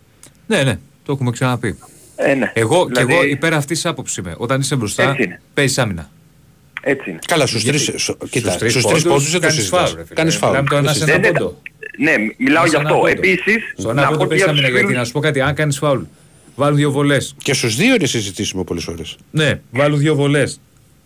Ναι, 0.47 0.63
ναι, 0.63 0.79
το 1.05 1.11
έχουμε 1.11 1.31
ξαναπεί. 1.31 1.79
Ε, 2.15 2.33
ναι. 2.33 2.51
Εγώ 2.55 2.85
δηλαδή... 2.85 3.07
και 3.07 3.13
εγώ 3.13 3.23
υπέρ 3.23 3.53
αυτής 3.53 3.81
της 3.81 3.85
άποψης 3.85 4.17
είμαι. 4.17 4.35
Όταν 4.37 4.59
είσαι 4.59 4.75
μπροστά, 4.75 5.15
παίζεις 5.53 5.77
άμυνα. 5.77 6.09
Έτσι 6.81 7.09
είναι. 7.09 7.19
Καλά, 7.27 7.45
στους 7.45 7.63
τρεις, 7.63 7.91
κοίτα, 8.29 8.51
στους 8.51 8.85
τρεις 8.85 9.03
πόντους 9.03 9.31
δεν 9.31 9.41
το 9.41 9.49
συζητάς. 9.49 9.95
Κάνεις 10.13 10.35
φάουλ. 10.35 10.51
Μιλάμε 10.51 10.69
τώρα 10.69 10.81
να 10.81 10.93
σε 10.93 11.11
ένα 11.11 11.27
πόντο. 11.27 11.57
Ναι, 11.97 12.13
μιλάω 12.37 12.65
γι' 12.65 12.75
αυτό. 12.75 13.03
Επίσης, 13.07 13.73
Στον 13.77 13.97
ένα 13.97 14.07
πόντο 14.07 14.27
παίζεις 14.27 14.47
άμυνα 14.47 14.69
γιατί 14.69 14.93
να 14.93 15.03
σου 15.03 15.11
πω 15.11 15.19
κάτι, 15.19 15.41
αν 15.41 15.53
κάνεις 15.53 15.77
φάουλ, 15.77 16.01
βάλουν 16.55 16.77
δύο 16.77 16.91
βολές. 16.91 17.35
Και 17.37 17.53
στους 17.53 17.75
δύο 17.75 17.95
είναι 17.95 18.05
συζητήσιμο 18.05 18.63
πολλές 18.63 18.83
φορές. 18.83 19.17
Ναι, 19.31 19.59
βάλουν 19.71 19.99
δύο 19.99 20.15
βολές 20.15 20.59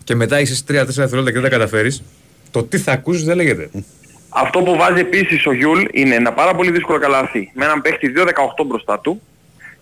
και 0.04 0.16
μετά 0.16 0.40
είσαι 0.40 0.64
3-4 0.68 0.72
δευτερόλεπτα 0.72 1.32
και 1.32 1.40
δεν 1.40 1.44
τα 1.44 1.50
καταφέρεις, 1.50 2.04
το 2.52 2.64
τι 2.64 2.78
θα 2.78 2.92
ακούσεις 2.92 3.24
δεν 3.24 3.36
λέγεται. 3.36 3.70
Αυτό 4.30 4.60
που 4.60 4.76
βάζει 4.76 5.00
επίσης 5.00 5.46
ο 5.46 5.54
Γιούλ 5.54 5.84
είναι 5.92 6.16
ένα 6.16 6.34
πάρα 6.34 6.56
πολύ 6.56 6.72
δύσκολο 6.72 7.00
καλάθι 7.00 7.52
με 7.54 7.66
έναν 7.66 7.82
παίχτη 7.82 8.14
2-18 8.16 8.24
μπροστά 8.66 9.00
του 9.00 9.22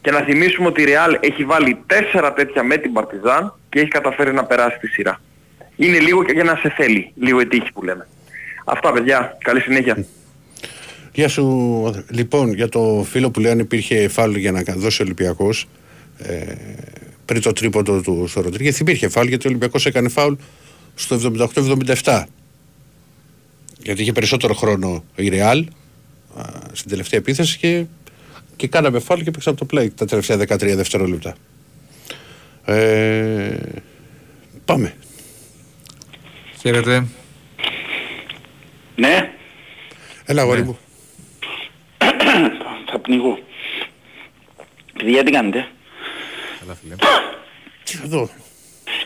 και 0.02 0.12
να 0.12 0.20
θυμίσουμε 0.20 0.68
ότι 0.68 0.82
η 0.82 0.86
Real 0.88 1.16
έχει 1.20 1.44
βάλει 1.44 1.78
4 2.14 2.32
τέτοια 2.36 2.64
με 2.64 2.78
την 2.78 2.94
Παρτιζάν 2.94 3.54
και 3.70 3.80
έχει 3.80 3.88
καταφέρει 3.88 4.34
να 4.34 4.44
περάσει 4.44 4.78
τη 4.80 4.88
σειρά. 4.88 5.22
Είναι 5.76 6.00
λίγο 6.00 6.24
για 6.34 6.44
να 6.44 6.56
σε 6.56 6.74
θέλει, 6.78 7.12
λίγο 7.16 7.40
ετύχη 7.40 7.72
που 7.74 7.84
λέμε. 7.84 8.08
Αυτά 8.66 8.92
παιδιά, 8.92 9.38
καλή 9.44 9.60
συνέχεια. 9.60 10.06
Γεια 11.12 11.28
σου. 11.28 12.06
Λοιπόν, 12.10 12.54
για 12.54 12.70
το 12.70 13.06
φίλο 13.10 13.32
που 13.32 13.40
λέει 13.40 13.52
αν 13.52 13.60
υπήρχε 13.60 14.08
φάουλ 14.08 14.36
για 14.36 14.52
να 14.52 14.62
δώσει 14.76 15.02
ο 15.02 15.06
Ολυμπιακός 15.06 15.68
ε, 16.18 16.54
πριν 17.30 17.42
το 17.42 17.54
τρίποντο 17.54 18.02
του 18.02 18.26
στο 18.28 18.42
Ροντρίγκεθ 18.42 18.80
υπήρχε 18.80 19.10
φάουλ 19.10 19.28
γιατί 19.28 19.48
ο 19.48 19.50
Ολυμπιακός 19.50 19.86
έκανε 19.86 20.10
φάουλ 20.10 20.34
στο 20.96 21.20
78-77 22.04 22.24
γιατί 23.84 24.02
είχε 24.02 24.12
περισσότερο 24.12 24.54
χρόνο 24.54 25.04
η 25.15 25.30
Ρεάλ 25.30 25.65
στην 26.72 26.89
τελευταία 26.89 27.20
επίθεση 27.20 27.58
και, 27.58 27.86
και 28.56 28.68
κάναμε 28.68 29.00
φάουλ 29.00 29.22
και 29.22 29.32
παίξαμε 29.32 29.58
το 29.58 29.65
play 29.72 29.88
τα 29.96 30.06
τελευταία 30.06 30.38
13 30.38 30.58
δευτερόλεπτα. 30.76 31.36
Ε, 32.65 33.58
πάμε. 34.65 34.94
Χαίρετε. 36.60 37.06
Ναι. 38.96 39.32
Έλα 40.26 40.42
αγόρι 40.42 40.60
ναι. 40.60 40.65
μου. 40.65 40.78
Θα 42.92 43.00
πνιγώ. 43.02 43.39
Παιδιά 44.98 45.24
τι 45.24 45.32
κάνετε; 45.32 45.68
Καλά 46.70 46.78
φίλε. 46.82 46.96
Εδώ. 48.06 48.30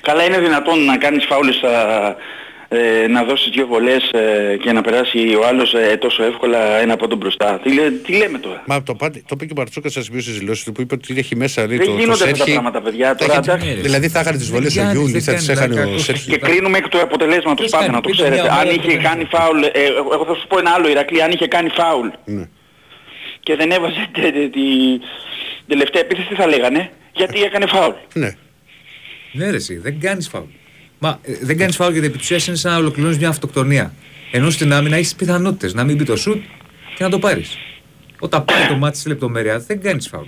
Καλά 0.02 0.24
είναι 0.24 0.40
δυνατόν 0.40 0.86
να 0.86 0.98
κάνεις 0.98 1.26
φάουλες 1.26 1.56
στα 1.56 2.16
ε, 2.68 3.08
να 3.08 3.24
δώσεις 3.24 3.52
δύο 3.54 3.68
βολές 3.68 4.10
ε, 4.12 4.58
και 4.62 4.72
να 4.72 4.82
περάσει 4.82 5.36
ο 5.42 5.48
άλλος 5.48 5.74
ε, 5.74 5.98
τόσο 5.98 6.24
εύκολα 6.24 6.58
ένα 6.78 6.94
από 6.94 7.08
τον 7.08 7.18
μπροστά. 7.18 7.60
Τι, 7.64 7.74
λέ- 7.74 8.04
τι 8.06 8.14
λέμε 8.18 8.38
τώρα; 8.38 8.64
Μα 8.66 8.84
το, 8.84 8.96
πάτε- 8.96 9.18
το 9.28 9.32
είπε 9.34 9.46
και 9.46 9.52
ο 9.52 9.56
Μπαρτσούκας 9.56 9.92
στις 9.92 10.06
σημείωσεις 10.06 10.38
δηλώσεις 10.38 10.64
του 10.64 10.72
που 10.72 10.82
είπε 10.82 10.94
ότι 10.94 11.14
έχει 11.18 11.36
μέσα 11.36 11.68
λέει, 11.68 11.78
Δεν 11.78 11.86
το, 11.86 11.92
το 11.92 11.98
γίνονται 11.98 12.14
αυτά 12.24 12.30
τα 12.30 12.36
Σέρχι. 12.36 12.52
πράγματα 12.52 12.82
παιδιά. 12.82 13.16
Τα 13.16 13.26
Τώρα, 13.26 13.32
έχει- 13.40 13.50
εντάξει. 13.50 13.68
Ναι, 13.68 13.74
ρε. 13.74 13.82
Δηλαδή 13.82 14.08
θα 14.10 14.20
έκανε 14.20 14.38
τις 14.38 14.50
Δεν 14.50 14.56
βολές 14.58 14.78
ο 14.78 14.80
κάνει, 14.82 14.92
Γιούλ 14.92 15.10
ή 15.10 15.12
δεν 15.12 15.22
θα 15.22 15.34
τις 15.34 15.46
κάνει, 15.48 15.60
έκανε 15.60 15.74
ο 15.82 15.84
κακός. 15.84 16.04
Σέρχι. 16.04 16.30
Και 16.32 16.38
κρίνουμε 16.38 16.78
εκ 16.78 16.88
του 16.88 17.00
αποτελέσματος 17.02 17.56
Ποιος 17.66 17.72
πάντα 17.72 17.84
κάνει, 17.86 17.96
να 17.96 18.02
το 18.02 18.10
πείτε 18.10 18.22
ξέρετε. 18.24 18.42
μια 18.42 18.52
Αν 18.52 18.58
ομάδα 18.68 18.72
είχε 18.72 18.96
που 18.98 19.04
κάνει 19.04 19.24
δεν 19.24 19.40
φάουλ, 19.40 19.64
ε, 19.64 19.70
εγώ 20.00 20.10
εγώ 20.14 20.26
θα 20.26 20.34
σου 20.36 20.48
πω 20.48 20.58
ένα 20.60 20.72
άλλο 20.76 20.90
Ηρακλή, 20.90 21.22
αν 21.24 21.32
είχε 21.32 21.48
κάνει 21.48 21.70
φάουλ 21.70 22.08
Ναι. 22.26 22.46
και 23.40 23.56
δεν 23.56 23.72
έβαζε 23.72 24.10
τε- 24.14 24.34
τε- 24.34 24.52
την 24.52 25.02
τελευταία 25.68 26.02
επίθεση 26.02 26.28
τι 26.28 26.36
θα 26.36 26.48
λέγανε, 26.48 26.92
γιατί 27.14 27.42
έκανε 27.44 27.66
φάουλ. 27.66 27.94
Ναι. 28.14 28.36
Ναι, 29.32 29.50
ρε, 29.50 29.56
εσύ, 29.56 29.78
δεν 29.78 30.00
κάνεις 30.00 30.28
φάουλ. 30.28 30.46
Μα 31.00 31.20
ε, 31.24 31.34
δεν 31.42 31.58
κάνεις 31.58 31.76
φάουλ 31.76 31.92
γιατί 31.92 32.08
επί 32.08 32.18
της 32.18 32.26
ουσίας 32.26 32.48
είναι 32.48 32.58
σαν 32.58 32.72
να 32.72 32.78
ολοκληρώνεις 32.78 33.18
μια 33.18 33.30
αυτοκτονία. 33.30 33.94
Ενώ 34.32 34.50
στην 34.50 34.74
άμυνα 34.74 34.96
έχεις 34.96 35.16
πιθανότητες 35.16 35.74
να 35.74 35.84
μην 35.84 35.96
μπει 35.96 36.04
το 36.04 36.16
σουτ 36.16 36.44
και 36.96 37.04
να 37.04 37.10
το 37.10 37.20
πάρεις. 37.20 37.58
Όταν 38.20 38.46
πάει 38.46 38.68
το 38.68 38.76
ματς 38.76 38.98
σε 38.98 39.10
λεπτομέρεια 39.10 39.60
δεν 39.60 39.82
κάνεις 39.82 40.08
φάουλ. 40.08 40.26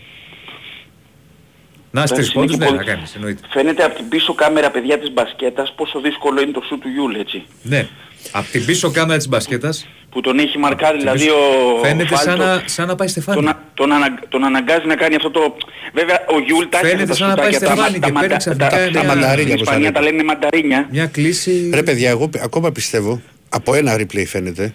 Να 1.92 2.02
Εντάξει, 2.02 2.14
τρεις 2.14 2.34
είναι 2.34 2.36
πόντους, 2.46 2.58
και 2.58 2.64
ναι, 2.64 2.66
πολύ- 2.70 2.86
να 2.86 2.94
κάνεις, 2.94 3.16
εννοείται. 3.16 3.48
Φαίνεται 3.50 3.84
από 3.84 3.96
την 3.96 4.10
πίσω 4.10 4.34
κάμερα 4.34 4.72
παιδιά 4.72 5.00
της 5.00 5.12
μπασκέτας 5.14 5.74
πόσο 5.76 6.00
δύσκολο 6.02 6.42
είναι 6.42 6.52
το 6.52 6.62
σουτ 6.68 6.80
του 6.80 6.88
Γιουλ 6.90 7.16
έτσι. 7.16 7.44
Ναι. 7.62 7.88
Απ' 8.32 8.46
την 8.52 8.66
πίσω 8.66 8.92
κάμερα 8.92 9.18
της 9.18 9.28
μπασκέτας 9.28 9.88
Που 10.10 10.22
τον 10.22 10.40
έχει 10.40 10.58
μαρκάρει 10.58 10.98
δηλαδή 10.98 11.30
ο 11.30 11.36
φαίνεται 11.84 12.16
σαν 12.16 12.26
φάλτσο. 12.38 12.44
να, 12.44 12.64
σαν 12.66 12.88
να 12.88 12.96
πάει 12.96 13.08
στεφάνι. 13.08 13.38
τον, 13.42 13.48
α- 13.50 13.64
τον, 13.74 13.92
ανα- 13.92 14.20
τον 14.30 14.44
αναγκάζει 14.44 14.86
να 14.88 14.96
κάνει 14.96 15.16
αυτό 15.16 15.30
το... 15.32 15.56
Βέβαια 15.94 16.26
ο 16.36 16.40
Γιούλ 16.40 16.66
τα 16.70 16.78
έχει 16.80 16.88
Φαίνεται 16.88 17.12
αυτά 17.12 17.14
τα 17.14 17.16
σαν 17.16 17.30
να 17.30 17.36
πάει 17.36 17.54
σουτάκια, 17.54 17.68
τα, 17.68 17.74
στεφάνι 17.76 18.00
τα, 18.00 18.08
και 18.08 18.14
τα, 18.14 18.20
παίρνει 18.20 18.34
τα, 18.34 18.38
ξαφνικά 18.38 18.70
τα, 18.70 18.78
μια- 18.78 18.92
τα, 18.92 19.04
μανταρίνια, 19.04 19.42
στην 19.42 19.52
όπως 19.54 19.68
τα 19.68 19.72
Ισπανία 19.76 19.80
λένε. 19.80 19.92
τα 19.92 20.02
λένε 20.02 20.24
μανταρίνια. 20.24 20.88
Μια 20.92 21.06
κλήση. 21.06 21.70
Ρε 21.74 21.84
παιδιά, 21.84 22.10
εγώ 22.10 22.28
πι- 22.28 22.42
ακόμα 22.44 22.72
πιστεύω, 22.72 23.22
από 23.50 23.74
ένα 23.74 23.96
replay 24.00 24.24
φαίνεται, 24.28 24.74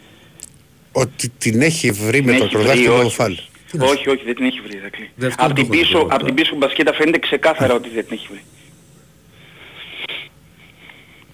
ότι 0.93 1.29
την 1.39 1.61
έχει 1.63 1.91
βρει 1.91 2.23
με 2.23 2.31
Την 2.33 2.39
το 2.41 2.45
έχει 2.45 2.57
βρει, 2.57 2.63
ακροδάχτυλο 2.65 2.95
όχι. 2.97 3.07
ο 3.07 3.11
Φάλ. 3.11 3.37
να 3.73 3.85
σου 3.87 3.93
Όχι, 3.97 4.09
όχι, 4.09 4.23
δεν 4.25 4.35
την 4.35 4.45
έχει 4.45 4.61
βρει. 4.67 4.77
Ηρακλή. 4.79 5.11
Δεν, 5.15 5.29
αυτό 5.29 5.45
Απ' 5.45 5.55
δεν 5.55 5.57
την 5.65 5.67
το 5.73 5.73
έχω 5.79 5.83
πίσω, 5.83 5.99
δει 5.99 6.05
απ' 6.05 6.19
εγώ 6.21 6.25
την 6.27 6.35
πίσω 6.35 6.55
μπασκέτα 6.57 6.93
φαίνεται 6.95 7.19
ξεκάθαρα 7.19 7.75
ότι 7.75 7.89
δεν 7.95 8.05
την 8.07 8.17
έχει 8.17 8.27
βρει. 8.31 8.43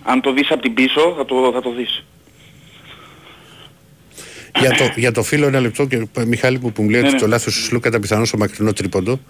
Αν 0.08 0.20
το 0.20 0.32
δεις 0.32 0.50
απ' 0.50 0.60
την 0.60 0.74
πίσω 0.74 1.14
θα 1.16 1.24
το, 1.24 1.50
θα 1.54 1.60
το 1.60 1.72
δεις. 1.74 2.04
για, 4.60 4.70
το, 4.70 4.92
για 4.96 5.12
το 5.12 5.22
φίλο 5.22 5.46
ένα 5.46 5.60
λεπτό 5.60 5.86
και 5.86 6.06
ε, 6.16 6.24
Μιχάλη 6.24 6.58
μου 6.60 6.72
που 6.72 6.82
μου 6.82 6.88
λέει 6.90 7.00
Ναι, 7.00 7.06
ότι 7.06 7.16
ναι. 7.16 7.22
το 7.22 7.26
λάθος 7.28 7.54
του 7.54 7.62
Σλούκα 7.62 7.88
ήταν 7.88 8.00
πιθανός 8.00 8.28
στο 8.28 8.36
μακρινό 8.38 8.72
τρίποντο. 8.72 9.20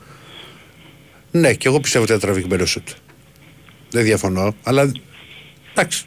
Ναι, 1.31 1.55
και 1.55 1.69
εγώ 1.69 1.81
πιστεύω 1.81 2.05
ότι 2.05 2.13
ήταν 2.13 2.29
τραβηγμένο 2.29 2.67
σουτ. 2.67 2.89
Δεν 3.91 4.05
διαφωνώ, 4.05 4.55
αλλά 4.63 4.93
εντάξει. 5.75 6.05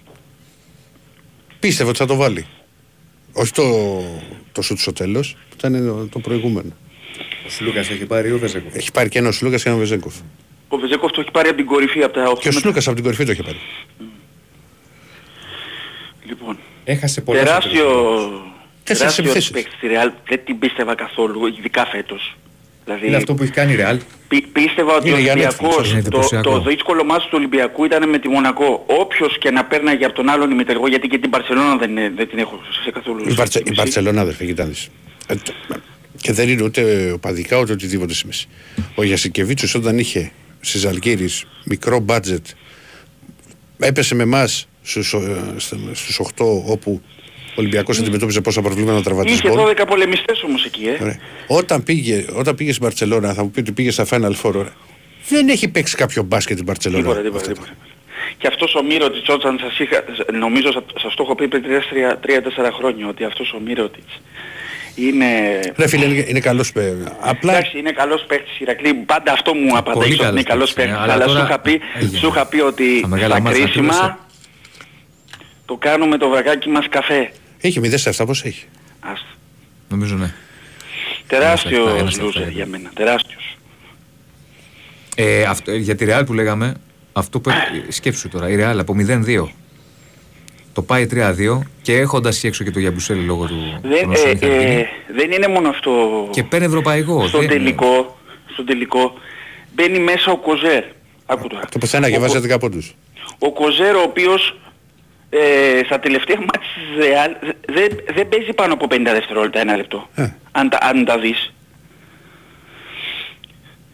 Πίστευα 1.60 1.90
ότι 1.90 1.98
θα 2.00 2.06
το 2.06 2.16
βάλει. 2.16 2.46
Όχι 3.34 3.52
το, 3.52 3.64
το 4.52 4.62
σουτ 4.62 4.80
στο 4.80 4.94
τέλος, 4.94 5.34
που 5.50 5.56
ήταν 5.58 5.86
το, 5.86 6.08
το 6.08 6.20
προηγούμενο. 6.20 6.72
Ο 7.46 7.50
Σλούκας 7.50 7.90
έχει 7.90 8.06
πάρει 8.06 8.32
ο 8.32 8.38
Βεζέκοφ. 8.40 8.76
Έχει 8.76 8.92
πάρει 8.92 9.10
και 9.10 9.20
ένα 9.20 9.28
ο 9.28 9.32
Σλούκας 9.32 9.64
και 9.64 9.70
ένα 9.70 9.78
ο 9.78 9.80
Βεζέγκοφ. 9.82 10.16
Ο 10.68 10.78
Βεζέκοφ 10.78 11.12
το 11.12 11.22
έχει 11.22 11.32
πάρει 11.32 11.48
από 11.48 11.58
την 11.58 11.66
κορυφή, 11.66 12.04
από 12.04 12.14
τα 12.14 12.22
8 12.22 12.26
Και 12.26 12.30
ο 12.30 12.36
μέτρα. 12.46 12.60
Σλούκας 12.60 12.86
από 12.86 12.96
την 12.96 13.04
κορυφή 13.04 13.26
το 13.26 13.32
είχε 13.32 13.44
πάρει. 13.44 13.58
Λοιπόν, 16.30 16.58
Έχασε 16.84 17.22
πολλά. 17.22 17.44
τεράστιο, 17.44 17.86
Τέσσερις 18.84 19.16
τεράστιο 19.16 19.24
επιθέσεις. 19.24 19.52
respect 19.54 19.74
στη 19.78 19.88
Real. 19.92 20.12
Δεν 20.28 20.40
την 20.46 20.60
πίστευα 20.60 20.96
καθόλου, 20.96 21.48
ειδικά 21.48 21.86
φέτος. 21.86 22.36
Δηλαδή, 22.86 23.08
Είναι 23.08 23.16
αυτό 23.16 23.34
που 23.36 23.44
έχει 23.44 23.52
κάνει 23.52 23.72
η 23.72 23.76
Ρεάλ. 23.76 24.00
πι- 24.28 24.48
πίστευα 24.48 24.94
ότι 24.96 25.08
ο 25.08 25.12
Είναι 25.12 25.22
για 25.22 25.32
Ολυμπιακός, 25.32 25.76
Netflix, 25.78 25.84
είναι 25.92 26.02
το, 26.02 26.08
εντυπωσιακό. 26.08 26.52
το 26.52 26.62
δύσκολο 26.62 27.04
μάτι 27.04 27.24
του 27.24 27.30
Ολυμπιακού 27.34 27.86
ήταν 27.86 28.10
με 28.10 28.20
τη 28.20 28.28
Μονακό. 28.28 28.84
Όποιος 28.88 29.38
και 29.38 29.52
να 29.52 29.66
παίρναγε 29.66 30.06
από 30.06 30.14
τον 30.16 30.30
άλλον 30.30 30.52
ημιτελικό, 30.52 30.88
γιατί 30.88 31.08
και 31.08 31.18
την 31.18 31.30
Παρσελώνα 31.30 31.76
δεν, 31.76 31.90
είναι- 31.90 32.12
δεν 32.16 32.30
την 32.30 32.40
έχω 32.40 32.60
σε 32.84 32.92
καθόλου 32.92 33.20
Η, 33.20 33.32
Βαρτσε, 33.34 33.58
η 33.58 33.62
εκτίμηση. 33.62 33.74
Μπαρτσελώνα 33.82 34.22
αδερφέ, 34.22 34.46
κοιτάξτε. 34.46 34.90
Ε, 35.28 35.36
το- 35.36 35.54
και 36.22 36.34
δεν 36.34 36.50
είναι 36.50 36.64
ούτε 36.64 37.12
οπαδικά 37.12 37.58
ούτε 37.60 37.72
οτιδήποτε 37.72 38.14
σημαίνει. 38.14 38.38
Ο 38.96 39.04
Γιασικεβίτσιος 39.04 39.76
όταν 39.76 39.98
είχε 40.00 40.32
στις 40.62 40.86
Αλγύρης 40.86 41.46
μικρό 41.66 42.00
μπάτζετ 42.00 42.46
έπεσε 43.80 44.16
με 44.16 44.24
εμάς 44.24 44.68
στους, 44.84 45.14
ε, 45.14 45.20
στα- 45.58 45.78
στους 45.94 46.20
8 46.20 46.46
όπου 46.66 47.02
ο 47.50 47.54
Ολυμπιακός 47.56 48.00
αντιμετώπιζε 48.00 48.42
πόσα 48.42 48.62
προβλήματα 48.62 48.94
Είχε 48.94 49.04
τραυματισμών. 49.04 49.56
12 49.58 49.86
πολεμιστές 49.88 50.44
όμως 50.44 50.66
εκεί, 50.66 50.84
ε. 50.86 50.98
Ωραία. 51.04 51.18
Όταν 51.48 51.84
πήγε, 51.84 52.26
όταν 52.34 52.56
πήγε 52.56 52.72
στην 52.74 52.84
Μπαρτσελώνα, 52.86 53.34
θα 53.34 53.44
μου 53.44 53.52
πει 53.52 53.60
ότι 53.60 53.72
πήγε 53.72 53.92
στα 53.92 54.06
Final 54.10 54.32
Four. 54.44 54.54
ωραία. 54.56 54.74
Δεν 55.30 55.50
έχει 55.50 55.68
παίξει 55.68 55.96
κάποιο 55.96 56.24
μπάσκετ 56.24 56.56
την 56.56 56.66
Μπαρτσελώνα. 56.66 57.02
Τίποτα, 57.04 57.22
τίποτα, 57.22 57.48
τίποτα. 57.48 57.70
Και 58.38 58.48
αυτός 58.48 58.76
ο 58.76 58.84
Μύρωτιτς 58.84 59.30
όταν 59.30 59.60
σας 59.62 59.80
είχα, 59.80 60.04
νομίζω 60.40 60.72
σα- 60.72 61.00
σας 61.00 61.16
το 61.16 61.24
έχω 61.24 61.36
πει 61.36 61.48
πριν 61.48 61.64
3-4 62.22 62.72
χρόνια, 62.72 63.08
ότι 63.08 63.24
αυτός 63.24 63.54
ο 63.54 63.60
Μύρωτιτς 63.66 64.22
είναι... 64.96 65.28
Ρε 65.78 65.88
φίλε, 65.88 66.06
είναι, 66.06 66.26
είναι 66.28 66.40
καλός 66.40 66.72
παί- 66.72 66.94
Απλά 67.20 67.52
Εντάξει, 67.52 67.78
είναι 67.80 67.92
καλός 67.92 68.26
παίχτης 68.28 68.60
Ηρακλή, 68.60 68.94
πάντα 68.94 69.32
αυτό 69.32 69.54
μου 69.54 69.78
απαντάει 69.78 70.08
ότι 70.08 70.16
καλός 70.18 70.32
είναι 70.32 70.44
καλός 70.44 70.74
παίκτης, 70.74 70.94
παίχτης, 70.94 70.96
ναι, 70.98 71.04
αλλά 71.04 71.14
αλλά 71.14 71.28
σου 71.28 71.34
τώρα 71.34 71.46
είχα 71.48 71.60
πει, 71.60 71.80
έγινε. 72.00 72.18
σου 72.18 72.28
είχα 72.28 72.46
πει 72.46 72.60
ότι 72.60 73.00
Τα 73.02 73.08
μεγάλα 73.08 73.34
στα 73.36 73.44
μάτια 73.44 73.60
να 73.60 73.66
κρίσιμα 73.66 73.88
πλήρωσε. 73.94 74.18
Το 75.70 75.76
κάνουμε 75.76 76.18
το 76.18 76.30
βρακάκι 76.30 76.70
μας 76.70 76.88
καφέ. 76.90 77.32
έχει 77.62 77.80
0 77.84 78.26
πώς 78.26 78.44
έχει; 78.44 78.66
Άστο. 79.00 79.26
Νομίζω 79.90 80.16
ναι. 80.16 80.34
Τεράστιος 81.28 82.00
ένας 82.00 82.14
στα 82.14 82.24
εφτά, 82.26 82.40
loser 82.40 82.44
είναι. 82.44 82.52
για 82.52 82.66
μένα, 82.66 82.90
τεράστιος. 82.94 83.58
Ε, 85.16 85.44
αυτό, 85.44 85.72
για 85.76 85.96
τη 85.96 86.06
Ρεάλ 86.06 86.24
που 86.26 86.34
λέγαμε, 86.34 86.74
αυτό 87.14 87.40
που 87.40 87.50
έχει- 87.50 87.92
σκέψου 88.00 88.30
τώρα, 88.30 88.50
η 88.50 88.56
Ρεάλ 88.56 88.80
από 88.80 88.96
0-2 88.98 89.48
το 90.74 90.82
πάει 90.82 91.08
3-2 91.12 91.60
και 91.82 91.98
έχοντας 91.98 92.44
έξω 92.44 92.64
και 92.64 92.72
το 92.72 92.80
Γιαμπουσέλη 92.80 93.22
λόγω 93.26 93.46
του 93.46 93.80
Δεν, 93.82 94.02
των 94.02 94.12
όσων 94.12 94.28
ε, 94.28 94.32
είχαν 94.32 94.50
ε, 94.50 94.60
γίνει, 94.70 94.86
δεν 95.16 95.32
είναι 95.32 95.48
μόνο 95.48 95.70
αυτό. 95.70 95.92
και 96.32 96.44
παίρνει 96.44 96.66
ευρωπαϊκό. 96.66 97.28
στο 97.28 97.40
δεν- 97.40 97.48
τελικό, 97.48 98.20
στο 98.54 98.64
τελικό 98.64 99.14
μπαίνει 99.76 100.00
μέσα 100.00 100.32
ο 100.32 100.38
Κοζέρ. 100.38 100.84
Άκου 101.26 101.48
τώρα. 101.48 101.66
Το 101.72 101.78
πουθενά 101.78 102.10
και 102.10 102.18
Ο 102.18 102.20
βάζει 102.20 102.34
Κο- 102.34 102.54
11 102.56 102.60
πόντους. 102.60 102.96
Ο 103.40 103.52
Κοζέρ 103.54 103.96
ο 103.96 104.02
οποίος 104.02 104.58
ε, 105.30 105.82
στα 105.86 106.00
τελευταία 106.00 106.38
μάτια 106.38 106.60
της 106.60 107.06
Ρεάλ 107.08 107.32
δεν, 107.68 107.90
δεν 108.14 108.30
παίζει 108.30 108.54
πάνω 108.54 108.74
από 108.74 108.88
50 108.90 109.00
δευτερόλεπτα, 109.04 109.60
ένα 109.60 109.76
λεπτό. 109.76 110.10
Ε. 110.16 110.30
Αν, 110.52 110.70
τα, 110.70 110.78
αν 110.82 111.06
τα 111.06 111.20
δεις. 111.20 111.54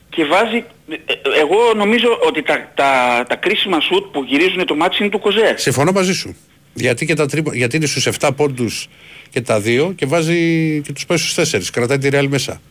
Και 0.10 0.26
βάζει, 0.26 0.63
ε, 0.89 0.93
ε, 0.93 1.39
εγώ 1.39 1.74
νομίζω 1.76 2.19
ότι 2.28 2.41
τα, 2.41 2.71
τα, 2.74 3.24
τα 3.30 3.36
κρίσιμα 3.36 3.80
σουτ 3.80 4.06
που 4.06 4.24
γυρίζουν 4.24 4.65
το 4.65 4.76
μάτι 4.76 4.98
είναι 5.00 5.10
του 5.10 5.19
Κοζέρ. 5.19 5.60
Συμφωνώ 5.60 5.91
μαζί 5.91 6.13
σου. 6.13 6.36
Γιατί, 6.74 7.06
και 7.06 7.13
τα 7.13 7.26
τρίπο, 7.26 7.54
γιατί 7.54 7.76
είναι 7.76 7.86
στους 7.86 8.10
7 8.19 8.30
πόντους 8.36 8.88
και 9.30 9.41
τα 9.41 9.62
2 9.65 9.93
και 9.95 10.06
βάζει 10.06 10.82
και 10.82 10.93
τους 10.93 11.06
πάει 11.06 11.17
στους 11.17 11.52
4. 11.52 11.62
Κρατάει 11.71 11.98
τη 11.98 12.10
Real 12.12 12.28
μέσα. 12.28 12.62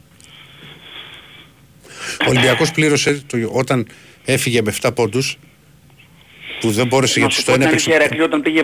Ο 2.26 2.28
Ολυμπιακός 2.28 2.70
πλήρωσε 2.70 3.22
το, 3.26 3.38
όταν 3.52 3.86
έφυγε 4.24 4.62
με 4.62 4.74
7 4.82 4.90
πόντους 4.94 5.38
που 6.64 6.70
δεν 6.70 6.86
μπόρεσε 6.86 7.18
Να 7.18 7.24
γιατί 7.26 7.34
σου 7.34 7.40
στο 7.40 7.50
πω 7.50 7.56
ένα 7.56 7.64
την 7.66 7.72
έπαιξε... 7.74 7.90
αλήθεια, 7.90 8.06
Ερακλή, 8.06 8.22
όταν 8.28 8.42
πήγε 8.42 8.62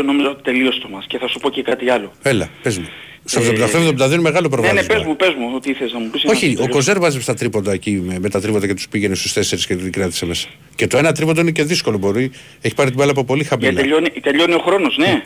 78-72 0.00 0.04
νομίζω 0.04 0.30
ότι 0.30 0.42
τελείωσε 0.42 0.78
το 0.80 0.88
μας. 0.88 1.04
Και 1.08 1.18
θα 1.18 1.28
σου 1.28 1.38
πω 1.38 1.50
και 1.50 1.62
κάτι 1.62 1.90
άλλο. 1.90 2.12
Έλα, 2.22 2.48
πες 2.62 2.78
μου. 2.78 2.88
Στο 3.24 3.40
Ε, 3.40 3.44
78-72 3.48 4.12
είναι 4.12 4.20
μεγάλο 4.20 4.48
Ναι, 4.48 4.48
προβάδισμα. 4.48 4.80
ναι, 4.80 4.86
πες 5.00 5.02
μου, 5.06 5.16
πες 5.16 5.34
μου, 5.38 5.58
τι 5.60 5.72
θες 5.74 5.92
να 5.92 5.98
μου 5.98 6.08
πεις. 6.10 6.24
Όχι, 6.24 6.46
να 6.46 6.52
ο 6.52 6.54
τελειώσω. 6.54 6.72
Κοζέρ 6.72 6.98
βάζει 6.98 7.20
στα 7.20 7.34
τρίποντα 7.34 7.72
εκεί 7.72 7.90
με, 8.06 8.18
με 8.18 8.28
τα 8.28 8.40
τρίποντα 8.40 8.66
και 8.66 8.74
τους 8.74 8.88
πήγαινε 8.88 9.14
στους 9.14 9.32
4 9.32 9.58
και 9.66 9.74
την 9.76 9.92
κράτησε 9.92 10.26
μέσα. 10.26 10.48
Και 10.74 10.86
το 10.86 10.98
ένα 10.98 11.12
τρίποντο 11.12 11.40
είναι 11.40 11.50
και 11.50 11.62
δύσκολο 11.62 11.98
μπορεί. 11.98 12.30
Έχει 12.60 12.74
πάρει 12.74 12.88
την 12.88 12.98
μπάλα 12.98 13.10
από 13.10 13.24
πολύ 13.24 13.40
Για 13.40 13.48
χαμηλά. 13.50 13.80
τελειώνει, 13.80 14.10
τελειώνει 14.10 14.54
ο 14.54 14.58
χρόνος, 14.58 14.96
ναι. 14.96 15.22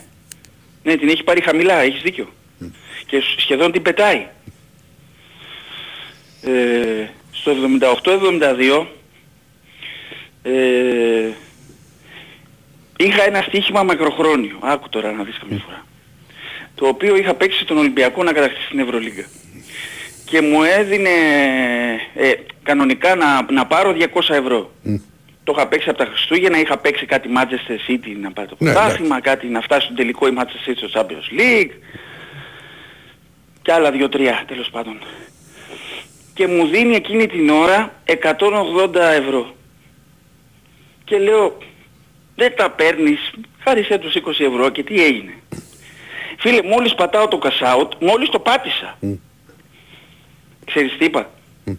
Ναι, 0.83 0.97
την 0.97 1.09
έχει 1.09 1.23
πάρει 1.25 1.41
χαμηλά, 1.43 1.81
έχεις 1.83 2.03
δίκιο. 2.03 2.29
Και 3.07 3.21
σ- 3.21 3.41
σχεδόν 3.41 3.73
την 3.73 3.83
πετάει. 3.83 4.27
Ε, 6.43 6.51
στο 7.33 7.53
78-72 8.81 8.87
ε, 10.43 10.51
είχα 12.99 13.25
ένα 13.27 13.43
στοίχημα 13.43 13.83
μακροχρόνιο. 13.83 14.59
Άκου 14.61 14.89
τώρα 14.89 15.13
να 15.13 15.23
δεις 15.25 15.39
καμιά 15.39 15.63
φορά. 15.65 15.85
Το 16.75 16.87
οποίο 16.87 17.17
είχα 17.17 17.35
παίξει 17.35 17.65
τον 17.65 17.79
Ολυμπιακό 17.79 18.23
να 18.23 18.33
κατακτήσει 18.33 18.65
στην 18.65 18.79
Ευρωλίγκα. 18.79 19.25
Και 20.25 20.41
μου 20.41 20.63
έδινε 20.63 21.11
ε, 22.15 22.33
κανονικά 22.63 23.15
να, 23.15 23.53
να 23.53 23.67
πάρω 23.67 23.97
200 23.99 24.05
ευρώ. 24.29 24.71
Το 25.45 25.55
είχα 25.57 25.69
παίξει 25.69 25.89
από 25.89 25.99
τα 25.99 26.05
Χριστούγεννα, 26.05 26.61
είχα 26.61 26.79
παίξει 26.79 27.07
κάτι 27.07 27.29
Manchester 27.37 27.91
City 27.91 28.17
να 28.21 28.33
πάρει 28.33 28.49
το 28.49 28.57
Ναι, 28.59 28.73
πρωτάθλημα, 28.73 29.21
κάτι 29.21 29.47
να 29.47 29.61
φτάσει 29.61 29.87
στο 29.87 29.95
τελικό 29.95 30.27
η 30.27 30.33
Manchester 30.37 30.71
City 30.71 30.77
στο 30.77 30.89
Champions 30.93 31.41
League 31.41 31.71
και 33.63 33.73
άλλα 33.73 33.91
δύο-τρία 33.91 34.45
τέλος 34.47 34.71
πάντων. 34.71 34.99
Και 36.35 36.47
μου 36.47 36.67
δίνει 36.67 36.95
εκείνη 36.95 37.27
την 37.27 37.51
ώρα 37.51 37.95
180 38.05 38.95
ευρώ. 38.95 39.55
Και 41.05 41.19
λέω, 41.19 41.59
δεν 42.39 42.57
τα 42.57 42.71
παίρνεις, 42.71 43.31
χάρισέ 43.65 43.99
τους 43.99 44.15
20 44.15 44.45
ευρώ 44.45 44.69
και 44.69 44.83
τι 44.83 45.05
έγινε. 45.05 45.33
Φίλε, 46.39 46.63
μόλις 46.63 46.95
πατάω 46.95 47.29
το 47.29 47.39
cash 47.43 47.77
out, 47.77 47.89
μόλις 48.01 48.29
το 48.29 48.39
πάτησα. 48.39 48.99
Mm. 49.03 49.19
Ξέρεις 50.65 50.97
τι 50.99 51.05
είπα; 51.05 51.31
ε, 51.65 51.71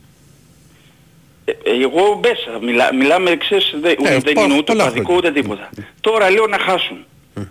ε, 1.45 1.55
Εγώ 1.63 2.19
μπέσα, 2.19 2.59
μιλάμε, 2.93 3.35
ξέρεις, 3.35 3.73
ούτε, 3.73 3.95
δεν 4.19 4.45
είναι 4.45 4.57
ούτε 4.57 4.75
παδικό 4.75 5.15
ούτε 5.15 5.31
τίποτα. 5.31 5.69
Τώρα 6.01 6.29
λέω 6.29 6.47
να 6.47 6.59
χάσουν. 6.59 7.05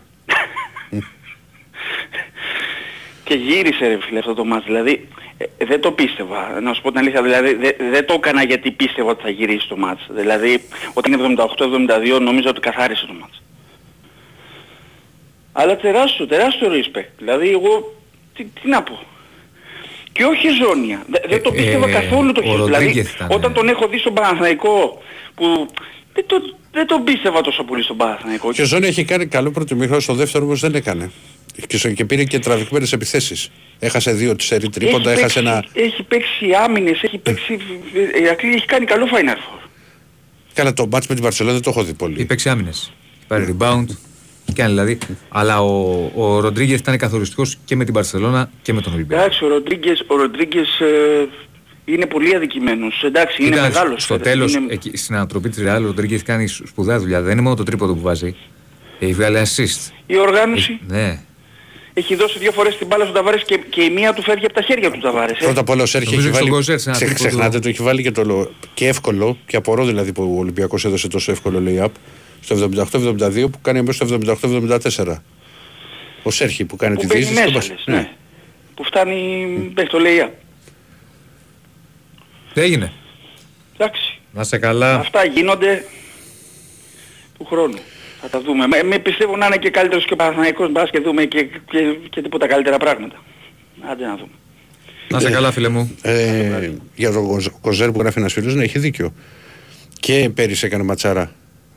και 3.24 3.34
γύρισε 3.34 3.86
ρε 3.86 3.98
φίλε 4.00 4.18
αυτό 4.18 4.34
το 4.34 4.44
μάτι, 4.44 4.64
δηλαδή 4.66 5.08
ε, 5.38 5.64
δεν 5.64 5.80
το 5.80 5.92
πίστευα. 5.92 6.60
Να 6.60 6.72
σου 6.74 6.82
πω 6.82 6.88
την 6.90 6.98
αλήθεια, 6.98 7.22
δηλαδή 7.22 7.54
δεν 7.54 7.72
δεν 7.90 8.06
το 8.06 8.14
έκανα 8.14 8.42
γιατί 8.44 8.70
πίστευα 8.70 9.10
ότι 9.10 9.22
θα 9.22 9.30
γυρίσει 9.30 9.68
το 9.68 9.76
μάτς. 9.76 10.06
Δηλαδή 10.10 10.62
όταν 10.94 11.12
είναι 11.12 11.34
78-72 12.16 12.20
νομίζω 12.20 12.48
ότι 12.48 12.60
καθάρισε 12.60 13.06
το 13.06 13.12
μάτς. 13.20 13.42
Αλλά 15.52 15.76
τεράστιο, 15.76 16.26
τεράστιο 16.26 16.68
respect. 16.72 17.08
Δηλαδή 17.18 17.48
εγώ 17.50 17.94
τι, 18.34 18.44
τι 18.44 18.68
να 18.68 18.82
πω. 18.82 18.98
Και 20.12 20.24
όχι 20.24 20.48
ζώνια. 20.62 21.02
Δε- 21.08 21.28
Δεν 21.28 21.42
το 21.42 21.50
Ε, 21.54 21.56
πίστευα 21.56 21.88
ε, 21.88 21.92
καθόλου 21.92 22.32
το 22.32 22.40
ο 22.40 22.44
χέρι. 22.44 22.56
Δηλαδή 22.62 22.84
Ροντρίγκεθ 22.84 23.14
ήταν, 23.14 23.28
όταν 23.30 23.50
ε. 23.50 23.54
τον 23.54 23.68
έχω 23.68 23.88
δει 23.88 23.98
στον 23.98 24.14
Παναθηναϊκό 24.14 25.02
που 25.34 25.66
δεν 26.12 26.24
το, 26.26 26.36
δεν 26.72 26.86
τον 26.86 27.04
πίστευα 27.04 27.40
τόσο 27.40 27.64
πολύ 27.64 27.82
στον 27.82 27.96
Παναθηναϊκό. 27.96 28.52
Και 28.52 28.62
ο 28.62 28.64
Ζώνη 28.64 28.86
έχει 28.86 29.04
κάνει 29.04 29.26
καλό 29.26 29.50
πρώτο 29.50 29.74
μήχρονο, 29.74 30.00
στο 30.00 30.14
δεύτερο 30.14 30.44
όμως 30.44 30.60
δεν 30.60 30.74
έκανε. 30.74 31.10
Και, 31.66 31.76
στο- 31.76 31.92
και 31.92 32.04
πήρε 32.04 32.24
και 32.24 32.38
τραβηγμένες 32.38 32.92
επιθέσεις. 32.92 33.50
Έχασε 33.78 34.12
δύο 34.12 34.36
της 34.36 34.46
σερή 34.46 34.68
τρίποντα, 34.68 35.10
έχει, 35.10 35.20
έχασε 35.20 35.40
παίξει, 35.42 35.50
ένα... 35.72 35.86
έχει 35.86 36.02
παίξει 36.02 36.46
άμυνες, 36.64 37.02
έχει 37.02 37.18
παίξει... 37.18 37.52
Η 37.52 38.22
Ηρακλή 38.22 38.52
έχει 38.52 38.66
κάνει 38.66 38.84
καλό 38.86 39.06
Final 39.12 39.36
Four. 39.36 39.68
Καλά 40.54 40.72
το 40.72 40.86
μάτς 40.90 41.06
με 41.06 41.14
την 41.14 41.24
Παρσελόνα 41.24 41.54
δεν 41.54 41.62
το 41.62 41.70
έχω 41.70 41.82
δει 41.84 41.94
πολύ. 41.94 42.20
Υπέξε 42.20 42.50
άμυνες. 42.50 42.92
Πάρει 43.26 43.56
rebound. 43.58 43.84
Κάνει 44.54 44.70
δηλαδή. 44.70 44.98
Αλλά 45.28 45.60
ο, 45.62 46.10
ο 46.14 46.40
Ροντρίγκε 46.40 46.74
ήταν 46.74 46.98
καθοριστικός 46.98 47.58
και 47.64 47.76
με 47.76 47.84
την 47.84 47.94
Παρσελώνα 47.94 48.50
και 48.62 48.72
με 48.72 48.80
τον 48.80 48.92
Ολυμπιακό. 48.92 49.22
Εντάξει, 49.22 49.44
ο 49.44 49.48
Ροντρίγκες, 49.48 50.04
ο 50.06 50.16
Ροντρίγκες 50.16 50.80
ε, 50.80 51.28
είναι 51.84 52.06
πολύ 52.06 52.34
αδικημένος. 52.36 53.02
Εντάξει, 53.04 53.42
είναι 53.42 53.56
Ήταν 53.56 53.68
μεγάλος. 53.68 54.02
στο 54.02 54.14
ε, 54.14 54.18
τέλος, 54.18 54.54
είναι- 54.54 54.78
στην 54.92 55.14
ανατροπή 55.14 55.48
της 55.48 55.62
Ρεάλ, 55.62 55.82
ο 55.82 55.86
Ροντρίγκε 55.86 56.18
κάνει 56.18 56.46
σπουδαία 56.46 56.98
δουλειά. 56.98 57.22
Δεν 57.22 57.32
είναι 57.32 57.40
μόνο 57.40 57.54
το 57.54 57.62
τρίποδο 57.62 57.94
που 57.94 58.00
βάζει. 58.00 58.36
Έχει 58.98 59.12
βγάλει 59.12 59.38
assist. 59.44 59.92
Η 60.06 60.18
οργάνωση 60.18 60.78
Ναι. 60.86 61.20
Έχει 61.98 62.14
δώσει 62.14 62.38
δύο 62.38 62.52
φορές 62.52 62.76
την 62.76 62.86
μπάλα 62.86 63.02
στον 63.02 63.14
Ταβάρες 63.16 63.42
και, 63.44 63.56
και 63.70 63.82
η 63.82 63.90
μία 63.90 64.12
του 64.12 64.22
φεύγει 64.22 64.44
από 64.44 64.54
τα 64.54 64.62
χέρια 64.62 64.90
του 64.90 64.98
Ταβάρες. 65.00 65.38
Ε. 65.40 65.44
Πρώτα 65.44 65.60
απ' 65.60 65.68
όλα 65.68 65.82
ο 65.82 65.86
Σέρχη 65.86 66.08
Νομίζω 66.10 66.28
έχει 66.28 66.36
και 66.38 66.42
στον 66.44 66.50
βάλει. 66.50 66.64
Γκοζέρ 66.64 66.78
σε 66.78 66.88
ένα 66.88 66.98
Ξε- 66.98 67.08
τρίποντο. 67.10 67.28
Ξεχνάτε, 67.36 67.58
το 67.58 67.68
έχει 67.68 67.82
βάλει 67.82 68.02
και, 68.02 68.10
το, 68.10 68.24
λο- 68.24 68.50
και 68.74 68.86
εύκολο 68.88 69.38
και 69.46 69.56
απορώ 69.56 69.84
δηλαδή 69.84 70.12
που 70.12 70.34
ο 70.36 70.38
Ολυμπιακός 70.40 70.84
έδωσε 70.84 71.08
τόσο 71.08 71.30
εύκολο 71.32 71.62
lay-up 71.66 71.90
στο 72.40 72.68
78-72 72.92 73.50
που 73.50 73.60
κάνει 73.62 73.78
αμέσως 73.78 74.08
στο 74.08 74.18
78-74. 75.04 75.14
Ο 76.22 76.30
Σέρχη 76.30 76.64
που 76.64 76.76
κάνει 76.76 76.94
που 76.94 77.00
τη 77.00 77.06
μπαίνει 77.06 77.20
δύση. 77.20 77.32
μέσα, 77.34 77.48
στο 77.48 77.58
λες, 77.58 77.68
μπας- 77.68 77.96
ναι. 77.96 78.08
Που 78.74 78.84
φτάνει 78.84 79.46
μέχρι 79.74 79.90
το 79.90 79.98
ΛΕΙΑ. 79.98 80.32
Τι 82.54 82.60
έγινε; 82.60 82.92
Εντάξει. 83.76 84.18
Να 84.32 84.44
σε 84.44 84.58
καλά. 84.58 84.94
Αυτά 84.94 85.24
γίνονται 85.24 85.84
του 87.38 87.44
χρόνου. 87.44 87.78
Θα 88.20 88.28
τα 88.28 88.40
δούμε. 88.40 88.66
Με, 88.66 88.82
με 88.82 88.98
πιστεύω 88.98 89.36
να 89.36 89.46
είναι 89.46 89.56
και 89.56 89.70
καλύτερος 89.70 90.04
και 90.04 90.12
ο 90.12 90.16
Παναθηναϊκός 90.16 90.72
μπας 90.72 90.90
και 90.90 91.00
δούμε 91.00 91.24
και, 91.24 91.42
και, 91.70 91.78
και 92.10 92.22
τίποτα 92.22 92.46
καλύτερα 92.46 92.76
πράγματα. 92.78 93.22
Άντε 93.90 94.06
να 94.06 94.16
δούμε. 94.16 94.30
Να 95.10 95.20
σε 95.20 95.30
καλά, 95.30 95.50
φίλε 95.52 95.68
μου. 95.68 95.96
Ε, 96.02 96.70
για 96.94 97.12
τον 97.12 97.26
Κοζ- 97.26 97.48
Κοζέρ 97.60 97.90
που 97.92 98.00
γράφει 98.00 98.18
ένας 98.18 98.32
φίλος, 98.32 98.54
ναι, 98.54 98.62
έχει 98.64 98.78
δίκιο. 98.78 99.12
Και 100.00 100.30
πέρυσι 100.34 100.66
έκανε 100.66 100.82
ματσάρα 100.82 101.32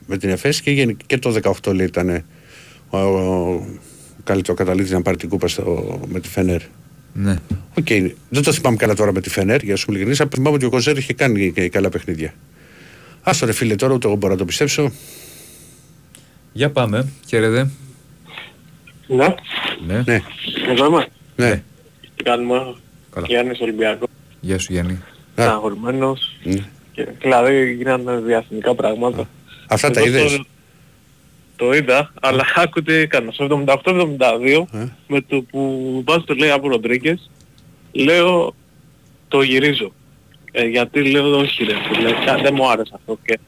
με 0.07 0.17
την 0.17 0.29
ΕΦΕΣ 0.29 0.61
και, 0.61 0.71
γενι- 0.71 0.97
και 1.05 1.17
το 1.17 1.35
18 1.63 1.73
λέει 1.73 1.85
ήταν 1.85 2.23
ο, 2.89 2.97
ο, 2.97 3.65
καλύτερος 4.23 4.57
καταλύτης 4.59 4.91
να 4.91 5.01
πάρει 5.01 5.17
την 5.17 5.29
κούπα 5.29 5.47
στο, 5.47 5.99
με 6.11 6.19
τη 6.19 6.27
Φενέρ. 6.29 6.61
Ναι. 7.13 7.35
Οκ, 7.77 7.87
δεν 8.29 8.43
το 8.43 8.51
θυμάμαι 8.53 8.75
καλά 8.77 8.93
τώρα 8.95 9.11
με 9.13 9.21
τη 9.21 9.29
Φενέρ, 9.29 9.61
για 9.63 9.71
να 9.71 9.75
σου 9.77 9.85
είμαι 9.87 9.95
ειλικρινής, 9.95 10.21
αλλά 10.21 10.29
θυμάμαι 10.33 10.55
ότι 10.55 10.65
ο 10.65 10.69
Κοζέρ 10.69 10.97
είχε 10.97 11.13
κάνει 11.13 11.51
και 11.51 11.69
καλά 11.69 11.89
παιχνίδια. 11.89 12.33
Άστο 13.21 13.45
ρε 13.45 13.51
φίλε 13.51 13.75
τώρα, 13.75 13.93
ούτε 13.93 14.07
εγώ 14.07 14.15
μπορώ 14.15 14.33
να 14.33 14.39
το 14.39 14.45
πιστέψω. 14.45 14.91
Για 16.53 16.71
πάμε. 16.71 17.11
Χαίρετε. 17.27 17.69
Ναι, 19.07 19.35
Ναι. 19.87 20.03
Ναι, 20.05 20.21
εδώ 20.69 20.85
είμαι. 20.85 21.07
ναι. 21.35 21.63
Τι 22.15 22.23
κάνουμε; 22.23 22.75
Καλά. 23.11 23.25
Γιάννης 23.27 23.59
Ολυμπιακός, 23.59 24.07
Γεια 24.41 24.59
σου 24.59 24.73
Γιάννη. 24.73 24.93
Α, 25.35 25.43
αγορημένος. 25.51 26.35
ναι. 26.43 26.65
Και, 26.91 27.07
δηλαδή 27.21 27.73
γίνανε 27.73 28.17
διαστημικά 28.19 28.75
πράγματα. 28.75 29.29
Αυτά 29.67 29.91
τα 29.91 29.99
Εγώ 29.99 30.07
είδες; 30.09 30.35
Το, 30.35 30.45
το 31.55 31.73
είδα, 31.73 32.13
αλλά 32.21 32.45
άκου 32.55 32.81
τι 32.81 32.93
έκανα. 32.93 33.31
Στο 33.31 33.63
78-72, 33.65 34.67
Ε. 34.71 34.85
με 35.07 35.21
το 35.21 35.41
που 35.41 36.03
βάζει 36.07 36.23
το 36.25 36.33
λέει 36.33 36.49
από 36.51 36.67
Ροντρίγκες, 36.67 37.29
λέω 37.91 38.55
το 39.27 39.41
γυρίζω. 39.41 39.91
Ε, 40.51 40.63
γιατί 40.65 41.11
λέω 41.11 41.37
όχι 41.39 41.63
ρε, 41.63 41.73
φίλε, 41.93 42.11
κα- 42.25 42.37
δεν 42.37 42.53
μου 42.55 42.69
άρεσε 42.71 42.91
αυτό. 42.95 43.19
Και, 43.25 43.39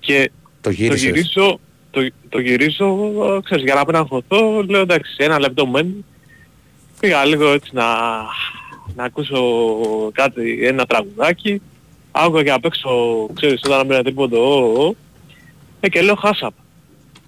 και 0.00 0.30
Το 0.60 0.60
το 0.60 0.70
γύρισες. 0.70 1.02
γυρίζω, 1.02 1.60
το, 2.00 2.10
το 2.28 2.38
γυρίζω, 2.40 3.10
ξέρεις, 3.44 3.64
για 3.64 3.74
να 3.74 3.82
μην 3.86 3.96
αγχωθώ, 3.96 4.62
λέω 4.62 4.80
εντάξει, 4.80 5.16
ένα 5.18 5.38
λεπτό 5.38 5.66
μένει. 5.66 6.04
Πήγα 7.00 7.24
λίγο 7.24 7.52
έτσι 7.52 7.70
να, 7.72 7.84
να 8.94 9.04
ακούσω 9.04 9.40
κάτι, 10.12 10.66
ένα 10.66 10.84
τραγουδάκι. 10.86 11.60
Άκουγα 12.10 12.42
και 12.42 12.50
απ' 12.50 12.64
έξω, 12.64 12.90
ξέρεις, 13.34 13.60
όταν 13.64 13.78
μπαίνει 13.80 13.94
ένα 13.94 14.02
τρίποντο, 14.02 14.38
ο, 14.38 14.82
ο, 14.86 14.94
ε, 15.80 15.88
και 15.88 16.02
λέω 16.02 16.14
χάσαμε. 16.14 16.56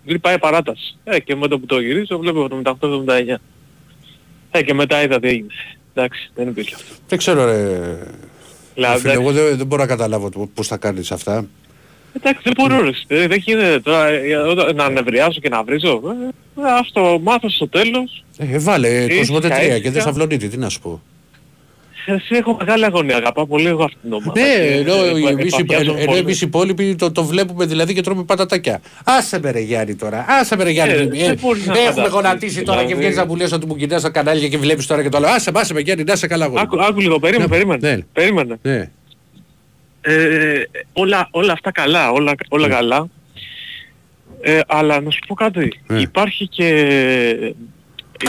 Δηλαδή 0.02 0.20
πάει 0.20 0.38
παράταση. 0.38 0.96
Ε, 1.04 1.20
και 1.20 1.36
με 1.36 1.48
το 1.48 1.58
που 1.58 1.66
το 1.66 1.80
γυρίζω 1.80 2.18
βλέπω 2.18 2.48
78-79. 2.64 3.34
Ε, 4.50 4.62
και 4.62 4.74
μετά 4.74 5.02
είδα 5.02 5.20
τι 5.20 5.28
έγινε. 5.28 5.52
Εντάξει, 5.94 6.30
δεν 6.34 6.48
υπήρχε 6.48 6.74
αυτό. 6.74 6.94
Δεν 7.08 7.18
ξέρω 7.18 7.44
ρε. 7.44 7.98
Δηλαδή, 8.74 9.00
Φίλε, 9.00 9.12
εγώ 9.12 9.32
δεν, 9.32 9.56
δεν 9.56 9.66
μπορώ 9.66 9.82
να 9.82 9.88
καταλάβω 9.88 10.30
το- 10.30 10.50
πώς 10.54 10.66
θα 10.66 10.76
κάνεις 10.76 11.12
αυτά. 11.12 11.46
Εντάξει, 12.16 12.40
δεν 12.44 12.52
μπορώ 12.56 12.80
ρε. 12.82 12.90
ε, 13.22 13.26
Δεν 13.26 13.38
γίνεται 13.38 13.80
τώρα 13.80 14.06
ε, 14.08 14.34
όταν- 14.36 14.76
να 14.76 14.90
νευριάσω 14.90 15.40
και 15.40 15.48
να 15.48 15.62
βρίζω. 15.62 16.00
Ε, 16.58 16.62
ας 16.80 16.90
το 16.92 17.18
μάθω 17.22 17.50
στο 17.50 17.68
τέλος. 17.68 18.24
Ε, 18.38 18.58
βάλε 18.58 18.88
Ήσυχα, 18.88 19.18
Κοσμοτέ 19.18 19.48
3 19.48 19.50
και 19.58 19.64
ήσυχα. 19.66 19.90
δεν 19.90 20.02
Σαυλονίτη, 20.02 20.48
τι 20.48 20.56
να 20.56 20.68
σου 20.68 20.80
πω. 20.80 21.02
Εσύ 22.06 22.34
έχω 22.34 22.56
μεγάλη 22.60 22.84
αγωνία, 22.84 23.16
αγαπάω 23.16 23.46
πολύ 23.46 23.66
εγώ 23.66 23.84
αυτήν 23.84 23.98
την 24.02 24.12
ομάδα. 24.12 24.32
Ναι, 24.40 24.46
Και, 24.46 24.74
ενώ 24.74 24.94
ε, 24.94 25.30
εμείς, 25.30 25.52
οι- 25.52 25.56
επαφιάζομαι 25.60 25.98
ενώ 25.98 26.06
πολύ. 26.06 26.18
εμείς 26.18 26.40
οι 26.42 26.46
υπόλοιποι 26.46 26.94
το, 26.94 27.12
το 27.12 27.24
βλέπουμε 27.24 27.64
δηλαδή 27.66 27.94
και 27.94 28.00
τρώμε 28.00 28.22
πατατάκια. 28.24 28.80
Άσε 29.04 29.40
με 29.40 29.50
ρε 29.50 29.60
Γιάννη 29.60 29.94
τώρα, 29.94 30.24
άσε 30.28 30.56
με 30.56 30.64
ρε 30.64 30.70
Γιάννη. 30.70 30.92
Ε, 30.94 31.22
Ε, 31.24 31.26
δεν 31.26 31.38
μπορείς 31.40 31.66
να 31.66 31.72
έχουμε 31.72 31.84
φανταστείς, 31.90 32.12
γονατίσει 32.12 32.62
τώρα 32.62 32.78
και 32.80 32.84
δηλαδή. 32.86 33.00
βγαίνεις 33.00 33.16
να 33.16 33.26
μου 33.26 33.36
λες 33.36 33.52
ότι 33.52 33.66
μου 33.66 33.76
κοιτάς 33.76 34.02
τα 34.02 34.10
κανάλια 34.10 34.48
και 34.48 34.58
βλέπεις 34.58 34.86
τώρα 34.86 35.02
και 35.02 35.08
το 35.08 35.16
άλλο. 35.16 35.26
Άσε, 35.26 35.50
άσε 35.54 35.74
με 35.74 35.80
Γιάννη, 35.80 36.04
να 36.04 36.12
είσαι 36.12 36.26
καλά 36.26 36.44
αγόρι. 36.44 36.60
Άκου, 36.62 36.82
άκου 36.82 37.00
λίγο, 37.00 37.18
περίμενε, 37.18 37.44
Ναι, 37.44 37.50
περίμενε. 37.50 37.88
ναι. 37.96 38.02
Περίμενε. 38.12 38.58
Ναι. 40.06 40.12
Ε, 40.14 40.62
όλα, 40.92 41.28
όλα 41.30 41.52
αυτά 41.52 41.72
καλά, 41.72 42.10
όλα, 42.10 42.34
όλα 42.48 42.68
καλά. 42.68 43.08
Ε, 44.40 44.60
αλλά 44.66 45.00
να 45.00 45.10
σου 45.10 45.18
πω 45.26 45.34
κάτι. 45.34 45.80
Ναι. 45.86 46.00
Υπάρχει 46.00 46.46
και 46.48 46.66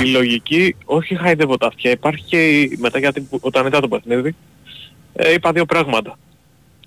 η 0.01 0.05
λογική, 0.05 0.75
όχι 0.85 1.15
χαϊδεύω 1.15 1.57
τα 1.57 1.67
αυτιά, 1.67 1.91
υπάρχει 1.91 2.23
και 2.23 2.49
η, 2.49 2.77
μετά 2.79 2.99
γιατί 2.99 3.21
που- 3.21 3.39
όταν 3.41 3.65
είδα 3.65 3.79
το 3.79 3.87
παιχνίδι, 3.87 4.35
ε, 5.13 5.33
είπα 5.33 5.51
δύο 5.51 5.65
πράγματα. 5.65 6.19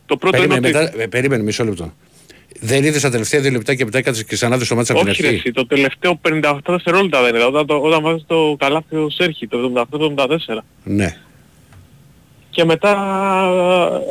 Το 0.06 0.16
πρώτο 0.16 0.36
Περίμενε, 0.36 0.68
είναι 0.68 0.78
ότι... 0.78 0.86
μετά, 0.92 1.02
ε, 1.02 1.06
περίμενε 1.06 1.42
μισό 1.42 1.64
λεπτό. 1.64 1.92
Δεν 2.60 2.84
είδες 2.84 3.02
τα 3.02 3.10
τελευταία 3.10 3.40
δύο 3.40 3.50
λεπτά 3.50 3.74
και 3.74 3.84
μετά 3.84 3.98
έκατες 3.98 4.24
και 4.24 4.34
ξανά 4.34 4.58
δεις 4.58 4.68
το 4.68 4.74
μάτς 4.74 4.90
από 4.90 5.00
την 5.00 5.08
Όχι 5.08 5.22
ρε, 5.22 5.28
αρχή. 5.28 5.38
εσύ, 5.40 5.52
το 5.52 5.66
τελευταίο 5.66 6.20
58 6.28 6.58
δευτερόλεπτα 6.66 7.22
δεν 7.22 7.34
είδα, 7.34 7.46
όταν, 7.46 7.66
το, 7.66 7.76
όταν 7.76 8.02
βάζεις 8.02 8.24
το 8.26 8.56
καλάθι 8.58 8.96
ο 8.96 9.10
Σέρχη, 9.10 9.46
το 9.46 9.86
78-74. 9.90 10.58
Ναι. 10.84 11.16
Και 12.54 12.64
μετά, 12.64 12.92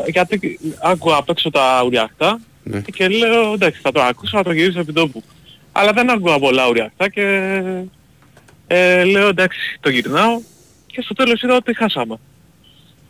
γιατί 0.08 0.60
άκουγα 0.82 1.16
απ' 1.16 1.30
έξω 1.30 1.50
τα 1.50 1.84
ουριακτά 1.86 2.40
Ναι. 2.64 2.82
και 2.82 3.08
λέω 3.08 3.54
εντάξει 3.54 3.80
θα 3.84 3.92
το 3.92 4.02
ακούσω 4.02 4.38
να 4.38 4.44
το 4.44 4.52
γυρίσω 4.52 4.80
επί 4.80 4.94
τόπου. 4.94 5.24
Αλλά 5.72 5.92
δεν 5.94 6.10
άκουγα 6.10 6.40
πολλά 6.40 6.68
ουριακτά 6.70 7.10
και 7.10 7.22
ε, 8.68 9.04
λέω 9.04 9.28
εντάξει 9.28 9.78
το 9.80 9.90
γυρνάω 9.90 10.40
και 10.88 11.02
στο 11.02 11.14
τέλος 11.14 11.42
είδα 11.42 11.56
ότι 11.56 11.76
χάσαμε. 11.76 12.16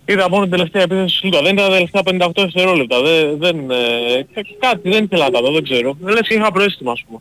Είδα 0.06 0.30
μόνο 0.30 0.42
την 0.42 0.52
τελευταία 0.52 0.82
επίθεση 0.82 1.14
του 1.14 1.20
Σλούκα. 1.20 1.42
Δεν 1.42 1.54
ήταν 1.58 1.68
τα 1.70 1.74
τελευταία 1.74 2.28
58 2.28 2.32
δευτερόλεπτα. 2.36 3.02
Δεν, 3.02 3.38
δεν, 3.38 3.72
ε, 3.72 4.26
κα- 4.34 4.42
κάτι 4.60 4.90
δεν 4.90 5.04
ήθελα 5.04 5.24
να 5.26 5.32
τα 5.32 5.42
δω, 5.42 5.52
δεν 5.52 5.64
ξέρω. 5.64 5.98
Λες 6.02 6.28
και 6.28 6.34
είχα 6.34 6.52
προέστημα 6.52 6.92
ας 6.92 7.04
πούμε. 7.08 7.20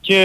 Και 0.00 0.16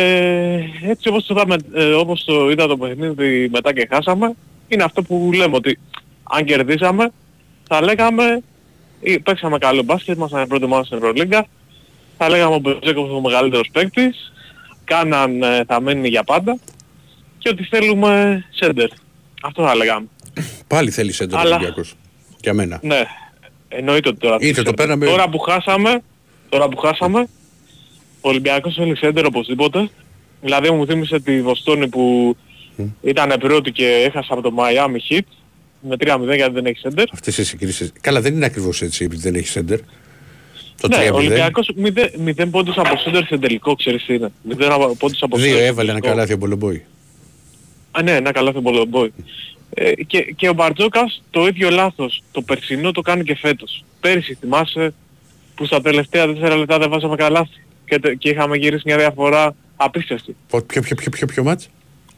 έτσι 0.83 1.07
όπως 1.07 1.25
το, 1.25 1.33
είδαμε, 1.35 1.55
ε, 1.73 1.83
όπως 1.93 2.23
το 2.23 2.49
είδα 2.49 2.67
το 2.67 2.77
παιχνίδι 2.77 3.49
μετά 3.51 3.73
και 3.73 3.87
χάσαμε, 3.91 4.33
είναι 4.67 4.83
αυτό 4.83 5.01
που 5.03 5.31
λέμε 5.35 5.55
ότι 5.55 5.79
αν 6.23 6.45
κερδίσαμε 6.45 7.11
θα 7.67 7.81
λέγαμε 7.81 8.41
ή 9.01 9.19
παίξαμε 9.19 9.57
καλό 9.57 9.83
μπάσκετ, 9.83 10.15
ήμασταν 10.15 10.47
πρώτη 10.47 10.63
ομάδα 10.63 10.83
στην 10.83 10.97
Ευρωλίγκα, 10.97 11.45
θα 12.17 12.29
λέγαμε 12.29 12.55
ότι 12.55 12.69
ο 12.69 12.77
Μπεζέκος 12.79 13.07
είναι 13.07 13.17
ο 13.17 13.21
μεγαλύτερος 13.21 13.69
παίκτης, 13.71 14.31
κάναν 14.83 15.41
ε, 15.43 15.63
θα 15.67 15.81
μένει 15.81 16.07
για 16.07 16.23
πάντα 16.23 16.57
και 17.37 17.49
ότι 17.49 17.63
θέλουμε 17.63 18.43
σέντερ. 18.49 18.87
Αυτό 19.43 19.63
θα 19.65 19.75
λέγαμε. 19.75 20.07
Πάλι 20.67 20.89
θέλει 20.91 21.11
σέντερ 21.11 21.37
ο 21.37 21.41
Αλλά- 21.41 21.55
Ολυμπιακός. 21.55 21.93
Για 22.41 22.53
μένα. 22.53 22.79
Ναι, 22.83 23.01
εννοείται 23.67 24.09
ότι 24.09 24.17
τώρα. 24.19 24.35
Είτε 24.39 24.47
το 24.47 24.53
θέλουμε. 24.55 24.73
παίρναμε- 24.75 25.05
Τώρα 25.07 25.29
που 25.29 25.39
χάσαμε, 25.39 26.01
τώρα 26.49 26.67
που 26.69 26.77
χάσαμε, 26.77 27.19
ο 28.21 28.29
Ολυμπιακός 28.29 28.73
θέλει 28.75 28.95
σέντερ 28.97 29.25
οπωσδήποτε. 29.25 29.89
Δηλαδή 30.41 30.69
μου 30.71 30.85
θύμισε 30.85 31.19
τη 31.19 31.41
Βοστόνη 31.41 31.87
που 31.87 32.35
ήταν 33.01 33.33
πρώτη 33.39 33.71
και 33.71 33.87
έχασε 33.87 34.27
από 34.33 34.41
το 34.41 34.51
Miami 34.57 35.13
Heat 35.13 35.25
με 35.87 35.95
3-0 35.99 36.35
γιατί 36.35 36.53
δεν 36.53 36.65
έχει 36.65 36.77
σέντερ. 36.77 37.05
Αυτές 37.13 37.37
οι 37.37 37.43
συγκρίσεις. 37.45 37.91
Καλά 38.01 38.21
δεν 38.21 38.33
είναι 38.35 38.45
ακριβώς 38.45 38.81
έτσι 38.81 39.03
επειδή 39.03 39.21
δεν 39.21 39.35
έχει 39.35 39.47
σέντερ. 39.47 39.79
Το 40.81 40.87
Ναι, 40.87 40.97
3-0. 40.97 41.11
ο 41.13 41.15
Ολυμπιακός 41.15 41.69
0 41.75 42.45
πόντους 42.51 42.77
από 42.77 42.97
σέντερ 42.97 43.25
σε 43.25 43.37
τελικό, 43.37 43.75
ξέρεις 43.75 44.05
τι 44.05 44.13
είναι. 44.13 44.31
0 44.49 44.73
από- 44.73 44.95
πόντους 44.95 45.21
από 45.21 45.37
Δύο 45.37 45.45
σέντερ 45.45 45.61
σε 45.61 45.67
έβαλε 45.67 45.89
ένα 45.91 45.99
τελικό. 45.99 46.15
καλάθι 46.15 46.33
ο 46.33 46.37
Μπολομπόη. 46.37 46.85
Α, 47.91 48.01
ναι, 48.01 48.11
ένα 48.11 48.31
καλό 48.31 48.59
Μπολομπόι. 48.61 49.13
Ε, 49.75 49.91
και, 50.07 50.21
και 50.21 50.49
ο 50.49 50.53
Μπαρτζόκας 50.53 51.23
το 51.29 51.47
ίδιο 51.47 51.69
λάθος 51.69 52.23
το 52.31 52.41
περσινό 52.41 52.91
το 52.91 53.01
κάνει 53.01 53.23
και 53.23 53.35
φέτος. 53.35 53.83
Πέρυσι 53.99 54.37
θυμάσαι 54.39 54.93
που 55.55 55.65
στα 55.65 55.81
τελευταία 55.81 56.25
4 56.27 56.57
λεπτά 56.57 56.77
δεν 56.79 56.89
βάζαμε 56.89 57.15
καλά 57.15 57.47
και, 57.85 57.99
τε- 57.99 58.17
και 58.17 58.29
είχαμε 58.29 58.57
γυρίσει 58.57 58.83
μια 58.85 58.97
διαφορά 58.97 59.55
απίστευτη. 59.75 60.35
Πο- 60.49 60.61
Ποιο, 60.61 60.81
ποιο, 60.81 60.95
ποιο, 60.95 61.09
ποιο, 61.11 61.27
ποιο 61.27 61.43
ματς; 61.43 61.69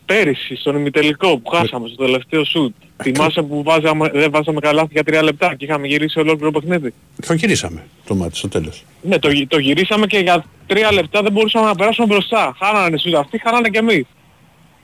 Πέρυσι 0.05 0.55
στον 0.55 0.75
ημιτελικό 0.75 1.37
που 1.37 1.49
χάσαμε 1.49 1.87
στο 1.87 2.03
τελευταίο 2.05 2.43
σουτ. 2.45 2.75
Θυμάσαι 3.03 3.41
που 3.41 3.63
βάζαμε, 3.63 4.09
δεν 4.09 4.31
βάζαμε 4.31 4.59
καλά 4.59 4.87
για 4.91 5.01
3 5.05 5.23
λεπτά 5.23 5.55
και 5.55 5.65
είχαμε 5.65 5.87
γυρίσει 5.87 6.19
ολόκληρο 6.19 6.51
παιχνίδι; 6.51 6.93
Το 7.27 7.33
γυρίσαμε 7.33 7.85
το 8.05 8.15
ματς 8.15 8.37
στο 8.37 8.47
τέλος. 8.49 8.83
Ναι, 9.01 9.19
το, 9.19 9.29
γυ- 9.29 9.49
το 9.49 9.57
γυρίσαμε 9.59 10.05
και 10.05 10.17
για 10.17 10.45
3 10.67 10.75
λεπτά 10.93 11.21
δεν 11.21 11.31
μπορούσαμε 11.31 11.65
να 11.65 11.75
περάσουμε 11.75 12.07
μπροστά. 12.07 12.55
Χάνανε 12.59 12.97
σουτ 12.97 13.15
αυτοί, 13.15 13.37
χάνανε 13.43 13.69
και 13.69 13.77
εμείς. 13.77 14.05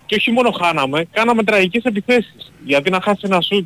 Και 0.05 0.15
όχι 0.15 0.31
μόνο 0.31 0.51
χάναμε, 0.51 1.05
κάναμε 1.11 1.43
τραγικές 1.43 1.83
επιθέσεις. 1.83 2.51
Γιατί 2.65 2.89
να 2.89 3.01
χάσει 3.01 3.21
ένα 3.23 3.41
σουτ 3.41 3.65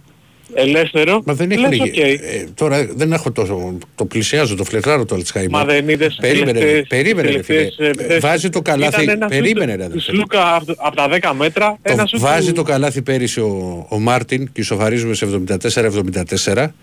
ελεύθερο, 0.54 1.22
Μα 1.26 1.34
δεν 1.34 1.48
λες, 1.50 1.58
έχουν 1.72 1.80
οκ. 1.82 1.98
ε, 1.98 2.18
τώρα 2.54 2.88
δεν 2.96 3.12
έχω 3.14 3.32
τόσο. 3.32 3.78
Το 3.96 4.06
πλησιάζω, 4.06 4.56
το 4.56 4.64
φλερτάρω 4.64 5.06
το 5.06 5.16
Αλτσχάιμερ. 5.16 5.50
Μα 5.50 5.66
δεν 5.66 5.90
είδες 5.90 6.18
Περίμενε, 6.22 6.52
τελευταίες- 6.60 6.88
περίμενε, 6.88 7.22
ρε 7.22 7.34
τελευταίες 7.42 7.74
φίλε. 7.76 7.90
επιθέσεις. 7.90 8.20
Βάζει 8.22 8.50
το 8.50 8.62
καλάθι. 8.62 9.04
Ήταν 9.04 9.16
ένας 9.16 9.30
Περίμενε, 9.30 9.72
σουτ 9.72 9.80
ρε 9.82 9.84
του 9.84 9.84
αδερφέ. 9.92 10.12
Σλούκα 10.12 10.56
από, 10.56 10.74
από 10.78 10.96
τα 10.96 11.08
10 11.08 11.34
μέτρα, 11.38 11.78
ένα 11.82 12.02
Το 12.02 12.08
σουτ 12.08 12.20
βάζει 12.20 12.48
του- 12.48 12.54
το 12.54 12.64
καλάθι 12.64 13.02
πέρυσι 13.02 13.40
ο, 13.40 13.86
ο 13.90 14.00
Μάρτιν 14.00 14.52
και 14.52 14.62
ισοφαρίζουμε 14.62 15.14
σε 15.14 15.26
74-74. 15.26 16.74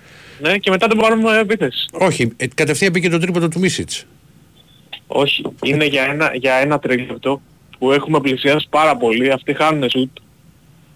Ναι, 0.41 0.59
και 0.59 0.71
μετά 0.71 0.87
δεν 0.87 0.97
πάρουμε 0.97 1.39
επίθεση. 1.39 1.87
Όχι, 1.93 2.33
ε, 2.37 2.47
κατευθείαν 2.55 2.93
πήγε 2.93 3.09
το 3.09 3.19
τρίποντο 3.19 3.49
του 3.49 3.59
Μίσιτς. 3.59 4.07
Όχι, 5.07 5.43
είναι 5.63 5.85
για 5.85 6.03
ένα, 6.03 6.31
για 6.35 6.55
ένα 6.55 6.79
τρίλεπτο 6.79 7.41
που 7.79 7.93
έχουμε 7.93 8.21
πλησιάσει 8.21 8.67
πάρα 8.71 8.97
πολύ, 8.97 9.31
αυτοί 9.33 9.55
χάνουν 9.55 9.91
σουτ 9.91 10.17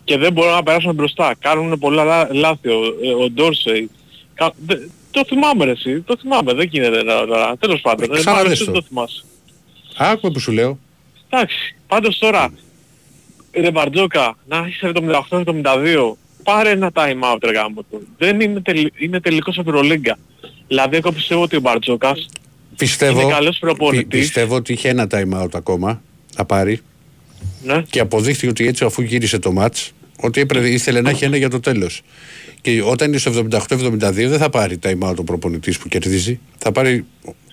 και 0.07 0.16
δεν 0.18 0.32
μπορούν 0.32 0.52
να 0.52 0.62
περάσουν 0.62 0.94
μπροστά. 0.94 1.34
Κάνουν 1.38 1.78
πολλά 1.78 2.04
λά- 2.04 2.32
λάθη, 2.34 2.68
ο, 2.68 2.80
ε, 3.02 3.24
ο 3.24 3.30
Ντόρσεϊ. 3.30 3.90
Κα- 4.34 4.52
δε- 4.66 4.78
Το 5.11 5.24
θυμάμαι 5.26 5.64
ρε 5.64 5.70
εσύ, 5.70 6.00
το 6.00 6.16
θυμάμαι, 6.20 6.52
δεν 6.52 6.68
γίνεται 6.70 7.02
τώρα. 7.02 7.57
Τέλος 7.57 7.80
πάντων, 7.80 8.14
ε, 8.14 8.18
ξαναδες 8.18 8.26
μάλλον 8.42 8.46
το. 8.46 8.52
εσύ 8.52 8.70
το 8.72 8.82
θυμάσαι. 8.88 9.22
Άκουμε 9.96 10.32
που 10.32 10.38
σου 10.40 10.52
λέω. 10.52 10.78
Εντάξει, 11.30 11.76
πάντως 11.86 12.18
τώρα, 12.18 12.52
ρε 13.52 13.70
Μπαρτζόκα, 13.70 14.36
να 14.48 14.66
είσαι 14.68 14.86
78-72, 14.86 16.16
πάρε 16.42 16.70
ένα 16.70 16.90
time 16.94 17.32
out 17.34 17.38
ρε 17.44 17.50
γάμο 17.52 17.82
του. 17.90 18.07
Δεν 18.18 18.40
είναι, 18.40 18.61
τελ, 18.61 18.90
είναι 18.98 19.20
τελικός 19.20 19.59
Ευρωλίγκα. 19.59 20.18
Δηλαδή 20.68 20.96
εγώ 20.96 21.12
πιστεύω 21.12 21.42
ότι 21.42 21.57
ο 21.57 21.61
Μπαρτζόκας 21.61 22.28
Πιστεύω, 22.76 23.20
Είναι 23.20 23.30
καλός 23.32 23.59
προπονητής. 23.59 24.07
πι- 24.09 24.18
πιστεύω 24.20 24.54
ότι 24.57 24.72
είχε 24.72 24.88
ένα 24.88 25.07
time 25.11 25.42
out 25.42 25.48
ακόμα 25.54 26.02
να 26.36 26.44
πάρει 26.44 26.80
ναι, 27.67 27.83
και 27.91 28.01
αποδείχθηκε 28.01 28.49
ότι 28.49 28.67
έτσι 28.67 28.85
αφού 28.85 29.03
γύρισε 29.03 29.39
το 29.39 29.55
match 29.59 29.89
ότι 30.21 30.41
έπρεπε, 30.41 30.69
ήθελε 30.69 31.01
να 31.01 31.11
έχει 31.11 31.25
ένα 31.25 31.37
για 31.37 31.51
το 31.51 31.61
τέλος. 31.61 32.03
Και 32.61 32.83
όταν 32.83 33.09
είναι 33.09 33.19
στο 33.19 33.33
78-72 33.51 33.99
δεν 34.12 34.39
θα 34.39 34.51
πάρει 34.51 34.79
time 34.83 35.09
out 35.11 35.17
ο 35.17 35.25
προπονητής 35.25 35.79
που 35.79 35.89
κερδίζει. 35.89 36.41
Θα 36.59 36.73
πάρει 36.73 37.05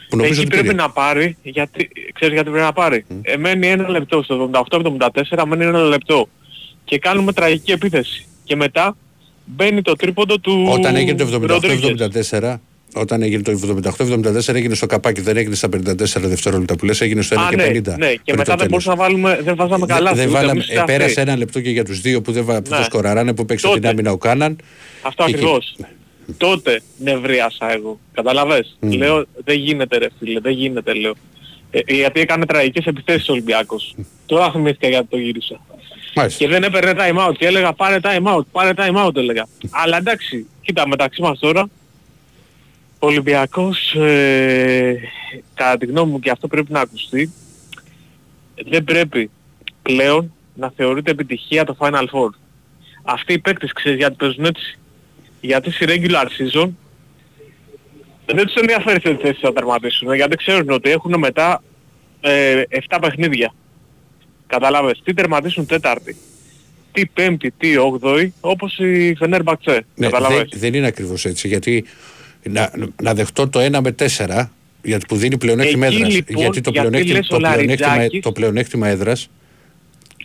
που 0.10 0.18
νομίζω 0.18 0.42
Εκεί 0.42 0.42
ότι 0.42 0.50
πρέπει 0.50 0.68
πήρε. 0.76 0.82
να 0.82 0.90
πάρει, 0.90 1.38
γιατί, 1.42 1.90
ξέρεις 2.14 2.34
γιατί 2.34 2.50
πρέπει 2.50 2.66
να 2.66 2.74
πάρει; 2.74 3.06
Ε, 3.22 3.38
μένει 3.38 3.68
ένα 3.68 3.90
λεπτό, 3.90 4.24
στο 4.24 4.50
78-74 5.32 5.44
μένει 5.48 5.64
ένα 5.64 5.80
λεπτό. 5.80 6.30
Και 6.84 6.98
κάνουμε 6.98 7.34
τραγική 7.34 7.72
επίθεση. 7.72 8.26
Και 8.44 8.56
μετά 8.56 8.98
μπαίνει 9.46 9.82
το 9.82 9.94
τρίποντο 9.94 10.40
του 10.40 10.68
Όταν 10.70 10.96
έγινε 10.96 11.26
το 11.26 11.40
Ροντρίγκες. 11.46 12.30
78-74 12.32 12.56
όταν 12.94 13.22
έγινε 13.22 13.42
το 13.42 13.60
78-74 13.98 14.54
έγινε 14.56 14.76
στο 14.76 14.86
καπάκι, 14.86 15.22
δεν 15.22 15.38
έγινε 15.38 15.56
στα 15.56 15.68
54 15.68 15.96
δευτερόλεπτα 16.22 16.76
που 16.76 16.86
λες, 16.86 17.02
έγινε 17.02 17.22
στο 17.22 17.36
1 17.36 17.40
Α, 17.44 17.50
και 17.50 17.56
ναι, 17.56 17.64
50. 17.64 17.72
ναι, 17.72 17.80
και 17.82 18.20
πριν 18.24 18.38
μετά 18.38 18.44
το 18.44 18.44
δεν 18.44 18.58
τέλος. 18.58 18.68
μπορούσαμε 18.70 18.96
να 18.96 19.04
βάλουμε, 19.04 19.40
δεν 19.44 19.56
βάζαμε 19.56 19.86
καλά. 19.86 20.10
Δεν, 20.10 20.18
δεν 20.18 20.28
ούτε 20.28 20.36
βάλαμε, 20.38 20.52
εμείς 20.52 20.68
ε, 20.70 20.74
ούτε 20.74 20.84
πέρασε 20.86 21.06
αυτοί. 21.10 21.22
ένα 21.22 21.38
λεπτό 21.38 21.62
και 21.62 21.70
για 21.70 21.84
τους 21.86 22.02
δύο 22.02 22.22
που 22.22 22.32
δεν 22.32 22.44
βα- 22.46 22.62
που 22.62 22.70
Ναι. 22.70 22.78
το 22.78 22.84
σκοραράνε 22.84 23.34
που 23.34 23.46
παίξε 23.46 23.66
Τότε. 23.68 23.80
την 23.80 23.90
άμυνα 23.90 24.12
ο 24.12 24.18
Κάναν. 24.18 24.58
Αυτό 25.02 25.24
Και 25.24 25.32
εκεί. 25.32 25.40
ακριβώς. 25.40 25.76
Τότε 26.38 26.82
νευρίασα 26.98 27.72
εγώ. 27.74 28.00
Καταλαβες; 28.14 28.78
Λέω 28.80 29.26
δεν 29.44 29.58
γίνεται 29.58 29.98
ρε 29.98 30.08
φίλε, 30.20 30.40
δεν 30.40 30.52
γίνεται 30.52 30.94
λέω. 30.94 31.14
Ε, 31.72 31.80
γιατί 31.94 32.20
έκανε 32.20 32.46
τραγικές 32.46 32.86
επιθέσεις 32.86 33.30
ο 33.30 33.32
Ολυμπιάκος. 33.32 33.96
Τώρα 34.26 34.52
θυμήθηκα 34.52 34.88
γιατί 34.88 35.08
το 35.10 35.18
γύρισα. 35.18 35.60
Μάλιστα. 36.16 36.44
Και 36.46 36.52
δεν 36.52 36.64
έπαιρνε 36.64 36.94
time 36.98 37.28
out 37.30 37.34
και 37.38 37.46
έλεγα 37.46 37.74
πάρε 37.74 37.98
time 38.04 38.36
out, 38.38 38.42
πάρε 38.52 38.72
time 38.76 39.06
out 39.08 39.16
έλεγα. 39.16 39.48
Αλλά 39.70 39.98
εντάξει, 39.98 40.46
κοίτα 40.62 40.88
μεταξύ 40.88 41.22
μας 41.22 41.40
τώρα, 41.40 41.70
ο 43.04 43.06
Ολυμπιακός, 43.06 43.94
ε, 43.94 45.00
κατά 45.54 45.78
τη 45.78 45.86
γνώμη 45.86 46.12
μου 46.12 46.20
και 46.20 46.30
αυτό 46.30 46.48
πρέπει 46.48 46.72
να 46.72 46.80
ακουστεί, 46.80 47.32
δεν 48.66 48.84
πρέπει 48.84 49.30
πλέον 49.82 50.34
να 50.56 50.74
θεωρείται 50.76 51.12
επιτυχία 51.12 51.64
το 51.64 51.78
Final 51.80 52.04
Four. 52.04 52.30
Αυτοί 53.04 53.34
οι 53.34 53.40
παίκτες 53.40 53.72
ξέρεις 53.72 53.98
γιατί 53.98 54.16
παίζουν 54.16 54.46
έτσι. 54.46 54.78
Γιατί 55.42 55.72
στη 55.72 55.86
regular 55.88 56.26
season 56.26 56.70
δεν 58.26 58.46
τους 58.46 58.56
ενδιαφέρει 58.56 59.02
σε 59.02 59.18
θέση 59.22 59.40
να 59.42 59.54
τερματίσουν, 59.54 60.14
γιατί 60.14 60.36
ξέρουν 60.36 60.70
ότι 60.70 60.90
έχουν 60.90 61.20
μετά 61.20 61.64
ε, 62.22 62.62
7 62.90 62.98
παιχνίδια. 63.02 63.54
Καταλάβες, 64.48 65.02
τι 65.04 65.14
τερματίσουν 65.14 65.66
τέταρτη, 65.66 66.16
τι 66.92 67.06
πέμπτη, 67.06 67.52
τι 67.52 67.78
όγδοη, 67.78 68.34
όπως 68.40 68.78
η 68.78 69.16
Φενέρμπαξε. 69.16 69.86
Ναι, 69.96 70.06
Καταλάβες. 70.06 70.38
δεν, 70.38 70.60
δεν 70.60 70.74
είναι 70.74 70.88
ακριβώς 70.88 71.26
έτσι. 71.26 71.48
Γιατί 71.48 71.86
να, 72.50 72.72
να 73.02 73.14
δεχτώ 73.14 73.48
το 73.50 73.60
1 73.60 73.80
με 73.84 73.96
4 74.18 74.48
γιατί 74.84 75.06
που 75.06 75.16
δίνει 75.16 75.38
πλεονέκτημα 75.38 75.86
Εκεί, 75.86 75.96
έδρας. 75.96 76.14
λοιπόν, 76.14 76.36
γιατί 76.38 76.62
το 76.62 76.70
γιατί 76.72 76.88
πλεονέκτημα, 76.90 77.18
λες 77.18 77.28
το, 77.28 77.36
ο 77.36 77.40
πλεονέκτημα, 77.40 77.88
Λαριτζάκης- 77.88 78.22
το 78.24 78.32
πλεονέκτημα 78.32 78.88
έδρας 78.88 79.30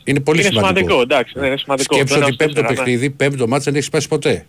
είναι 0.04 0.20
πολύ 0.20 0.40
είναι 0.40 0.48
σημαντικό. 0.48 0.78
σημαντικό, 0.78 1.00
εντάξει, 1.02 1.38
ναι, 1.38 1.46
είναι 1.46 1.56
σημαντικό. 1.56 1.94
Σκέψου 1.94 2.14
Το 2.14 2.20
ότι 2.20 2.26
ένα 2.28 2.36
πέμπτο 2.36 2.52
στους 2.52 2.62
τέσσερα, 2.66 2.70
ναι. 2.70 2.76
παιχνίδι, 2.76 3.10
πέμπτο 3.10 3.48
μάτς 3.48 3.64
δεν 3.64 3.74
έχεις 3.74 3.86
σπάσει 3.86 4.08
ποτέ. 4.08 4.46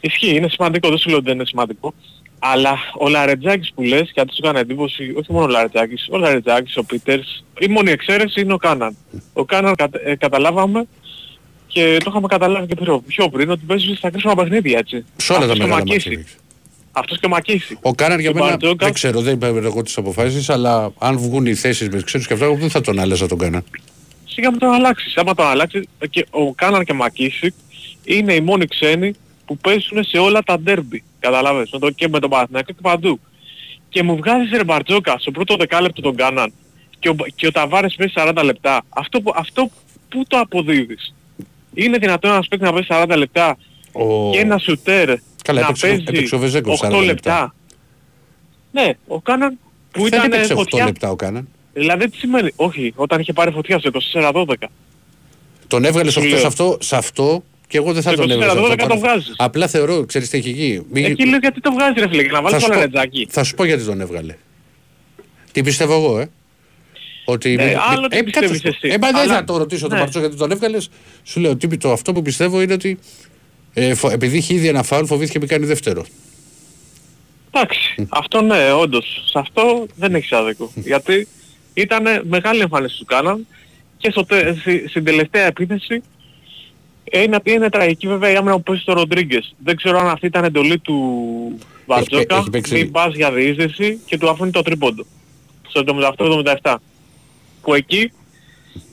Ισχύει, 0.00 0.34
είναι 0.36 0.48
σημαντικό, 0.48 0.88
δεν 0.88 0.98
σου 0.98 1.08
λέω 1.08 1.16
ότι 1.18 1.26
δεν 1.26 1.34
είναι 1.34 1.44
σημαντικό. 1.46 1.94
Αλλά 2.38 2.78
ο 2.98 3.08
Λαρετζάκης 3.08 3.72
που 3.74 3.82
λες, 3.82 4.10
γιατί 4.14 4.32
σου 4.34 4.40
έκανε 4.42 4.58
εντύπωση, 4.60 5.12
όχι 5.16 5.32
μόνο 5.32 5.44
ο 5.44 5.48
Λαρετζάκης, 5.48 6.06
ο 6.10 6.16
Λαρετζάκης, 6.18 6.76
ο 6.76 6.84
Πίτερς, 6.84 7.44
η 7.58 7.66
μόνη 7.68 7.90
εξαίρεση 7.90 8.40
είναι 8.40 8.52
ο 8.52 8.56
Κάναν. 8.56 8.96
Ο 9.32 9.44
Κάναν 9.44 9.74
κατα- 9.74 10.00
ε, 10.04 10.14
καταλάβαμε 10.16 10.86
και 11.66 11.96
το 11.98 12.06
είχαμε 12.10 12.26
καταλάβει 12.26 12.66
και 12.66 12.74
πιο, 12.82 13.02
πιο 13.06 13.28
πριν 13.28 13.50
ότι 13.50 13.64
παίζει 13.66 13.94
στα 13.94 14.10
κρίσιμα 14.10 14.34
παιχνίδια 14.34 14.78
έτσι. 14.78 15.04
Σε 15.16 15.32
όλα 15.32 15.40
τα 15.40 15.52
Αυτός 15.52 15.58
και 15.58 15.64
ο 15.64 15.66
μεγάλα 15.68 15.86
Μακίση. 15.86 16.08
μάτια. 16.08 16.24
Αυτός 16.92 17.18
και 17.18 17.26
ο 17.26 17.28
Μακίση. 17.28 17.78
Ο 17.82 17.94
Κάναν 17.94 18.20
για 18.20 18.30
Ο 18.30 18.32
μένα 18.32 18.46
Μπαρτζόκας- 18.46 18.76
δεν 18.84 18.92
ξέρω, 18.92 19.20
δεν 19.20 19.34
είπα 19.34 19.46
εγώ 19.46 19.82
τις 19.82 19.96
αποφάσεις, 19.96 20.50
αλλά 20.50 20.92
αν 20.98 21.18
βγουν 21.18 21.46
οι 21.46 21.54
θέσεις 21.54 21.88
με 21.88 22.00
ξέρεις 22.02 22.26
και 22.26 22.32
αυτά, 22.32 22.44
εγώ 22.44 22.54
δεν 22.54 22.70
θα 22.70 22.80
τον 22.80 22.98
άλλαζα 22.98 23.26
τον 23.28 23.38
Κάναν. 23.38 23.64
Σιγά 24.26 24.50
με 24.50 24.58
τον 24.58 24.72
αλλάξεις. 24.72 25.16
Άμα 25.16 25.34
τον 25.34 25.46
αλλάξεις 25.46 25.84
και 26.10 26.26
ο 26.30 26.52
Κάναν 26.54 26.84
και 26.84 26.92
Μακίση 26.92 27.54
είναι 28.04 28.34
οι 28.34 28.40
μόνοι 28.40 28.66
ξένοι 28.66 29.12
που 29.46 29.56
παίζουν 29.58 30.04
σε 30.04 30.18
όλα 30.18 30.42
τα 30.42 30.58
ντέρμπι. 30.60 31.02
Καταλάβες, 31.20 31.70
με 31.72 31.78
το, 31.78 31.90
και 31.90 32.08
με 32.08 32.18
τον 32.18 32.30
Παναθηναϊκό 32.30 32.72
και 32.72 32.78
παντού. 32.82 33.20
Και 33.88 34.02
μου 34.02 34.16
βγάζεις 34.16 34.50
ρε 34.50 34.64
Μπαρτζόκα 34.64 35.16
στο 35.18 35.30
πρώτο 35.30 35.56
δεκάλεπτο 35.56 36.00
τον 36.02 36.16
Κάναν 36.16 36.52
και 36.98 37.08
ο, 37.08 37.14
και 37.34 37.46
ο 37.46 37.50
Ταβάρες 37.50 37.94
παίζει 37.98 38.12
40 38.16 38.42
λεπτά. 38.44 38.82
Αυτό, 38.88 39.20
που- 39.20 39.32
αυτό 39.36 39.70
που 40.08 40.24
το 40.28 40.38
αποδίδεις. 40.38 41.14
Είναι 41.74 41.98
δυνατόν 41.98 42.30
ένας 42.30 42.48
παίκτης 42.48 42.68
να 42.68 42.72
παίζει 42.74 42.88
40 42.90 43.16
λεπτά 43.16 43.56
Ο... 43.92 44.30
και 44.30 44.38
ένα 44.38 44.58
σουτέρ 44.58 45.14
Καλά, 45.50 45.60
να 45.60 45.66
έπαιξε- 45.66 45.86
παίζει 45.88 46.04
έπαιξε 46.08 46.34
ο 46.34 46.38
Βεζέγκοφ 46.38 46.78
40 46.80 46.86
8 46.86 46.90
λεπτά. 46.90 47.04
λεπτά. 47.04 47.54
Ναι, 48.72 48.92
ο 49.06 49.20
Κάναν 49.20 49.58
που 49.90 50.00
δεν 50.00 50.06
ήταν 50.18 50.32
έπαιξε 50.32 50.52
8 50.52 50.56
φωτιά. 50.56 50.84
λεπτά 50.84 51.10
ο 51.10 51.16
Κάναν. 51.16 51.48
Δηλαδή 51.72 52.08
τι 52.10 52.16
σημαίνει. 52.16 52.50
Όχι, 52.56 52.92
όταν 52.96 53.20
είχε 53.20 53.32
πάρει 53.32 53.50
φωτιά 53.50 53.78
στο 53.78 53.88
24-12. 53.88 54.54
Τον 55.66 55.84
έβγαλες 55.84 56.12
Σου 56.12 56.20
σε 56.20 56.28
λέω. 56.28 56.46
αυτό, 56.46 56.76
σε 56.80 56.96
αυτό 56.96 57.44
και 57.68 57.76
εγώ 57.76 57.92
δεν 57.92 58.02
θα 58.02 58.10
Στο 58.12 58.20
τον 58.20 58.30
24-12 58.30 58.32
έβγαζα. 58.32 58.60
το 58.60 58.68
Θα 58.68 58.86
πάρω- 58.86 58.98
βγάζεις. 59.00 59.34
Απλά 59.36 59.66
θεωρώ, 59.68 60.04
ξέρεις 60.06 60.28
τι 60.28 60.38
έχει 60.38 60.48
εκεί. 60.50 60.82
Μη- 60.90 61.04
Εκεί 61.04 61.26
λέω 61.26 61.38
γιατί 61.38 61.60
το 61.60 61.72
βγάζεις 61.72 62.02
ρε 62.02 62.08
φίλε, 62.08 62.22
για 62.22 62.30
να 62.30 62.36
θα, 62.36 62.42
βάλεις 62.42 62.58
σου 62.62 62.66
το 62.66 62.72
πω, 62.72 62.78
λαρετζάκι. 62.78 63.26
θα 63.30 63.44
σου 63.44 63.54
πω 63.54 63.64
γιατί 63.64 63.84
τον 63.84 64.00
έβγαλε. 64.00 64.36
Τι 65.52 65.62
πιστεύω 65.62 65.94
εγώ, 65.94 66.18
ε; 66.18 66.30
Ότι 67.24 67.54
Ναι, 67.54 67.64
μη- 67.64 67.74
άλλο 67.90 68.00
μη- 68.00 68.08
τι 68.08 68.16
ε, 68.18 68.22
πιστεύεις 68.22 68.50
κάτσε 68.50 68.56
σου 68.72 68.80
πω. 68.80 68.86
εσύ. 68.86 68.94
Ε, 68.94 68.98
μα 68.98 69.06
δεν 69.10 69.20
Αλλά- 69.20 69.34
θα 69.34 69.44
το 69.44 69.56
ρωτήσω 69.56 69.86
τον 69.86 69.94
Ναι. 69.94 69.98
Μαρτσό 70.02 70.18
γιατί 70.20 70.36
τον 70.36 70.50
έβγαλες. 70.50 70.90
Σου 71.22 71.40
λέω 71.40 71.50
ότι 71.50 71.76
το, 71.76 71.92
αυτό 71.92 72.12
που 72.12 72.22
πιστεύω 72.22 72.62
είναι 72.62 72.72
ότι 72.72 72.98
ε, 73.74 73.94
φο- 73.94 74.10
επειδή 74.10 74.36
είχε 74.36 74.54
ήδη 74.54 74.68
ένα 74.68 74.82
φάουλ 74.82 75.04
φοβήθηκε 75.04 75.38
μη 75.38 75.46
κάνει 75.46 75.66
δεύτερο. 75.66 76.04
Εντάξει, 77.52 78.06
αυτό 78.08 78.40
ναι, 78.42 78.72
όντως. 78.72 79.22
Σε 79.30 79.38
αυτό 79.38 79.86
δεν 79.96 80.14
έχεις 80.14 80.32
άδικο. 80.32 80.70
γιατί 80.74 81.28
ήταν 81.74 82.04
μεγάλη 82.28 82.60
εμφάνιση 82.60 82.98
του 82.98 83.04
κάναν 83.04 83.46
και 83.96 84.10
στο, 84.10 84.24
τε- 84.24 84.58
στη- 84.58 84.88
στην 84.88 85.04
τελευταία 85.04 85.46
επίθεση 85.46 86.02
είναι, 87.12 87.38
είναι 87.42 87.68
τραγική 87.68 88.06
βέβαια 88.08 88.30
η 88.30 88.36
άμυνα 88.36 88.54
που 88.56 88.62
παίζει 88.62 88.82
στο 88.82 88.92
Ροντρίγκες. 88.92 89.54
Δεν 89.64 89.76
ξέρω 89.76 89.98
αν 89.98 90.08
αυτή 90.08 90.26
ήταν 90.26 90.44
εντολή 90.44 90.78
του 90.78 90.94
Βαρτζόκα, 91.86 92.36
έχει 92.36 92.50
παίξει- 92.50 92.72
μην 92.72 92.90
πας 92.90 93.14
για 93.14 93.32
διείσδυση 93.32 93.98
και 94.06 94.18
του 94.18 94.28
αφήνει 94.30 94.50
το 94.50 94.62
τρίποντο. 94.62 95.06
Στο 95.68 95.80
78-77. 95.80 96.74
Που 97.62 97.74
εκεί, 97.74 98.12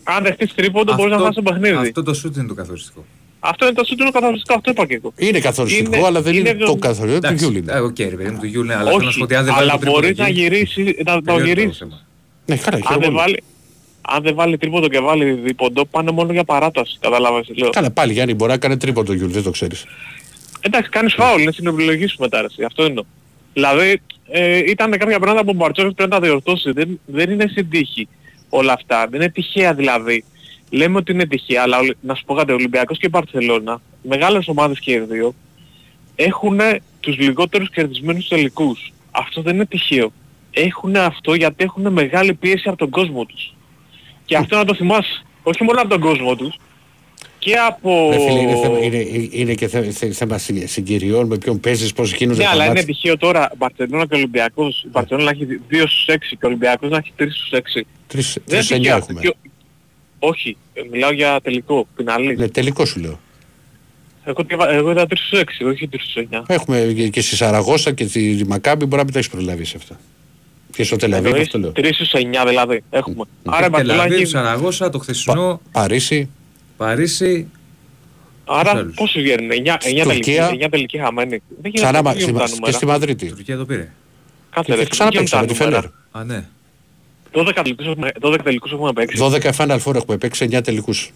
αν 0.04 0.24
δεχτείς 0.24 0.54
τρίποντο 0.54 0.94
μπορείς 0.94 1.12
να 1.14 1.18
χάσεις 1.20 1.36
το 1.36 1.42
παιχνίδι. 1.42 1.76
αυτό 1.76 2.04
το 2.04 2.14
σουτ 2.14 2.36
είναι 2.36 2.48
το 2.48 2.54
καθοριστικό. 2.54 3.06
Αυτό 3.40 3.66
είναι 3.66 3.74
το 3.74 3.84
σουτ 3.86 4.03
το 4.03 4.12
καθοριστικό, 4.12 4.54
αυτό 4.54 4.72
είπα 4.72 4.86
και 4.86 4.94
εγώ. 4.96 5.14
Είναι 5.18 5.40
καθοριστικό, 5.40 5.96
Είναι- 5.96 6.06
αλλά 6.06 6.22
δεν 6.22 6.34
είναι, 6.36 6.50
είναι 6.50 6.58
το 6.58 6.64
εβδομ- 6.64 6.80
καθοριστικό 6.80 7.20
του 7.20 7.26
Εντάξει, 7.26 7.44
Γιούλιν. 7.46 7.70
ε, 7.70 7.80
Οκ, 7.80 8.00
ρε 8.00 8.06
παιδί 8.06 8.30
μου, 8.30 8.40
του 8.40 8.46
Γιούλιν, 8.46 8.72
αλλά 8.72 8.90
θέλω 8.92 9.04
να 9.04 9.12
σου 9.12 9.18
πω 9.20 9.24
Όχι, 9.24 9.24
ότι 9.24 9.36
αν 9.36 9.46
δεν 9.46 9.54
βάλει 9.54 9.64
αλλά 9.70 9.74
το 9.74 9.80
τρίποντο 9.80 10.00
μπορείς 10.02 10.18
να 10.18 10.26
εκεί, 10.26 10.40
γυρίσει, 10.42 10.82
να 11.06 11.14
το 11.14 11.22
τελειώνει 11.22 11.24
το 11.44 11.46
γυρίσεις. 11.48 11.78
θέμα. 11.78 12.02
Ναι, 12.46 12.56
καλά, 12.56 12.76
Αν 12.78 12.82
χαίρομαι 12.84 13.06
δεν 13.06 13.14
πολύ. 13.14 13.22
βάλει, 13.24 13.44
αν 14.02 14.24
δεν 14.24 14.36
βάλει 14.36 14.58
τρίποντο 14.58 14.88
και 14.88 15.00
βάλει 15.00 15.32
δίποντο 15.32 15.86
πάνε 15.86 16.12
μόνο 16.12 16.32
για 16.32 16.44
παράταση. 16.44 16.98
Καταλάβες. 17.00 17.48
Λέω. 17.56 17.70
Καλά 17.70 17.92
πάλι 17.92 18.14
Γιάννη 18.14 18.34
μπορεί 18.34 18.52
να 18.52 18.58
κάνει 18.58 18.78
τρίποντο 18.78 19.14
Γιούλ, 19.14 19.32
δεν 19.32 19.44
το 19.44 19.52
ξέρεις. 19.52 19.86
Εντάξει, 20.62 20.90
κάνεις 20.90 21.14
φάουλ, 21.14 21.42
είναι 21.42 21.52
στην 21.52 21.68
επιλογή 21.68 22.08
σου 22.08 22.16
μετά, 22.20 22.40
ρε, 22.42 22.46
εσύ. 22.46 22.64
αυτό 22.64 22.84
εννοώ. 22.84 23.04
Δηλαδή, 23.54 24.02
ε, 24.30 24.58
ήταν 24.58 24.92
κάποια 24.92 25.20
πράγματα 25.20 25.44
που 25.44 25.52
ο 25.54 25.58
Μπαρτζώκας 25.58 25.94
πρέπει 25.94 26.10
να 26.10 26.20
τα 26.20 26.26
διορθώσει. 26.26 26.72
Δεν, 26.72 27.00
δεν 27.06 27.30
είναι 27.30 27.48
στην 27.52 27.70
τύχη 27.70 28.08
όλα 28.50 28.74
αυτά. 28.74 29.08
Δεν 29.10 29.22
είναι 29.22 29.30
τυχαία 29.32 29.74
δηλαδή. 29.74 30.24
Λέμε 30.70 30.98
ότι 30.98 31.12
είναι 31.12 31.26
τυχαία, 31.26 31.62
αλλά 31.62 31.80
ο- 31.80 31.96
να 32.02 32.16
σου 32.16 32.24
πω 32.26 32.34
κάτι, 32.34 32.52
ο 32.52 32.56
Ολυμπιακός 32.56 32.98
και 32.98 33.06
η 33.06 33.10
Μπαρτσελώνα, 33.12 33.82
μεγάλες 34.02 34.48
ομάδες 34.48 34.80
και 34.80 34.92
οι 34.92 35.00
δύο, 35.00 35.34
έχουν 36.16 36.60
τους 37.00 37.18
λιγότερους 37.18 37.70
κερδισμένους 37.70 38.28
τελικούς. 38.28 38.94
Αυτό 39.12 39.42
δεν 39.42 39.56
είναι 39.56 39.66
τυχαίο. 39.66 40.12
Έχουν 40.52 40.96
αυτό 40.96 41.34
γιατί 41.34 41.64
έχουν 41.64 41.92
μεγάλη 41.94 42.34
πίεση 42.34 42.68
από 42.70 42.78
τον 42.78 42.90
κόσμο 42.90 43.26
τους. 43.26 43.54
Και 44.26 44.38
αυτό 44.38 44.56
να 44.58 44.66
το 44.66 44.74
θυμάσαι. 44.76 45.26
Όχι 45.44 45.64
μόνο 45.64 45.80
από 45.80 45.90
τον 45.90 46.00
κόσμο 46.00 46.36
τους, 46.36 46.56
και 47.40 47.54
από... 47.68 48.10
Ρε 48.12 48.20
φίλε, 48.20 48.40
είναι, 48.40 48.56
θέμα, 48.56 48.80
είναι, 48.80 49.28
είναι 49.32 49.54
και 49.54 49.68
θε- 49.68 49.92
θε- 49.92 50.14
θέμα 50.14 50.38
συ- 50.38 50.68
συγκυριών 50.68 51.28
με 51.28 51.38
ποιον 51.38 51.60
παίζεις, 51.60 51.94
πώς 51.94 52.14
γίνονται 52.14 52.38
Ναι, 52.40 52.44
τα 52.44 52.50
αλλά 52.50 52.64
είναι 52.66 52.74
μάτς. 52.74 52.86
τυχαίο 52.86 53.18
τώρα 53.18 53.52
Μπαρτσελώνα 53.58 54.06
και 54.08 54.16
Ολυμπιακός. 54.16 54.84
Η 54.84 54.88
Μπαρτσελώνα 54.90 55.32
να 55.32 55.38
έχει 55.38 55.62
2 55.70 55.88
στους 55.88 56.06
6 56.08 56.36
και 56.36 56.46
ο 56.46 56.48
Ολυμπιακός 56.48 56.90
να 56.90 56.98
έχει 56.98 57.12
3 57.18 57.32
στους 57.32 57.50
6. 57.52 57.86
Τρεις, 58.08 58.34
Δεν 58.34 58.44
τρεις 58.46 58.70
είναι 58.70 58.76
εννιά 58.76 58.96
τυχαίο. 58.96 59.18
έχουμε. 59.18 59.22
Και 59.22 59.28
ο- 59.28 59.47
Όχι, 60.20 60.58
ε, 60.74 60.82
μιλάω 60.92 61.12
για 61.12 61.40
τελικό, 61.44 61.88
πιναλί. 61.96 62.36
Ναι, 62.36 62.48
τελικό 62.48 62.86
σου 62.86 63.00
λέω. 63.00 63.20
Εγώ, 64.24 64.44
διαβα- 64.48 64.70
εγώ 64.72 64.92
είδα 64.92 65.06
3 65.08 65.18
στους 65.18 65.40
6, 65.40 65.66
όχι 65.66 65.88
3 65.88 66.00
στους 66.04 66.16
9. 66.16 66.44
Έχουμε 66.48 66.92
και- 66.96 67.08
και 67.08 67.22
στη 67.22 67.36
Σαραγώσα 67.36 67.92
και 67.92 68.06
τη 68.06 68.42
Μακάμπη 68.48 68.84
μπορεί 68.86 68.98
να 68.98 69.04
μην 69.04 69.14
τα 69.14 69.20
έχεις 69.20 69.32
προλάβει 69.32 69.66
σε 69.66 69.78
αυτά. 69.78 70.00
Και 70.76 70.84
στο 70.84 70.96
Τελαβή, 70.96 71.28
Εννοείς 71.28 71.46
αυτό 71.46 71.60
λέω. 71.60 71.72
3 71.72 71.94
στους 71.94 72.12
9 72.14 72.46
δηλαδή 72.48 72.84
έχουμε. 72.90 73.24
Άρα 73.46 73.66
η 73.66 73.70
Μπαρτσελώνα 73.70 73.94
Τελαβίβ, 74.02 74.22
έχει... 74.22 74.26
Σαραγώσα, 74.30 74.90
το 74.90 75.00
χθεσινό, 75.00 75.62
Παρίσι, 75.72 76.30
Παρίσι. 76.78 77.48
Άρα 78.46 78.72
άλλους. 78.72 78.96
πόσο 78.96 79.20
βγαίνουν, 79.20 79.52
9, 79.52 79.78
9 79.82 80.04
τελικοί, 80.04 80.04
Τουρκία. 80.04 80.50
9 80.50 80.70
τελικοί 80.70 80.98
χαμένοι. 80.98 81.30
Δεν 81.30 81.42
γίνεται 81.58 81.78
ξανά 81.78 81.92
να 81.92 82.02
μα- 82.02 82.14
βγαίνουν 82.14 82.34
τα 82.38 82.40
στη- 82.42 82.50
και 82.54 82.60
νούμερα. 82.60 82.78
στη 82.78 82.86
Μαδρίτη. 82.86 83.26
Η 83.26 83.30
Τουρκία 83.30 83.58
το 83.58 83.66
πήρε. 83.66 83.92
Κάτσε 84.50 84.76
ρε, 84.76 84.84
Και 84.84 84.90
ξανά 84.90 85.10
δεν 85.10 85.20
παίξαμε 85.20 85.46
τη 85.46 85.54
γίνονται 85.54 85.74
τα 85.74 85.80
Φέντερ. 85.82 85.92
νούμερα. 85.92 86.34
Α, 86.36 86.40
ναι. 86.40 86.46
12 87.42 87.62
τελικούς 87.64 87.86
έχουμε, 87.86 88.12
12 88.22 88.36
τελικούς 88.44 88.72
έχουμε 88.72 88.94
παίξει. 88.94 89.18
12 89.22 89.52
Final 89.58 89.80
Four 89.84 89.96
έχουμε 89.96 90.18
παίξει, 90.18 90.48
9 90.52 90.62
τελικούς. 90.62 91.12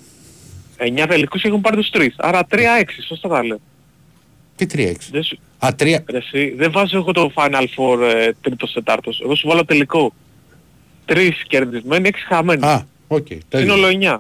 9 0.78 1.06
τελικούς 1.08 1.44
έχουν 1.44 1.62
πάρει 1.62 1.76
τους 1.76 1.90
3. 1.94 2.08
Άρα 2.18 2.46
3-6, 2.50 3.02
σωστά 3.08 3.28
τα 3.30 3.44
λέω. 3.46 3.60
Τι 4.56 4.66
3-6. 4.66 5.10
Δεν 5.12 5.24
σου- 5.24 5.40
Α, 5.60 5.76
3. 5.76 6.04
Ρε 6.10 6.18
εσύ, 6.18 6.54
δεν 6.58 6.72
βάζω 6.72 6.98
εγώ 6.98 7.12
το 7.12 7.32
Final 7.36 7.64
Four 7.76 8.00
ε, 8.16 8.32
τρίτος 8.42 8.74
τετάρτος. 8.74 9.22
Εγώ 9.24 9.36
σου 9.36 9.48
βάλω 9.48 9.66
τελικό. 9.66 10.14
Τρεις 11.06 11.44
κερδισμένοι, 11.48 12.08
έξι 12.08 12.26
χαμένοι. 12.26 12.66
Α, 12.66 12.86
οκ. 13.08 13.28
το 13.28 13.60
ίδιο. 13.60 13.60
Σύνολο 13.60 13.88
9. 13.88 14.18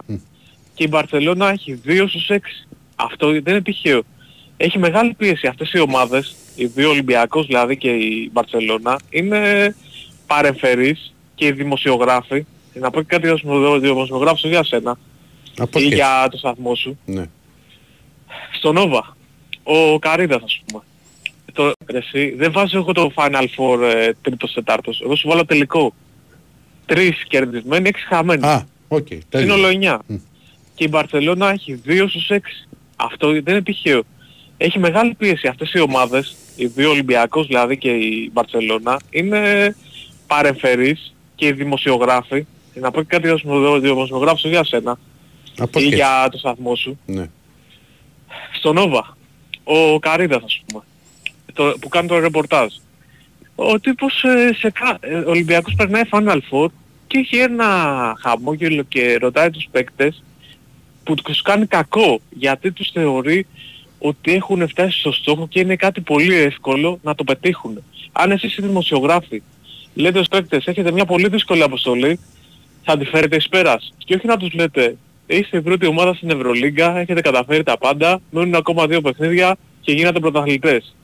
Και 0.74 0.84
η 0.84 0.88
Μπαρτσελώνα 0.89 1.49
έχει 1.49 1.82
2 1.86 2.08
στους 2.08 2.30
6. 2.30 2.39
Αυτό 2.95 3.28
δεν 3.32 3.43
είναι 3.47 3.62
τυχαίο. 3.62 4.04
Έχει 4.58 4.78
μεγάλη 4.80 5.14
πίεση 5.14 5.47
αυτές 5.47 5.72
οι 5.74 5.80
ομάδες, 5.80 6.36
οι 6.56 6.66
δύο 6.66 6.89
Ολυμπιακός 6.89 7.45
δηλαδή 7.45 7.78
και 7.78 7.89
η 7.89 8.30
Μπαρτσελώνα, 8.34 8.99
είναι 9.10 9.76
παρεμφερείς 10.28 11.14
και 11.42 11.48
οι 11.48 11.52
δημοσιογράφοι. 11.52 12.46
Να 12.74 12.89
πω 12.89 13.00
και 13.02 13.06
κάτι 13.08 13.26
για 13.28 13.32
τους 13.36 13.42
δημοσιο- 13.42 13.80
δημοσιογράφους 13.80 14.44
όχι 14.44 14.54
για 14.54 14.64
σένα 14.64 14.98
Από 15.58 15.80
ή 15.80 15.88
και 15.88 15.96
για 15.96 16.28
το 16.32 16.38
σταθμό 16.38 16.76
σου. 16.76 17.00
Ναι. 17.06 17.26
Στο 18.58 18.72
Νόβα, 18.72 19.18
ο 19.64 20.00
Καρίδας 20.00 20.42
ας 20.44 20.62
πούμε. 20.66 20.84
Το, 21.54 21.72
ρε 21.92 21.98
εσύ, 21.98 22.34
δεν 22.38 22.52
βάζω 22.52 22.78
εγώ 22.78 22.92
το 22.92 23.12
Final 23.16 23.46
Four 23.58 23.82
ε, 23.82 24.12
τρίτος 24.22 24.54
τετάρτος. 24.54 25.02
Εγώ 25.02 25.16
σου 25.16 25.28
βάλω 25.28 25.46
τελικό. 25.46 25.94
Τρεις 26.86 27.24
κερδισμένοι, 27.28 27.88
έξι 27.88 28.06
χαμένοι. 28.06 28.46
Α, 28.48 28.68
οκ. 28.88 29.08
το 29.30 29.39
ίδιο. 29.39 29.56
Σύνολο 29.56 29.68
9. 29.82 29.98
Και 30.76 30.84
η 30.84 30.88
Μπαρτσελώνα 30.89 31.50
έχει 31.52 31.82
2 31.86 32.06
στους 32.10 32.28
6. 32.30 32.39
Αυτό 32.96 33.28
δεν 33.32 33.44
είναι 33.48 33.62
τυχαίο. 33.62 34.04
Έχει 34.58 34.80
μεγάλη 34.80 35.14
πίεση 35.14 35.48
αυτές 35.48 35.74
οι 35.74 35.80
ομάδες, 35.80 36.36
οι 36.56 36.66
δύο 36.66 36.89
Ολυμπιακός 36.89 37.48
δηλαδή 37.48 37.78
και 37.78 37.89
η 37.89 38.30
Μπαρτσελώνα, 38.34 39.00
είναι 39.10 39.76
παρεμφερείς 40.28 41.14
και 41.42 41.48
οι 41.48 41.52
δημοσιογράφοι. 41.52 42.46
Να 42.74 42.92
πω 42.92 43.02
και 43.02 43.08
κάτι 43.08 43.28
για 43.28 43.36
τους 43.36 43.42
δημοσιο- 43.44 43.80
δημοσιογράφους 43.80 44.44
όχι 44.44 44.54
για 44.54 44.64
σένα 44.64 45.00
Από 45.58 45.80
ή 45.80 45.89
και 45.89 45.96
για 45.96 46.28
το 46.32 46.38
σταθμό 46.38 46.76
σου. 46.76 47.00
Ναι. 47.06 47.30
Στο 48.52 48.74
Νόβα, 48.74 49.18
ο 49.64 50.00
Καρίδας 50.00 50.44
ας 50.44 50.62
πούμε, 50.66 50.84
το, 51.54 51.76
που 51.82 51.89
κάνει 51.89 52.08
το 52.08 52.20
ρεπορτάζ. 52.20 52.74
Ο 53.56 53.80
τύπος 53.80 54.24
ε, 54.24 54.54
σε 54.54 54.70
κα... 54.70 54.98
ε, 55.00 55.16
ο 55.16 55.30
Ολυμπιακός 55.30 55.74
περνάει 55.78 56.02
Final 56.12 56.39
Four 56.52 56.68
και 57.08 57.18
έχει 57.18 57.38
ένα 57.38 57.68
χαμόγελο 58.20 58.84
και 58.84 59.18
ρωτάει 59.22 59.50
τους 59.50 59.68
παίκτες 59.72 60.24
που 61.04 61.16
τους 61.16 61.42
κάνει 61.42 61.66
κακό 61.66 62.20
γιατί 62.30 62.72
τους 62.72 62.89
θεωρεί 62.94 63.46
ότι 64.00 64.34
έχουν 64.34 64.68
φτάσει 64.68 65.00
στο 65.00 65.12
στόχο 65.12 65.48
και 65.48 65.60
είναι 65.60 65.76
κάτι 65.76 66.02
πολύ 66.02 66.36
εύκολο 66.36 67.00
να 67.04 67.16
το 67.16 67.24
πετύχουν. 67.24 67.84
Αν 68.12 68.32
εσείς 68.32 68.58
οι 68.58 68.62
δημοσιογράφοι 68.62 69.42
λέτε 69.94 70.16
στους 70.18 70.28
παίκτες 70.28 70.66
έχετε 70.66 70.92
μια 70.92 71.06
πολύ 71.06 71.28
δύσκολη 71.28 71.64
αποστολή 71.64 72.20
θα 72.84 72.98
τη 72.98 73.06
φέρετε 73.06 73.36
εις 73.36 73.50
πέρας. 73.50 73.94
Και 73.98 74.16
όχι 74.16 74.28
να 74.28 74.38
τους 74.38 74.54
λέτε 74.54 74.96
είστε 75.26 75.58
η 75.58 75.62
πρώτη 75.62 75.86
ομάδα 75.86 76.14
στην 76.14 76.30
Ευρωλίγκα, 76.30 76.98
έχετε 77.00 77.22
καταφέρει 77.22 77.64
τα 77.64 77.78
πάντα, 77.78 78.22
μένουν 78.30 78.56
ακόμα 78.56 78.88
δύο 78.88 79.02
παιχνίδια 79.02 79.56
και 79.82 79.92
γίνατε 79.92 80.20
πρωταθλητές. 80.20 80.96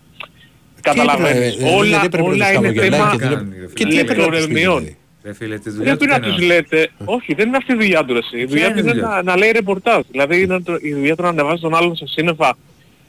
Καταλαβαίνεις. 0.81 1.53
έπρεπε- 1.55 1.73
όλα 1.75 1.97
δεν 1.97 2.05
έπρεπε 2.05 2.17
να 2.27 2.29
όλα 2.29 2.37
τους 2.37 2.47
είναι 2.47 2.53
χαμογελάει 2.53 2.89
θέμα 2.99 3.11
και 3.11 3.17
δεν- 3.17 3.29
Κάνει, 3.37 3.55
ρε 3.59 3.65
Και 3.65 3.71
φίλε. 3.75 3.89
τι 3.89 3.99
έπρεπε 3.99 4.21
να 4.21 4.27
τους 4.27 4.37
πεις, 4.37 4.39
λεπτομερειών. 4.39 4.77
δηλαδή. 4.79 4.97
Ρε 5.23 5.33
φίλε, 5.33 5.57
τη 5.57 5.69
δουλειά 5.69 5.95
Δεν 5.95 5.97
πρέπει 5.97 6.13
του 6.13 6.19
να 6.21 6.27
είναι 6.27 6.35
τους 6.35 6.45
αυτή. 6.57 6.75
λέτε, 6.77 6.89
όχι 7.05 7.33
δεν 7.33 7.47
είναι 7.47 7.57
αυτή 7.57 7.71
η 7.71 7.75
δουλειά 7.75 8.03
τους 8.05 8.13
ρε 8.13 8.19
εσύ. 8.19 8.37
Η 8.37 8.45
δουλειά 8.45 8.65
είναι 8.65 8.73
τους 8.73 8.81
η 8.81 8.83
είναι 8.83 8.91
δουλειά 8.93 9.07
να, 9.07 9.23
να 9.23 9.37
λέει 9.37 9.51
ρεπορτάζ. 9.51 10.01
Δηλαδή 10.11 10.41
είναι 10.41 10.59
το- 10.61 10.77
η 10.81 10.93
δουλειά 10.93 11.15
του 11.15 11.21
να 11.21 11.29
ανεβάζει 11.29 11.61
τον 11.61 11.75
άλλον 11.75 11.95
σε 11.95 12.05
σύννεφα 12.07 12.57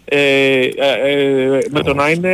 ε, 0.04 0.18
ε, 0.60 0.68
ε, 1.04 1.58
με 1.70 1.82
το 1.82 1.94
να 1.94 2.10
είναι 2.10 2.32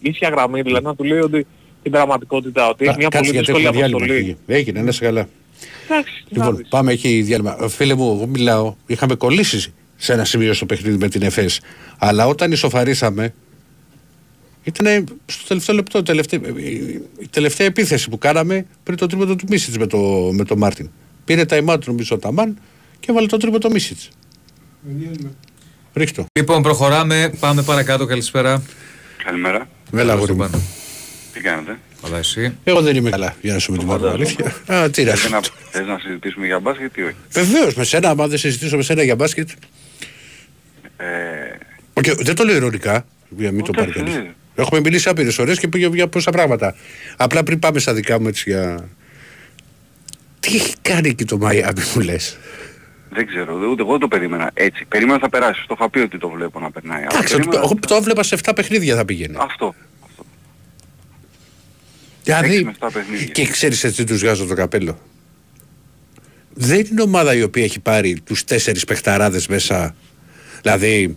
ίσια 0.00 0.28
γραμμή, 0.28 0.62
δηλαδή 0.62 0.84
να 0.84 0.94
του 0.94 1.04
λέει 1.04 1.18
ότι 1.18 1.46
την 1.84 1.92
πραγματικότητα, 1.92 2.68
ότι 2.68 2.84
έχει 2.84 2.94
Α, 2.94 2.96
μια 2.98 3.08
Κάτσε 3.08 3.30
πολύ 3.30 3.42
γιατί 3.44 3.52
δύσκολη 3.52 3.64
έχουμε 3.66 3.78
διάλειμμα. 3.86 4.04
αποστολή. 4.04 4.36
φύγε. 4.46 4.58
Έγινε, 4.58 4.80
να 4.82 4.88
είσαι 4.88 5.04
καλά. 5.04 5.28
Εντάξει, 5.88 6.24
τι 6.28 6.38
να 6.38 6.44
Λοιπόν, 6.44 6.56
δεις. 6.56 6.68
πάμε, 6.68 6.92
έχει 6.92 7.22
διάλειμμα. 7.22 7.56
Ε, 7.62 7.68
Φίλε 7.68 7.94
μου, 7.94 8.12
εγώ 8.16 8.26
μιλάω. 8.26 8.74
Είχαμε 8.86 9.14
κολλήσεις 9.14 9.68
σε 9.96 10.12
ένα 10.12 10.24
σημείο 10.24 10.54
στο 10.54 10.66
παιχνίδι 10.66 10.96
με 10.96 11.08
την 11.08 11.22
ΕΦΕΣ. 11.22 11.60
Αλλά 11.98 12.26
όταν 12.26 12.52
ισοφαρίσαμε, 12.52 13.34
ήταν 14.64 15.04
στο 15.26 15.46
τελευταίο 15.48 15.74
λεπτό, 15.74 16.02
τελευταία, 16.02 16.40
η 17.18 17.28
τελευταία 17.30 17.66
επίθεση 17.66 18.08
που 18.08 18.18
κάναμε 18.18 18.66
πριν 18.82 18.96
το 18.96 19.06
τρίποντο 19.06 19.36
του 19.36 19.44
Μίσιτς 19.48 19.78
με 19.78 19.86
το, 19.86 19.98
με 20.32 20.44
το 20.44 20.56
Μάρτιν. 20.56 20.90
Πήρε 21.24 21.44
τα 21.44 21.56
ημάτου 21.56 21.90
νομίζω 21.90 22.16
ο 22.16 22.18
Ταμάν 22.18 22.58
και 23.00 23.06
έβαλε 23.10 23.26
το 23.26 23.36
τρίποντο 23.36 23.70
Μίσιτς. 23.70 24.08
Ρίχτω. 25.94 26.26
Λοιπόν, 26.38 26.62
προχωράμε. 26.62 27.32
Πάμε 27.40 27.62
παρακάτω. 27.62 28.06
Καλησπέρα. 28.06 28.62
Καλημέρα. 29.24 29.68
Βέλα, 29.90 30.12
αγόρι 30.12 30.32
Στον 30.32 30.36
μου. 30.44 30.50
πάνω. 30.50 30.62
Τι 31.34 31.40
κάνετε; 31.40 31.78
Καλά, 32.02 32.18
εσύ; 32.18 32.56
Εγώ 32.64 32.80
δεν 32.82 32.96
είμαι 32.96 33.10
καλά, 33.10 33.34
για 33.40 33.52
να 33.52 33.58
σου 33.58 33.72
με 33.72 33.78
την 33.78 33.86
φαντάζομαι. 33.86 34.12
αλήθεια. 34.14 34.54
Α, 34.76 34.90
τι 34.90 35.04
να 35.04 35.14
Θες 35.14 35.30
να, 35.30 35.40
θες 35.70 35.86
να 35.86 35.98
συζητήσουμε 35.98 36.46
για 36.46 36.58
μπάσκετ 36.60 36.96
ή 36.96 37.02
όχι; 37.02 37.14
Βεβαίως, 37.30 37.74
με 37.74 37.84
σένα, 37.84 38.08
άμα 38.10 38.26
δεν 38.28 38.38
συζητήσω 38.38 38.76
με 38.76 38.82
σένα 38.82 39.02
για 39.02 39.14
μπάσκετ. 39.16 39.48
Ε, 40.96 41.04
Όχι, 41.92 42.14
δεν 42.24 42.34
το 42.34 42.44
λέω 42.44 42.54
ειρωνικά, 42.56 43.06
για 43.28 43.46
να 43.46 43.52
μην 43.52 43.64
το 43.64 43.70
Ούτε 43.70 43.78
πάρει 43.80 43.90
αυτό, 43.90 44.02
κανείς. 44.04 44.16
ναι. 44.16 44.30
Έχουμε 44.54 44.80
μιλήσει 44.80 45.08
άπειρες 45.08 45.34
φορέ 45.34 45.54
και 45.54 45.68
πήγε 45.68 45.86
για 45.86 46.08
πόσα 46.08 46.30
πράγματα. 46.30 46.74
Απλά 47.16 47.42
πριν 47.42 47.58
πάμε 47.58 47.78
στα 47.78 47.94
δικά 47.94 48.20
μου 48.20 48.28
έτσι 48.28 48.50
για. 48.50 48.88
Τι 50.40 50.54
έχει 50.56 50.74
κάνει 50.82 51.08
εκεί 51.08 51.24
το 51.24 51.38
Μαϊάμι 51.38 51.82
μου 51.94 52.00
λες; 52.02 52.38
δεν 53.10 53.26
ξέρω, 53.26 53.54
ούτε 53.70 53.82
εγώ 53.82 53.98
το 53.98 54.08
περίμενα 54.08 54.50
έτσι. 54.54 54.84
Περίμενα 54.88 55.18
θα 55.18 55.28
περάσει. 55.28 55.64
Το 55.66 55.74
είχα 55.78 55.90
πει 55.90 55.98
ότι 55.98 56.18
το 56.18 56.28
βλέπω 56.28 56.60
να 56.60 56.70
περνάει. 56.70 56.98
Αλλά 56.98 57.08
Εντάξει, 57.12 57.34
περίμενα- 57.36 57.60
εγώ 57.64 57.74
το 57.88 57.94
έβλεπα 57.94 58.22
σε 58.22 58.34
7 58.34 58.52
παιχνίδια 58.54 58.96
θα 58.96 59.04
πήγαινε. 59.04 59.36
Αυτό. 59.40 59.74
Δηλαδή, 62.24 62.52
έξι 62.52 62.64
με 62.64 62.70
εφτά 62.70 62.90
παιχνίδια. 62.90 63.26
και 63.26 63.46
ξέρεις 63.46 63.84
έτσι 63.84 64.04
τους 64.04 64.20
βγάζω 64.20 64.44
το 64.44 64.54
καπέλο. 64.54 64.98
Δεν 66.54 66.86
είναι 66.90 67.02
ομάδα 67.02 67.34
η 67.34 67.42
οποία 67.42 67.64
έχει 67.64 67.80
πάρει 67.80 68.20
τους 68.24 68.44
τέσσερις 68.44 68.84
παιχταράδες 68.84 69.46
μέσα. 69.46 69.94
Δηλαδή, 70.62 71.16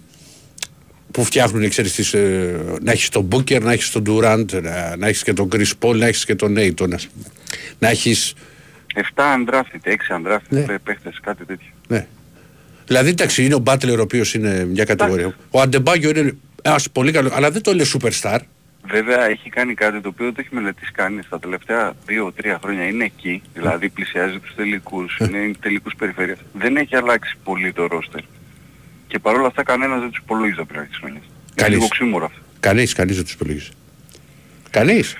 που 1.12 1.24
φτιάχνουν, 1.24 1.70
ξέρεις, 1.70 1.94
τις, 1.94 2.14
ε, 2.14 2.56
να 2.82 2.92
έχεις 2.92 3.10
τον 3.10 3.24
Μπούκερ, 3.24 3.64
να 3.64 3.72
έχεις 3.72 3.90
τον 3.90 4.02
Ντουράντ, 4.04 4.54
να, 4.54 4.96
να 4.96 5.08
έχεις 5.08 5.24
και 5.24 5.34
τον 5.34 5.50
Chris 5.52 5.72
Paul, 5.80 5.96
να 5.96 6.06
έχεις 6.06 6.26
και 6.26 6.36
τον 6.36 6.52
Νέιτον. 6.52 6.94
ας 6.94 7.08
πούμε. 7.08 7.26
Να 7.80 7.90
έχει. 7.90 8.16
7 8.94 9.36
undrafted, 9.36 9.80
6 9.84 10.16
undrafted 10.18 10.40
Ναι. 10.50 10.60
ναι. 10.60 10.80
παίχτες, 10.80 11.20
κάτι 11.24 11.46
τέτοιο. 11.46 11.68
Ναι. 11.88 12.08
Δηλαδή, 12.86 13.10
εντάξει, 13.10 13.46
είναι 13.46 13.56
ο 13.56 13.60
Μπάτλερ 13.60 14.00
ο 14.00 14.02
οποίος 14.02 14.34
είναι 14.34 14.66
μια 14.66 14.84
κατηγορία. 14.84 15.36
Ο 15.50 15.62
Αντεμπάγιο 15.62 16.10
είναι 16.10 16.38
ένα 16.62 16.80
πολύ 16.92 17.12
καλό, 17.12 17.32
αλλά 17.34 17.52
δεν 17.52 17.62
το 17.62 17.74
λέει 17.74 17.86
superstar. 17.94 18.40
Βέβαια 18.90 19.26
έχει 19.26 19.50
κάνει 19.50 19.74
κάτι 19.74 20.02
το 20.02 20.08
οποίο 20.10 20.32
το 20.34 20.36
έχει 20.40 20.50
μελετήσει 20.56 20.92
κανείς 20.92 21.26
στα 21.26 21.40
τελευταία 21.40 21.94
2-3 22.08 22.58
χρόνια. 22.62 22.84
Είναι 22.88 23.04
εκεί, 23.04 23.42
δηλαδή 23.54 23.90
πλησιάζει 23.90 24.40
τους 24.40 24.56
τελικούς, 24.56 25.18
είναι 25.18 25.52
τελικούς 25.60 25.96
περιφέρειας. 25.96 26.38
Δεν 26.54 26.78
έχει 26.78 26.96
αλλάξει 26.96 27.36
πολύ 27.44 27.74
το 27.74 27.88
ρόστερ. 27.88 28.22
Και 29.08 29.20
παρόλα 29.20 29.48
αυτά 29.48 29.64
κανένας 29.64 30.00
δεν 30.00 30.10
τους 30.10 30.20
υπολόγιζε 30.24 30.64
πριν 30.64 30.80
αρχές 30.80 30.98
χρονιάς. 30.98 31.24
Είναι 31.24 31.32
Κανείς. 31.56 31.76
λίγο 31.78 31.88
ξύμορο 31.88 32.26
αυτό. 32.26 32.40
Κανείς, 32.60 32.94
κανείς 32.94 33.16
δεν 33.16 33.24
τους 33.24 33.34
υπολογίζει. 33.34 33.70
Κανείς. 34.70 35.16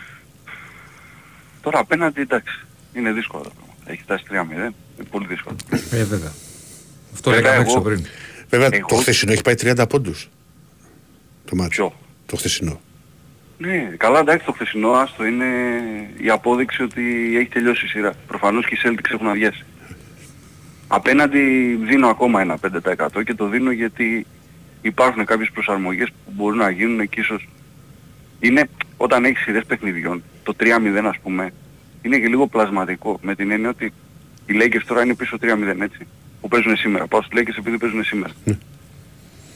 Τώρα 1.62 1.80
απέναντι 1.80 2.22
εντάξει, 2.22 2.60
είναι 2.94 3.12
δύσκολο 3.12 3.44
τα 3.44 3.50
πράγματα. 3.50 3.92
Έχει 3.92 4.02
φτάσει 4.02 4.24
3-0. 4.30 4.54
Είναι 4.98 5.08
πολύ 5.12 5.26
δύσκολο. 5.28 5.56
Ε, 5.92 6.04
βέβαια. 6.04 6.32
Αυτό 7.14 7.30
Βέβαια, 7.32 7.46
λέγαμε 7.46 7.62
εγώ- 7.70 7.72
έξω 7.78 7.82
πριν. 7.82 8.06
Βέβαια 8.50 8.70
Εγώ- 8.72 8.88
το 8.88 8.96
χθεσινό 8.96 9.32
έχει 9.32 9.42
πάει 9.42 9.56
30 9.56 9.88
πόντους. 9.88 10.30
Το 11.46 11.56
μάτι. 11.56 11.70
Ποιο; 11.70 11.94
Το 12.26 12.36
χθεσινό. 12.36 12.82
Ναι, 13.58 13.94
καλά 13.98 14.20
εντάξει 14.20 14.46
το 14.46 14.52
χθεσινό 14.52 14.92
άστο 14.92 15.26
είναι 15.26 15.46
η 16.18 16.30
απόδειξη 16.30 16.84
ότι 16.84 17.34
έχει 17.38 17.50
τελειώσει 17.50 17.86
η 17.86 17.88
σειρά. 17.88 18.14
Προφανώς 18.28 18.66
και 18.66 18.76
οι 18.76 18.80
Celtics 18.84 19.12
έχουν 19.14 19.28
αδειάσει. 19.28 19.66
Απέναντι 20.88 21.76
δίνω 21.84 22.08
ακόμα 22.08 22.42
ένα 22.42 22.58
5% 22.62 23.24
και 23.24 23.34
το 23.34 23.48
δίνω 23.48 23.72
γιατί 23.72 24.26
υπάρχουν 24.82 25.26
κάποιες 25.26 25.52
προσαρμογές 25.52 26.08
που 26.10 26.32
μπορούν 26.36 26.58
να 26.58 26.70
γίνουν 26.70 27.10
και 27.10 27.20
ίσως 27.20 27.48
είναι 28.40 28.70
όταν 28.98 29.26
έχεις 29.26 29.44
σειρές 29.44 29.66
παιχνιδιών, 29.66 30.24
το 30.44 30.54
3-0 30.60 31.04
ας 31.04 31.20
πούμε, 31.24 31.54
είναι 32.02 32.18
και 32.18 32.28
λίγο 32.28 32.48
πλασματικό 32.48 33.20
με 33.22 33.36
την 33.36 33.52
έννοια 33.52 33.70
ότι 33.70 33.94
οι 34.46 34.54
Lakers 34.62 34.84
τώρα 34.88 35.04
είναι 35.04 35.16
πίσω 35.16 35.38
3-0 35.42 35.82
έτσι, 35.82 36.08
που 36.42 36.48
παίζουν 36.48 36.78
σήμερα. 36.78 37.08
Πάω 37.08 37.22
στους 37.22 37.40
Lakers 37.40 37.58
επειδή 37.58 37.78
παίζουν 37.78 38.04
σήμερα. 38.04 38.34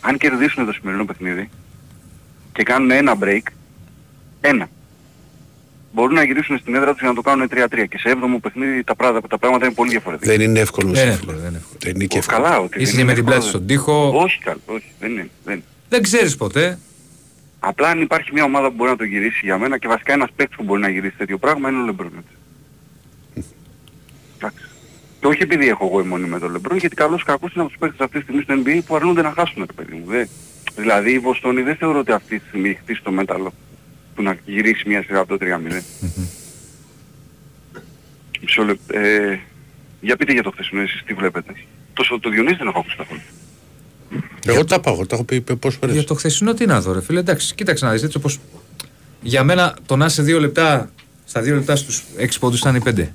Αν 0.02 0.18
κερδίσουν 0.18 0.66
το 0.66 0.72
σημερινό 0.72 1.06
παιχνίδι 1.06 1.50
και 2.54 2.64
κάνουν 2.64 2.92
ένα 2.92 3.18
break, 3.22 3.42
ένα. 4.42 4.70
Μπορούν 5.94 6.14
να 6.14 6.24
γυρίσουν 6.24 6.58
στην 6.58 6.76
έδρα 6.76 6.92
τους 6.92 7.00
για 7.00 7.10
να 7.10 7.16
το 7.16 7.22
κάνουν 7.22 7.48
3-3 7.52 7.86
και 7.90 7.98
σε 7.98 8.10
έβδομο 8.10 8.40
παιχνίδι 8.40 8.84
τα 8.84 8.96
πράγματα, 8.96 9.28
τα 9.28 9.38
πράγματα 9.38 9.66
είναι 9.66 9.74
πολύ 9.74 9.90
διαφορετικά. 9.90 10.32
Δεν 10.32 10.42
είναι 10.42 10.60
εύκολο. 10.60 10.92
Δεν 10.92 11.04
είναι 11.04 11.14
Στέφανο. 11.14 11.32
εύκολο, 11.32 11.38
δεν 11.40 11.48
είναι 11.50 11.58
εύκολο. 11.58 11.80
Δεν 11.84 11.96
είναι 11.96 12.06
και 12.06 12.18
Ω, 12.18 12.20
εύκολο. 12.20 12.42
Καλά, 12.44 12.60
ότι 12.60 12.82
Είσαι 12.82 12.92
δεν 12.96 13.06
με 13.06 13.12
είναι 13.12 13.14
την 13.14 13.24
πλάτη 13.26 13.46
εύκολο. 13.46 13.64
στον 13.64 13.68
τοίχο. 13.68 14.12
Όχι 14.24 14.40
καλό, 14.40 14.60
όχι, 14.66 14.92
δεν 15.00 15.12
είναι. 15.12 15.30
Δεν. 15.44 15.54
είναι. 15.54 15.64
Δεν 15.90 16.02
ξέρεις 16.02 16.36
ποτέ. 16.36 16.80
Απλά 17.60 17.88
αν 17.90 18.02
υπάρχει 18.02 18.30
μια 18.34 18.44
ομάδα 18.44 18.68
που 18.68 18.74
μπορεί 18.76 18.90
να 18.90 18.96
το 18.98 19.04
γυρίσει 19.04 19.40
για 19.44 19.58
μένα 19.58 19.78
και 19.78 19.88
βασικά 19.88 20.14
ένας 20.14 20.30
παίκτης 20.36 20.56
που 20.58 20.64
μπορεί 20.64 20.82
να 20.82 20.90
γυρίσει 20.90 21.16
τέτοιο 21.18 21.38
πράγμα 21.38 21.70
είναι 21.70 21.82
ο 21.82 21.86
Λεμπρόν. 21.86 22.12
έτσι. 22.18 22.36
Εντάξει. 24.38 24.64
Και 25.20 25.28
όχι 25.28 25.42
επειδή 25.44 25.68
έχω 25.68 25.86
εγώ 25.86 26.00
αιμονή 26.00 26.28
με 26.28 26.40
τον 26.40 26.52
Λεμπρόν, 26.52 26.78
γιατί 26.78 26.96
καλώς 26.96 27.24
κακός 27.24 27.54
είναι 27.54 27.62
από 27.64 27.72
τους 27.72 27.80
παίκτες 27.80 28.00
αυτή 28.00 28.18
τη 28.18 28.24
στιγμή 28.24 28.42
στο 28.42 28.54
NBA 28.66 28.80
που 28.86 28.96
αρνούνται 28.96 29.22
να 29.22 29.32
χάσουν, 29.32 29.64
ρε 29.68 29.74
παιδί 29.74 29.94
μου. 29.94 30.06
Δε. 30.08 30.26
Δηλαδή 30.76 31.12
η 31.12 31.20
Βοστόνη 31.20 31.62
δεν 31.62 31.76
θεωρώ 31.76 32.00
ότι 32.00 32.12
αυτή 32.12 32.40
τη 32.40 32.48
στιγμή 32.48 32.70
έχει 32.70 32.78
χτίσει 32.78 33.02
το 33.04 33.12
μέταλλο 33.12 33.54
που 34.22 34.28
να 34.28 34.38
γυρίσει 34.46 34.84
μια 34.88 35.04
σειρά 35.04 35.20
από 35.20 35.38
το 35.38 35.46
3-0. 35.46 35.82
Μισό 38.42 38.64
λεπτό. 38.64 38.98
Ε, 39.00 39.40
για 40.02 40.16
πείτε 40.16 40.34
για 40.34 40.44
το 40.44 40.52
χθεσινό 40.52 40.82
εσείς 40.82 41.04
τι 41.06 41.14
βλέπετε. 41.14 41.54
Τόσο 41.94 42.20
το 42.20 42.30
Διονύση 42.30 42.56
δεν 42.56 42.68
έχω 42.68 42.80
ακούσει 42.80 42.96
καθόλου. 42.96 43.22
Εγώ 44.46 44.66
τα 44.66 44.80
πάω, 44.80 45.06
τα 45.06 45.16
έχω 45.16 45.24
πει 45.24 45.42
πόσες 45.42 45.80
Για 45.80 45.88
φορές. 45.90 46.04
το 46.06 46.14
χθεσινό 46.14 46.54
τι 46.54 46.66
να 46.66 46.82
δω, 46.82 46.94
ρε 46.94 47.02
φίλε. 47.02 47.20
Εντάξει, 47.20 47.56
κοίταξε 47.56 47.86
να 47.86 47.92
δεις 47.92 48.04
έτσι 48.04 48.18
όπως. 48.18 48.40
Για 49.22 49.44
μένα 49.44 49.78
το 49.86 49.96
να 49.96 50.06
είσαι 50.06 50.22
δύο 50.22 50.40
λεπτά, 50.40 50.92
στα 51.26 51.42
δύο 51.42 51.56
λεπτά 51.56 51.76
στους 51.76 52.04
έξι 52.18 52.40
πόντους 52.40 52.60
ήταν 52.60 52.76
οι 52.76 52.82
πέντε. 52.82 53.14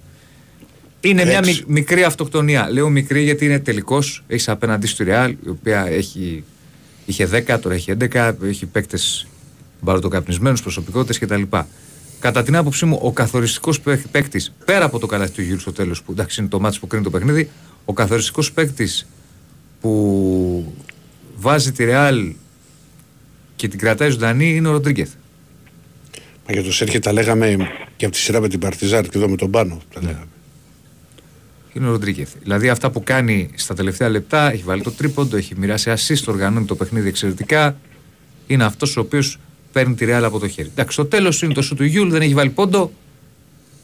Είναι 1.01 1.25
μια 1.25 1.39
Έξι. 1.39 1.51
μικ- 1.51 1.67
μικρή 1.67 2.05
αυτοκτονία. 2.05 2.71
Λέω 2.71 2.89
μικρή 2.89 3.23
γιατί 3.23 3.45
είναι 3.45 3.59
τελικός. 3.59 4.25
Έχεις 4.27 4.49
απέναντι 4.49 4.87
στη 4.87 5.05
Real, 5.09 5.33
η 5.47 5.49
οποία 5.49 5.87
έχει, 5.87 6.45
είχε 7.07 7.27
10, 7.27 7.59
τώρα 7.61 7.75
έχει 7.75 7.91
11, 7.91 8.35
έχει 8.45 8.67
παίκτες 8.67 9.27
μπαροτοκαπνισμένου, 9.87 10.57
προσωπικότητες 10.63 11.19
κτλ. 11.19 11.43
Κατά 12.21 12.43
την 12.43 12.57
άποψή 12.57 12.85
μου, 12.87 12.99
ο 13.03 13.13
καθοριστικός 13.13 13.81
παίκτης, 14.11 14.53
πέρα 14.65 14.85
από 14.85 14.99
το 14.99 15.07
καλάθι 15.07 15.33
του 15.33 15.43
Γιούλ 15.43 15.59
στο 15.59 15.73
τέλος, 15.73 16.03
που 16.03 16.13
εντάξει 16.13 16.41
είναι 16.41 16.49
το 16.49 16.61
μάτι 16.61 16.79
που 16.79 16.87
κρίνει 16.87 17.05
το 17.05 17.11
παιχνίδι, 17.11 17.51
ο 17.85 17.93
καθοριστικός 17.93 18.53
παίκτης 18.53 19.07
που 19.81 20.75
βάζει 21.37 21.73
τη 21.73 21.85
Real 21.89 22.33
και 23.57 23.69
την 23.69 23.79
κρατάει 23.79 24.11
ζωντανή 24.11 24.55
είναι 24.57 24.69
ο 24.69 24.73
Ροντρίγκεθ. 24.73 25.11
Μα 26.49 26.53
για 26.55 26.63
το 26.63 26.73
Σέρχιο 26.73 26.99
τα 26.99 27.13
λέγαμε 27.13 27.57
και 27.97 28.05
από 28.05 28.15
τη 28.15 28.21
σειρά 28.21 28.41
με 28.41 28.49
την 28.49 28.59
Παρτιζάν 28.59 29.03
και 29.03 29.19
εδώ 29.19 29.29
με 29.29 29.37
τον 29.37 29.51
Πάνο. 29.51 29.81
Τα 29.95 30.01
Ναι. 30.01 30.07
λέγαμε. 30.07 30.27
Είναι 31.73 31.87
ο 31.89 31.91
Ροντρίγκεθ. 31.91 32.33
Δηλαδή 32.43 32.69
αυτά 32.69 32.91
που 32.91 33.03
κάνει 33.05 33.51
στα 33.55 33.75
τελευταία 33.75 34.09
λεπτά, 34.09 34.53
έχει 34.53 34.63
βάλει 34.63 34.83
το 34.83 34.91
τρίποντο, 34.91 35.37
έχει 35.37 35.55
μοιράσει 35.57 35.93
assist, 35.97 36.23
οργανώνει 36.27 36.67
το 36.67 36.75
παιχνίδι 36.75 37.09
εξαιρετικά. 37.09 37.77
Είναι 38.47 38.65
αυτός 38.65 38.97
ο 38.97 39.01
οποίος 39.01 39.39
παίρνει 39.77 39.95
τη 39.95 40.07
Real 40.09 40.23
από 40.23 40.39
το 40.39 40.49
χέρι. 40.49 40.69
Εντάξει, 40.69 40.93
στο 40.93 41.07
τέλος 41.07 41.43
είναι 41.43 41.55
το 41.55 41.63
σουτ 41.63 41.75
του 41.75 41.85
Γιούλ, 41.85 42.09
δεν 42.11 42.23
έχει 42.23 42.35
βάλει 42.35 42.51
πόντο. 42.51 42.93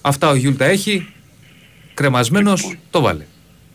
Αυτά 0.01 0.29
ο 0.29 0.35
Γιούλ 0.35 0.55
τα 0.55 0.65
έχει. 0.65 1.07
Κρεμασμένος, 1.95 2.77
το 2.91 3.01
βάλε. 3.01 3.25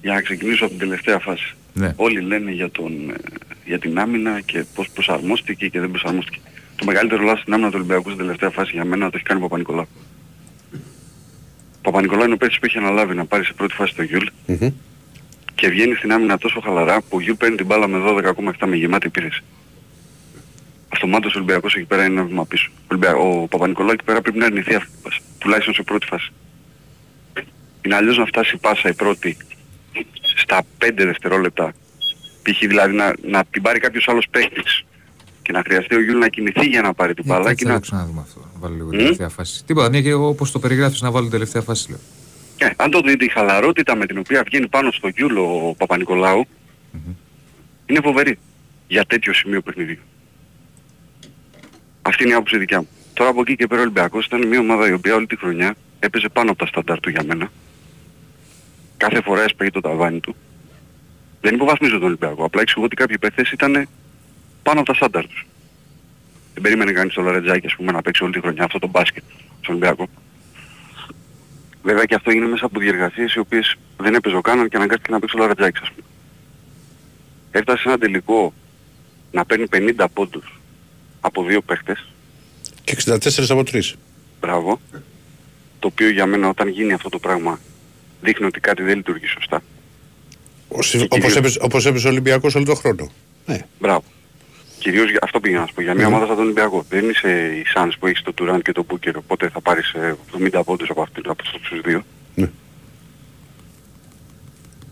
Για 0.01 0.13
να 0.13 0.22
ξεκινήσω 0.22 0.65
από 0.65 0.74
την 0.74 0.80
τελευταία 0.80 1.20
φάση. 1.20 1.55
Ναι. 1.74 1.93
Όλοι 1.95 2.22
λένε 2.22 2.51
για, 2.51 2.72
τον, 2.72 3.09
ε, 3.09 3.13
για 3.65 3.80
την 3.80 3.99
άμυνα 3.99 4.41
και 4.41 4.65
πώς 4.76 4.89
προσαρμόστηκε 4.89 5.68
και 5.68 5.80
δεν 5.80 5.91
προσαρμόστηκε. 5.91 6.39
Το 6.76 6.86
μεγαλύτερο 6.86 7.24
λάθος 7.24 7.41
στην 7.41 7.53
άμυνα 7.53 7.70
του 7.70 7.76
Ολυμπιακού 7.78 8.09
στην 8.09 8.18
τελευταία 8.18 8.49
φάση 8.49 8.72
για 8.74 8.86
μένα 8.86 9.05
το 9.05 9.11
έχει 9.15 9.26
κάνει 9.26 9.39
ο 9.39 9.43
Παπα-Νικολάου. 9.43 9.88
Ο 11.78 11.82
Παπα-Νικολάου 11.82 12.26
είναι 12.26 12.34
ο 12.34 12.38
παίκτης 12.38 12.59
που 12.59 12.65
έχει 12.65 12.78
αναλάβει 12.78 13.15
να 13.15 13.26
πάρει 13.26 13.45
σε 13.45 13.53
πρώτη 13.53 13.74
φάση 13.74 13.95
το 13.95 14.03
Γιούλ 14.03 14.28
Μμμ. 14.45 14.70
και 15.55 15.68
βγαίνει 15.68 15.95
στην 15.95 16.11
άμυνα 16.11 16.38
τόσο 16.38 16.59
χαλαρά 16.63 17.01
που 17.01 17.18
ο 17.18 17.22
Γιούλ 17.22 17.36
παίρνει 17.36 17.55
την 17.55 17.65
μπάλα 17.65 17.88
με 17.88 17.97
12,7 18.05 18.68
με 18.68 18.76
γεμάτη 18.76 19.07
επίθεση. 19.07 19.43
Αυτομάτως 20.93 21.35
ο 21.35 21.38
Ολυμπιακός 21.38 21.75
εκεί 21.75 21.85
πέρα 21.85 22.05
είναι 22.05 22.19
ένα 22.19 22.23
βήμα 22.23 22.45
πίσω. 22.45 22.69
Ο, 22.73 22.85
Ολυμπια... 22.88 23.15
ο 23.15 23.47
Παπα-Νικολάου 23.47 23.91
εκεί 23.91 24.03
πέρα 24.03 24.21
πρέπει 24.21 24.38
να 24.38 24.45
αρνηθεί 24.45 24.75
αυτή 24.75 24.89
την 24.89 25.01
πάσα. 25.01 25.19
Τουλάχιστον 25.38 25.73
σε 25.73 25.83
πρώτη 25.83 26.05
φάση. 26.05 26.31
Είναι 27.81 27.95
αλλιώς 27.95 28.17
να 28.17 28.25
φτάσει 28.25 28.55
η 28.55 28.57
πάσα 28.57 28.89
η 28.89 28.93
πρώτη 28.93 29.38
στα 30.38 30.63
5 30.85 30.89
δευτερόλεπτα. 30.95 31.73
Π.χ. 32.43 32.59
δηλαδή 32.59 32.95
να, 32.95 33.13
να 33.27 33.43
την 33.45 33.61
πάρει 33.61 33.79
κάποιος 33.79 34.07
άλλος 34.07 34.27
παίκτης 34.31 34.85
και 35.41 35.51
να 35.51 35.61
χρειαστεί 35.65 35.95
ο 35.95 36.01
Γιούλ 36.01 36.17
να 36.17 36.27
κινηθεί 36.27 36.65
για 36.67 36.81
να 36.81 36.93
πάρει 36.93 37.13
την 37.13 37.23
μπάλα 37.27 37.53
και 37.53 37.65
να 37.65 37.69
να... 37.71 37.75
το 37.75 37.81
ξαναδούμε 37.81 38.21
αυτό. 38.21 38.39
Να 38.39 38.59
βάλω 38.59 38.75
λίγο 38.75 38.85
Μμ. 38.85 38.89
την 38.91 38.99
τελευταία 38.99 39.29
φάση. 39.29 39.65
Τίποτα, 39.65 39.89
μια 39.89 40.01
και 40.01 40.13
όπως 40.13 40.51
το 40.51 40.59
περιγράφεις 40.59 41.01
να 41.01 41.11
βάλω 41.11 41.23
την 41.23 41.31
τελευταία 41.31 41.61
φάση. 41.61 41.89
Λέω. 41.89 41.99
Ε, 42.57 42.69
αν 42.75 42.91
το 42.91 43.01
δείτε 43.01 43.25
η 43.25 43.29
χαλαρότητα 43.29 43.95
με 43.95 44.05
την 44.05 44.17
οποία 44.17 44.43
βγαίνει 44.45 44.67
πάνω 44.67 44.91
στο 44.91 45.07
Γιούλ 45.07 45.38
ο 45.38 45.75
Παπα-Νικολάου 45.77 46.45
είναι 47.85 47.99
φοβερή 48.03 48.38
για 48.88 49.05
τέτοιο 49.05 49.33
σημείο 49.33 49.61
παιχνιδιού. 49.61 49.99
Αυτή 52.07 52.23
είναι 52.23 52.31
η 52.31 52.35
άποψη 52.35 52.57
δικιά 52.57 52.79
μου. 52.79 52.87
Τώρα 53.13 53.29
από 53.29 53.41
εκεί 53.41 53.55
και 53.55 53.67
πέρα 53.67 53.79
ο 53.79 53.83
Ολυμπιακός 53.83 54.25
ήταν 54.25 54.47
μια 54.47 54.59
ομάδα 54.59 54.89
η 54.89 54.91
οποία 54.91 55.15
όλη 55.15 55.25
τη 55.25 55.37
χρονιά 55.37 55.75
έπαιζε 55.99 56.29
πάνω 56.29 56.51
από 56.51 56.59
τα 56.59 56.65
στάνταρ 56.65 56.99
του 56.99 57.09
για 57.09 57.23
μένα. 57.23 57.51
Κάθε 58.97 59.21
φορά 59.21 59.43
έσπαγε 59.43 59.71
το 59.71 59.81
ταβάνι 59.81 60.19
του. 60.19 60.35
Δεν 61.41 61.53
υποβαθμίζω 61.53 61.93
τον 61.93 62.03
Ολυμπιακό, 62.03 62.43
απλά 62.43 62.61
εξηγώ 62.61 62.85
ότι 62.85 62.95
κάποιοι 62.95 63.17
παίχτες 63.17 63.51
ήταν 63.51 63.87
πάνω 64.63 64.79
από 64.79 64.89
τα 64.89 64.93
στάνταρ 64.93 65.27
τους. 65.27 65.47
Δεν 66.53 66.63
περίμενε 66.63 66.91
κανείς 66.91 67.13
το 67.13 67.21
Λαρετζάκι 67.21 67.65
ας 67.65 67.75
πούμε 67.75 67.91
να 67.91 68.01
παίξει 68.01 68.23
όλη 68.23 68.33
τη 68.33 68.39
χρονιά 68.39 68.63
αυτό 68.63 68.79
το 68.79 68.87
μπάσκετ 68.87 69.23
στον 69.61 69.75
Ολυμπιακό. 69.75 70.07
Βέβαια 71.83 72.05
και 72.05 72.15
αυτό 72.15 72.31
είναι 72.31 72.47
μέσα 72.47 72.65
από 72.65 72.79
διεργασίες 72.79 73.33
οι 73.33 73.39
οποίες 73.39 73.75
δεν 73.97 74.13
έπαιζε 74.13 74.35
ο 74.35 74.41
Κάναν 74.41 74.69
και 74.69 74.75
αναγκάστηκε 74.75 75.11
να 75.11 75.19
παίξει 75.19 75.35
ο 75.37 75.39
Λαρατζάκης 75.39 75.81
ας 75.81 75.89
πούμε. 75.89 76.07
Έφτασε 77.51 77.81
σε 77.81 77.87
ένα 77.87 77.97
τελικό 77.97 78.53
να 79.31 79.45
παίρνει 79.45 79.65
50 79.71 80.05
πόντους 80.13 80.56
από 81.28 81.43
δύο 81.43 81.61
παίχτες, 81.61 82.07
Και 82.84 82.91
64 82.91 83.49
από 83.49 83.63
3. 83.63 83.93
μπράβο, 84.39 84.80
το 85.80 85.88
οποίο 85.88 86.09
για 86.09 86.25
μένα 86.25 86.49
όταν 86.49 86.67
γίνει 86.67 86.93
αυτό 86.93 87.09
το 87.09 87.19
πράγμα 87.19 87.59
δείχνει 88.21 88.45
ότι 88.45 88.59
κάτι 88.59 88.84
δεν 88.84 88.95
λειτουργεί 88.95 89.25
σωστά. 89.28 89.61
Όπως 90.67 90.89
κυρίως- 90.89 91.36
έπαιζε, 91.36 91.59
όπως 91.61 91.86
έπαιζε 91.86 92.07
ο 92.07 92.09
Ολυμπιακός 92.09 92.55
όλο 92.55 92.65
τον 92.65 92.75
χρόνο. 92.75 93.11
Ναι. 93.45 93.59
Μπράβο. 93.80 94.03
Κυρίως 94.80 95.09
για, 95.09 95.19
αυτό 95.23 95.39
πήγα 95.39 95.59
να 95.59 95.67
σου 95.67 95.73
πω, 95.73 95.82
για 95.82 95.93
μια 95.93 96.07
ομάδα 96.07 96.25
σαν 96.25 96.36
τον 96.36 96.43
Ολυμπιακό. 96.43 96.86
Δεν 96.89 97.09
είσαι 97.09 97.30
η 97.59 97.63
Σάνς 97.65 97.97
που 97.97 98.07
έχεις 98.07 98.21
το 98.21 98.34
Τουράν 98.34 98.61
και 98.61 98.71
το 98.71 98.84
Μπούκερ, 98.88 99.17
οπότε 99.17 99.49
θα 99.49 99.61
πάρεις 99.61 99.91
ε, 99.93 100.15
70 100.38 100.63
πόντους 100.65 100.89
από, 100.89 101.01
αυτούς, 101.01 101.23
από 101.28 101.43
αυτούς 101.45 101.61
τους 101.69 101.82
δύο. 101.82 102.03
Ναι. 102.36 102.49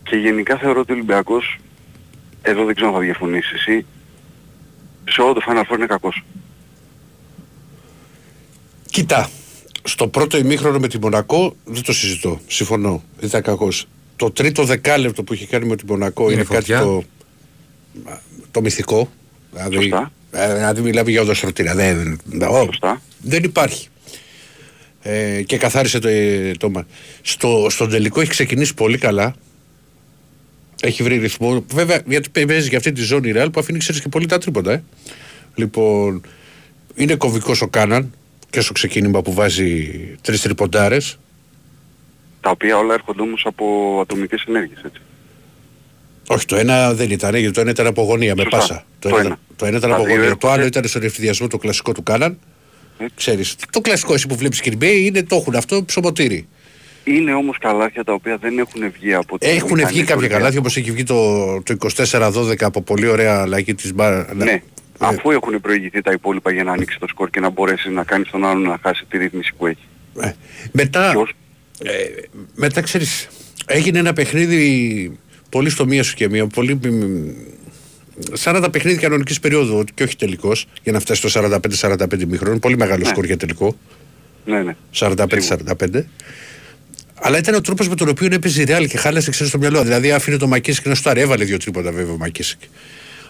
Και 0.04 0.16
γενικά 0.16 0.58
θεωρώ 0.58 0.80
ότι 0.80 0.92
ο 0.92 0.96
Ολυμπιακός, 0.96 1.58
εδώ 2.42 2.66
δεν 2.66 2.76
ξέρω 2.76 2.90
αν 2.90 2.96
θα 2.96 3.02
διαφωνήσεις 3.02 3.52
εσύ, 3.52 3.86
σε 5.10 5.22
όλο 5.22 5.34
το 5.34 5.42
Final 5.48 5.72
Four 5.74 5.76
είναι 5.78 5.86
κακός. 5.86 6.24
Κοίτα, 8.92 9.30
στο 9.84 10.08
πρώτο 10.08 10.38
ημίχρονο 10.38 10.80
με 10.80 10.88
τη 10.88 11.00
Μονακό 11.00 11.56
δεν 11.66 11.84
το 11.84 11.94
συζητώ. 11.94 12.40
Συμφωνώ. 12.48 13.04
Δεν 13.20 13.28
ήταν 13.30 13.42
κακός. 13.42 13.86
Το 14.16 14.32
τρίτο 14.32 14.64
δεκάλεπτο 14.64 15.24
που 15.24 15.34
είχε 15.34 15.46
κάνει 15.46 15.66
με 15.66 15.76
τη 15.76 15.86
Μονακό 15.86 16.24
είναι, 16.24 16.34
Είναι 16.34 16.44
κάτι 16.44 16.56
φωτιά. 16.56 16.80
το, 16.82 17.04
το 18.52 18.62
μυθικό. 18.62 19.10
Δηλαδή, 19.52 19.76
Σωστά. 19.76 20.12
ε, 20.32 20.54
δηλαδή 20.54 20.82
μιλάμε 20.82 21.10
για 21.12 21.22
οδοστρωτήρα. 21.22 21.76
Δεν, 21.76 22.20
ο, 22.50 22.64
Σωστά. 22.66 23.02
δεν 23.22 23.44
υπάρχει. 23.44 23.88
Ε, 25.02 25.42
και 25.42 25.58
καθάρισε 25.58 26.00
το, 26.00 26.10
το 26.58 26.70
μα- 26.70 26.86
στο, 27.22 27.68
στον 27.70 27.90
τελικό 27.90 28.22
έχει 28.22 28.30
ξεκινήσει 28.30 28.74
πολύ 28.74 28.98
καλά. 28.98 29.36
Έχει 30.86 31.04
βρει 31.04 31.18
ρυθμό. 31.18 31.66
Βέβαια, 31.74 32.02
γιατί 32.06 32.46
παίζει 32.46 32.68
για 32.70 32.78
αυτή 32.78 32.92
τη 32.92 33.02
ζώνη 33.02 33.30
η 33.30 33.34
Real 33.36 33.48
που 33.52 33.60
αφήνει 33.60 33.78
ξέρεις 33.80 34.02
και 34.02 34.10
πολύ 34.10 34.26
τα 34.26 34.38
τρίποντα. 34.38 34.72
Ε. 34.72 34.84
Λοιπόν, 35.56 36.22
είναι 36.96 37.16
κομβικός 37.16 37.62
ο 37.62 37.68
Κάναν 37.68 38.14
και 38.50 38.62
στο 38.62 38.74
ξεκίνημα 38.74 39.22
που 39.22 39.34
βάζει 39.34 39.92
τρεις 40.22 40.42
τριποντάρες. 40.42 41.20
Τα 42.42 42.50
οποία 42.50 42.78
όλα 42.78 42.94
έρχονται 42.94 43.22
όμως 43.22 43.44
από 43.46 43.98
ατομικές 44.02 44.44
ενέργειες, 44.48 44.80
έτσι. 44.86 45.02
Όχι, 46.28 46.46
το 46.46 46.56
ένα 46.56 46.94
δεν 46.94 47.10
ήταν, 47.12 47.36
γιατί 47.36 47.54
το 47.54 47.62
ένα 47.62 47.70
ήταν 47.70 47.88
από 47.88 48.02
γωνία 48.02 48.36
με 48.36 48.42
Σωστά. 48.42 48.58
πάσα. 48.58 48.86
Το, 49.00 49.10
Το 49.10 49.16
ένα, 49.18 49.26
ένα. 49.26 49.40
το 49.56 49.66
ένα 49.66 49.78
ήταν 49.78 49.90
Τα 49.90 49.96
από 49.96 50.06
δύο 50.06 50.14
γωνία. 50.16 50.30
Το 50.30 50.36
έρχονται- 50.36 50.58
άλλο 50.60 50.66
ήταν 50.66 50.88
στον 50.88 51.04
ευθυδιασμό 51.04 51.48
το 51.48 51.58
κλασικό 51.58 51.92
του 51.92 52.04
Κάναν. 52.04 52.38
Έτσι. 52.98 53.14
Ξέρεις, 53.16 53.56
το 53.70 53.82
κλασικό 53.82 54.14
εσύ 54.14 54.28
που 54.28 54.36
βλέπεις 54.36 54.62
και 54.62 54.72
NBA 54.80 54.84
είναι 55.06 55.24
το 55.24 55.36
έχουν 55.36 55.56
αυτό 55.56 55.84
ψωμοτήρι. 55.86 56.48
Είναι 57.08 57.34
όμως 57.34 57.58
καλάθια 57.58 58.04
τα 58.04 58.14
οποία 58.14 58.38
δεν 58.38 58.58
έχουν 58.58 58.92
βγει 58.92 59.14
από 59.14 59.38
την 59.40 59.50
Έχουν 59.50 59.88
βγει 59.88 60.04
κάποια 60.04 60.28
καλάθια 60.28 60.60
όπως 60.60 60.78
έχει 60.78 60.92
βγει 60.92 61.04
το, 61.04 61.62
το 61.62 61.76
24-12 61.96 62.56
από 62.62 62.82
πολύ 62.82 63.08
ωραία 63.08 63.42
αλλαγή 63.42 63.76
της 63.76 63.94
μπάρα. 63.94 64.28
Ναι. 64.36 64.62
Αφού 64.98 65.32
έχουν 65.32 65.62
προηγηθεί 65.62 66.02
τα 66.02 66.12
υπόλοιπα 66.12 66.52
για 66.52 66.64
να 66.64 66.72
ανοίξει 66.72 67.00
το 67.00 67.08
σκορ 67.08 67.30
και 67.30 67.40
να 67.40 67.50
μπορέσει 67.50 67.90
να 67.90 68.04
κάνει 68.04 68.24
τον 68.24 68.46
άλλον 68.46 68.62
να 68.62 68.80
χάσει 68.82 69.06
τη 69.10 69.18
ρύθμιση 69.18 69.54
που 69.58 69.68
έχει. 69.68 69.88
Ε, 70.20 70.32
μετά, 70.72 71.10
Ποιος; 71.12 71.34
ε, 71.84 71.92
μετά 72.56 72.82
ξέρεις, 72.82 73.28
έγινε 73.66 74.00
ένα 74.00 74.14
παιχνίδι 74.14 75.20
πολύ 75.50 75.70
στο 75.70 75.86
μία 75.86 76.04
σου 76.04 76.16
και 76.16 76.30
μία, 76.30 76.48
πολύ, 76.48 76.74
μ, 76.74 76.80
σαν 78.34 78.62
τα 78.62 78.70
παιχνίδια 78.70 79.02
κανονικής 79.02 79.40
περίοδου 79.40 79.84
και 79.94 80.04
όχι 80.04 80.16
τελικός, 80.16 80.68
για 80.84 80.92
να 80.92 81.00
φτάσει 81.00 81.28
στο 81.28 81.42
45-45 81.42 82.26
μήχρονο, 82.28 82.60
πολύ 82.60 82.78
μεγάλο 82.78 83.04
Ναι. 83.04 83.10
σκορ 83.10 83.26
για 83.26 83.38
τελικό, 83.38 83.76
Ναι, 84.46 84.62
ναι. 84.62 84.76
45-45. 84.92 86.06
Αλλά 87.20 87.38
ήταν 87.38 87.56
ο 87.56 87.62
τρόπος 87.62 87.88
με 87.90 87.96
τον 87.96 88.10
οποίο 88.10 88.28
έπαιζε 88.32 88.62
η 88.62 88.66
Real 88.68 88.86
και 88.90 88.98
χάλασε 88.98 89.30
ξέρεις 89.30 89.50
στο 89.50 89.58
μυαλό. 89.58 89.84
Δηλαδή 89.84 90.12
άφηνε 90.12 90.38
το 90.38 90.48
Μακίσικ 90.48 90.86
να 90.86 90.96
σουτάρει. 90.96 91.22
Έβαλε 91.22 91.44
δύο 91.44 91.58
τρίποτα 91.58 91.92
βέβαια 91.92 92.14
ο 92.14 92.18
Μακίσικ. 92.18 92.60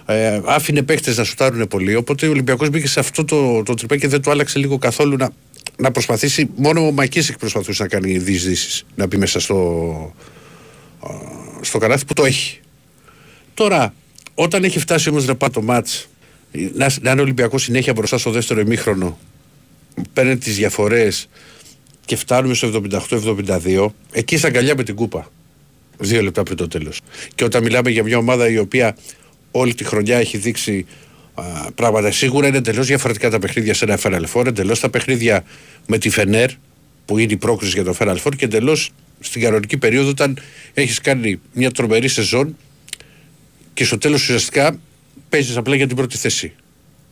Ε, 0.05 0.41
άφηνε 0.45 0.81
παίχτε 0.81 1.13
να 1.15 1.23
σουτάρουν 1.23 1.67
πολύ. 1.67 1.95
Οπότε 1.95 2.27
ο 2.27 2.29
Ολυμπιακός 2.29 2.69
μπήκε 2.69 2.87
σε 2.87 2.99
αυτό 2.99 3.25
το, 3.25 3.63
το 3.63 3.73
τρυπέ 3.73 3.97
και 3.97 4.07
δεν 4.07 4.21
το 4.21 4.31
άλλαξε 4.31 4.59
λίγο 4.59 4.77
καθόλου 4.77 5.15
να, 5.17 5.29
να 5.77 5.91
προσπαθήσει. 5.91 6.49
Μόνο 6.55 6.87
ο 6.87 6.91
Μακίσικ 6.91 7.37
προσπαθούσε 7.37 7.83
να 7.83 7.89
κάνει 7.89 8.17
διεισδύσεις. 8.17 8.85
Να 8.95 9.07
μπει 9.07 9.17
μέσα 9.17 9.39
στο, 9.39 9.55
α, 10.99 11.09
στο 11.61 11.77
καλάθι 11.77 12.05
που 12.05 12.13
το 12.13 12.25
έχει. 12.25 12.59
Τώρα, 13.53 13.93
όταν 14.35 14.63
έχει 14.63 14.79
φτάσει 14.79 15.09
όμως 15.09 15.25
να 15.25 15.35
πάει 15.35 15.49
το 15.49 15.61
μάτς, 15.61 16.07
να, 16.51 16.89
να 17.01 17.11
είναι 17.11 17.19
ο 17.19 17.23
Ολυμπιακός 17.23 17.63
συνέχεια 17.63 17.93
μπροστά 17.93 18.17
στο 18.17 18.31
δεύτερο 18.31 18.59
ημίχρονο, 18.59 19.19
παίρνει 20.13 20.37
τις 20.37 20.55
διαφορές 20.55 21.29
και 22.05 22.15
φτάνουμε 22.15 22.53
στο 22.53 22.81
78-72, 23.09 23.87
εκεί 24.11 24.37
στα 24.37 24.47
αγκαλιά 24.47 24.75
με 24.75 24.83
την 24.83 24.95
κούπα. 24.95 25.31
Δύο 25.97 26.21
λεπτά 26.21 26.43
πριν 26.43 26.57
το 26.57 26.67
τέλος. 26.67 27.01
Και 27.35 27.43
όταν 27.43 27.63
μιλάμε 27.63 27.89
για 27.89 28.03
μια 28.03 28.17
ομάδα 28.17 28.49
η 28.49 28.57
οποία 28.57 28.97
όλη 29.51 29.73
τη 29.73 29.83
χρονιά 29.83 30.17
έχει 30.17 30.37
δείξει 30.37 30.85
α, 31.33 31.43
πράγματα, 31.75 32.11
σίγουρα 32.11 32.47
είναι 32.47 32.57
εντελώς 32.57 32.87
διαφορετικά 32.87 33.29
τα 33.29 33.39
παιχνίδια 33.39 33.73
σε 33.73 33.85
ένα 33.85 33.99
Final 34.03 34.23
Four, 34.33 34.45
εντελώς 34.45 34.79
τα 34.79 34.89
παιχνίδια 34.89 35.43
με 35.87 35.97
τη 35.97 36.09
Φενέρ, 36.09 36.49
που 37.05 37.17
είναι 37.17 37.33
η 37.33 37.37
πρόκληση 37.37 37.73
για 37.73 37.83
το 37.83 37.95
Final 37.99 38.17
Four, 38.23 38.35
και 38.37 38.45
εντελώς 38.45 38.91
στην 39.19 39.41
κανονική 39.41 39.77
περίοδο 39.77 40.09
όταν 40.09 40.39
έχεις 40.73 40.99
κάνει 40.99 41.39
μια 41.53 41.71
τρομερή 41.71 42.07
σεζόν 42.07 42.57
και 43.73 43.83
στο 43.83 43.97
τέλος 43.97 44.21
ουσιαστικά 44.21 44.79
παίζεις 45.29 45.57
απλά 45.57 45.75
για 45.75 45.87
την 45.87 45.95
πρώτη 45.95 46.17
θέση. 46.17 46.53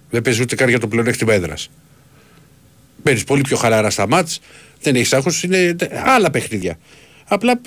Δεν 0.09 0.21
παίζεις 0.21 0.41
ούτε 0.41 0.55
καν 0.55 0.69
για 0.69 0.79
το 0.79 0.87
πλεονέκτημα 0.87 1.33
έδρας. 1.33 1.69
Μπαίνει 3.03 3.23
πολύ 3.23 3.41
πιο 3.41 3.57
χαλαρά 3.57 3.89
στα 3.89 4.07
μάτς, 4.07 4.39
δεν 4.83 4.95
έχεις 4.95 5.13
άγχος, 5.13 5.43
είναι 5.43 5.75
άλλα 6.05 6.31
παιχνίδια. 6.31 6.77
Απλά 7.27 7.61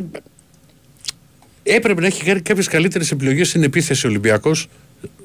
έπρεπε 1.62 2.01
να 2.01 2.07
έχει 2.07 2.25
κάνει 2.25 2.41
κάποιες 2.41 2.69
καλύτερες 2.69 3.11
επιλογές 3.11 3.49
στην 3.49 3.62
επίθεση 3.62 4.07
ο 4.07 4.09
Ολυμπιακός 4.09 4.69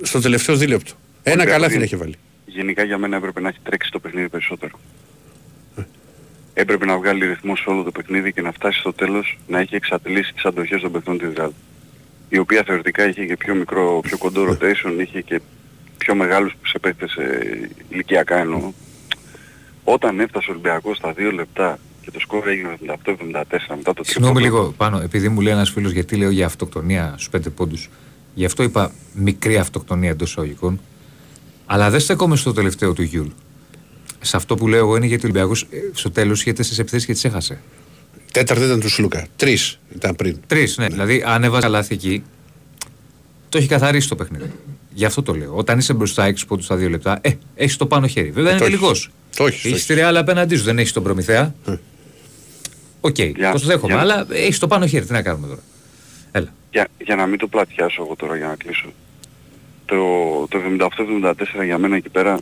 στο 0.01 0.19
τελευταίο 0.21 0.55
δίλεπτο. 0.55 0.91
Ένα 1.23 1.33
Ολυμπιακός 1.35 1.51
καλά 1.53 1.65
την 1.67 1.75
είναι- 1.75 1.83
έχει 1.85 1.95
βάλει. 1.95 2.15
Γενικά 2.45 2.83
για 2.83 2.97
μένα 2.97 3.15
έπρεπε 3.15 3.39
να 3.41 3.47
έχει 3.49 3.57
τρέξει 3.63 3.91
το 3.91 3.99
παιχνίδι 3.99 4.29
περισσότερο. 4.29 4.79
Έπρεπε 6.53 6.85
να 6.85 6.97
βγάλει 6.97 7.25
ρυθμό 7.27 7.55
σε 7.55 7.63
όλο 7.65 7.83
το 7.83 7.91
παιχνίδι 7.91 8.33
και 8.33 8.41
να 8.41 8.51
φτάσει 8.51 8.79
στο 8.79 8.93
τέλος 8.93 9.37
να 9.47 9.59
έχει 9.59 9.75
εξατλήσει 9.75 10.33
τις 10.33 10.45
αντοχές 10.45 10.81
των 10.81 10.91
παιχνών 10.91 11.17
της 11.17 11.27
Real. 11.37 11.49
Η 12.29 12.37
οποία 12.37 12.63
θεωρητικά 12.65 13.07
είχε 13.09 13.25
και 13.25 13.37
πιο 13.37 13.55
μικρό, 13.55 13.99
πιο 14.03 14.17
κοντό 14.17 14.47
rotation, 14.49 14.99
είχε 15.01 15.21
και 15.21 15.39
πιο 15.97 16.15
μεγάλους 16.15 16.53
σε 16.65 16.79
παίκτες 16.79 17.13
ε, 17.15 17.69
ηλικιακά 17.89 18.37
εννοώ. 18.37 18.71
Όταν 19.93 20.19
έφτασε 20.19 20.49
ο 20.49 20.53
Ολυμπιακός 20.53 20.97
στα 20.97 21.13
2 21.17 21.33
λεπτά 21.33 21.79
και 22.01 22.11
το 22.11 22.19
σκορ 22.19 22.47
έγινε 22.47 22.77
78-74 22.85 22.93
μετά 23.75 23.93
το 23.93 24.03
Συγγνώμη 24.03 24.33
τρίτο 24.33 24.39
λίγο 24.39 24.73
πάνω, 24.77 24.99
επειδή 24.99 25.29
μου 25.29 25.41
λέει 25.41 25.53
ένας 25.53 25.69
φίλος 25.69 25.91
γιατί 25.91 26.15
λέω 26.15 26.29
για 26.29 26.45
αυτοκτονία 26.45 27.11
στους 27.13 27.29
πέντε 27.29 27.49
πόντους. 27.49 27.89
Γι' 28.33 28.45
αυτό 28.45 28.63
είπα 28.63 28.91
μικρή 29.13 29.57
αυτοκτονία 29.57 30.09
εντός 30.09 30.29
εισαγωγικών. 30.29 30.79
Αλλά 31.65 31.89
δεν 31.89 31.99
στέκομαι 31.99 32.35
στο 32.35 32.53
τελευταίο 32.53 32.93
του 32.93 33.01
Γιούλ. 33.01 33.27
Σε 34.19 34.37
αυτό 34.37 34.55
που 34.55 34.67
λέω 34.67 34.79
εγώ 34.79 34.95
είναι 34.95 35.05
γιατί 35.05 35.25
ο 35.25 35.29
Ολυμπιακός 35.29 35.67
στο 35.93 36.11
τέλος 36.11 36.41
είχε 36.41 36.53
τέσσερις 36.53 36.79
επιθέσεις 36.79 37.05
και 37.05 37.13
τις 37.13 37.23
έχασε. 37.23 37.61
Τέταρτη 38.31 38.63
ήταν 38.63 38.79
του 38.79 38.89
Σλούκα. 38.89 39.27
Τρεις 39.35 39.79
ήταν 39.95 40.15
πριν. 40.15 40.37
Τρεις, 40.47 40.77
ναι. 40.77 40.87
Δηλαδή, 40.87 41.23
αν 41.25 41.43
έβαζε 41.43 41.67
λάθη 41.67 41.93
εκεί, 41.93 42.23
το 43.49 43.57
έχει 43.57 43.67
καθαρίσει 43.67 44.09
το 44.09 44.15
παιχνίδι. 44.15 44.51
Γι' 44.93 45.05
αυτό 45.05 45.23
το 45.23 45.33
λέω. 45.33 45.55
Όταν 45.55 45.77
είσαι 45.77 45.93
μπροστά 45.93 46.25
6 46.25 46.45
πόντους 46.47 46.65
στα 46.65 46.75
2 46.75 46.89
λεπτά, 46.89 47.19
ε, 47.21 47.31
έχεις 47.55 47.77
το 47.77 47.85
πάνω 47.85 48.07
χέρι. 48.07 48.31
Βέβαια 48.31 48.51
είναι 48.51 48.59
το 48.59 48.65
έχεις. 48.65 48.77
τελικός. 48.77 49.11
Το 49.35 49.45
έχεις, 49.45 49.61
το 49.61 49.67
Έχεις 49.67 49.71
έχεις. 49.71 49.85
τη 49.85 49.93
Ρεάλ 49.93 50.17
απέναντί 50.17 50.55
σου, 50.55 50.63
δεν 50.63 50.79
έχεις 50.79 50.91
τον 50.91 51.03
προμηθέα. 51.03 51.53
Ε. 51.67 51.75
Οκ, 53.01 53.17
Για- 53.19 53.51
το 53.51 53.57
δέχομαι, 53.57 53.93
για- 53.93 54.01
αλλά 54.01 54.27
έχεις 54.31 54.59
το 54.59 54.67
πάνω 54.67 54.85
χέρι. 54.87 55.05
Τι 55.05 55.11
να 55.11 55.21
κάνουμε 55.21 55.47
τώρα. 55.47 55.61
Έλα. 56.31 56.53
Για, 56.71 56.87
για 57.03 57.15
να 57.15 57.25
μην 57.25 57.37
το 57.39 57.47
πλατιάσω 57.47 58.01
εγώ 58.03 58.15
τώρα 58.15 58.35
για 58.37 58.47
να 58.47 58.55
κλείσω. 58.55 58.91
Το, 59.85 59.97
το 60.49 60.57
78-74 60.57 61.63
για 61.65 61.77
μένα 61.77 61.95
εκεί 61.95 62.09
πέρα, 62.09 62.37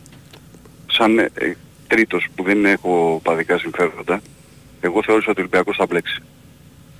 σαν 0.86 1.18
ε, 1.18 1.30
ε, 1.34 1.52
τρίτος 1.86 2.26
που 2.34 2.42
δεν 2.42 2.64
έχω 2.64 3.20
παδικά 3.24 3.58
συμφέροντα, 3.58 4.20
εγώ 4.80 5.02
θεώρησα 5.02 5.30
ότι 5.30 5.40
ο 5.40 5.42
Ολυμπιακός 5.42 5.76
θα 5.76 5.86
μπλέξει. 5.86 6.22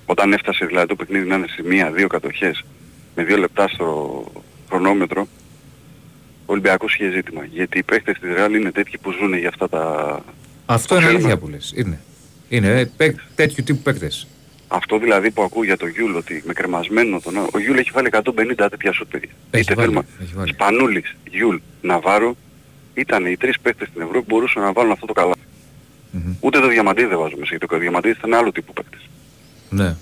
Όταν 0.07 0.33
έφτασε 0.33 0.65
δηλαδή 0.67 0.87
το 0.87 0.95
παιχνίδι 0.97 1.27
να 1.29 1.35
είναι 1.37 1.47
σε 1.49 1.63
μία-δύο 1.65 2.07
κατοχές, 2.07 2.65
με 3.15 3.25
δύο 3.25 3.37
λεπτά 3.37 3.69
στο 3.69 4.25
χρονόμετρο, 4.69 5.21
ο 5.21 5.27
Ολυμπιακός 6.51 6.95
είχε 6.95 7.11
ζήτημα. 7.11 7.45
Γιατί 7.45 7.79
οι 7.79 7.83
παίχτες 7.83 8.19
της 8.19 8.31
Real 8.37 8.51
είναι 8.55 8.71
τέτοιοι 8.73 8.99
που 8.99 9.13
ζουν 9.13 9.35
για 9.35 9.49
αυτά 9.49 9.69
τα... 9.69 9.81
Αυτό 10.67 10.89
το 10.89 10.95
είναι 11.01 11.05
ξέρουμε. 11.05 11.25
αλήθεια 11.33 11.39
που 11.39 11.49
λες. 11.49 11.73
Είναι. 11.77 12.01
Είναι 12.49 12.81
ε, 12.81 12.85
παίκ- 12.97 13.21
τέτοιου 13.35 13.65
τύπου 13.65 13.81
παίκτες. 13.83 14.27
Αυτό 14.69 14.99
δηλαδή 14.99 15.31
που 15.31 15.43
ακούω 15.43 15.65
για 15.65 15.77
το 15.77 15.87
Γιούλ 15.87 16.15
ότι 16.17 16.43
με 16.47 16.53
κρεμασμένο 16.53 17.21
τον 17.21 17.37
Ο 17.53 17.59
Γιούλ 17.59 17.79
έχει 17.79 17.91
βάλει 17.91 18.09
150 18.13 18.23
τέτοια 18.71 18.93
σουτ 18.93 19.11
παιδιά. 19.11 19.29
Έχει 19.51 19.63
Είτε 19.63 19.75
βάλει, 19.75 19.87
θέλουμε 19.89 20.07
έχει 20.23 20.33
βάλει. 20.35 20.53
Σπανούλης, 20.53 21.17
Γιούλ, 21.31 21.57
Ναβάρο 21.83 22.37
ήταν 22.95 23.27
οι 23.27 23.37
τρεις 23.37 23.61
παίκτες 23.61 23.89
στην 23.89 24.01
Ευρώπη 24.01 24.19
που 24.27 24.35
μπορούσαν 24.35 24.63
να 24.63 24.73
βάλουν 24.73 24.91
αυτό 24.93 25.07
το 25.07 25.13
καλάθι. 25.13 25.33
Ούτε 26.41 26.61
το 26.61 26.69
Διαμαντίδη 26.69 27.09
δεν 27.09 27.19
βάζουμε 27.19 27.43
γιατί 27.49 27.67
ο 27.67 27.79
Διαμαντίδης 27.79 28.19
ήταν 28.19 28.35
άλλου 28.35 28.53
τύπου 28.53 28.73
παίκτης. 28.73 29.01
Ναι. 29.71 29.97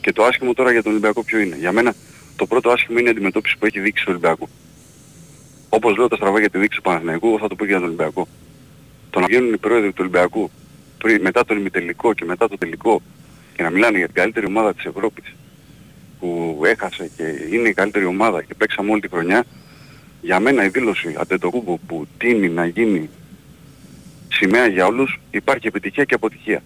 Και 0.00 0.12
το 0.12 0.24
άσχημο 0.24 0.52
τώρα 0.54 0.72
για 0.72 0.82
τον 0.82 0.92
Ολυμπιακό 0.92 1.24
ποιο 1.24 1.38
είναι. 1.38 1.56
Για 1.56 1.72
μένα 1.72 1.94
το 2.36 2.46
πρώτο 2.46 2.70
άσχημο 2.70 2.98
είναι 2.98 3.08
η 3.08 3.10
αντιμετώπιση 3.10 3.56
που 3.58 3.66
έχει 3.66 3.80
δείξει 3.80 4.04
ο 4.06 4.10
Ολυμπιακός. 4.10 4.48
Όπως 5.74 5.96
λέω 5.96 6.08
τα 6.08 6.16
στραβά 6.16 6.38
για 6.38 6.50
τη 6.50 6.58
δείξη 6.58 6.76
του 6.76 6.82
Παναθηναϊκού, 6.82 7.26
εγώ 7.26 7.38
θα 7.38 7.48
το 7.48 7.54
πω 7.54 7.64
και 7.64 7.70
για 7.70 7.78
τον 7.78 7.86
Ολυμπιακό. 7.86 8.28
Το 9.10 9.20
να 9.20 9.26
βγαίνουν 9.26 9.52
οι 9.52 9.56
πρόεδροι 9.56 9.88
του 9.88 9.96
Ολυμπιακού 10.00 10.50
πριν, 10.98 11.20
μετά 11.22 11.44
τον 11.44 11.56
ημιτελικό 11.56 12.12
και 12.12 12.24
μετά 12.24 12.48
το 12.48 12.58
τελικό 12.58 13.02
και 13.56 13.62
να 13.62 13.70
μιλάνε 13.70 13.96
για 13.96 14.06
την 14.06 14.14
καλύτερη 14.14 14.46
ομάδα 14.46 14.74
της 14.74 14.84
Ευρώπης 14.84 15.34
που 16.20 16.60
έχασε 16.64 17.10
και 17.16 17.24
είναι 17.50 17.68
η 17.68 17.72
καλύτερη 17.72 18.04
ομάδα 18.04 18.42
και 18.42 18.54
παίξαμε 18.54 18.90
όλη 18.90 19.00
τη 19.00 19.08
χρονιά, 19.08 19.44
για 20.20 20.40
μένα 20.40 20.64
η 20.64 20.68
δήλωση 20.68 21.14
Αντετοκούμπο 21.18 21.78
που 21.86 22.06
τίνει 22.18 22.48
να 22.48 22.66
γίνει 22.66 23.10
σημαία 24.28 24.66
για 24.66 24.86
όλους 24.86 25.20
υπάρχει 25.30 25.66
επιτυχία 25.66 26.04
και 26.04 26.14
αποτυχία. 26.14 26.62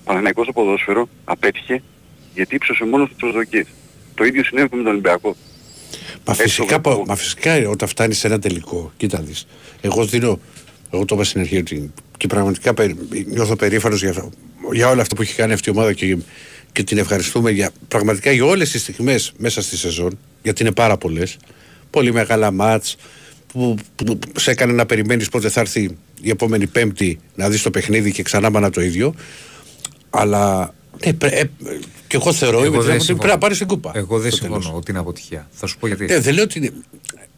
Ο 0.00 0.04
Παναθηναϊκός 0.04 0.44
στο 0.44 0.52
ποδόσφαιρο 0.52 1.08
απέτυχε 1.24 1.82
γιατί 2.34 2.54
ύψωσε 2.54 2.84
μόνος 2.84 3.08
τις 3.08 3.16
προσδοκίες. 3.16 3.66
Το 4.14 4.24
ίδιο 4.24 4.44
συνέβη 4.44 4.68
και 4.68 4.76
με 4.76 4.82
τον 4.82 4.92
Ολυμπιακό. 4.92 5.36
Μα 6.24 6.32
Έτσι 6.32 6.42
φυσικά, 6.42 6.80
το 6.80 6.90
βλέπω. 6.90 7.04
μα 7.06 7.16
φυσικά 7.16 7.68
όταν 7.68 7.88
φτάνεις 7.88 8.18
σε 8.18 8.26
ένα 8.26 8.38
τελικό, 8.38 8.92
κοίτα 8.96 9.20
δεις, 9.20 9.46
Εγώ 9.80 10.04
δίνω, 10.04 10.38
εγώ 10.90 11.04
το 11.04 11.14
είπα 11.14 11.24
στην 11.24 11.40
αρχή 11.40 11.56
ότι 11.58 11.92
και 12.16 12.26
πραγματικά 12.26 12.74
περι- 12.74 13.26
νιώθω 13.26 13.56
περήφανος 13.56 14.00
για, 14.00 14.10
αυτό- 14.10 14.30
για 14.72 14.88
όλα 14.88 15.02
αυτά 15.02 15.14
που 15.14 15.22
έχει 15.22 15.34
κάνει 15.34 15.52
αυτή 15.52 15.68
η 15.68 15.72
ομάδα 15.72 15.92
και, 15.92 16.16
και 16.72 16.82
την 16.82 16.98
ευχαριστούμε 16.98 17.50
για, 17.50 17.70
πραγματικά 17.88 18.30
για 18.32 18.44
όλες 18.44 18.70
τις 18.70 18.80
στιγμές 18.80 19.32
μέσα 19.36 19.62
στη 19.62 19.76
σεζόν, 19.76 20.18
γιατί 20.42 20.62
είναι 20.62 20.72
πάρα 20.72 20.96
πολλές. 20.96 21.36
Πολύ 21.90 22.12
μεγάλα 22.12 22.50
μάτς 22.50 22.96
που, 23.46 23.76
που 23.96 24.18
σε 24.36 24.50
έκανε 24.50 24.72
να 24.72 24.86
περιμένεις 24.86 25.28
πότε 25.28 25.48
θα 25.48 25.60
έρθει 25.60 25.96
η 26.20 26.30
επόμενη 26.30 26.66
Πέμπτη 26.66 27.18
να 27.34 27.48
δεις 27.48 27.62
το 27.62 27.70
παιχνίδι 27.70 28.12
και 28.12 28.22
ξανά 28.22 28.50
μάνα 28.50 28.70
το 28.70 28.80
ίδιο. 28.80 29.14
Αλλά 30.10 30.74
ναι, 31.06 31.12
πρέ, 31.12 31.28
ε, 31.28 31.44
και 32.12 32.18
εγώ 32.22 32.32
θεωρώ 32.32 32.58
είμαι, 32.58 32.68
δεν 32.68 32.78
ότι 32.78 32.86
πρέπει 32.86 33.02
συμφωνώ. 33.04 33.32
να 33.32 33.38
πάρεις 33.38 33.58
την 33.58 33.66
κούπα. 33.66 33.90
Εγώ 33.94 34.18
δεν 34.18 34.30
στο 34.30 34.40
συμφωνώ 34.40 34.60
τέλος. 34.60 34.76
ότι 34.76 34.90
είναι 34.90 35.00
αποτυχία. 35.00 35.48
Θα 35.52 35.66
σου 35.66 35.78
πω 35.78 35.86
γιατί. 35.86 36.06
Ε, 36.08 36.20
δεν 36.20 36.34
λέω 36.34 36.44
ότι 36.44 36.58
είναι. 36.58 36.70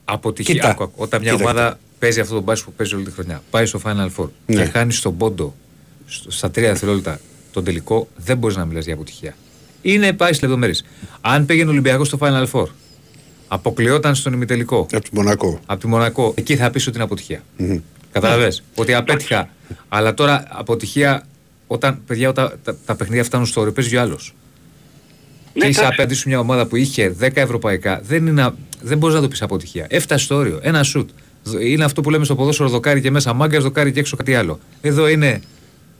Αποτυχία. 0.04 0.54
Κοίτα. 0.54 0.68
Άκου, 0.68 0.82
άκου. 0.82 0.92
Όταν 0.96 1.20
μια 1.20 1.30
Κοίτα, 1.32 1.42
ομάδα 1.44 1.62
κοίτα. 1.64 1.78
παίζει 1.98 2.20
αυτό 2.20 2.34
το 2.34 2.40
μπάσκετ 2.40 2.68
που 2.68 2.74
παίζει 2.76 2.94
όλη 2.94 3.04
τη 3.04 3.10
χρονιά, 3.10 3.42
πάει 3.50 3.66
στο 3.66 3.80
Final 3.84 4.08
Four 4.16 4.28
Ναι. 4.46 4.56
και 4.64 4.70
χάνεις 4.70 4.96
στον 4.96 5.16
πόντο 5.16 5.54
στο- 6.06 6.30
στα 6.30 6.50
τρία 6.50 6.68
δευτερόλεπτα 6.68 7.20
τον 7.52 7.64
τελικό, 7.64 8.08
δεν 8.16 8.36
μπορείς 8.38 8.56
να 8.56 8.64
μιλάς 8.64 8.84
για 8.84 8.94
αποτυχία. 8.94 9.36
Είναι 9.82 10.12
πάει 10.12 10.28
στις 10.28 10.42
λεπτομέρειες. 10.42 10.84
Αν 11.20 11.46
πήγαινε 11.46 11.68
ο 11.68 11.72
Ολυμπιακός 11.72 12.06
στο 12.06 12.18
Final 12.20 12.46
Four, 12.52 12.66
αποκλειόταν 13.48 14.14
στον 14.14 14.32
ημιτελικό 14.32 14.78
Από 14.92 15.00
τη 15.00 15.10
Μονακό. 15.12 15.60
από 15.66 15.80
τη 15.80 15.86
Μονακό, 15.86 16.32
εκεί 16.36 16.56
θα 16.56 16.70
πεις 16.70 16.86
ότι 16.86 16.96
είναι 16.96 17.04
αποτυχία. 17.04 17.42
Καταλαβες, 18.12 18.62
ότι 18.74 18.94
απέτυχα. 18.94 19.48
Αλλά 19.88 20.14
τώρα 20.14 20.44
αποτυχία 20.48 21.26
όταν, 21.66 22.00
παιδιά, 22.06 22.28
όταν 22.28 22.58
τα, 22.64 22.76
τα 22.86 22.94
παιχνίδια 22.96 23.24
φτάνουν 23.24 23.46
στο 23.46 23.60
όριο, 23.60 23.72
παίζει 23.72 23.96
ο 23.96 24.00
άλλος. 24.00 24.34
Ναι, 25.55 25.62
και 25.62 25.68
είσαι 25.68 25.80
εντάξει. 25.80 25.84
απέναντι 25.84 26.14
σου 26.14 26.28
μια 26.28 26.38
ομάδα 26.38 26.66
που 26.66 26.76
είχε 26.76 27.16
10 27.20 27.28
ευρωπαϊκά, 27.34 28.00
δεν, 28.05 28.26
είναι, 28.26 28.42
α- 28.42 28.55
δεν 28.82 28.98
μπορείς 28.98 29.14
να 29.14 29.20
το 29.22 29.28
πεις 29.28 29.42
αποτυχία. 29.42 29.86
Έφτασε 29.88 30.24
στο 30.24 30.34
όριο. 30.34 30.59
Ένα 30.62 30.82
σουτ. 30.82 31.09
Δ- 31.42 31.61
Είναι 31.62 31.84
αυτό 31.84 32.00
που 32.00 32.11
λέμε 32.11 32.24
στο 32.24 32.34
ποδόσφαιρο 32.34 32.68
δοκάρι 32.68 33.00
και 33.00 33.11
μέσα 33.11 33.32
μάγκας, 33.32 33.62
δοκάρι 33.62 33.92
και 33.92 34.00
έξω 34.00 34.16
κάτι 34.16 34.34
άλλο. 34.34 34.59
Εδώ 34.80 35.09
είναι 35.09 35.40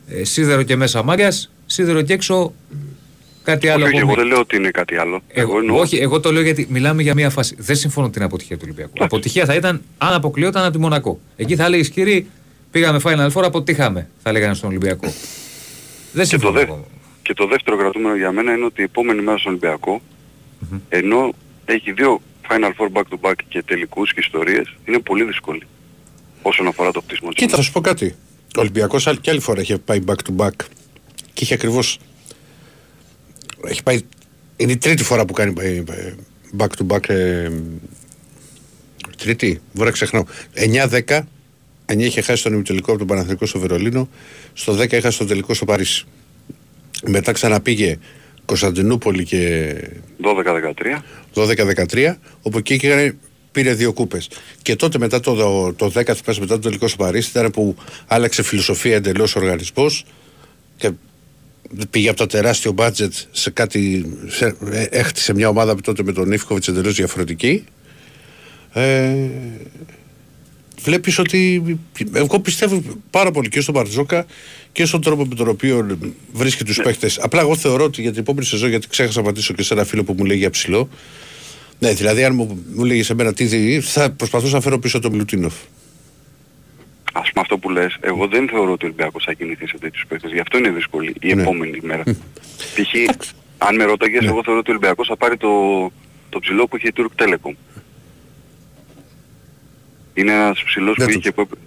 ε, 0.09 0.25
σίδερο 0.25 0.63
και 0.63 0.77
μέσα 0.77 1.03
μάγκας, 1.03 1.51
σίδερο 1.67 2.03
και 2.03 2.13
έξω 2.13 2.53
Κάτι 3.45 3.69
άλλο. 3.69 3.85
Όχι, 3.85 3.97
από 3.97 3.99
εγώ 4.01 4.09
μη- 4.09 4.17
δεν 4.17 4.27
λέω 4.27 4.39
ότι 4.39 4.57
είναι 4.57 4.71
κάτι 4.71 4.97
άλλο. 4.97 5.21
Εγώ, 5.29 5.59
εννοώ- 5.59 5.81
όχι, 5.81 5.97
εγώ 5.97 6.21
το 6.21 6.33
λέω 6.33 6.43
γιατί 6.43 6.67
μιλάμε 6.71 7.03
για 7.03 7.15
μια 7.15 7.31
φάση. 7.31 7.55
Δεν 7.59 7.77
συμφωνώ 7.77 8.11
την 8.11 8.23
αποτυχία 8.23 8.57
του 8.57 8.63
Ολυμπιακού. 8.65 8.93
Αποτυχία 8.99 9.45
θα 9.45 9.55
ήταν 9.55 9.83
αν 9.99 10.15
αποκλειόταν 10.15 10.63
από 10.65 10.73
τη 10.73 10.79
Μονακό. 10.79 11.21
Εκεί 11.37 11.57
θα 11.57 11.65
έλεγες 11.65 11.89
κύριοι, 11.89 12.27
πήγαμε 12.71 13.01
Final 13.05 13.31
Four, 13.33 13.43
αποτύχαμε, 13.45 14.09
θα 14.23 14.33
λέγανε 14.33 14.55
στον 14.55 14.69
Ολυμπιακό. 14.69 15.13
Δεν 16.13 16.27
Και 16.29 16.37
το, 16.39 16.47
συμφωνώ. 16.53 16.87
Δε, 17.25 17.33
εγώ. 17.33 17.33
και 17.33 17.35
το 17.35 17.47
δεύτερο 17.47 17.77
κρατούμενο 17.77 18.17
για 18.17 18.33
μένα 18.33 18.53
είναι 18.53 18.65
ότι 18.65 18.81
η 18.81 18.85
επόμενη 18.85 19.23
μέρα 19.23 19.39
στον 19.39 19.51
ολυμπιακο 19.51 20.03
ενώ 20.89 21.35
έχει 21.65 21.93
δύο 21.93 22.21
Final 22.49 22.73
Four 22.79 22.93
back 22.93 23.03
to 23.03 23.31
back 23.31 23.35
και 23.49 23.63
τελικούς 23.63 24.13
και 24.13 24.21
ιστορίες, 24.21 24.75
είναι 24.85 24.99
πολύ 24.99 25.25
δύσκολη 25.25 25.63
όσον 26.43 26.67
αφορά 26.67 26.91
το 26.91 27.01
χτίσιμο 27.01 27.31
της 27.31 27.39
Κοίτα, 27.39 27.57
θα 27.57 27.63
σου 27.63 27.73
πω 27.73 27.81
κάτι. 27.81 28.15
Ο 28.57 28.61
Ολυμπιακός 28.61 29.07
άλλη- 29.07 29.19
και 29.19 29.31
άλλη 29.31 29.41
φορά 29.41 29.61
είχε 29.61 29.79
πάει 29.79 30.05
back 30.07 30.15
to 30.15 30.45
back 30.45 30.51
και 31.33 31.45
είχε 31.45 31.55
ακριβώς... 31.55 31.99
Έχει 33.65 33.83
πάει... 33.83 34.01
Είναι 34.57 34.73
η 34.73 34.77
τρίτη 34.77 35.05
φορά 35.05 35.25
που 35.25 35.33
κάνει 35.33 35.55
ε, 35.59 35.77
ε, 35.77 36.15
back 36.59 36.69
to 36.79 36.87
back... 36.95 37.09
ε, 37.09 37.51
τρίτη, 39.17 39.61
μπορεί 39.73 39.87
να 39.87 39.91
ξεχνάω. 39.91 40.25
9-10, 41.09 41.21
9 41.87 41.99
είχε 41.99 42.21
χάσει 42.21 42.43
τον 42.43 42.53
ημιτελικό 42.53 42.91
από 42.91 42.99
τον 42.99 43.07
Παναθηνικό 43.07 43.47
στο 43.47 43.59
Βερολίνο, 43.59 44.09
στο 44.53 44.73
10 44.73 44.93
έχασε 44.93 45.19
τον 45.19 45.27
τελικό 45.27 45.55
στο 45.55 45.65
Παρίσι. 45.65 46.07
Μετά 47.07 47.33
ξαναπήγε 47.33 47.99
Κωνσταντινούπολη 48.45 49.25
και 49.25 49.75
12-13. 50.23 51.03
12-13, 51.35 52.15
όπου 52.43 52.59
εκεί 52.59 52.73
έκανε, 52.73 53.17
πήρε 53.53 53.73
δύο 53.73 53.93
κούπες. 53.93 54.29
Και 54.63 54.77
τότε 54.77 54.99
μετά 54.99 55.21
το, 55.21 55.35
το, 55.35 55.73
το 55.73 55.87
10, 55.87 55.91
θυμάσαι, 55.91 56.41
μετά 56.41 56.55
το 56.55 56.59
τελικό 56.59 56.89
στο 56.89 56.97
Παρίσι, 56.97 57.31
ήταν 57.31 57.51
που 57.51 57.77
άλλαξε 58.07 58.43
φιλοσοφία 58.43 58.95
εντελώς 58.95 59.37
ο 59.37 59.41
οργανισμός 59.41 60.05
και 60.77 60.91
πήγε 61.91 62.09
από 62.09 62.19
το 62.19 62.27
τεράστιο 62.27 62.73
μπάτζετ 62.73 63.13
σε 63.31 63.51
κάτι. 63.51 64.13
Σε, 64.27 64.57
ε, 64.71 64.83
έχτισε 64.83 65.35
μια 65.35 65.49
ομάδα 65.49 65.81
τότε 65.81 66.03
με 66.03 66.13
τον 66.13 66.33
Ιφκοβιτς 66.33 66.69
εντελώς 66.69 66.95
διαφορετική. 66.95 67.65
Ε, 68.73 69.15
Βλέπεις 70.85 71.19
ότι. 71.19 71.63
Εγώ 72.13 72.41
πιστεύω 72.41 72.83
πάρα 73.11 73.31
πολύ 73.31 73.49
και 73.49 73.61
στον 73.61 73.75
Μπαρτζόκα 73.75 74.27
και 74.73 74.85
στον 74.85 75.01
τρόπο 75.01 75.25
με 75.25 75.35
τον 75.35 75.49
οποίο 75.49 75.99
βρίσκει 76.33 76.65
τους 76.65 76.81
παίχτε. 76.83 77.11
Απλά 77.21 77.41
εγώ 77.41 77.57
θεωρώ 77.57 77.85
ότι 77.85 78.01
για 78.01 78.11
την 78.11 78.21
επόμενη 78.21 78.47
σεζόν, 78.47 78.69
γιατί 78.69 78.89
ξέχασα 78.89 79.21
να 79.21 79.27
απαντήσω 79.27 79.55
και 79.55 79.63
σε 79.63 79.75
ένα 79.75 79.85
φίλο 79.85 80.05
που 80.05 80.15
μου 80.19 80.25
λέει 80.25 80.37
για 80.37 80.51
ψηλό. 80.51 80.89
Ναι, 81.79 81.93
δηλαδή, 81.93 82.25
αν 82.25 82.35
μου, 82.35 82.65
μου 82.75 82.85
λέγεις 82.85 83.07
σε 83.07 83.15
μένα 83.15 83.33
τι 83.33 83.45
δει, 83.45 83.81
θα 83.81 84.11
προσπαθούσα 84.11 84.55
να 84.55 84.61
φέρω 84.61 84.79
πίσω 84.79 84.99
τον 85.01 85.13
Μιλουτίνοφ. 85.13 85.55
Ας 87.13 87.29
πούμε 87.29 87.41
αυτό 87.41 87.59
που 87.59 87.71
λες, 87.71 87.97
εγώ 88.01 88.27
δεν 88.29 88.49
θεωρώ 88.49 88.73
ότι 88.73 88.85
ο 88.85 88.87
Ολυμπιακός 88.89 89.25
θα 89.25 89.33
κινηθεί 89.33 89.67
σε 89.67 89.79
τέτοιους 89.79 90.05
παίκτες. 90.09 90.33
Γι' 90.33 90.41
αυτό 90.41 90.59
είναι 90.59 90.71
δύσκολη 90.71 91.15
η 91.21 91.35
Ναι. 91.35 91.43
επόμενη 91.43 91.79
μέρα. 91.83 92.03
Π.χ. 92.75 93.25
αν 93.59 93.75
με 93.77 93.85
ρώταγες, 93.85 94.25
εγώ 94.25 94.43
θεωρώ 94.45 94.59
ότι 94.59 94.71
ο 94.71 94.75
Ολυμπιακός 94.75 95.07
θα 95.07 95.17
πάρει 95.17 95.37
το, 95.37 95.49
το 96.29 96.39
ψηλό 96.39 96.67
που 96.69 96.77
είχε 96.77 96.89
η 96.89 96.93
Turk 96.97 97.23
Telecom. 97.23 97.53
Είναι 100.15 100.33
ένας 100.33 100.63
ψηλός 100.65 100.97
Δεν 100.97 101.07
που 101.07 101.13
το- 101.13 101.19
είχε, 101.19 101.33
που 101.33 101.41
έπαι- 101.41 101.59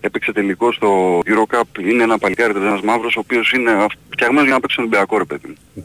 έπαιξε 0.00 0.32
τελικό 0.32 0.72
στο 0.72 1.20
Eurocup. 1.26 1.80
Είναι 1.80 2.02
ένα 2.02 2.18
παλικάρι, 2.18 2.52
ένας 2.56 2.80
μαύρος, 2.80 3.16
ο 3.16 3.20
οποίος 3.20 3.52
είναι 3.52 3.70
αυ- 3.70 3.96
φτιαγμένος 4.10 4.44
για 4.44 4.54
να 4.54 4.60
παίξει 4.60 4.76
τον 4.76 4.84
Ολυμπιακό, 4.84 5.18
ρε 5.18 5.24
παιδί 5.24 5.48
μου. 5.48 5.84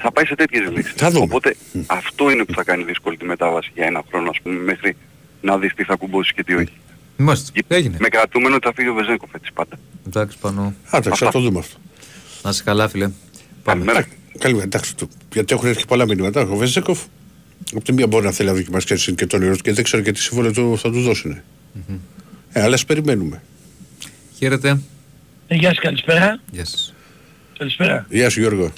Θα 0.00 0.12
πάει 0.12 0.24
σε 0.26 0.34
τέτοιες 0.34 0.70
λύσεις. 0.70 0.92
Θα 0.96 1.10
δούμε. 1.10 1.24
Οπότε 1.24 1.56
αυτό 1.86 2.30
είναι 2.30 2.44
που 2.44 2.52
θα 2.52 2.62
κάνει 2.64 2.84
δύσκολη 2.84 3.16
τη 3.16 3.24
μετάβαση 3.24 3.70
για 3.74 3.84
ένα 3.86 4.02
χρόνο, 4.10 4.30
ας 4.30 4.40
πούμε, 4.42 4.54
μέχρι 4.60 4.96
να 5.40 5.58
δεις 5.58 5.74
τι 5.74 5.84
θα 5.84 5.94
κουμπώσεις 5.96 6.32
και 6.32 6.44
τι 6.44 6.54
όχι. 6.54 6.72
Είμαστε. 7.16 7.60
Έγινε. 7.68 7.96
Με 8.00 8.08
κρατούμενο 8.08 8.54
ότι 8.54 8.66
θα 8.66 8.72
φύγει 8.74 8.88
ο 8.88 8.94
Βεζέγκοφ 8.94 9.34
έτσι 9.34 9.52
πάντα. 9.54 9.78
Εντάξει, 10.06 10.38
πάνω. 10.38 10.62
Α, 10.90 10.96
εντάξει, 10.98 11.24
θα 11.24 11.30
το 11.30 11.40
δούμε 11.40 11.58
αυτό. 11.58 11.76
Να 12.42 12.52
σε 12.52 12.62
καλά, 12.62 12.88
φίλε. 12.88 13.04
Πάμε. 13.62 13.84
Καλημέρα. 13.84 14.06
Καλή, 14.38 14.58
εντάξει, 14.58 14.96
το, 14.96 15.08
γιατί 15.32 15.54
έχουν 15.54 15.68
έρθει 15.68 15.86
πολλά 15.86 16.04
μηνύματα. 16.06 16.40
Ο 16.40 16.56
Βεζέκοφ, 16.56 16.98
από 17.74 17.84
τη 17.84 17.92
μία 17.92 18.06
μπορεί 18.06 18.24
να 18.24 18.32
θέλει 18.32 18.48
να 18.48 18.54
δοκιμάσει 18.54 19.14
και 19.14 19.26
τον 19.26 19.42
Ιερό 19.42 19.56
και 19.56 19.72
δεν 19.72 19.84
ξέρω 19.84 20.02
και 20.02 20.12
τι 20.12 20.20
συμβόλαιο 20.20 20.52
του 20.52 20.78
θα 20.78 20.90
του 20.90 21.00
δώσουν. 21.00 21.40
Ε, 22.52 22.62
αλλά 22.62 22.74
ας 22.74 22.84
περιμένουμε. 22.84 23.42
Χαίρετε. 24.36 24.80
Ε, 25.48 25.54
γεια 25.54 25.68
σας, 25.68 25.78
καλησπέρα. 25.78 26.40
Γεια 26.50 26.64
σας. 26.64 26.94
Καλησπέρα. 27.58 28.06
Γεια 28.10 28.30
σου 28.30 28.40
Γιώργο. 28.40 28.72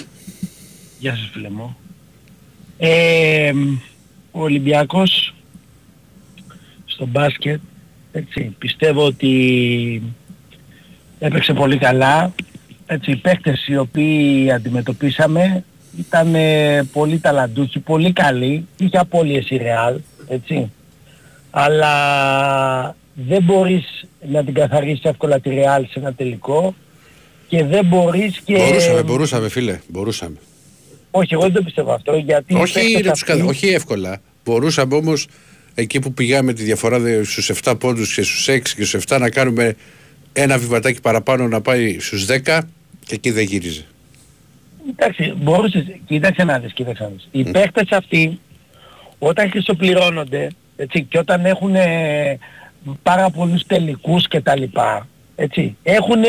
Γεια 0.99 1.16
σας 1.16 1.30
φίλε 1.32 1.51
μου. 1.51 1.76
Ε, 2.78 3.53
ο 4.30 4.43
Ολυμπιακός 4.43 5.34
στο 6.84 7.07
μπάσκετ, 7.07 7.61
έτσι, 8.12 8.55
πιστεύω 8.59 9.05
ότι 9.05 10.03
έπαιξε 11.18 11.53
πολύ 11.53 11.78
καλά. 11.78 12.34
Έτσι, 12.86 13.11
οι 13.11 13.16
παίκτες 13.16 13.66
οι 13.66 13.76
οποίοι 13.76 14.51
αντιμετωπίσαμε 14.51 15.64
ήταν 16.01 16.34
ε, 16.34 16.82
πολύ 16.92 17.18
ταλαντούχοι, 17.18 17.78
πολύ 17.78 18.12
καλοί. 18.12 18.66
Είχε 18.78 18.98
απώλειες 18.98 19.51
η 19.51 19.57
Ρεάλ, 19.57 20.01
έτσι. 20.28 20.70
Αλλά 21.51 22.96
δεν 23.14 23.42
μπορείς 23.42 23.84
να 24.30 24.44
την 24.44 24.55
καθαρίσεις 24.55 25.05
εύκολα 25.05 25.40
τη 25.40 25.48
Ρεάλ 25.51 25.84
σε 25.84 25.98
ένα 25.98 26.12
τελικό 26.12 26.74
και 27.48 27.64
δεν 27.64 27.84
μπορείς 27.86 28.40
και... 28.44 28.57
Μπορούσαμε, 28.57 29.03
μπορούσαμε 29.03 29.48
φίλε, 29.48 29.78
μπορούσαμε. 29.88 30.36
Όχι, 31.11 31.34
εγώ 31.34 31.42
δεν 31.42 31.53
το 31.53 31.62
πιστεύω 31.62 31.92
αυτό, 31.92 32.16
γιατί... 32.16 32.53
οι 32.55 32.57
όχι, 32.57 32.72
παίκτες 32.72 32.92
ρε, 32.94 33.11
τους 33.11 33.22
αυτοί- 33.22 33.36
καθ- 33.36 33.48
όχι 33.48 33.68
εύκολα. 33.68 34.20
Μπορούσαμε 34.44 34.94
όμως 34.94 35.26
εκεί 35.74 35.98
που 35.98 36.12
πηγάμε 36.12 36.53
τη 36.53 36.62
διαφορά 36.62 36.98
στους 37.24 37.51
7 37.64 37.74
πόντους 37.78 38.14
και 38.14 38.22
στους 38.22 38.48
6 38.48 38.61
και 38.76 38.84
στους 38.84 39.05
7 39.09 39.18
να 39.20 39.30
κάνουμε 39.30 39.74
ένα 40.32 40.59
βηματάκι 40.59 41.01
παραπάνω 41.01 41.48
να 41.48 41.61
πάει 41.61 41.98
στους 42.01 42.26
10 42.26 42.59
και 43.07 43.14
εκεί 43.14 43.30
δεν 43.30 43.44
γύριζε. 43.44 43.84
Εντάξει, 44.88 45.34
μπορούσες, 45.36 45.84
κοίταξε 46.06 46.44
να 46.44 46.58
δεις, 46.58 46.72
κοίταξε 46.72 47.02
να 47.02 47.08
δεις. 47.08 47.28
Οι 47.30 47.44
Mm. 47.46 47.52
παίχτες 47.52 47.90
αυτοί, 47.90 48.40
όταν 49.18 49.50
χρυσοπληρώνονται, 49.50 50.48
έτσι, 50.76 51.02
και 51.04 51.18
όταν 51.18 51.44
έχουν 51.44 51.74
πάρα 53.02 53.30
πολλούς 53.30 53.66
τελικούς 53.66 54.28
και 54.28 54.40
τα 54.40 54.56
λοιπά, 54.56 55.08
έτσι, 55.36 55.76
έχουν, 55.82 56.22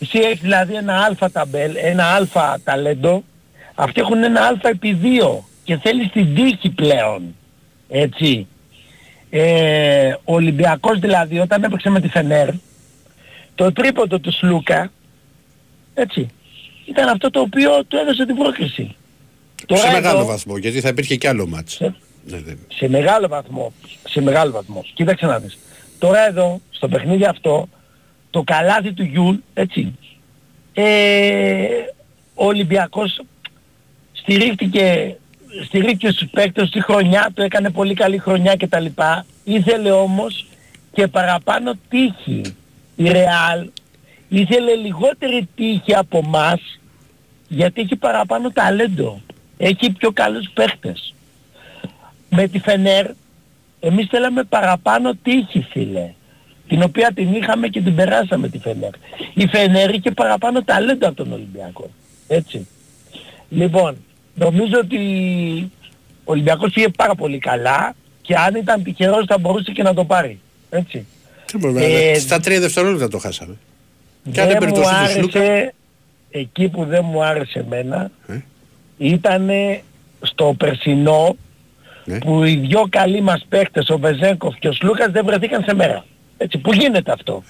εσύ 0.00 0.18
έχεις 0.18 0.40
δηλαδή 0.40 0.74
ένα 0.74 1.00
αλφα 1.04 1.30
ταμπέλ, 1.30 1.76
ένα 1.76 2.04
αλφα 2.04 2.60
ταλέντο, 2.64 3.24
αυτοί 3.74 4.00
έχουν 4.00 4.22
ένα 4.22 4.40
αλφα 4.40 4.68
επί 4.68 4.92
δύο 4.92 5.44
και 5.64 5.76
θέλεις 5.76 6.10
την 6.10 6.34
τύχη 6.34 6.70
πλέον, 6.70 7.34
έτσι. 7.88 8.46
Ε, 9.30 10.12
ο 10.24 10.34
Ολυμπιακός 10.34 10.98
δηλαδή 10.98 11.38
όταν 11.38 11.62
έπαιξε 11.64 11.90
με 11.90 12.00
τη 12.00 12.08
Φενέρ, 12.08 12.48
το 13.54 13.72
τρίποντο 13.72 14.18
του 14.18 14.32
Σλούκα, 14.32 14.90
έτσι, 15.94 16.28
ήταν 16.86 17.08
αυτό 17.08 17.30
το 17.30 17.40
οποίο 17.40 17.84
του 17.84 17.96
έδωσε 17.96 18.26
την 18.26 18.36
πρόκληση. 18.36 18.96
σε 19.72 19.90
μεγάλο 19.92 20.18
εδώ, 20.18 20.26
βαθμό, 20.26 20.56
γιατί 20.56 20.80
θα 20.80 20.88
υπήρχε 20.88 21.16
κι 21.16 21.26
άλλο 21.26 21.46
μάτς. 21.46 21.72
σε, 21.72 21.94
Ναι, 22.24 22.38
ναι. 22.38 22.54
σε 22.68 22.88
μεγάλο 22.88 23.28
βαθμό, 23.28 23.72
σε 24.08 24.20
μεγάλο 24.20 24.50
βαθμό. 24.50 24.84
Κοίταξε 24.94 25.26
να 25.26 25.38
δεις. 25.38 25.58
Τώρα 25.98 26.26
εδώ, 26.26 26.60
στο 26.70 26.88
παιχνίδι 26.88 27.24
αυτό, 27.24 27.68
το 28.30 28.42
καλάθι 28.42 28.92
του 28.92 29.02
Γιούλ, 29.02 29.36
έτσι, 29.54 29.94
ε, 30.74 31.66
ο 32.34 32.46
Ολυμπιακός 32.46 33.20
στηρίχτηκε, 34.12 35.16
στηρίχτηκε 35.64 36.10
στους 36.10 36.28
παίκτες 36.30 36.68
στη 36.68 36.82
χρονιά 36.82 37.30
του, 37.34 37.42
έκανε 37.42 37.70
πολύ 37.70 37.94
καλή 37.94 38.18
χρονιά 38.18 38.56
κτλ. 38.56 38.86
Ήθελε 39.44 39.90
όμως 39.90 40.46
και 40.92 41.06
παραπάνω 41.06 41.72
τύχη. 41.88 42.40
Η 42.96 43.08
Ρεάλ 43.10 43.68
ήθελε 44.28 44.74
λιγότερη 44.74 45.48
τύχη 45.54 45.94
από 45.94 46.22
μας 46.22 46.60
γιατί 47.48 47.80
έχει 47.80 47.96
παραπάνω 47.96 48.50
ταλέντο. 48.50 49.20
Έχει 49.56 49.92
πιο 49.92 50.10
καλούς 50.12 50.50
παίχτες. 50.54 51.14
Με 52.30 52.48
τη 52.48 52.58
Φενέρ 52.58 53.06
εμείς 53.80 54.06
θέλαμε 54.10 54.42
παραπάνω 54.44 55.14
τύχη 55.22 55.66
φίλε. 55.70 56.10
Την 56.68 56.82
οποία 56.82 57.10
την 57.14 57.34
είχαμε 57.34 57.68
και 57.68 57.80
την 57.80 57.94
περάσαμε 57.94 58.48
τη 58.48 58.58
Φενέρ. 58.58 58.90
Η 59.34 59.46
Φενέρ 59.46 59.94
είχε 59.94 60.10
παραπάνω 60.10 60.62
ταλέντο 60.62 61.06
από 61.06 61.16
τον 61.16 61.32
Ολυμπιακό. 61.32 61.90
Έτσι. 62.28 62.66
Λοιπόν, 63.48 63.96
νομίζω 64.34 64.78
ότι 64.78 64.98
ο 66.24 66.32
Ολυμπιακός 66.32 66.72
πήγε 66.72 66.88
πάρα 66.88 67.14
πολύ 67.14 67.38
καλά 67.38 67.94
και 68.22 68.34
αν 68.34 68.54
ήταν 68.54 68.82
τυχερός 68.82 69.24
θα 69.26 69.38
μπορούσε 69.38 69.72
και 69.72 69.82
να 69.82 69.94
το 69.94 70.04
πάρει. 70.04 70.40
Έτσι. 70.70 71.06
Τι 71.46 71.58
μπορούμε, 71.58 71.84
Ε, 71.84 72.18
Στα 72.18 72.40
τρία 72.40 72.60
δευτερόλεπτα 72.60 73.08
το 73.08 73.18
χάσαμε. 73.18 73.56
Και 74.32 74.40
αν 74.40 74.46
δεν 74.46 74.56
έπαιρνε 74.56 74.78
μου 74.78 74.82
το 74.82 74.88
σούτ 74.88 75.06
του 75.06 75.12
Σλούκα. 75.12 75.40
άρεσε, 75.40 75.74
εκεί 76.30 76.68
που 76.68 76.84
δεν 76.84 77.04
μου 77.04 77.24
άρεσε 77.24 77.58
εμένα, 77.58 78.10
Ε; 78.26 78.38
ήταν 78.98 79.50
στο 80.20 80.54
περσινό 80.58 81.36
Ναι. 82.04 82.18
που 82.18 82.44
οι 82.44 82.56
δυο 82.56 82.86
καλοί 82.90 83.20
μας 83.20 83.46
παίχτες, 83.48 83.88
ο 83.88 83.98
Βεζέγκοφ 83.98 84.54
και 84.58 84.68
ο 84.68 84.72
Σλούκας 84.72 85.10
δεν 85.10 85.24
βρεθήκαν 85.24 85.62
σε 85.66 85.74
μέρα. 85.74 86.04
Έτσι, 86.36 86.58
που 86.58 86.72
γίνεται 86.72 87.12
αυτό. 87.12 87.42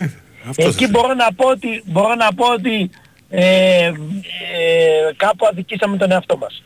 Αυτό 0.49 0.63
θα 0.63 0.69
εκεί 0.69 0.85
θέλω. 0.85 0.89
μπορώ 1.01 1.15
να 1.15 1.33
πω 1.37 1.49
ότι, 1.49 1.83
μπορώ 1.87 2.15
να 2.15 2.33
πω 2.35 2.53
ότι 2.53 2.91
ε, 3.31 3.87
ε, 3.87 3.93
κάπου 5.17 5.47
αδικήσαμε 5.47 5.97
τον 5.97 6.11
εαυτό 6.11 6.37
μας. 6.37 6.63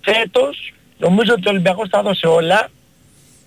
Φέτος 0.00 0.72
νομίζω 0.98 1.32
ότι 1.32 1.48
ο 1.48 1.50
Ολυμπιακός 1.50 1.88
τα 1.88 1.98
έδωσε 1.98 2.26
όλα. 2.26 2.68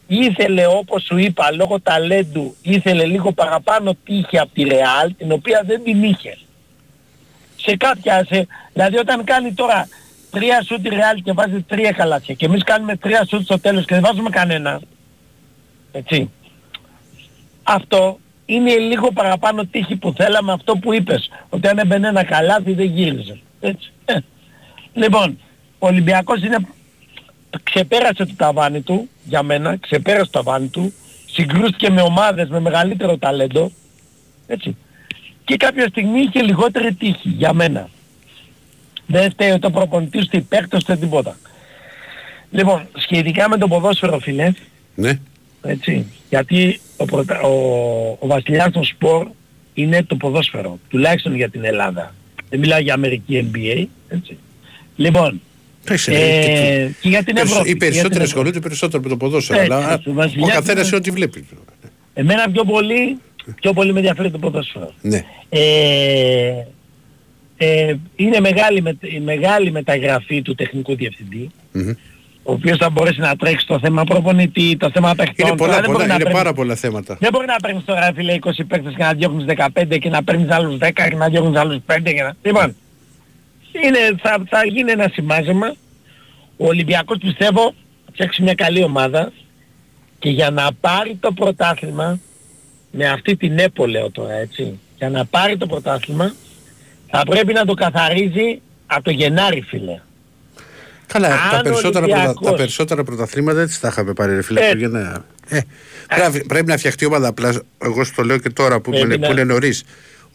Ήθελε 0.07 0.65
όπως 0.67 1.03
σου 1.03 1.17
είπα 1.17 1.51
λόγω 1.51 1.79
ταλέντου 1.79 2.55
ήθελε 2.61 3.05
λίγο 3.05 3.31
παραπάνω 3.31 3.97
τύχη 4.03 4.39
από 4.39 4.53
τη 4.53 4.63
Ρεάλ 4.63 5.15
την 5.17 5.31
οποία 5.31 5.63
δεν 5.65 5.83
την 5.83 6.03
είχε. 6.03 6.37
σε 7.55 7.75
κάποια, 7.77 8.25
σε, 8.29 8.47
δηλαδή 8.73 8.97
όταν 8.97 9.23
κάνει 9.23 9.53
τώρα 9.53 9.87
τρία 10.31 10.61
σούτ 10.61 10.85
η 10.85 10.89
Real 10.91 11.19
και 11.23 11.31
βάζει 11.31 11.61
τρία 11.61 11.91
καλάθια 11.91 12.35
και 12.35 12.45
εμείς 12.45 12.63
κάνουμε 12.63 12.95
τρία 12.95 13.25
σούτ 13.29 13.43
στο 13.43 13.59
τέλος 13.59 13.85
και 13.85 13.93
δεν 13.93 14.03
βάζουμε 14.03 14.29
κανένα, 14.29 14.81
έτσι, 15.91 16.29
αυτό 17.63 18.19
είναι 18.45 18.75
λίγο 18.75 19.11
παραπάνω 19.11 19.65
τύχη 19.65 19.95
που 19.95 20.13
θέλαμε 20.17 20.51
αυτό 20.51 20.77
που 20.77 20.93
είπες, 20.93 21.29
ότι 21.49 21.67
αν 21.67 21.77
έμπαινε 21.77 22.07
ένα 22.07 22.23
καλάθι 22.23 22.73
δεν 22.73 22.85
γύριζε. 22.85 23.39
Έτσι. 23.59 23.91
Ε. 24.05 24.17
Λοιπόν, 24.93 25.39
ο 25.79 25.87
Ολυμπιακός 25.87 26.43
είναι, 26.43 26.57
ξεπέρασε 27.63 28.25
το 28.25 28.33
ταβάνι 28.35 28.81
του, 28.81 29.09
για 29.23 29.43
μένα, 29.43 29.77
ξεπέρασε 29.77 30.29
το 30.31 30.43
ταβάνι 30.43 30.67
του, 30.67 30.93
συγκρούστηκε 31.25 31.89
με 31.89 32.01
ομάδες 32.01 32.49
με 32.49 32.59
μεγαλύτερο 32.59 33.17
ταλέντο, 33.17 33.71
έτσι. 34.47 34.75
Και 35.43 35.57
κάποια 35.57 35.87
στιγμή 35.87 36.19
είχε 36.19 36.41
λιγότερη 36.41 36.93
τύχη, 36.93 37.29
για 37.29 37.53
μένα. 37.53 37.89
Δεν 39.07 39.31
φταίει 39.31 39.59
το 39.59 39.69
προπονητής, 39.69 40.23
ούτε 40.23 40.39
παίκτος, 40.39 40.81
ούτε 40.81 40.95
τίποτα. 40.95 41.37
Λοιπόν, 42.51 42.87
σχετικά 42.97 43.49
με 43.49 43.57
το 43.57 43.67
ποδόσφαιρο, 43.67 44.19
φίλε, 44.19 44.51
Ναι. 44.95 45.19
έτσι, 45.61 46.05
γιατί 46.29 46.79
ο, 46.97 47.05
πρωτα... 47.05 47.41
ο, 47.41 47.51
ο 48.19 48.27
βασιλιάς 48.27 48.71
των 48.71 48.83
σπορ 48.83 49.27
είναι 49.73 50.03
το 50.03 50.15
ποδόσφαιρο, 50.15 50.79
τουλάχιστον 50.89 51.35
για 51.35 51.49
την 51.49 51.63
Ελλάδα. 51.63 52.15
Δεν 52.49 52.59
μιλάω 52.59 52.79
για 52.79 52.93
Αμερική 52.93 53.49
NBA, 53.53 53.85
έτσι. 54.07 54.37
Λοιπόν, 54.95 55.21
Εντάξει, 55.23 55.46
ε, 55.93 55.95
και- 55.95 56.89
και 57.01 57.09
για 57.09 57.23
την 57.23 57.33
Περισσο- 57.33 57.51
Ευρώπη. 57.53 57.69
Οι 57.69 57.71
για 57.71 57.71
την 57.71 57.77
περισσότεροι 57.79 58.05
Ευρώπη. 58.07 58.23
ασχολούνται 58.23 58.59
περισσότερο 58.59 59.03
με 59.03 59.09
το 59.09 59.17
ποδόσφαιρο. 59.17 59.59
Έτσι, 59.59 59.71
Αλλά 59.73 59.93
ο 60.05 60.09
ο 60.09 60.13
Βασιλιάς 60.13 60.51
καθένας 60.53 60.87
είναι- 60.87 60.95
ό,τι 60.97 61.11
βλέπει. 61.11 61.45
Εμένα 62.13 62.49
πιο 62.51 62.63
πολύ, 62.63 63.17
πιο 63.61 63.73
πολύ 63.73 63.91
με 63.93 63.97
ενδιαφέρει 63.99 64.31
το 64.31 64.37
ποδόσφαιρο. 64.37 64.93
Ναι. 65.01 65.23
Ε, 65.49 66.51
ε, 67.57 67.95
είναι 68.15 68.39
μεγάλη, 68.39 68.81
με, 68.81 68.97
η 69.01 69.19
μεγάλη 69.19 69.71
μεταγραφή 69.71 70.41
του 70.41 70.55
τεχνικού 70.55 70.95
διευθυντή, 70.95 71.49
Μμμ. 71.71 71.89
ο 72.43 72.51
οποίος 72.51 72.77
θα 72.77 72.89
μπορέσει 72.89 73.19
να 73.19 73.35
τρέξει 73.35 73.67
το 73.67 73.79
θέμα 73.79 74.03
προπονητή, 74.03 74.77
το 74.79 74.89
θέμα 74.93 75.15
παιχτών. 75.15 75.47
Είναι, 75.47 75.55
Τώρα 75.57 75.57
πολλά, 75.57 75.73
δεν 75.73 75.81
μπορεί 75.81 75.91
πολλά, 75.93 76.07
να 76.07 76.13
είναι 76.13 76.23
παίρνεις- 76.23 76.37
πάρα 76.43 76.53
πολλά 76.53 76.75
θέματα. 76.75 77.17
Δεν 77.19 77.29
μπορεί 77.33 77.45
να 77.45 77.55
παίρνεις 77.55 77.83
τώρα 77.85 78.11
φίλε 78.15 78.33
20 78.33 78.63
παίκτες 78.63 78.93
και 78.97 79.03
να 79.03 79.13
διώχνεις 79.13 79.45
15 79.45 79.97
και 79.97 80.09
να 80.09 80.23
παίρνεις 80.23 80.49
άλλους 80.49 80.77
10 80.77 81.07
και 81.09 81.15
να 81.15 81.29
διώχνεις 81.29 81.59
άλλους 81.59 81.77
5 81.85 82.11
και 82.13 82.21
να... 82.23 82.35
Λοιπόν, 82.41 82.75
είναι, 83.85 83.97
θα, 84.21 84.43
θα 84.49 84.65
γίνει 84.65 84.91
ένα 84.91 85.09
σημάζεμα. 85.13 85.75
Ο 86.57 86.67
Ολυμπιακός 86.67 87.17
πιστεύω 87.17 87.73
θα 88.05 88.11
φτιάξει 88.13 88.41
μια 88.41 88.53
καλή 88.53 88.83
ομάδα 88.83 89.31
και 90.19 90.29
για 90.29 90.49
να 90.49 90.69
πάρει 90.81 91.17
το 91.19 91.31
πρωτάθλημα 91.31 92.19
με 92.91 93.09
αυτή 93.09 93.35
την 93.35 93.59
ΕΠΟ 93.59 93.85
λέω 93.87 94.11
τώρα 94.11 94.33
έτσι 94.33 94.79
για 94.97 95.09
να 95.09 95.25
πάρει 95.25 95.57
το 95.57 95.65
πρωτάθλημα 95.67 96.33
θα 97.07 97.23
πρέπει 97.29 97.53
να 97.53 97.65
το 97.65 97.73
καθαρίζει 97.73 98.61
από 98.87 99.03
το 99.03 99.11
Γενάρη 99.11 99.61
φίλε. 99.61 99.99
Καλά, 101.07 101.27
Αν 101.27 101.49
τα 101.51 101.57
ο 101.57 101.61
περισσότερα, 101.61 102.05
πρωτα, 102.05 102.15
Ολυμπιακός- 102.21 102.49
τα 102.51 102.55
περισσότερα 102.55 103.03
πρωταθλήματα 103.03 103.61
έτσι 103.61 103.81
τα 103.81 103.87
είχαμε 103.87 104.13
πάρει 104.13 104.35
ρε 104.35 104.41
φίλε. 104.41 104.59
Ε. 104.59 104.63
Χριστούγεννα. 104.63 105.25
Ε, 105.49 105.59
πρέπει, 106.07 106.45
πρέπει 106.45 106.65
να 106.67 106.77
φτιαχτεί 106.77 107.05
ομάδα 107.05 107.27
απλά. 107.27 107.61
Εγώ 107.83 108.03
σου 108.03 108.13
το 108.15 108.23
λέω 108.23 108.37
και 108.37 108.49
τώρα 108.49 108.79
που, 108.79 108.89
Πρέπει 108.91 109.05
είναι, 109.05 109.15
να- 109.17 109.25
που 109.27 109.31
είναι 109.31 109.43
νωρίς. 109.43 109.83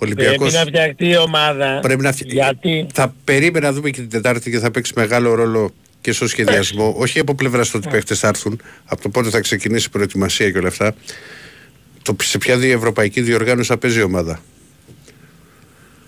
Ο 0.02 0.04
Πρέπει 0.04 0.20
Ολυμπιακός 0.20 0.52
να 0.54 0.60
φτιαχτεί 0.60 1.06
η 1.08 1.16
ομάδα 1.16 1.78
πρέπει 1.82 2.02
να 2.02 2.12
φτιαχτεί. 2.12 2.68
γιατί 2.68 2.86
Θα 2.94 3.14
περίμενα 3.24 3.66
να 3.66 3.72
δούμε 3.72 3.90
και 3.90 4.00
την 4.00 4.10
Τετάρτη 4.10 4.50
και 4.50 4.58
θα 4.58 4.70
παίξει 4.70 4.92
μεγάλο 4.96 5.34
ρόλο 5.34 5.74
και 6.00 6.12
στο 6.12 6.28
σχεδιασμό. 6.28 6.94
Όχι 6.98 7.18
από 7.18 7.34
πλευράς 7.34 7.68
του 7.70 7.74
ότι 7.78 7.88
οι 7.88 7.90
παίχτες 7.90 8.18
θα 8.18 8.28
έρθουν, 8.28 8.60
από 8.84 9.02
το 9.02 9.08
πότε 9.08 9.28
θα 9.30 9.40
ξεκινήσει 9.40 9.86
η 9.86 9.90
προετοιμασία 9.90 10.50
και 10.50 10.58
όλα 10.58 10.68
αυτά. 10.68 10.94
Το 12.02 12.16
σε 12.22 12.38
ποια 12.38 12.56
δι- 12.58 12.72
ευρωπαϊκή 12.74 13.20
διοργάνωση 13.20 13.68
θα 13.68 13.78
παίζει 13.78 13.98
η 13.98 14.02
ομάδα. 14.02 14.40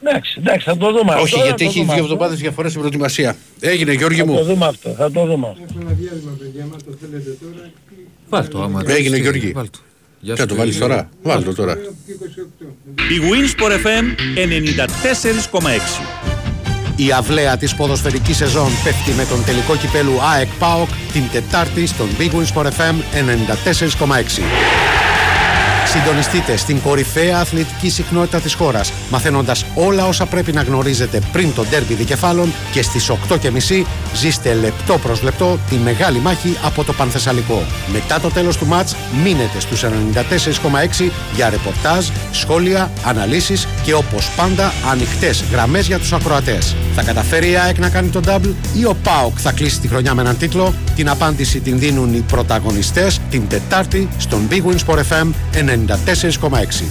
εντάξει, 0.04 0.34
εντάξει 0.38 0.64
θα 0.64 0.76
το 0.76 0.86
δούμε 0.92 1.10
αυτό. 1.12 1.22
Όχι, 1.22 1.34
θα 1.38 1.44
γιατί 1.44 1.64
το 1.64 1.70
έχει 1.70 1.78
δούμε 1.80 1.92
δύο 1.94 2.02
αυτό. 2.02 2.12
εβδομάδες 2.12 2.38
διαφορά 2.40 2.68
στην 2.68 2.80
προετοιμασία. 2.80 3.36
Έγινε, 3.60 3.92
Γιώργη 3.92 4.18
Θα 4.20 4.24
το 4.26 4.32
μου. 4.32 4.44
δούμε 4.44 4.66
αυτό, 4.66 4.90
θα 4.90 5.10
το 5.10 5.26
δούμε 5.26 5.48
αυτό. 5.48 5.64
Βάλ 8.28 8.48
το 8.48 8.62
άμα 8.62 8.80
Έγινε, 8.86 9.02
θέλεις, 9.08 9.18
Γιώργη. 9.20 9.52
βάλ 9.52 9.68
το. 10.24 10.34
Γεια 10.34 10.34
Θα 10.36 10.42
σου, 10.42 10.48
το 10.48 10.54
βάλεις 10.54 10.76
Γιώργη. 10.76 10.94
τώρα. 10.94 11.08
Βάλει 11.22 11.44
το 11.44 11.54
τώρα. 11.54 11.72
Η 13.10 13.18
Winsport 13.30 13.72
FM 13.72 14.04
94,6. 14.34 16.02
Η 16.96 17.12
αυλαία 17.12 17.56
της 17.56 17.74
ποδοσφαιρικής 17.74 18.36
σεζόν 18.36 18.70
πέφτει 18.84 19.10
με 19.16 19.24
τον 19.24 19.44
τελικό 19.44 19.76
κυπέλου 19.76 20.20
ΑΕΚ 20.32 20.48
ΠΑΟΚ 20.58 20.88
την 21.12 21.22
Τετάρτη 21.32 21.86
στον 21.86 22.06
Big 22.18 22.30
Wins 22.30 22.52
Sport 22.54 22.66
FM 22.66 22.94
94,6. 23.12 24.42
Συντονιστείτε 25.94 26.56
στην 26.56 26.80
κορυφαία 26.80 27.38
αθλητική 27.38 27.90
συχνότητα 27.90 28.40
της 28.40 28.54
χώρας, 28.54 28.92
μαθαίνοντας 29.10 29.64
όλα 29.74 30.06
όσα 30.06 30.26
πρέπει 30.26 30.52
να 30.52 30.62
γνωρίζετε 30.62 31.20
πριν 31.32 31.54
το 31.54 31.64
ντέρμπι 31.64 31.94
δικεφάλων 31.94 32.52
και 32.72 32.82
στις 32.82 33.10
8.30 33.10 33.84
ζήστε 34.14 34.54
λεπτό 34.54 34.98
προς 34.98 35.22
λεπτό 35.22 35.58
τη 35.68 35.76
μεγάλη 35.76 36.18
μάχη 36.18 36.56
από 36.64 36.84
το 36.84 36.92
Πανθεσσαλικό. 36.92 37.62
Μετά 37.92 38.20
το 38.20 38.28
τέλος 38.28 38.56
του 38.56 38.66
μάτς 38.66 38.96
μείνετε 39.22 39.60
στους 39.60 39.84
94,6 39.84 41.10
για 41.34 41.50
ρεπορτάζ, 41.50 42.06
σχόλια, 42.30 42.90
αναλύσεις 43.04 43.68
και 43.82 43.94
όπως 43.94 44.30
πάντα 44.36 44.72
ανοιχτές 44.90 45.44
γραμμές 45.52 45.86
για 45.86 45.98
τους 45.98 46.12
ακροατές. 46.12 46.76
Θα 46.94 47.02
καταφέρει 47.02 47.50
η 47.50 47.56
ΑΕΚ 47.56 47.78
να 47.78 47.88
κάνει 47.88 48.08
τον 48.08 48.22
double 48.26 48.54
ή 48.74 48.84
ο 48.84 48.96
ΠΑΟΚ 49.02 49.36
θα 49.40 49.52
κλείσει 49.52 49.80
τη 49.80 49.88
χρονιά 49.88 50.14
με 50.14 50.22
έναν 50.22 50.38
τίτλο; 50.38 50.74
Την 50.96 51.08
απάντηση 51.08 51.60
την 51.60 51.78
δίνουν 51.78 52.14
οι 52.14 52.20
πρωταγωνιστές 52.20 53.20
την 53.30 53.48
Τετάρτη 53.48 54.08
στον 54.18 54.48
Big 54.50 54.62
Win 54.62 54.76
Sport 54.86 54.98
FM 54.98 55.28
94,6. 55.86 56.84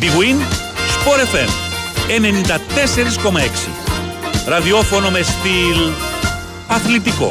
Big 0.00 0.12
Win 0.18 0.38
Sport 0.94 1.20
FM 1.32 1.50
94,6. 2.08 3.84
Ραδιόφωνο 4.46 5.10
με 5.10 5.22
στυλ 5.22 5.92
αθλητικό. 6.68 7.28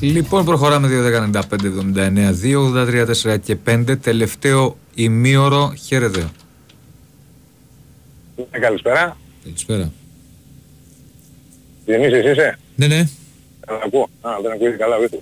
Λοιπόν, 0.00 0.44
προχωράμε 0.44 0.88
2.195, 0.88 1.68
79, 1.68 2.32
2, 2.32 2.58
83, 2.58 3.04
4 3.04 3.38
και 3.38 3.56
5. 3.64 3.96
Τελευταίο 4.00 4.76
ημίωρο. 4.94 5.74
Χαίρετε. 5.86 6.30
Ε, 8.50 8.58
καλησπέρα. 8.58 9.16
Καλησπέρα. 9.42 9.92
Διονύσης 11.84 12.24
είσαι; 12.24 12.58
Ναι, 12.76 12.86
ναι. 12.86 13.04
Δεν 13.66 13.76
ακούω. 13.84 14.08
Α, 14.20 14.30
δεν 14.42 14.52
ακούγεται 14.52 14.76
καλά, 14.76 14.98
βίθου. 14.98 15.20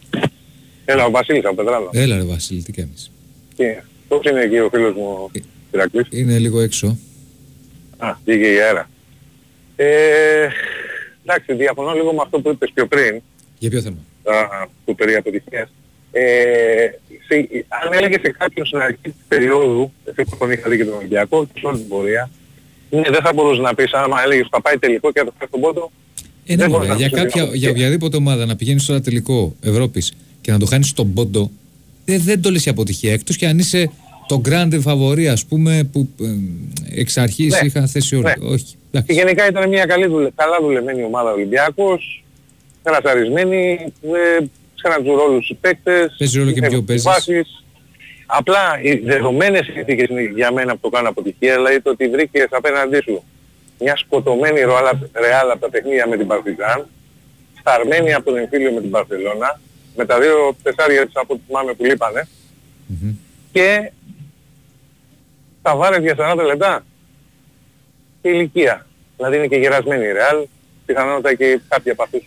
Έλα, 0.85 1.05
ο 1.05 1.11
Βασίλης 1.11 1.45
από 1.45 1.55
Πετράλα. 1.55 1.89
Έλα 1.93 2.17
ρε 2.17 2.23
Βασίλη, 2.23 2.63
τι 2.63 2.73
κάνεις; 2.73 3.11
Τι, 3.57 3.65
πώς 4.09 4.25
είναι 4.25 4.41
εκεί 4.41 4.59
ο 4.59 4.69
φίλος 4.73 4.95
μου 4.95 5.03
ο 5.03 5.31
Ηρακλής; 5.73 6.07
Είναι 6.11 6.39
λίγο 6.39 6.61
έξω. 6.61 6.99
Α, 7.99 8.15
βγήκε 8.25 8.53
η 8.53 8.61
αέρα. 8.61 8.91
Ε, 9.77 10.49
εντάξει, 11.23 11.55
διαφωνώ 11.55 11.93
λίγο 11.93 12.13
με 12.13 12.21
αυτό 12.23 12.41
που 12.41 12.51
είπες 12.51 12.71
πιο 12.75 12.87
πριν, 12.87 13.23
Για 13.59 13.71
ποιο 13.71 13.81
θέμα; 13.81 13.99
α, 14.25 14.67
του 14.85 14.95
περί 14.95 15.15
αποτυχίας. 15.15 15.73
Ε, 16.13 16.91
σε, 17.29 17.49
αν 17.69 17.93
έλεγε 17.93 18.19
σε 18.23 18.31
κάποιον 18.39 18.67
στην 18.67 18.79
αρχή 18.79 18.99
της 19.03 19.15
περίοδου, 19.29 19.93
εσύ 20.05 20.23
που 20.31 20.37
τον 20.39 20.51
είχα 20.51 20.69
δει 20.71 20.77
και 20.77 20.85
τον 20.85 20.95
Ολυμπιακό 20.95 21.47
και 21.47 21.61
σε 21.61 21.67
όλη 21.67 21.79
την 21.79 21.89
πορεία, 21.89 22.31
ναι, 22.97 23.11
δεν 23.11 23.23
θα 23.23 23.33
μπορούσε 23.35 23.61
να 23.61 23.75
πεις 23.75 23.93
άμα 23.93 24.23
έλεγες 24.25 24.47
θα 24.51 24.61
πάει 24.61 24.79
τελικό 24.79 25.13
και 25.13 25.19
θα 25.19 25.25
το 25.25 25.33
φέρει 25.39 25.49
στον 25.49 25.61
πόντο. 25.61 25.91
Ε, 26.47 26.55
ναι, 26.55 26.63
Δεν 26.63 26.71
μωρέ, 26.71 26.87
μπορεί 26.87 26.89
να 26.89 27.07
για, 27.07 27.09
σου 27.09 27.15
κάποια, 27.25 27.49
πει. 27.49 27.59
για 27.59 27.71
οποιαδήποτε 27.71 28.17
ομάδα 28.17 28.47
να 28.47 28.57
πηγαίνεις 28.57 28.87
τώρα 28.87 29.01
τελικό 29.01 29.55
Ευρώπης 29.61 30.13
και 30.41 30.51
να 30.53 30.59
το 30.59 30.67
χάνεις 30.67 30.89
στον 30.89 31.13
πόντο, 31.13 31.51
δεν, 32.05 32.21
δεν 32.23 32.43
το 32.43 32.51
λες 32.51 32.67
η 32.67 32.71
αποτυχία. 32.71 33.13
Εκτός 33.13 33.37
και 33.37 33.47
αν 33.47 33.59
είσαι 33.59 33.91
το 34.29 34.41
grande 34.49 34.81
favori, 34.85 35.25
ας 35.25 35.45
πούμε, 35.45 35.89
που 35.93 36.09
ε, 36.21 37.01
εξ 37.01 37.17
αρχής 37.17 37.53
Ναι. 37.53 37.67
είχαν 37.67 37.89
θέσει 37.89 38.15
όλοι. 38.15 38.25
Ναι. 38.25 38.49
Όχι. 38.49 38.65
Και 38.65 38.77
εντάξει. 38.99 39.15
γενικά 39.15 39.47
ήταν 39.49 39.69
μια 39.69 39.85
καλή 39.85 40.07
δουλε... 40.07 40.29
καλά 40.35 40.59
δουλεμένη 40.61 41.03
ομάδα 41.05 41.31
ο 41.31 41.33
Ολυμπιακός, 41.33 42.25
κρασαρισμένη, 42.83 43.79
ε, 44.03 44.45
ξέραν 44.77 45.05
τους 45.05 45.15
ρόλους 45.15 45.47
τους 45.47 45.57
παίκτες, 45.61 46.15
Παίζει 46.19 46.39
ρόλο 46.39 46.51
και 46.53 46.61
με 46.61 46.67
είχαν 46.67 46.85
ποιο 46.85 46.95
τις 46.95 47.03
παίζεις. 47.03 47.05
βάσεις. 47.35 47.65
Απλά 48.27 48.81
οι 48.83 48.95
δεδομένες 48.99 49.65
συνθήκες 49.65 50.09
είναι 50.09 50.23
για 50.23 50.53
μένα 50.53 50.73
που 50.73 50.81
το 50.81 50.89
κάνουν 50.89 51.09
αποτυχία, 51.09 51.55
δηλαδή 51.55 51.81
το 51.81 51.91
ότι 51.91 52.09
βρήκες 52.09 52.47
απέναντί 52.51 53.01
σου 53.03 53.25
μια 53.79 53.97
σκοτωμένη 53.97 54.61
ρεάλ 55.13 55.51
από 55.51 55.61
τα 55.61 55.71
παιχνίδια 55.71 56.09
με 56.09 56.17
την 56.17 56.27
Παρτιζάν, 56.27 56.87
σταρμένη 57.59 58.15
από 58.15 58.25
τον 58.25 58.37
εμφύλιο 58.37 58.73
με 58.73 58.81
την 58.81 58.91
Παρσελώνα, 58.91 59.61
με 59.97 60.07
τα 60.07 60.21
δύο 60.21 60.57
τεσσάρια 60.63 61.05
της 61.07 61.17
από 61.17 61.35
ό,τι 61.35 61.43
θυμάμαι 61.47 61.73
που 61.75 61.85
λείπανε, 61.85 62.29
Μμμ. 62.87 63.15
και 63.53 63.93
τα 65.63 65.77
βάρες 65.77 66.03
για 66.03 66.15
40 66.19 66.45
λεπτά 66.47 66.85
και 68.23 68.29
ηλικία. 68.29 68.87
Δηλαδή 69.17 69.37
είναι 69.37 69.47
και 69.47 69.57
γερασμένη 69.57 70.05
η 70.05 70.13
Ρεάλ, 70.13 70.47
πιθανότατα 70.87 71.35
και 71.35 71.61
κάποιοι 71.69 71.93
από 71.93 72.03
αυτούς. 72.03 72.23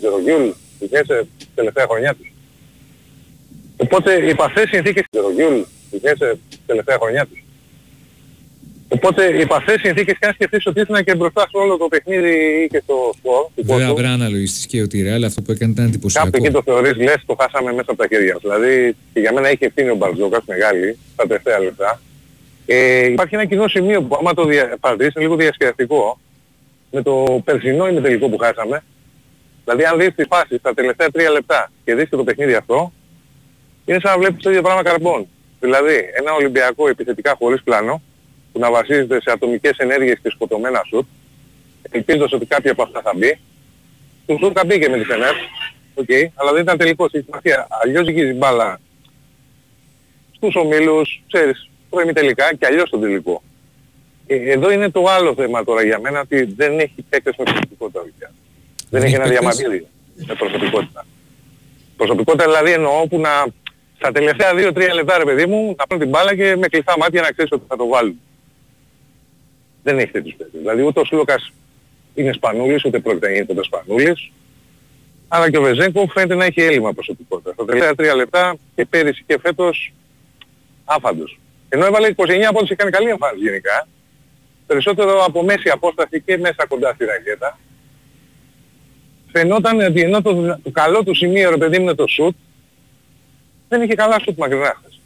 Ζερογιούλ, 0.00 0.50
Ζερογιούλ, 0.78 1.26
τελευταία 1.54 1.86
χρονιά 1.86 2.14
τους. 2.14 2.29
Οπότε 3.82 4.28
υπ' 4.28 4.42
αυτές 4.42 4.62
τις 4.62 4.70
συνθήκες 4.70 5.04
Ζερογιούλ, 5.12 5.60
Ζερογιούλ, 5.90 6.38
τελευταία 6.66 6.96
χρονιά 7.00 7.26
τους. 7.26 7.44
Οπότε 8.88 9.24
υπ' 9.40 9.52
αυτές 9.52 9.74
τις 9.74 9.82
συνθήκες 9.82 10.18
και 10.18 10.26
αν 10.26 10.32
σκεφτείς 10.32 10.66
ότι 10.66 10.80
ήσουν 10.80 11.04
και 11.04 11.14
μπροστά 11.14 11.40
σε 11.40 11.56
όλο 11.56 11.76
το 11.76 11.88
παιχνίδι 11.88 12.62
ή 12.62 12.68
και 12.68 12.80
στο 12.84 13.12
σκορ 13.18 13.42
του 13.54 13.62
Βέβαια, 13.64 13.76
κόσμου, 13.76 13.94
πρέπει 13.94 14.08
να 14.08 14.14
αναλογιστείς 14.14 14.66
και 14.66 14.82
ότι 14.82 14.98
η 14.98 15.04
Real 15.06 15.22
αυτό 15.26 15.42
που 15.42 15.52
έκανε 15.52 15.72
ήταν 15.72 15.84
Κάπου 15.84 15.96
εντυπωσιακό. 15.96 16.30
εκεί 16.34 16.50
το 16.50 16.62
θεωρείς 16.64 16.96
λες 16.96 17.22
το 17.26 17.36
χάσαμε 17.40 17.70
μέσα 17.70 17.90
από 17.92 17.96
τα 17.96 18.06
χέρια 18.10 18.32
μας. 18.32 18.42
Δηλαδή 18.42 18.96
και 19.12 19.20
για 19.20 19.32
μένα 19.32 19.48
έχει 19.48 19.64
ευθύνη 19.64 19.90
ο 19.90 19.94
Μπαρτζόκας 19.94 20.42
μεγάλη 20.46 20.98
στα 21.12 21.26
τελευταία 21.26 21.58
λεπτά. 21.58 22.00
Ε, 22.66 23.06
υπάρχει 23.06 23.34
ένα 23.34 23.44
κοινό 23.44 23.68
σημείο 23.68 24.02
που 24.02 24.16
άμα 24.20 24.34
το 24.34 24.44
δια... 24.44 24.76
παρατηρήσεις 24.80 25.14
είναι 25.14 25.24
λίγο 25.24 25.36
διασκεδαστικό 25.36 26.20
με 26.90 27.02
το 27.02 27.42
περσινό 27.44 27.88
ημιτελικό 27.88 28.28
που 28.28 28.38
χάσαμε. 28.38 28.82
Δηλαδή 29.64 29.84
αν 29.84 29.98
δεις 29.98 30.14
τις 30.14 30.26
φάσεις 30.28 30.58
στα 30.58 30.74
τελευταία 30.74 31.10
τρία 31.10 31.30
λεπτά 31.30 31.70
και 31.84 31.94
δεις 31.94 32.08
και 32.08 32.16
το 32.16 32.24
παιχνίδι 32.24 32.54
αυτό, 32.54 32.92
είναι 33.90 34.00
σαν 34.02 34.12
να 34.12 34.18
βλέπεις 34.18 34.42
το 34.42 34.50
ίδιο 34.50 34.62
πράγμα 34.62 34.82
καρμπόν. 34.82 35.28
Δηλαδή 35.60 35.94
ένα 36.12 36.32
Ολυμπιακό 36.32 36.88
επιθετικά 36.88 37.34
χωρίς 37.38 37.62
πλάνο, 37.62 38.02
που 38.52 38.58
να 38.58 38.70
βασίζεται 38.70 39.20
σε 39.20 39.30
ατομικές 39.30 39.76
ενέργειες 39.76 40.18
και 40.22 40.30
σκοτωμένα 40.30 40.82
σουτ, 40.88 41.06
ελπίζοντας 41.90 42.32
ότι 42.32 42.46
κάποια 42.46 42.72
από 42.72 42.82
αυτά 42.82 43.00
θα 43.02 43.12
μπει. 43.16 43.38
Το 44.26 44.36
σουτ 44.40 44.52
θα 44.58 44.64
μπήκε 44.64 44.88
με 44.88 44.98
τη 44.98 45.04
Φενέρ, 45.04 45.34
οκ, 45.94 46.10
αλλά 46.34 46.52
δεν 46.52 46.62
ήταν 46.62 46.78
τελικός, 46.78 47.12
έχει 47.12 47.24
σημασία. 47.24 47.66
Αλλιώς 47.82 48.08
γυρίζει 48.08 48.32
μπάλα 48.32 48.80
στους 50.32 50.54
ομίλους, 50.54 51.22
ξέρεις, 51.26 51.68
τελικά 52.12 52.54
και 52.54 52.66
αλλιώς 52.66 52.88
στον 52.88 53.00
τελικό. 53.00 53.42
Ε, 54.26 54.50
εδώ 54.50 54.70
είναι 54.70 54.90
το 54.90 55.04
άλλο 55.08 55.34
θέμα 55.34 55.64
τώρα 55.64 55.82
για 55.84 56.00
μένα, 56.00 56.20
ότι 56.20 56.44
δεν 56.44 56.78
έχει 56.78 57.04
παίκτες 57.08 57.34
με 57.38 57.44
προσωπικότητα. 57.44 58.00
Ολυμπιακός. 58.00 58.34
Δεν 58.90 59.02
έχει 59.02 59.14
ένα 59.14 59.24
παίκτες. 59.24 59.40
διαμαντήρι 59.40 59.86
με 60.14 60.34
προσωπικότητα. 60.34 61.06
Προσωπικότητα 61.96 62.44
δηλαδή 62.44 62.72
εννοώ 62.72 63.06
που 63.08 63.20
να 63.20 63.30
στα 64.00 64.12
τελευταία 64.12 64.50
2-3 64.52 64.94
λεπτά 64.94 65.18
ρε 65.18 65.24
παιδί 65.24 65.46
μου 65.46 65.74
να 65.78 65.86
πάρουν 65.86 65.98
την 65.98 66.08
μπάλα 66.08 66.34
και 66.36 66.56
με 66.56 66.68
κλειστά 66.68 66.94
μάτια 66.98 67.20
να 67.20 67.30
ξέρεις 67.30 67.52
ότι 67.52 67.64
θα 67.68 67.76
το 67.76 67.86
βάλουν. 67.86 68.20
Δεν 69.82 69.98
έχει 69.98 70.10
τέτοιους 70.10 70.34
παίκτες. 70.34 70.60
Δηλαδή 70.60 70.82
ούτε 70.82 71.00
ο 71.00 71.04
Σλούκας 71.04 71.52
είναι 72.14 72.32
σπανούλης, 72.32 72.84
ούτε 72.84 72.98
πρόκειται 72.98 73.26
να 73.26 73.32
γίνει 73.32 73.46
ποτέ 73.46 73.62
σπανούλης. 73.62 74.30
Αλλά 75.28 75.50
και 75.50 75.58
ο 75.58 75.62
Βεζέγκο 75.62 76.06
φαίνεται 76.12 76.34
να 76.34 76.44
έχει 76.44 76.60
έλλειμμα 76.60 76.92
προσωπικότητα. 76.92 77.52
Στα 77.52 77.64
τελευταία 77.64 78.12
3 78.12 78.16
λεπτά 78.16 78.56
και 78.74 78.84
πέρυσι 78.84 79.24
και 79.26 79.38
φέτος 79.42 79.92
άφαντος. 80.84 81.38
Ενώ 81.68 81.86
έβαλε 81.86 82.08
29 82.16 82.50
πόντους 82.52 82.68
και 82.68 82.74
κάνει 82.74 82.90
καλή 82.90 83.08
εμφάνιση 83.08 83.44
γενικά. 83.44 83.88
Περισσότερο 84.66 85.24
από 85.24 85.42
μέση 85.42 85.68
απόσταση 85.68 86.20
και 86.20 86.38
μέσα 86.38 86.66
κοντά 86.68 86.92
στη 86.94 87.04
ρακέτα. 87.04 87.58
Φαινόταν 89.32 89.80
ότι 89.80 90.00
ενώ 90.00 90.22
το, 90.22 90.58
το 90.62 90.70
καλό 90.70 91.02
του 91.04 91.14
σημείο 91.14 91.50
ρε 91.50 91.56
παιδί 91.56 91.78
μου 91.78 91.84
είναι 91.84 91.94
το 91.94 92.06
σουτ, 92.06 92.36
δεν 93.70 93.82
είχε 93.82 93.94
καλά 93.94 94.18
σουτ 94.24 94.38
μακρινά 94.38 94.74
χθες. 94.78 95.00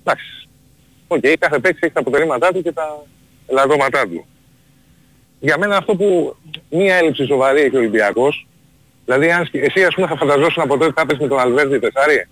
Εντάξει. 0.00 0.48
Οκ, 1.08 1.20
κάθε 1.38 1.58
παίκτης 1.58 1.80
έχει 1.82 1.92
τα 1.92 2.00
προτερήματά 2.00 2.52
του 2.52 2.62
και 2.62 2.72
τα 2.72 3.02
ελαττώματά 3.48 4.02
του. 4.08 4.26
Για 5.40 5.58
μένα 5.58 5.76
αυτό 5.76 5.96
που 5.96 6.36
μία 6.70 6.96
έλλειψη 6.96 7.26
σοβαρή 7.26 7.60
έχει 7.60 7.76
ο 7.76 7.78
Ολυμπιακός, 7.78 8.46
δηλαδή 9.04 9.30
αν, 9.32 9.44
σκε- 9.46 9.64
εσύ 9.64 9.84
ας 9.84 9.94
πούμε 9.94 10.06
θα 10.06 10.16
φανταζόσουν 10.16 10.62
από 10.62 10.72
τότε 10.72 10.84
ότι 10.84 10.94
θα 10.94 11.06
παίζεις 11.06 11.18
με 11.18 11.28
τον 11.28 11.38
Αλβέρτη 11.38 11.78
τεσσάρι. 11.78 12.26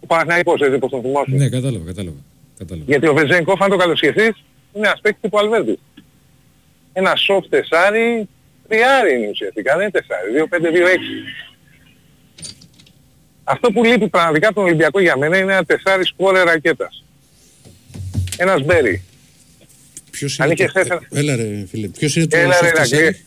Ο 0.00 0.06
Παναθηναϊκός 0.06 0.60
έτσι 0.60 0.78
πως 0.78 0.90
τον 0.90 1.00
θυμάσαι. 1.02 1.30
Ναι, 1.30 1.48
κατάλαβα, 1.48 1.84
κατάλαβα. 1.84 2.16
κατάλαβα. 2.58 2.84
Γιατί 2.90 3.06
ο 3.06 3.14
Βεζένκοφ, 3.14 3.62
αν 3.62 3.70
το 3.70 3.76
καλοσχεθείς, 3.76 4.44
είναι 4.72 4.86
ένας 4.86 5.00
παίκτης 5.00 5.20
τύπου 5.22 5.38
Αλβέρδη. 5.38 5.78
Ένα 6.92 7.12
soft 7.28 7.44
τεσάρι, 7.48 8.28
τριάρι 8.68 9.14
είναι 9.14 9.28
ουσιαστικά, 9.28 9.76
δεν 9.76 9.82
είναι 9.82 9.90
τεσάρι, 9.90 10.32
2-5-2-6. 10.32 10.98
Αυτό 13.44 13.70
που 13.70 13.84
λείπει 13.84 14.08
πραγματικά 14.08 14.46
από 14.46 14.54
τον 14.56 14.64
Ολυμπιακό 14.64 15.00
για 15.00 15.16
μένα 15.16 15.38
είναι 15.38 15.52
ένα 15.52 15.64
τεσάρι 15.64 16.04
σκόρε 16.04 16.42
ρακέτας. 16.42 17.04
Ένας 18.36 18.62
Μπέρι. 18.62 19.02
Ποιος 20.10 20.40
Αν 20.40 20.46
είναι 20.50 20.54
είχε 20.54 20.64
το... 20.64 20.70
χθες 20.70 20.86
ένα- 20.86 21.00
Έλα 21.12 21.36
ρε 21.36 21.66
φίλε, 21.68 21.88
ποιος 21.88 22.16
είναι 22.16 22.26
το 22.26 22.36
Έλα 22.36 22.60
ρε 22.60 22.68
soft 22.68 22.74
Ρακλή. 22.76 22.90
τεσάρι; 22.90 23.24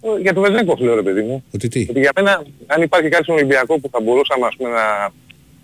Ο- 0.00 0.18
Για 0.18 0.34
τον 0.34 0.42
Βεζένκοφ 0.42 0.80
λέω 0.80 0.94
ρε 0.94 1.02
παιδί 1.02 1.22
μου. 1.22 1.44
Ότι 1.54 1.68
τι; 1.68 1.86
Ότι 1.90 2.00
για 2.00 2.10
μένα, 2.14 2.44
αν 2.66 2.82
υπάρχει 2.82 3.08
κάτι 3.08 3.22
στον 3.22 3.34
Ολυμπιακό 3.34 3.78
που 3.80 3.88
θα 3.92 4.00
μπορούσαμε 4.00 4.46
ας 4.46 4.56
πούμε 4.56 4.70
να 4.70 5.12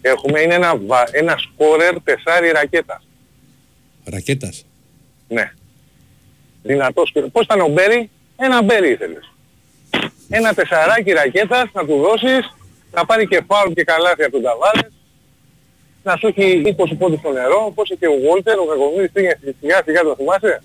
έχουμε, 0.00 0.40
είναι 0.40 0.54
ένα, 0.54 0.76
βα... 0.76 1.08
ένα 1.10 1.36
σκόρερ 1.38 2.00
τεσάρι 2.02 2.50
ρακέτας. 2.50 3.06
Ρακέτας; 4.04 4.66
Ναι. 5.28 5.52
Δυνατός. 6.62 7.10
και- 7.12 7.20
Πώς 7.20 7.44
ήταν 7.44 7.60
ο 7.60 7.68
Μπέρι, 7.68 8.10
ένα 8.36 8.62
Μπέρι 8.62 8.90
ήθελες. 8.90 9.32
Ένα 10.28 10.54
τεσσαράκι 10.54 11.10
ρακέτας 11.10 11.64
να 11.72 11.86
του 11.86 11.96
δώσεις, 11.96 12.54
να 12.94 13.04
πάρει 13.06 13.26
και 13.26 13.40
φάουλ 13.46 13.72
και 13.72 13.84
καλάθι 13.84 14.22
από 14.22 14.32
τον 14.32 14.42
Ταβάρες, 14.42 14.90
να 16.02 16.16
σου 16.16 16.26
έχει 16.26 16.62
20 16.64 16.96
πόντους 16.98 17.18
στο 17.18 17.30
νερό, 17.32 17.72
πώς 17.74 17.90
είχε 17.90 18.06
ο 18.06 18.16
Βόλτερ, 18.26 18.58
ο 18.58 18.64
Κακομίδης 18.66 19.10
πήγε 19.12 19.32
σιγά 19.60 19.82
σιγά 19.84 20.00
το 20.02 20.14
θυμάσαι; 20.18 20.62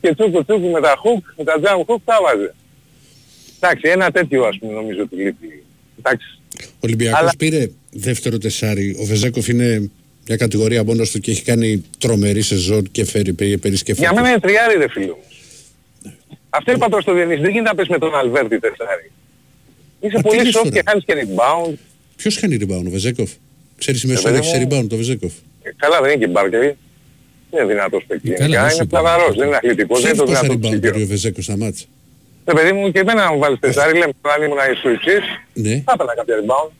και 0.00 0.14
τσούκου 0.14 0.44
τσούκου 0.44 0.70
με 0.70 0.80
τα 0.80 0.94
hook, 1.02 1.22
με 1.36 1.44
τα 1.44 1.54
jump 1.62 1.80
hook 1.94 2.00
τα 2.04 2.18
βάζε. 2.22 2.54
Εντάξει, 3.60 3.88
ένα 3.90 4.10
τέτοιο 4.10 4.44
ας 4.44 4.58
πούμε 4.58 4.72
νομίζω 4.72 5.02
ότι 5.02 5.16
λείπει. 5.16 5.64
Εντάξει. 5.98 6.38
Ο 6.58 6.80
Ολυμπιακός 6.80 7.18
Αλλά- 7.20 7.32
πήρε 7.38 7.70
δεύτερο 7.90 8.38
τεσάρι. 8.38 8.96
Ο 9.00 9.04
Βεζέκοφ 9.04 9.48
είναι 9.48 9.90
μια 10.26 10.36
κατηγορία 10.36 10.84
μόνος 10.84 11.10
του 11.10 11.18
και 11.20 11.30
έχει 11.30 11.42
κάνει 11.42 11.84
τρομερή 11.98 12.42
σεζόν 12.42 12.90
και 12.90 13.04
φέρει 13.04 13.32
πήγε 13.32 13.56
πέρυσι 13.56 13.84
και 13.84 13.92
Για 13.92 14.00
φέτος. 14.08 14.16
μένα 14.16 14.28
είναι 14.30 14.40
τριάρι 14.40 14.76
ρε 14.78 14.88
φίλο 14.88 15.06
μου. 15.16 15.22
Αυτό 16.50 16.72
είπα 16.72 16.88
τώρα 16.88 17.02
στο 17.02 17.12
Διονύση, 17.14 17.40
δεν 17.40 17.50
γίνεται 17.50 17.68
να 17.68 17.74
πες 17.74 17.88
με 17.88 17.98
τον 17.98 18.14
Αλβέρτη 18.14 18.58
τεσσάρι. 18.58 19.10
Είσαι 20.04 20.16
Μα 20.16 20.22
τι 20.22 20.28
πολύ 20.28 20.42
λες 20.42 20.48
soft 20.56 20.62
τώρα. 20.62 20.68
και 20.76 20.82
χάνεις 20.86 21.04
και 21.04 21.14
rebound. 21.20 21.74
Ποιος 22.16 22.34
κάνει 22.40 22.56
rebound, 22.60 22.84
ο 22.86 22.90
Βεζέκοφ. 22.90 23.30
Ξέρεις 23.78 24.02
η 24.02 24.06
Ε, 24.06 24.12
μεσόωδη 24.12 24.38
παιδί 24.38 24.48
σε 24.48 24.58
μου. 24.58 24.68
rebound, 24.70 24.86
το 24.88 24.96
Βεζέκοφ. 24.96 25.32
Ε, 25.62 25.70
Καλά 25.76 26.00
δεν 26.02 26.10
είναι 26.10 26.24
και 26.24 26.30
μπάρκερ. 26.30 26.62
Είναι 26.62 27.64
δυνατός 27.66 28.04
παίκτης. 28.06 28.30
Ε, 28.30 28.34
καλά, 28.34 28.46
γενικά, 28.46 28.60
δεν 28.62 28.70
σου 28.70 28.76
Είναι 28.76 28.84
είπα. 28.84 29.00
πλαβαρός, 29.00 29.36
δεν 29.36 29.46
είναι 29.46 29.56
αθλητικός, 29.56 30.00
δεν 30.02 30.12
Ξέρεις 30.12 30.18
είναι 30.18 30.26
το 30.26 30.32
πόσα 30.32 30.40
δυνατό 30.40 30.54
rebound 30.68 30.70
ψυχείο. 30.70 30.90
πήρε 30.92 31.04
ο 31.04 31.06
Βεζέκοφ 31.06 31.44
στα 31.44 31.56
μάτσα. 31.56 31.84
Ναι 32.44 32.52
παιδί 32.54 32.72
μου 32.72 32.90
και 32.92 32.98
εμένα 32.98 33.24
να 33.24 33.32
μου 33.32 33.38
βάλεις 33.38 33.58
τεσσάρι, 33.60 33.92
λέμε 33.98 34.12
αν 34.34 34.42
ήμουν 34.42 34.58
στο 34.80 34.88
εξής, 34.88 35.24
Ναι. 35.54 35.74
θα 35.86 35.92
έπαιρνα 35.94 36.14
κάποια 36.14 36.34
rebound. 36.42 36.70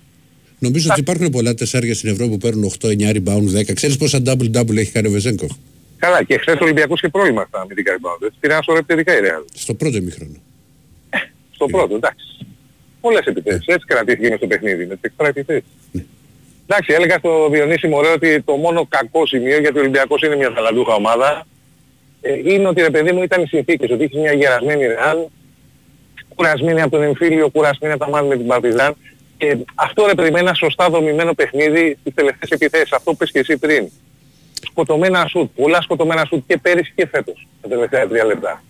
Νομίζω 0.59 0.89
ότι 0.91 1.01
υπάρχουν 1.01 1.31
πολλά 1.31 1.55
τεσσάρια 1.55 1.95
στην 1.95 2.09
Ευρώπη 2.11 2.31
που 2.31 2.39
παίρνουν 2.39 2.65
8-9 2.65 3.11
rebound 3.19 3.47
10. 3.59 3.73
Ξέρεις 3.75 3.97
πόσα 3.97 4.19
double-double 4.27 4.77
έχει 4.77 4.91
κάνει 4.93 5.07
ο 5.07 5.11
Βεζέγκοφ; 5.11 5.51
Καλά 5.99 6.23
και 6.25 6.39
χθες 6.39 6.55
ο 6.55 6.65
Ολυμπιακός 6.65 6.99
είχε 7.01 7.09
πρόβλημα 7.09 7.45
στα 7.49 7.61
αμυντικά 7.61 7.93
rebound. 7.99 8.23
Έτσι. 8.27 8.37
Πήρε 8.41 8.53
ένα 8.53 8.63
σωρό 8.63 8.79
επιθετικά 8.79 9.17
η 9.19 9.21
Real. 9.25 9.45
Στο 9.55 9.75
πρώτο 9.75 9.97
ημίχρονο. 9.97 10.37
Στο 11.55 11.67
πρώτο, 11.67 11.95
εντάξει. 11.95 12.27
Πολλές 13.03 13.25
επιθέσεις. 13.27 13.67
Έτσι 13.67 13.87
κρατήθηκε 13.87 14.29
μες 14.29 14.39
στο 14.39 14.47
παιχνίδι, 14.47 14.87
με 14.87 14.95
τις 14.95 15.03
εξτρά 15.03 15.29
επιθέσεις. 15.29 15.65
Εντάξει, 16.67 16.93
έλεγα 16.93 17.19
στο 17.19 17.49
Διονύση 17.49 17.89
Μωρέ 17.89 18.09
ότι 18.09 18.43
το 18.43 18.57
μόνο 18.57 18.87
κακό 18.89 19.27
σημείο, 19.27 19.59
γιατί 19.61 19.79
ο 19.79 19.81
Ολυμπιακός 19.81 20.23
είναι 20.23 20.37
μια 20.37 20.53
ταλαντούχα 20.53 20.95
ομάδα, 20.95 21.47
ε, 22.21 22.53
είναι 22.53 22.69
ότι 22.69 22.81
ρε 22.81 22.91
παιδί 22.91 23.13
μου 23.13 23.23
ήταν 23.23 23.43
οι 23.43 23.47
συνθήκες, 23.47 23.91
ότι 23.91 24.05
είχε 24.05 24.19
μια 24.19 24.33
γερασμένη 24.33 24.87
Ρεάλ, 24.87 25.19
κουρασμένη 26.35 26.81
από 26.81 26.91
τον 26.91 27.03
εμφύλιο, 27.03 27.49
κουρασμένη 27.49 27.95
από 27.95 28.05
τα 28.05 28.11
μάτια 28.11 28.29
με 28.29 28.37
την 28.37 28.47
Παρτιζάν. 28.47 28.97
Και 29.37 29.57
αυτό 29.75 30.07
ρε 30.07 30.15
παιδί 30.15 30.31
με 30.31 30.39
ένα 30.39 30.55
σωστά 30.55 30.89
δομημένο 30.91 31.35
παιχνίδι 31.35 31.97
στις 32.01 32.15
τελευταίες 32.15 32.51
επιθέσεις, 32.51 32.93
αυτό 32.93 33.11
που 33.11 33.17
πες 33.17 33.31
και 33.31 33.39
εσύ 33.39 33.59
πριν. 33.59 33.89
Σκοτωμένα 34.71 35.27
σουτ, 35.27 35.51
πολλά 35.57 35.83
σκοτωμένα 35.83 36.25
σουτ 36.25 36.45
και 36.47 36.59
πέρυσι 36.59 36.93
και 36.95 37.07
φέτος, 37.07 37.47
τα 37.61 37.69
τελευταία 37.69 38.09
τρία 38.09 38.25
λεπτά. 38.25 38.63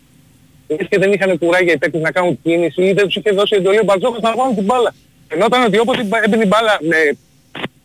Εμείς 0.66 0.86
και 0.88 0.98
δεν 0.98 1.12
είχαν 1.12 1.38
κουράγια 1.38 1.72
οι 1.72 1.78
παίκτες 1.78 2.00
να 2.00 2.10
κάνουν 2.10 2.38
κίνηση 2.42 2.82
ή 2.82 2.92
δεν 2.92 3.04
τους 3.06 3.16
είχε 3.16 3.30
δώσει 3.30 3.54
εντολή 3.58 3.78
ο 3.78 3.84
Μπαρτζόκας 3.84 4.20
να 4.22 4.34
βάλουν 4.36 4.54
την 4.54 4.64
μπάλα. 4.64 4.94
Ενώ 5.28 5.44
ήταν 5.46 5.62
ότι 5.64 5.78
όποτε 5.78 6.00
έμπαινε 6.24 6.42
η 6.44 6.46
μπάλα 6.46 6.78
με 6.80 6.96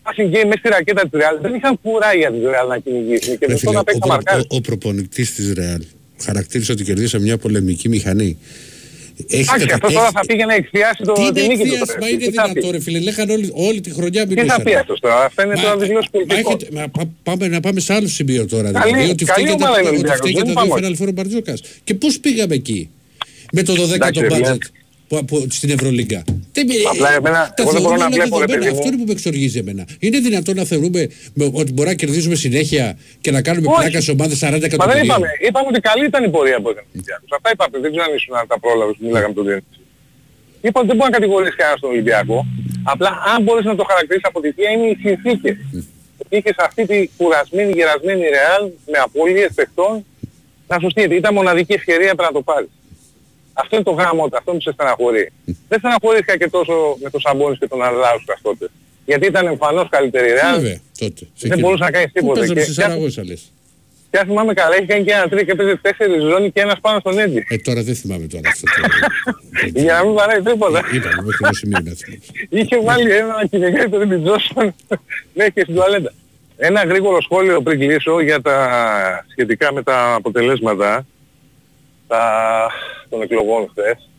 passing 0.03 0.27
game 0.33 0.45
μέσα 0.45 0.57
στη 0.59 0.69
ρακέτα 0.69 1.01
της 1.09 1.19
Real 1.21 1.37
δεν 1.41 1.53
είχαν 1.53 1.79
κουράγια 1.81 2.31
της 2.31 2.39
Real 2.43 2.67
να 2.67 2.77
κυνηγήσουν 2.77 3.37
και 3.37 3.45
Ρε 3.45 3.53
με 3.53 3.57
φίλε, 3.59 3.69
αυτό 3.69 3.71
να 3.71 3.79
ο, 3.79 3.83
παίξει 3.83 3.99
τα 3.99 4.07
προ- 4.07 4.15
μαρκάρι. 4.15 4.41
ο, 4.49 4.55
ο 4.55 4.61
προπονητής 4.61 5.33
της 5.35 5.53
Ρεάλ 5.53 5.81
χαρακτήρισε 6.23 6.71
ότι 6.71 6.83
κερδίσε 6.83 7.19
μια 7.19 7.37
πολεμική 7.37 7.89
μηχανή. 7.89 8.37
Έχει 9.29 9.41
Εντάξει, 9.41 9.59
κατα- 9.65 9.73
αυτός 9.73 9.89
έχει- 9.89 9.97
τώρα 9.99 10.11
θα 10.11 10.19
πήγε 10.27 10.45
να 10.45 10.53
εκφιάσει 10.53 11.01
το, 11.03 11.13
Τι 11.13 11.21
είναι 11.21 11.31
την 11.31 11.43
νίκη 11.47 11.55
του. 11.55 11.61
εκφίαση, 11.63 11.85
τώρα. 11.85 11.99
μα 12.01 12.07
είναι 12.09 12.17
Τι 12.17 12.31
θα 12.31 12.43
πει; 12.43 12.49
δυνατό 12.53 12.71
ρε 12.71 12.79
φίλε. 12.79 12.99
Λέγανε 12.99 13.31
όλη, 13.33 13.49
όλη 13.53 13.81
τη 13.81 13.91
χρονιά 13.91 14.21
Τι 14.27 14.33
μιλούσαν. 14.33 14.57
θα 14.57 14.63
πει 14.63 14.73
αυτός 14.75 14.99
τώρα, 14.99 15.23
αυτά 15.25 15.43
είναι 15.45 15.53
Μα- 15.55 15.61
τώρα 15.61 15.77
δηλώσεις 15.77 16.09
μα 16.11 16.19
πολιτικών. 16.19 16.39
έχετε- 16.53 16.67
μα 16.77 16.87
πά- 16.89 17.09
πάμε, 17.23 17.47
να 17.47 17.59
πάμε 17.59 17.79
σε 17.79 17.93
άλλο 17.93 18.07
σημείο 18.07 18.45
τώρα. 18.47 18.71
Καλή- 18.71 18.93
δηλαδή, 18.93 19.09
ότι 19.11 19.25
καλή 19.25 19.41
φταίει 19.47 19.55
και 19.55 19.61
τα, 19.63 19.67
ομάδα 19.69 19.79
είναι 19.79 19.89
ο 19.89 19.91
ότι 19.91 19.97
Ολυμπιακός, 19.97 20.19
φταίει 20.19 20.31
και 20.33 20.43
δεν 20.43 20.53
τα 20.55 20.61
δύο 20.63 20.69
πάμε. 20.73 20.87
Final 20.87 21.01
Four 21.01 21.07
ο 21.07 21.11
Μπαρτζόκας. 21.11 21.61
Και 21.83 21.93
πώς 21.93 22.19
πήγαμε 22.19 22.55
εκεί 22.55 22.89
με 23.51 23.63
το 23.63 23.73
12ο 23.73 23.93
Εντάξει, 23.95 24.21
budget 24.29 24.43
ρε. 24.43 24.57
Που, 25.07 25.25
που, 25.25 25.47
στην 25.49 25.69
Ευρωλίγκα. 25.69 26.23
Δεν- 26.53 26.67
Απλά 26.91 27.09
εμένα- 27.13 27.53
τα 27.55 27.63
εγώ 27.63 27.71
δεν 27.71 27.81
μπορώ 27.81 27.97
θεωρούμε 27.97 27.97
να 27.97 28.05
όλα 28.05 28.15
βλέπω, 28.15 28.39
ρε 28.39 28.45
δεδομένα. 28.45 28.59
παιδί 28.59 28.69
μου. 28.71 28.77
Αυτό 28.77 28.87
είναι 28.87 28.97
που 29.01 29.07
με 29.07 29.11
εξοργίζει 29.17 29.57
εμένα. 29.63 29.83
Είναι 29.99 30.19
δυνατόν 30.27 30.55
να 30.55 30.63
θεωρούμε 30.71 31.01
με- 31.33 31.49
ότι 31.61 31.71
μπορεί 31.73 31.87
να 31.89 31.95
κερδίζουμε 32.01 32.35
συνέχεια 32.35 32.97
και 33.21 33.31
να 33.31 33.41
κάνουμε 33.47 33.67
Όχι. 33.67 33.77
πλάκα 33.79 33.99
σε 34.01 34.11
ομάδες 34.11 34.37
40 34.37 34.51
Μα 34.51 34.59
δεν 34.59 34.69
εκατομμυρίων; 34.71 35.05
είπαμε. 35.05 35.27
Είπαμε 35.47 35.67
ότι 35.71 35.79
καλή 35.89 36.05
ήταν 36.05 36.21
η 36.23 36.29
πορεία 36.35 36.57
που 36.61 36.69
έκανε 36.69 36.85
ο 36.87 36.91
Ολυμπιακός. 36.95 37.29
Αυτά 37.37 37.49
είπαμε. 37.53 37.75
Δεν 37.83 37.89
ξέρω 37.91 38.03
αν 38.09 38.13
ήσουν 38.17 38.33
να 38.39 38.45
τα 38.51 38.57
πρόλαβες 38.63 38.95
που 38.99 39.03
μιλάγαμε 39.07 39.33
τον 39.37 39.43
Διονύση. 39.47 39.79
Είπα 40.65 40.77
ότι 40.81 40.87
δεν 40.91 40.97
μπορεί 40.97 41.09
να 41.11 41.15
κατηγορήσει 41.19 41.55
κανένας 41.61 41.79
τον 41.83 41.89
Ολυμπιακό. 41.95 42.37
Απλά 42.93 43.11
αν 43.33 43.37
μπορείς 43.43 43.65
να 43.71 43.75
το 43.79 43.83
χαρακτηρίσεις 43.89 44.27
από 44.31 44.39
τη 44.43 44.49
θεία 44.55 44.69
είναι 44.75 44.85
οι 44.91 44.95
συνθήκες. 45.05 45.55
Είχες 46.35 46.55
αυτή 46.67 46.81
τη 46.91 46.97
κουρασμένη, 47.17 47.71
γερασμένη 47.79 48.23
Ρεάλ 48.35 48.63
με 48.91 48.97
απώλειες 49.05 49.51
παιχτών 49.57 49.93
να 50.71 50.75
σου 50.81 50.89
στείλει. 50.93 51.15
Ήταν 51.21 51.33
μοναδική 51.33 51.73
ευκαιρία 51.73 52.11
πρέπει 52.15 52.29
να 52.31 52.37
το 52.39 52.41
πάρεις. 52.49 52.69
Αυτό 53.61 53.75
είναι 53.75 53.85
το 53.85 53.91
γάμο, 53.91 54.23
αυτό 54.33 54.51
που 54.51 54.61
σε 54.61 54.71
στεναχωρεί. 54.71 55.31
Δεν 55.69 55.79
στεναχωρήθηκα 55.79 56.37
και 56.37 56.49
τόσο 56.49 56.97
με 57.03 57.09
τον 57.09 57.19
Σαμπόνις 57.21 57.59
και 57.59 57.67
τον 57.67 57.81
Αρλάουσκα 57.83 58.37
τότε. 58.41 58.69
γιατί 59.05 59.25
ήταν 59.27 59.45
εμφανώς 59.47 59.87
καλύτερη 59.89 60.29
η 60.29 60.33
Real. 60.39 60.55
Βέβαια, 60.59 60.79
τότε. 60.99 61.15
σε 61.19 61.27
Δεν 61.35 61.51
εκείνο. 61.51 61.59
μπορούσε 61.67 61.83
να 61.83 61.91
κάνει 61.91 62.05
Που 62.07 62.11
τίποτα. 62.19 62.39
Παίζαμε 62.39 62.59
Και- 62.59 62.65
στη 62.65 62.73
και- 62.75 62.81
Σαραγώσα 62.81 63.23
λες; 63.25 63.51
Και 64.11 64.17
αν 64.17 64.25
θυμάμαι 64.25 64.53
καλά, 64.53 64.75
έχει 64.75 64.85
κάνει 64.85 65.03
και 65.03 65.11
ένα 65.11 65.27
τρίκ 65.29 65.45
και 65.45 65.55
παίζει 65.55 65.75
τέσσερις 65.77 66.21
ζώνη 66.23 66.51
και 66.51 66.61
ένας 66.61 66.79
πάνω 66.81 66.99
στον 66.99 67.19
Έντζι. 67.19 67.43
Ε, 67.47 67.57
τώρα 67.57 67.81
δεν 67.83 67.95
θυμάμαι 67.95 68.27
τώρα 68.27 68.49
αυτό. 68.49 68.65
Για 69.81 69.93
να 69.93 70.05
μην 70.05 70.15
παράει 70.15 70.41
τίποτα. 70.41 70.79
Είπαμε 70.93 71.21
μέχρι 71.25 71.43
το 71.47 71.53
σημείο 71.53 71.79
να 71.83 71.91
θυμάμαι. 71.99 72.21
Είχε 72.49 72.81
βάλει 72.81 73.11
ένα 73.11 73.47
κυνηγάει 73.49 73.89
τον 73.89 74.07
Μπιτζόσον 74.07 74.75
μέχρι 75.33 75.51
και 75.53 75.61
στην 75.61 75.75
τουαλέτα. 75.75 76.13
Ένα 76.57 76.83
γρήγορο 76.85 77.21
σχόλιο 77.21 77.61
πριν 77.61 77.79
κλείσω 77.79 78.19
για 78.21 78.41
τα 78.41 78.55
σχετικά 79.31 79.73
με 79.73 79.83
τα 79.83 80.13
αποτελέσματα 80.13 81.05
τα... 82.07 82.71
των 83.09 83.21
εκλογών 83.21 83.67
χθες. 83.69 84.09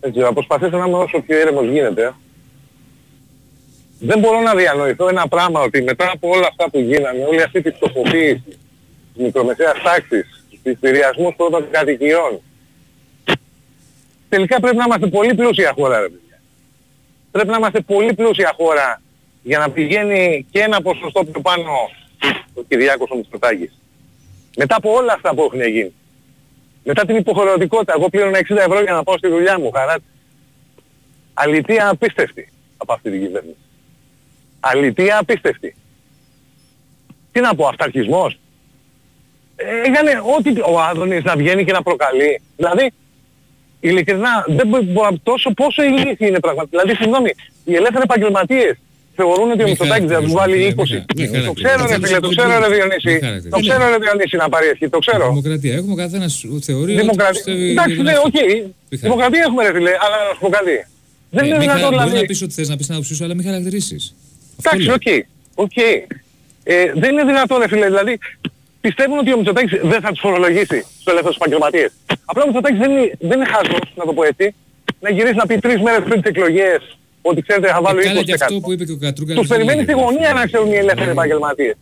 Έτσι, 0.00 0.20
θα 0.20 0.32
προσπαθήσω 0.32 0.76
να 0.76 0.86
είμαι 0.86 0.96
όσο 0.96 1.20
πιο 1.20 1.38
ήρεμος 1.38 1.68
γίνεται. 1.68 2.14
Δεν 3.98 4.18
μπορώ 4.18 4.40
να 4.40 4.54
διανοηθώ 4.54 5.08
ένα 5.08 5.28
πράγμα 5.28 5.60
ότι 5.60 5.82
μετά 5.82 6.10
από 6.12 6.28
όλα 6.28 6.46
αυτά 6.46 6.70
που 6.70 6.78
γίνανε, 6.78 7.24
όλη 7.24 7.42
αυτή 7.42 7.62
τη 7.62 7.70
φτωχοποίηση 7.70 8.42
της 9.14 9.22
μικρομεσαίας 9.22 9.82
τάξης, 9.82 10.44
της 10.62 10.78
πληριασμούς 10.80 11.34
πρώτων 11.36 11.70
κατοικιών, 11.70 12.40
τελικά 14.28 14.60
πρέπει 14.60 14.76
να 14.76 14.84
είμαστε 14.84 15.06
πολύ 15.06 15.34
πλούσια 15.34 15.72
χώρα 15.76 16.00
ρε 16.00 16.08
παιδιά. 16.08 16.40
Πρέπει 17.30 17.48
να 17.48 17.56
είμαστε 17.56 17.80
πολύ 17.80 18.14
πλούσια 18.14 18.54
χώρα 18.56 19.02
για 19.42 19.58
να 19.58 19.70
πηγαίνει 19.70 20.46
και 20.50 20.60
ένα 20.60 20.82
ποσοστό 20.82 21.24
πιο 21.24 21.40
πάνω 21.40 21.70
ο 22.54 22.62
Κυριάκος 22.68 23.10
ο 23.10 23.16
Μητσοτάκης. 23.16 23.78
Μετά 24.56 24.76
από 24.76 24.92
όλα 24.92 25.12
αυτά 25.12 25.34
που 25.34 25.42
έχουν 25.42 25.62
γίνει. 25.62 25.92
Μετά 26.84 27.04
την 27.04 27.16
υποχρεωτικότητα, 27.16 27.92
εγώ 27.96 28.08
πλήρωνα 28.08 28.38
60 28.38 28.56
ευρώ 28.56 28.80
για 28.82 28.92
να 28.92 29.02
πάω 29.02 29.16
στη 29.18 29.28
δουλειά 29.28 29.58
μου, 29.58 29.70
χαρά. 29.70 29.96
Αλητία 31.34 31.88
απίστευτη 31.88 32.52
από 32.76 32.92
αυτή 32.92 33.10
την 33.10 33.20
κυβέρνηση. 33.20 33.56
Αλητία 34.60 35.18
απίστευτη. 35.18 35.74
Τι 37.32 37.40
να 37.40 37.54
πω, 37.54 37.66
αυταρχισμός. 37.66 38.38
Ε, 39.56 39.80
Έκανε 39.88 40.10
ό,τι 40.38 40.60
ο 40.60 40.80
Άδωνης 40.80 41.22
να 41.24 41.36
βγαίνει 41.36 41.64
και 41.64 41.72
να 41.72 41.82
προκαλεί. 41.82 42.40
Δηλαδή, 42.56 42.90
ειλικρινά, 43.80 44.44
δεν 44.48 44.66
μπο- 44.68 44.82
μπο- 44.82 45.18
τόσο 45.22 45.50
πόσο 45.50 45.82
ηλίθιοι 45.82 46.16
είναι 46.28 46.40
πραγματικά. 46.40 46.82
Δηλαδή, 46.82 47.02
συγγνώμη, 47.02 47.30
οι 47.64 47.74
ελεύθεροι 47.74 48.02
επαγγελματίες 48.02 48.76
θεωρούν 49.16 49.50
ότι 49.50 49.62
ο 49.62 49.68
Μητσοτάκης 49.68 50.10
θα 50.10 50.20
τους 50.22 50.32
βάλει 50.32 50.74
20. 50.76 50.82
Το 51.46 51.52
ξέρω 51.52 51.86
ρε 51.86 51.94
φίλε, 52.06 52.20
το 52.20 52.28
ξέρω 52.28 52.58
ρε 52.68 52.68
Διονύση. 52.74 53.18
Το 53.50 53.58
ξέρω 53.58 53.88
ρε 53.88 53.98
Διονύση 54.04 54.36
να 54.36 54.48
πάρει 54.48 54.66
ευχή, 54.66 54.88
το 54.88 54.98
ξέρω. 54.98 55.28
Δημοκρατία. 55.28 55.74
Έχουμε 55.74 55.94
καθένα 55.94 56.26
θεωρεί. 56.62 56.92
ότι 56.92 57.00
Δημοκρατία. 57.00 57.32
πιστεύει 57.32 57.70
Εντάξει, 57.70 57.94
για 57.94 58.02
ναι, 58.02 58.12
να- 58.12 58.20
οκ. 58.20 58.38
Δημοκρατία 58.88 59.42
έχουμε 59.46 59.62
ρε 59.66 59.72
φίλε, 59.72 59.90
αλλά 60.04 60.16
να 60.28 60.32
σου 60.34 60.40
πω 60.40 60.48
κάτι. 60.48 60.74
Δεν 61.30 61.44
Ε, 61.44 61.46
είναι 61.46 61.58
μην 61.58 61.68
χαρα- 61.68 61.78
δυνατόν 61.78 61.90
Μπορεί 61.94 62.04
να 62.04 62.10
δηλαδή. 62.10 62.26
πεις 62.26 62.42
ότι 62.42 62.52
θες 62.52 62.68
να 62.68 62.76
πεις 62.76 62.86
την 62.86 62.94
άποψή 62.94 63.14
σου, 63.14 63.24
αλλά 63.24 63.34
μην 63.34 63.44
χαρακτηρίσεις. 63.44 64.14
Εντάξει, 64.62 64.90
OK. 64.98 65.08
OK. 65.64 65.76
Ε, 66.64 66.92
δεν 67.02 67.10
είναι 67.12 67.24
δυνατόν 67.24 67.58
ρε 67.58 67.68
φίλε, 67.68 67.86
δηλαδή 67.86 68.18
πιστεύουν 68.80 69.18
ότι 69.18 69.32
ο 69.32 69.36
Μητσοτάκης 69.36 69.80
δεν 69.82 70.00
θα 70.00 70.08
τους 70.10 70.20
φορολογήσει 70.20 70.78
στους 70.92 71.06
ελεύθερους 71.12 71.36
επαγγελματίες. 71.36 71.90
Απλά 72.24 72.42
ο 72.42 72.46
Μητσοτάκης 72.46 72.78
δεν 72.78 72.90
είναι, 72.90 73.12
δεν 73.20 73.36
είναι 73.40 73.48
χαζός, 73.54 73.86
να 73.94 74.04
το 74.04 74.12
πω 74.12 74.22
έτσι, 74.24 74.54
να 75.00 75.10
γυρίσει 75.10 75.34
να 75.34 75.46
πει 75.46 75.56
τρεις 75.58 75.80
μέρες 75.82 76.02
πριν 76.08 76.20
τις 76.22 76.30
εκλογές 76.30 76.98
ότι 77.22 77.42
ξέρετε 77.42 77.68
θα 77.68 77.80
βάλω 77.82 78.00
20%. 78.00 78.04
Καλά 78.04 78.22
και 78.22 78.32
αυτό 78.32 78.60
που 78.60 78.72
είπε 78.72 78.84
και 78.84 78.92
ο 78.92 78.96
Κατρούγκαλος. 79.00 79.40
Τους 79.40 79.50
περιμένει 79.56 79.82
στη 79.82 79.92
γωνία 79.92 80.32
να 80.32 80.46
ξέρουν 80.46 80.70
οι 80.72 80.76
ελεύθεροι 80.76 81.10
επαγγελματίες. 81.10 81.74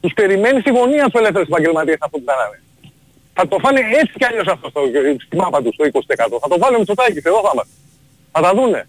Τους 0.00 0.12
περιμένει 0.12 0.60
στη 0.60 0.70
γωνία 0.70 1.04
τους 1.04 1.20
ελεύθερους 1.20 1.48
επαγγελματίες 1.48 1.96
αυτό 2.00 2.18
που 2.18 2.24
κάνανε. 2.24 2.60
Θα 3.34 3.48
το 3.48 3.56
φάνε 3.60 3.80
έτσι 4.00 4.12
κι 4.20 4.24
αλλιώς 4.24 4.46
αυτό 4.46 4.68
στο, 4.68 4.80
στη 5.26 5.36
μάπα 5.36 5.62
τους 5.62 5.76
το 5.76 5.84
20%. 5.92 6.38
Θα 6.42 6.48
το 6.48 6.58
βάλει 6.58 6.74
ο 6.74 6.78
Μητσοτάκης, 6.78 7.24
εδώ 7.24 7.40
θα 7.46 7.50
είμαστε. 7.54 7.72
Θα 8.32 8.40
τα 8.40 8.52
δούνε. 8.54 8.86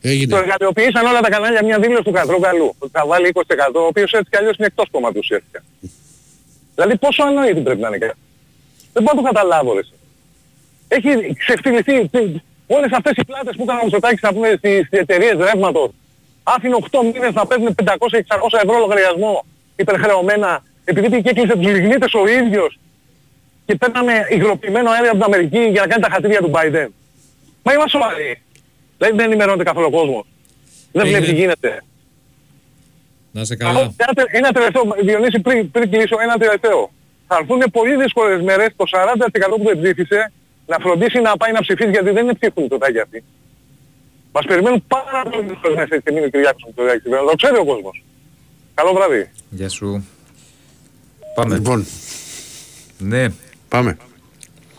Έγινε. 0.00 0.30
Το 0.32 0.36
εργαλειοποιήσαν 0.36 1.06
όλα 1.06 1.20
τα 1.20 1.28
κανάλια 1.28 1.64
μια 1.64 1.78
δήλωση 1.78 2.02
του 2.02 2.10
Κατρόγκαλου 2.10 2.74
ότι 2.78 2.90
θα 2.94 3.06
βάλει 3.06 3.30
20% 3.34 3.40
ο 3.74 3.80
οποίος 3.80 4.12
έτσι 4.12 4.30
κι 4.30 4.36
αλλιώς 4.36 4.56
είναι 4.56 4.66
εκτός 4.66 4.88
κόμματος 4.90 5.18
ουσιαστικά. 5.22 5.62
Δηλαδή 6.74 6.98
πόσο 6.98 7.22
ανόητη 7.22 7.60
πρέπει 7.60 7.80
να 7.80 7.88
είναι 7.88 7.98
κάτι. 7.98 8.18
Δεν 8.92 9.02
μπορώ 9.02 9.16
να 9.16 9.22
το 9.22 9.28
καταλάβω 9.34 9.72
ρε. 9.74 9.80
εσύ. 9.80 9.92
Έχει 10.88 11.34
ξεφτυλιστεί 11.34 12.08
τι- 12.08 12.40
όλες 12.66 12.90
αυτές 12.92 13.12
οι 13.16 13.24
πλάτες 13.24 13.56
που 13.56 13.62
έκανε 13.62 13.78
ο 13.80 13.84
Μητσοτάκης 13.84 14.20
να 14.22 14.32
πούμε 14.32 14.48
στις, 14.58 14.86
στις 14.86 14.98
εταιρείες 14.98 15.36
ρεύματος. 15.48 15.90
Άφηνε 16.42 16.76
8 16.90 16.98
μήνες 17.12 17.32
να 17.34 17.46
παίρνουν 17.46 17.74
500-600 17.84 17.94
ευρώ 18.62 18.78
λογαριασμό 18.78 19.44
υπερχρεωμένα 19.76 20.62
επειδή 20.84 21.22
και 21.22 21.28
έκλεισε 21.30 21.56
τους 21.56 21.66
λιγνίτες 21.66 22.14
ο 22.14 22.28
ίδιος 22.28 22.78
και 23.66 23.74
παίρναμε 23.74 24.12
υγροποιημένο 24.30 24.90
αέριο 24.90 25.08
από 25.10 25.16
την 25.16 25.32
Αμερική 25.32 25.58
για 25.58 25.80
να 25.80 25.86
κάνει 25.86 26.02
τα 26.02 26.08
χατήρια 26.12 26.38
του 26.40 26.50
Biden. 26.54 26.86
Μα 27.62 27.72
είμαστε 27.72 27.88
σοβαροί. 27.98 28.42
Δηλαδή 28.98 29.16
δεν 29.16 29.26
ενημερώνεται 29.26 29.62
καθόλου 29.64 29.86
ο 29.86 29.90
κόσμος. 29.90 30.24
Δεν 30.92 31.04
Ε, 31.06 31.08
βλέπει 31.08 31.24
τι 31.24 31.30
είναι. 31.30 31.38
γίνεται. 31.40 31.82
Να 33.32 33.40
είσαι 33.40 33.52
Αυτό, 33.60 33.64
καλά. 33.66 33.80
ένα, 33.96 34.12
τε- 34.14 34.28
ένα 34.34 34.50
τελευταίο, 34.52 34.82
Διονύση, 35.02 35.40
πριν, 35.40 35.70
πριν 35.70 35.90
κλείσω, 35.90 36.16
ένα 36.22 36.36
τελευταίο. 36.36 36.90
Θα 37.26 37.36
έρθουν 37.40 37.62
πολύ 37.72 37.96
δύσκολες 37.96 38.42
μέρες 38.42 38.68
το 38.76 38.84
40% 38.86 39.56
που 39.56 39.64
δεν 39.64 39.80
ψήφισε 39.82 40.32
να 40.66 40.76
φροντίσει 40.78 41.18
να 41.20 41.36
πάει 41.36 41.52
να 41.52 41.60
ψηφίσει 41.60 41.90
γιατί 41.90 42.10
δεν 42.10 42.24
είναι 42.24 42.34
ψήφουν 42.34 42.68
το 42.68 42.78
τάκι 42.78 43.00
αυτοί. 43.00 43.24
Μας 44.32 44.44
περιμένουν 44.46 44.84
πάρα 44.86 45.22
πολύ 45.30 45.46
δύσκολες 45.48 45.76
μέρες 45.76 46.00
και 46.04 46.12
μείνει 46.12 46.24
ο 46.24 46.28
Κυριάκος 46.28 46.62
με 46.66 46.72
το 46.74 46.82
τάκι 46.86 47.00
κυβέρνηση. 47.02 47.30
Το 47.30 47.36
ξέρει 47.36 47.56
ο 47.58 47.64
κόσμος. 47.64 48.02
Καλό 48.74 48.92
βράδυ. 48.92 49.30
Γεια 49.50 49.68
σου. 49.68 50.06
Πάμε. 51.34 51.54
Λοιπόν, 51.54 51.86
Ναι, 52.98 53.26
πάμε. 53.68 53.96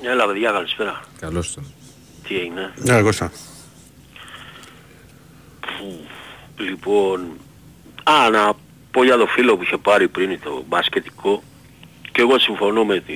Έλα 0.02 0.26
παιδιά, 0.28 0.52
καλησπέρα. 0.52 1.04
καλώς 1.20 1.54
τον. 1.54 1.74
Τι 2.28 2.36
έγινε; 2.40 2.74
Ναι, 2.76 3.02
Κώστα. 3.02 3.32
Λοιπόν, 6.58 7.28
α, 8.04 8.30
να 8.30 8.54
πω 8.92 9.04
για 9.04 9.18
το 9.18 9.26
φίλο 9.26 9.58
που 9.58 9.64
είχε 9.64 9.78
πάρει 9.78 10.08
πριν 10.08 10.40
το 10.44 10.64
μπασκετικό 10.68 11.44
και 12.12 12.22
εγώ 12.22 12.40
συμφωνώ 12.40 12.86
με, 12.86 13.00
τη, 13.00 13.16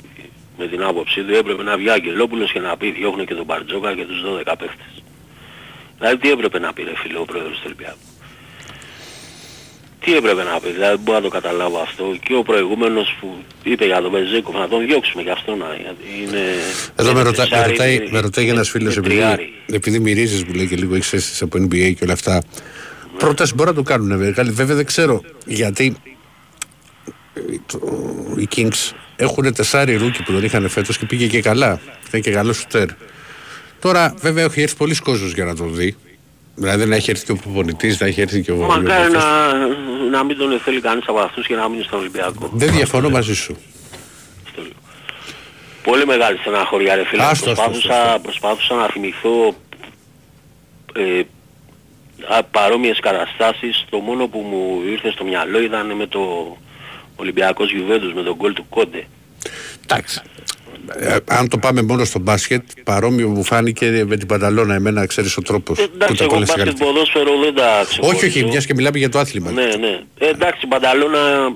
με 0.62 0.68
την 0.72 0.82
άποψή 0.90 1.20
του. 1.24 1.34
Έπρεπε 1.34 1.62
να 1.62 1.76
βγει 1.76 1.88
ο 1.88 1.92
Αγγελόπουλος 1.92 2.52
και 2.52 2.60
να 2.60 2.76
πει 2.76 2.90
διώχνει 2.98 3.24
και 3.28 3.34
τον 3.34 3.44
Μπαρτζόκα 3.44 3.90
και 3.94 4.04
τους 4.10 4.18
12 4.22 4.54
παίχτες. 4.60 4.92
Δηλαδή 5.98 6.16
τι 6.20 6.30
έπρεπε 6.30 6.58
να 6.58 6.72
πει 6.72 6.82
ρε 6.82 6.96
φίλε 6.96 7.18
ο 7.18 7.24
πρόεδρος 7.24 7.56
του 7.56 7.62
Ολυμπιακού; 7.66 7.98
Τι 10.04 10.14
έπρεπε 10.16 10.42
να 10.50 10.60
πει, 10.60 10.70
δηλαδή 10.70 10.94
δεν 10.94 11.00
μπορώ 11.04 11.18
να 11.18 11.24
το 11.24 11.30
καταλάβω 11.38 11.78
αυτό. 11.78 12.04
Και 12.24 12.34
ο 12.34 12.42
προηγούμενος 12.42 13.16
που 13.20 13.28
είπε 13.62 13.84
για 13.84 14.00
τον 14.00 14.10
Μπεζέκοφ 14.10 14.54
να 14.54 14.68
τον 14.68 14.86
διώξουμε 14.86 15.22
για 15.22 15.32
αυτό 15.32 15.54
να 15.54 15.66
γιατί 15.84 16.04
είναι... 16.22 16.42
Εδώ 16.96 17.12
με, 17.12 17.20
είναι 17.20 17.28
ρωτά, 17.28 17.42
με, 17.42 17.48
τεσσάρι, 17.48 17.70
ρωτάει, 17.70 17.94
είναι- 17.94 18.08
με 18.10 18.20
ρωτάει 18.20 18.48
ένας 18.48 18.68
φίλος 18.70 18.94
είναι 18.96 19.06
επειδή, 19.06 19.20
τριάρι. 19.20 19.52
επειδή 19.72 19.98
μυρίζεις 19.98 20.44
που 20.44 20.52
λέει 20.52 20.66
και 20.68 20.76
λίγο 20.76 20.94
έχεις 20.94 21.12
αίσθηση 21.12 21.44
από 21.44 21.58
NBA 21.58 21.92
και 21.96 22.04
όλα 22.04 22.12
αυτά. 22.12 22.42
Πρόταση 23.18 23.54
μπορεί 23.54 23.68
να 23.68 23.74
το 23.74 23.82
κάνουν 23.82 24.18
βέβαια. 24.18 24.44
Βέβαια 24.50 24.76
δεν 24.76 24.84
ξέρω 24.86 25.20
γιατί 25.46 25.96
ε, 27.34 27.40
το, 27.66 27.78
οι 28.36 28.48
Kings 28.56 28.92
έχουν 29.22 29.54
τεσσάρι 29.54 29.96
rookie 29.96 30.22
που 30.22 30.32
τον 30.32 30.44
είχαν 30.44 30.68
φέτος 30.68 30.98
και 30.98 31.06
πήγε 31.06 31.26
και 31.26 31.40
καλά. 31.40 31.80
Ήταν 32.08 32.20
και 32.20 32.30
καλός 32.30 32.56
σουτέρ. 32.56 32.88
Τώρα 33.80 34.14
βέβαια 34.18 34.44
έχει 34.44 34.60
έρθει 34.60 34.76
πολλοί 34.76 34.94
κόσμος 34.94 35.32
για 35.34 35.44
να 35.44 35.56
το 35.56 35.64
δει. 35.64 35.96
Δηλαδή 36.54 36.78
δεν 36.78 36.92
έχει 36.92 37.10
έρθει 37.10 37.24
και 37.24 37.32
ο 37.32 37.36
προπονητής, 37.36 37.96
δεν 37.96 38.08
έχει 38.08 38.20
έρθει 38.20 38.42
και 38.42 38.52
ο 38.52 38.56
Μακάρι 38.56 38.82
βιογραφός. 38.84 39.12
να, 39.12 40.08
να 40.10 40.24
μην 40.24 40.36
τον 40.36 40.60
θέλει 40.64 40.80
κανείς 40.80 41.04
από 41.06 41.18
αυτούς 41.18 41.46
και 41.46 41.54
να 41.54 41.68
μείνει 41.68 41.82
στον 41.82 41.98
Ολυμπιακό. 41.98 42.50
Δεν 42.52 42.72
διαφωνώ 42.72 43.10
μαζί 43.10 43.34
σου. 43.34 43.56
Πολύ 45.82 46.06
μεγάλη 46.06 46.38
στεναχωρία 46.38 46.94
ρε 46.94 47.04
φίλε. 47.04 47.22
Άστο, 47.22 47.50
άστο, 47.50 47.64
προσπαθούσα, 47.64 48.18
προσπαθούσα 48.22 48.74
να 48.74 48.86
θυμηθώ 48.86 49.54
ε, 50.94 51.22
α, 52.36 52.42
παρόμοιες 52.42 52.98
καταστάσεις. 53.00 53.84
Το 53.90 53.98
μόνο 53.98 54.26
που 54.26 54.38
μου 54.38 54.82
ήρθε 54.90 55.10
στο 55.10 55.24
μυαλό 55.24 55.60
ήταν 55.62 55.96
με 55.96 56.06
το 56.06 56.56
Ολυμπιακός 57.22 57.72
Γιουβέντους 57.72 58.12
με 58.14 58.22
τον 58.22 58.34
γκολ 58.34 58.52
του 58.52 58.66
Κόντε. 58.68 59.06
Εντάξει. 59.84 60.20
Ε, 60.98 61.16
αν 61.28 61.48
το 61.48 61.58
πάμε 61.58 61.82
μόνο 61.82 62.04
στο 62.04 62.18
μπάσκετ, 62.18 62.62
παρόμοιο 62.84 63.28
μου 63.28 63.44
φάνηκε 63.44 64.04
με 64.06 64.16
την 64.16 64.26
πανταλώνα 64.26 64.74
εμένα, 64.74 65.06
ξέρεις 65.06 65.36
ο 65.36 65.42
τρόπος 65.42 65.78
που 65.78 65.90
Εντάξει, 65.94 66.16
τα 66.16 66.24
εγώ 66.24 66.32
κόλλησε 66.32 66.52
μπάσκετ 66.52 66.64
καλύτερα. 66.74 66.90
ποδόσφαιρο 66.92 67.38
δεν 67.38 67.54
τα 67.54 67.84
ξεχωρίζω. 67.88 68.16
Όχι, 68.16 68.26
όχι, 68.26 68.44
μιας 68.44 68.66
και 68.66 68.74
μιλάμε 68.74 68.98
για 68.98 69.08
το 69.08 69.18
άθλημα. 69.18 69.50
Ναι, 69.50 69.64
ναι. 69.64 70.00
Ε, 70.18 70.28
εντάξει, 70.28 70.60
η 70.64 70.66
Μπανταλώνα 70.66 71.54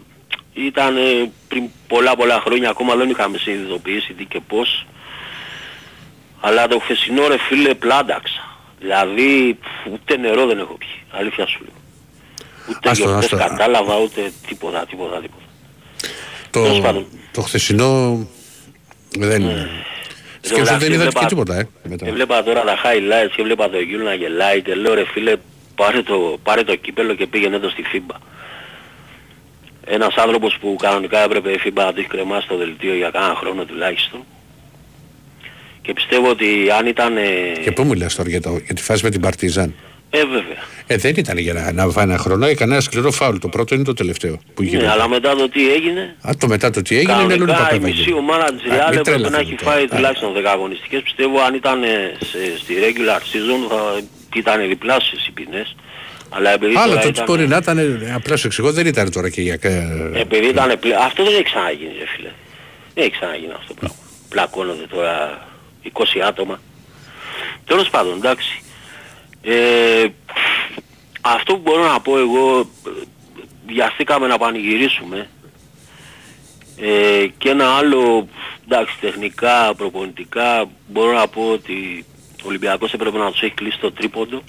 ήταν 0.55 0.97
ε, 0.97 1.31
πριν 1.49 1.63
πολλά 1.89 2.17
πολλά 2.17 2.41
χρόνια, 2.41 2.71
ακόμα 2.71 2.95
δεν 2.95 3.11
είχαμε 3.11 3.39
συνειδητοποιήσει 3.39 4.13
τι 4.13 4.25
και 4.25 4.41
πώς. 4.49 4.87
Αλλά 6.41 6.67
το 6.69 6.79
χθεσινό 6.79 7.27
ρε 7.29 7.39
φίλε 7.39 7.75
πλάνταξα. 7.75 8.59
Δηλαδή 8.81 9.59
πφ, 9.61 9.93
ούτε 9.93 10.17
νερό 10.17 10.47
δεν 10.47 10.59
έχω 10.59 10.75
πιει, 10.79 10.89
αλήθεια 11.11 11.47
σου 11.47 11.59
λέω. 11.61 11.75
Ούτε 12.71 12.89
Άστο, 12.91 13.05
γιορτές 13.05 13.33
άστο. 13.33 13.49
κατάλαβα, 13.49 13.97
ούτε 13.99 14.33
τίποτα, 14.49 14.87
τίποτα, 14.91 15.21
τίποτα. 15.21 15.43
Τέλος 16.62 16.77
Το, 16.77 16.83
πάντων. 16.83 17.07
το 17.33 17.41
χθεσινό 17.41 18.27
δεν 19.19 19.43
είναι. 19.43 19.69
Σκέψου 20.41 20.74
ότι 20.74 20.85
δεν 20.85 20.93
είδατε 20.93 21.19
και 21.19 21.27
τίποτα, 21.27 21.59
ε. 21.59 21.69
Μετά. 21.89 22.07
Έβλεπα 22.07 22.43
τώρα 22.43 22.61
τα 22.62 22.77
highlights 22.77 23.31
και 23.35 23.41
έβλεπα 23.43 23.70
το 23.70 23.78
Γιούλ 23.81 24.03
να 24.03 24.15
γελάει 24.15 24.62
και 24.62 24.74
λέω 24.74 24.95
ρε 24.95 25.05
φίλε 25.05 25.37
πάρε 25.74 26.03
το, 26.03 26.39
πάρε 26.43 26.62
το 26.62 26.77
κύπελο 26.77 27.15
και 27.15 27.27
πήγαινε 27.27 27.59
το 27.59 27.69
στη 27.69 27.85
FIBA. 27.95 28.16
Ένας 29.85 30.15
άνθρωπος 30.16 30.57
που 30.61 30.77
κανονικά 30.83 31.19
έπρεπε 31.24 31.51
η 31.51 31.61
FIBA 31.65 31.73
να 31.74 31.93
το 31.93 31.95
έχει 31.99 32.09
κρεμάσει 32.09 32.47
στο 32.47 32.57
δελτίο 32.57 32.95
για 32.95 33.11
κάνα 33.11 33.35
χρόνο 33.35 33.65
τουλάχιστον. 33.65 34.24
Και 35.83 35.93
πιστεύω 35.93 36.28
ότι 36.31 36.70
αν 36.78 36.87
ήταν... 36.87 37.16
ε, 37.16 37.23
Και 37.62 37.73
πού 37.73 37.85
μιλάς 37.87 38.15
τώρα 38.15 38.28
για, 38.28 38.41
το, 38.41 38.61
για 38.65 38.74
τη 38.74 38.83
φάση 38.83 39.05
με 39.05 39.11
την 39.11 39.20
Παρτιζάν; 39.20 39.74
Ε, 40.19 40.25
βέβαια. 40.25 40.57
Ε, 40.87 40.97
δεν 40.97 41.15
ήταν 41.17 41.39
για 41.39 41.53
να, 41.53 41.73
να 41.73 41.89
φάει 41.89 42.05
ένα 42.05 42.19
χρόνο, 42.19 42.47
έκανε 42.47 42.73
ένα 42.73 42.81
σκληρό 42.81 43.11
φάουλ. 43.11 43.37
Το 43.37 43.49
πρώτο 43.49 43.75
είναι 43.75 43.85
το 43.85 43.93
τελευταίο 43.93 44.39
που 44.55 44.63
Ναι, 44.63 44.69
γίνεται. 44.69 44.89
αλλά 44.91 45.09
μετά 45.09 45.35
το 45.37 45.49
τι 45.49 45.73
έγινε, 45.73 46.17
Α, 46.21 46.31
το 46.39 46.47
μετά 46.47 46.71
το 46.71 46.83
τι 46.83 46.97
έγινε 46.97 47.13
είναι 47.13 47.21
άλλο 47.21 47.31
κανονικά 47.31 47.59
η 47.59 47.63
Παπαδάκη. 47.63 47.85
μισή 47.99 48.13
ομάδα 48.13 48.45
της 48.55 48.73
Α, 48.73 48.75
Real 48.77 48.91
μην 48.91 48.99
έπρεπε 48.99 48.99
να 48.99 49.03
τρελαθείτε 49.05 49.41
έχει 49.41 49.55
τώρα. 49.55 49.73
φάει 49.73 49.85
Α, 49.85 49.89
τουλάχιστον 49.89 50.33
10 50.37 50.45
αγωνιστικές. 50.45 51.03
Πιστεύω 51.03 51.41
αν 51.41 51.55
ήταν 51.55 51.83
ε, 51.83 51.89
σε- 52.31 52.59
στη 52.59 52.75
regular 52.85 53.21
season 53.31 53.61
θα 53.71 54.01
ήταν 54.37 54.69
διπλάσιες 54.69 55.27
οι 55.27 55.31
ποινές. 55.31 55.77
Αλλά 56.31 56.51
επειδή 56.53 56.75
Άλλο 56.77 56.89
τώρα 56.91 57.01
το 57.01 57.07
τι 57.07 57.13
ήταν... 57.13 57.25
μπορεί 57.25 57.47
να 57.49 57.57
ήταν, 57.57 57.79
ε, 57.79 58.13
απλά 58.15 58.37
σου 58.37 58.47
εξηγώ, 58.47 58.73
δεν 58.73 58.87
ήταν 58.87 59.11
τώρα 59.11 59.29
και 59.31 59.41
για. 59.41 59.59
Επειδή 60.15 60.47
ήταν 60.49 60.79
πλε... 60.81 60.95
Αυτό 60.95 61.25
δεν 61.25 61.33
έχει 61.33 61.43
ξαναγίνει 61.43 61.93
ρε 61.99 62.07
φίλε. 62.17 62.31
Δεν 62.95 63.05
έχει 63.05 63.13
ξαναγίνει 63.13 63.53
αυτό 63.53 63.67
το 63.69 63.75
πράγμα. 63.81 63.97
Πλακώνονται 64.29 64.87
τώρα 64.91 65.47
20 65.93 66.03
άτομα. 66.29 66.61
Τέλος 67.65 67.89
πάντων, 67.91 68.15
εντάξει. 68.17 68.61
Ε, 69.48 70.06
αυτό 71.20 71.55
που 71.55 71.60
μπορώ 71.64 71.85
να 71.93 72.01
πω 72.01 72.18
εγώ, 72.18 72.60
ε, 72.60 72.90
βιαστήκαμε 73.66 74.27
να 74.27 74.39
πανηγυρίσουμε 74.39 75.28
ε, 76.77 77.27
και 77.39 77.48
ένα 77.51 77.68
άλλο, 77.68 78.28
εντάξει, 78.64 78.98
τεχνικά, 79.01 79.74
προπονητικά, 79.77 80.68
μπορώ 80.86 81.12
να 81.12 81.28
πω 81.28 81.51
ότι 81.52 82.05
ο 82.43 82.48
Ολυμπιακός 82.48 82.93
έπρεπε 82.93 83.18
να 83.18 83.31
τους 83.31 83.43
έχει 83.43 83.55
κλείσει 83.55 83.78
το 83.78 83.93
τρίποντο. 83.93 84.43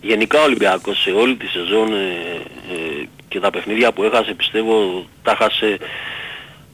Γενικά 0.00 0.40
ο 0.40 0.44
Ολυμπιακός 0.44 1.00
σε 1.02 1.10
όλη 1.10 1.36
τη 1.36 1.46
σεζόν 1.46 1.92
ε, 1.92 2.42
ε, 2.72 3.08
και 3.28 3.40
τα 3.40 3.50
παιχνίδια 3.50 3.92
που 3.92 4.02
έχασε 4.02 4.34
πιστεύω 4.34 5.06
τα 5.22 5.36
χάσε 5.36 5.78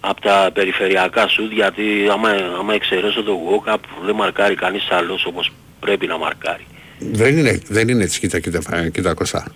από 0.00 0.20
τα 0.20 0.50
περιφερειακά 0.54 1.28
σουτ 1.28 1.52
γιατί 1.52 2.08
άμα, 2.10 2.28
άμα 2.58 2.74
εξαιρέσω 2.74 3.22
το 3.22 3.38
walk-up 3.50 3.78
δεν 4.04 4.14
μαρκάρει 4.14 4.54
κανείς 4.54 4.90
άλλος 4.90 5.24
όπως 5.24 5.52
πρέπει 5.80 6.06
να 6.06 6.18
μαρκάρει. 6.18 6.66
Δεν 7.12 7.38
είναι, 7.38 7.60
δεν 7.68 7.88
είναι 7.88 8.04
έτσι, 8.04 8.18
κοίτα, 8.20 8.38
κοίτα, 8.40 8.88
κοίτα 8.92 9.14
Κωστά. 9.14 9.52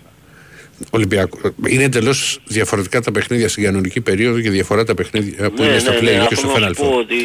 Ολυμπιακό. 0.89 1.39
Είναι 1.67 1.83
εντελώς 1.83 2.39
διαφορετικά 2.47 3.01
τα 3.01 3.11
παιχνίδια 3.11 3.49
στην 3.49 3.63
κανονική 3.63 4.01
περίοδο 4.01 4.39
και 4.41 4.49
διαφορά 4.49 4.83
τα 4.83 4.93
παιχνίδια 4.93 5.49
που 5.51 5.61
Ναι, 5.63 5.67
είναι 5.69 5.79
στο 5.79 5.91
ναι, 5.91 5.97
play 5.97 6.01
ναι, 6.03 6.09
και 6.11 6.17
αυτό 6.19 6.35
στο 6.35 6.47
να 6.59 6.67
Final 6.69 6.71
σου 6.75 6.81
πω 6.81 6.89
Four. 6.89 6.99
ότι 6.99 7.15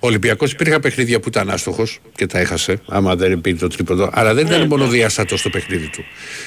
Ο 0.00 0.06
Ολυμπιακός 0.06 0.52
υπήρχαν 0.52 0.80
παιχνίδια 0.80 1.20
που 1.20 1.28
ήταν 1.28 1.50
άστοχος 1.50 1.98
και 2.14 2.26
τα 2.26 2.38
έχασε, 2.38 2.80
άμα 2.88 3.16
δεν 3.16 3.40
πήρε 3.40 3.56
το 3.56 3.68
τρίποντο. 3.68 4.10
Αλλά 4.12 4.34
δεν 4.34 4.46
Ναι, 4.46 4.54
ήταν 4.54 4.66
μόνο 4.66 4.86
διάστατο 4.88 5.36
στο 5.36 5.50
παιχνίδι 5.50 5.88
του. 5.88 6.04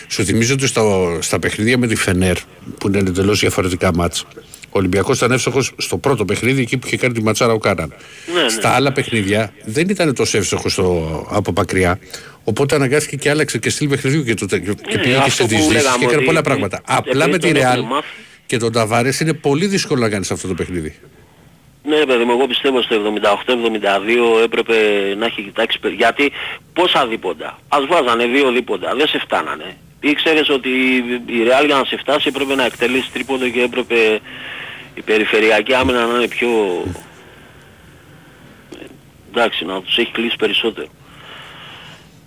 Σου 0.08 0.24
θυμίζω 0.26 0.54
ότι 0.54 0.68
στα, 0.68 0.82
στα 1.22 1.40
παιχνίδια 1.40 1.78
με 1.78 1.88
τη 1.88 1.96
Φενέρ, 1.96 2.38
που 2.78 2.88
είναι 2.88 2.98
εντελώς 2.98 3.40
διαφορετικά 3.40 3.94
μάτς, 3.96 4.26
ο 4.72 4.78
Ολυμπιακός 4.80 5.18
ήταν 5.18 5.32
εύστοχος 5.32 5.72
στο 5.78 5.98
πρώτο 5.98 6.26
παιχνίδι, 6.26 6.62
εκεί 6.62 6.78
που 6.78 6.88
είχε 6.88 6.98
κάνει 6.98 7.14
τη 7.14 7.24
ματσάρα 7.24 7.54
ο 7.54 7.58
Κάναν. 7.58 7.94
Ναι, 8.36 8.42
ναι. 8.42 8.50
Στα 8.50 8.70
άλλα 8.70 8.92
παιχνίδια 8.92 9.54
δεν 9.66 9.90
ήταν 9.90 10.16
τόσο 10.16 10.38
εύστοχος 10.38 10.72
στο, 10.72 11.28
από 11.32 11.52
μακριά. 11.56 12.00
Οπότε 12.44 12.76
αναγκάστηκε 12.76 13.16
και 13.16 13.30
άλλαξε 13.30 13.58
και 13.58 13.70
στυλ 13.70 13.88
παιχνιδιού 13.88 14.24
και, 14.24 14.34
το, 14.34 14.46
και 14.46 14.58
πήγε 14.98 15.12
και 15.12 15.16
αυτό 15.16 15.30
σε 15.30 15.42
που 15.44 15.48
δυσδύσεις 15.48 15.74
λέγαμε 15.74 15.98
και 15.98 16.04
έκανε 16.04 16.16
ότι 16.18 16.26
πολλά 16.26 16.42
πράγματα. 16.42 16.82
Απλά 16.86 17.26
επειδή 17.26 17.32
με 17.32 17.38
τη 17.38 17.48
τον 17.48 17.62
Ρεάλ 17.62 17.78
έχουν 17.78 17.88
μάθει. 17.90 18.08
και 18.46 18.58
τον 18.58 18.72
Ταβάρες 18.72 19.20
είναι 19.20 19.34
πολύ 19.34 19.66
δύσκολο 19.66 20.02
να 20.02 20.10
κάνεις 20.10 20.32
αυτό 20.32 20.48
το 20.48 20.54
παιχνίδι. 20.54 20.96
Ναι 21.84 22.06
παιδί 22.06 22.24
μου, 22.24 22.32
εγώ 22.32 22.48
πιστεύω 22.48 22.82
στο 22.82 22.96
78-72 24.40 24.44
έπρεπε 24.44 24.74
να 25.18 25.26
έχει 25.26 25.42
κοιτάξει 25.42 25.80
πε- 25.80 25.94
γιατί 25.94 26.32
πόσα 26.74 27.08
δίποντα. 27.08 27.60
Ας 27.68 27.86
βάζανε 27.86 28.26
δύο 28.26 28.52
δίποντα, 28.52 28.96
δεν 28.96 29.08
σε 29.08 29.20
φτάνανε. 29.20 29.78
Ήξερες 30.00 30.50
ότι 30.50 30.70
η 31.26 31.40
Real 31.48 31.66
για 31.66 31.76
να 31.76 31.86
σε 31.86 31.98
φτάσει 31.98 32.28
έπρεπε 32.28 32.56
να 32.56 32.66
εκτελέσει 32.66 33.10
τρίποντο 33.14 33.50
και 33.50 33.62
έπρεπε 33.62 34.20
η 35.00 35.02
περιφερειακή 35.02 35.74
άμυνα 35.74 36.06
να 36.06 36.16
είναι 36.18 36.28
πιο... 36.28 36.50
Εντάξει, 39.32 39.66
να 39.66 39.82
τους 39.82 39.98
έχει 39.98 40.12
κλείσει 40.12 40.36
περισσότερο. 40.36 40.88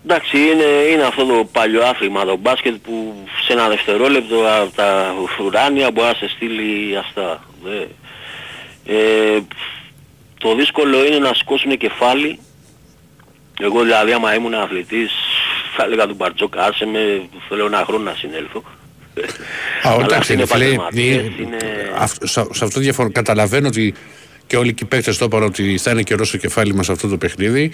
Εντάξει, 0.05 0.37
είναι, 0.39 0.65
είναι 0.65 1.03
αυτό 1.03 1.25
το 1.25 1.49
παλιό 1.53 1.83
άθλημα, 1.83 2.25
το 2.25 2.37
μπάσκετ 2.37 2.75
που 2.75 3.25
σε 3.45 3.53
ένα 3.53 3.69
δευτερόλεπτο 3.69 4.37
από 4.61 4.75
τα 4.77 5.15
ουράνια 5.45 5.91
μπορεί 5.91 6.07
να 6.09 6.15
σε 6.15 6.29
στείλει 6.29 6.97
αυτά. 6.97 7.45
Δε- 7.63 7.87
ε, 8.97 9.41
το 10.39 10.55
δύσκολο 10.55 11.05
είναι 11.05 11.19
να 11.19 11.35
σηκώσουν 11.35 11.77
κεφάλι. 11.77 12.39
Εγώ 13.61 13.83
δηλαδή 13.83 14.13
άμα 14.13 14.35
ήμουν 14.35 14.55
αθλητής 14.55 15.13
θα 15.77 15.85
έλεγα 15.85 16.07
του 16.07 16.15
Μπαρτζόκα 16.15 16.65
άσε 16.65 16.87
με 16.87 17.29
θέλω 17.49 17.67
ένα 17.67 17.85
χρόνο 17.87 18.05
να 18.05 18.15
συνέλθω. 18.15 18.63
Α, 19.83 19.91
Αλλά 19.93 20.05
εντάξει, 20.05 20.33
είναι 20.33 20.43
είναι 20.43 20.51
φίλε, 20.53 20.65
επαγγελματίες, 20.65 21.17
είναι- 21.17 21.35
είναι... 21.43 21.57
αυτό- 21.99 22.27
σε, 22.27 22.47
σε 22.53 22.65
αυτό 22.65 22.81
διαφορά. 22.81 23.11
Καταλαβαίνω 23.11 23.67
ότι 23.69 23.95
και 24.47 24.57
όλοι 24.57 24.75
οι 24.81 24.85
παίκτες 24.85 25.19
το 25.19 25.25
είπαν 25.25 25.43
ότι 25.43 25.79
θα 25.79 25.91
είναι 25.91 26.03
καιρός 26.03 26.29
στο 26.29 26.37
κεφάλι 26.37 26.75
μας 26.75 26.89
αυτό 26.89 27.09
το 27.09 27.17
παιχνίδι. 27.17 27.71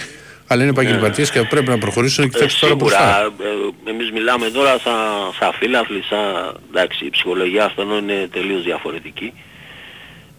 Αλλά 0.51 0.61
είναι 0.63 0.71
επαγγελματίες 0.71 1.31
και 1.31 1.43
πρέπει 1.43 1.69
να 1.69 1.79
προχωρήσουν 1.79 2.25
και 2.25 2.31
Ε, 2.31 2.33
κοιτάξουν 2.47 2.61
τώρα 2.61 2.73
σίγουρα, 2.79 3.31
μπροστά. 3.31 3.45
ε, 3.87 3.91
εμείς 3.91 4.11
μιλάμε 4.11 4.51
τώρα 4.51 4.79
σαν, 4.79 4.95
σαν 5.39 5.53
φίλαθλοι, 5.59 6.03
σαν, 6.03 6.57
εντάξει, 6.71 7.05
η 7.07 7.11
ψυχολογία 7.11 7.65
αυτών 7.65 7.91
είναι 7.99 8.29
τελείως 8.33 8.63
διαφορετική. 8.63 9.33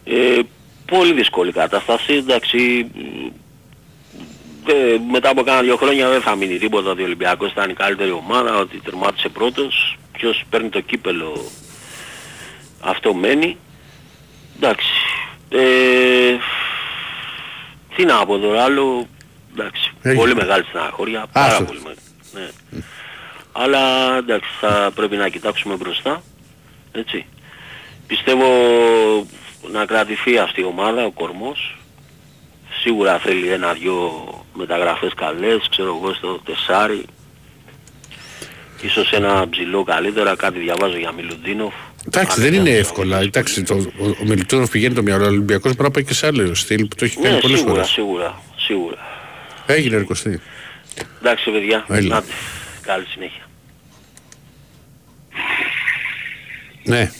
Ε, 0.04 0.38
πολύ 0.86 1.12
δύσκολη 1.12 1.52
κατάσταση, 1.52 2.12
εντάξει, 2.14 2.86
ε, 4.66 4.98
μετά 5.10 5.28
από 5.28 5.42
κάνα 5.42 5.62
δύο 5.62 5.76
χρόνια 5.76 6.08
δεν 6.08 6.20
θα 6.20 6.34
μείνει 6.34 6.58
τίποτα 6.58 6.90
ότι 6.90 7.00
ο 7.00 7.04
Ολυμπιακός 7.04 7.50
ήταν 7.50 7.70
η 7.70 7.74
καλύτερη 7.74 8.10
ομάδα, 8.10 8.56
ότι 8.56 8.80
τερμάτισε 8.80 9.28
πρώτος, 9.28 9.98
ποιος 10.12 10.44
παίρνει 10.50 10.68
το 10.68 10.80
κύπελο 10.80 11.50
αυτό 12.80 13.14
μένει. 13.14 13.56
Εντάξει, 14.56 14.90
ε, 15.48 16.36
τι 17.96 18.04
να 18.04 18.26
πω 18.26 18.38
τώρα 18.38 18.64
άλλο, 18.64 19.06
εντάξει, 19.52 19.92
Έγινε. 20.02 20.20
πολύ 20.20 20.34
μεγάλη 20.34 20.64
στεναχώρια, 20.64 21.26
πάρα 21.32 21.46
Άστο. 21.46 21.64
πολύ 21.64 21.78
μεγάλη. 21.78 21.98
Ναι. 22.32 22.80
Αλλά 23.52 24.16
εντάξει, 24.16 24.50
θα 24.60 24.90
πρέπει 24.94 25.16
να 25.16 25.28
κοιτάξουμε 25.28 25.74
μπροστά, 25.74 26.22
έτσι. 26.92 27.26
Πιστεύω 28.06 28.46
να 29.70 29.84
κρατηθεί 29.84 30.38
αυτή 30.38 30.60
η 30.60 30.64
ομάδα, 30.64 31.04
ο 31.04 31.10
κορμός. 31.10 31.76
Σίγουρα 32.82 33.18
θέλει 33.18 33.48
ένα-δυο 33.48 34.24
μεταγραφές 34.54 35.12
καλές, 35.16 35.66
ξέρω 35.70 35.96
εγώ 36.02 36.14
στο 36.14 36.40
τεσάρι. 36.44 37.04
Ίσως 38.82 39.12
ένα 39.12 39.48
ψηλό 39.50 39.84
καλύτερα, 39.84 40.36
κάτι 40.36 40.58
διαβάζω 40.58 40.96
για 40.96 41.12
Μιλουντίνοφ. 41.12 41.74
Εντάξει, 42.06 42.40
δεν 42.40 42.54
είναι 42.54 42.70
εύκολα. 42.70 43.18
Εντάξει, 43.20 43.62
το, 43.62 43.74
ο, 43.74 44.04
ο 44.08 44.24
Μιλτούροφ 44.24 44.70
πηγαίνει 44.70 44.94
το 44.94 45.02
μυαλό, 45.02 45.24
ο 45.24 45.28
Ολυμπιακός 45.28 45.62
πρέπει 45.72 45.82
να 45.82 45.90
πάει 45.90 46.04
και 46.04 46.14
σε 46.14 46.26
άλλο 46.26 46.54
στυλ 46.54 46.86
που 46.86 46.96
το 46.96 47.04
έχει 47.04 47.16
κάνει 47.20 47.34
Ναι, 47.34 47.40
πολλές 47.40 47.58
σίγουρα, 47.58 47.74
φορές. 47.74 47.88
σίγουρα, 47.90 48.40
σίγουρα. 48.56 48.96
Έγινε 49.66 49.96
ρε 49.96 50.02
Κωστή. 50.02 50.40
Εντάξει 51.20 51.50
παιδιά, 51.50 51.84
Έλα. 51.88 52.16
Άντε, 52.16 52.26
καλή 52.82 53.04
συνέχεια. 53.06 53.42
Ναι, 56.84 57.10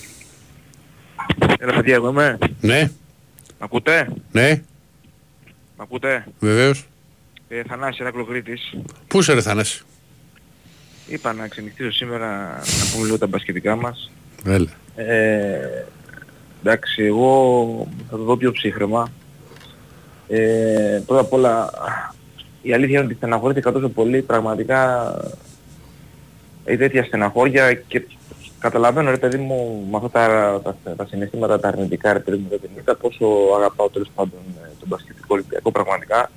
Έλα 1.59 1.73
παιδιά, 1.73 1.95
εγώ 1.95 2.09
είμαι. 2.09 2.39
ναι, 2.61 2.91
Μ' 3.59 3.63
ακούτε; 3.65 4.09
ναι, 4.33 4.63
Μ' 5.77 5.81
ακούτε; 5.83 6.27
βεβαίως. 6.39 6.85
Ε, 7.53 7.63
Θανάσης 7.63 8.01
Ερακλοκρίτης. 8.01 8.75
Πού 9.07 9.19
είσαι 9.19 9.33
ρε 9.33 9.41
Θανάση; 9.41 9.83
Είπα 11.07 11.33
να 11.33 11.49
ξενυχτήσω 11.49 11.91
σήμερα 11.91 12.29
να 12.49 12.93
πούμε 12.93 13.05
λίγο 13.05 13.19
τα 13.19 13.27
μπασκετικά 13.27 13.77
μας. 13.77 14.11
Έλα. 14.45 14.69
Ε, 14.95 15.85
εντάξει, 16.61 17.05
εγώ 17.05 17.89
θα 18.11 18.17
το 18.17 18.23
δω 18.23 18.37
πιο 18.37 18.53
ψύχρεμα. 18.53 19.11
Ε, 20.29 21.03
πρώτα 21.07 21.21
απ' 21.21 21.33
όλα, 21.33 21.71
η 22.63 22.73
αλήθεια 22.73 22.97
είναι 22.97 23.07
ότι 23.07 23.15
στεναχωρήθηκα 23.15 23.73
τόσο 23.73 23.89
πολύ, 23.89 24.23
πραγματικά 24.23 25.15
η 26.65 26.77
τέτοια 26.77 27.05
στεναχώρια 27.05 27.73
και 27.75 28.07
καταλαβαίνω 28.59 29.11
ρε 29.11 29.19
παιδί 29.19 29.37
μου 29.39 29.87
με 29.91 29.97
αυτά 29.97 30.09
τα, 30.63 30.75
τα, 30.85 30.95
τα 30.97 31.07
συναισθήματα 31.07 31.61
τα 31.61 31.69
αρνητικά 31.69 32.13
ρε 32.13 32.21
παιδί 32.21 32.37
μου 32.37 32.49
δεν 32.49 32.61
την 32.61 32.71
είδα, 32.79 32.97
πόσο 32.97 33.27
αγαπάω 33.57 33.91
τέλος 33.91 34.11
πάντων 34.15 34.41
ε, 34.65 34.69
τον 34.79 34.89
μπασκετικό 34.89 35.27
Ολυμπιακό 35.29 35.71
πραγματικά. 35.71 36.31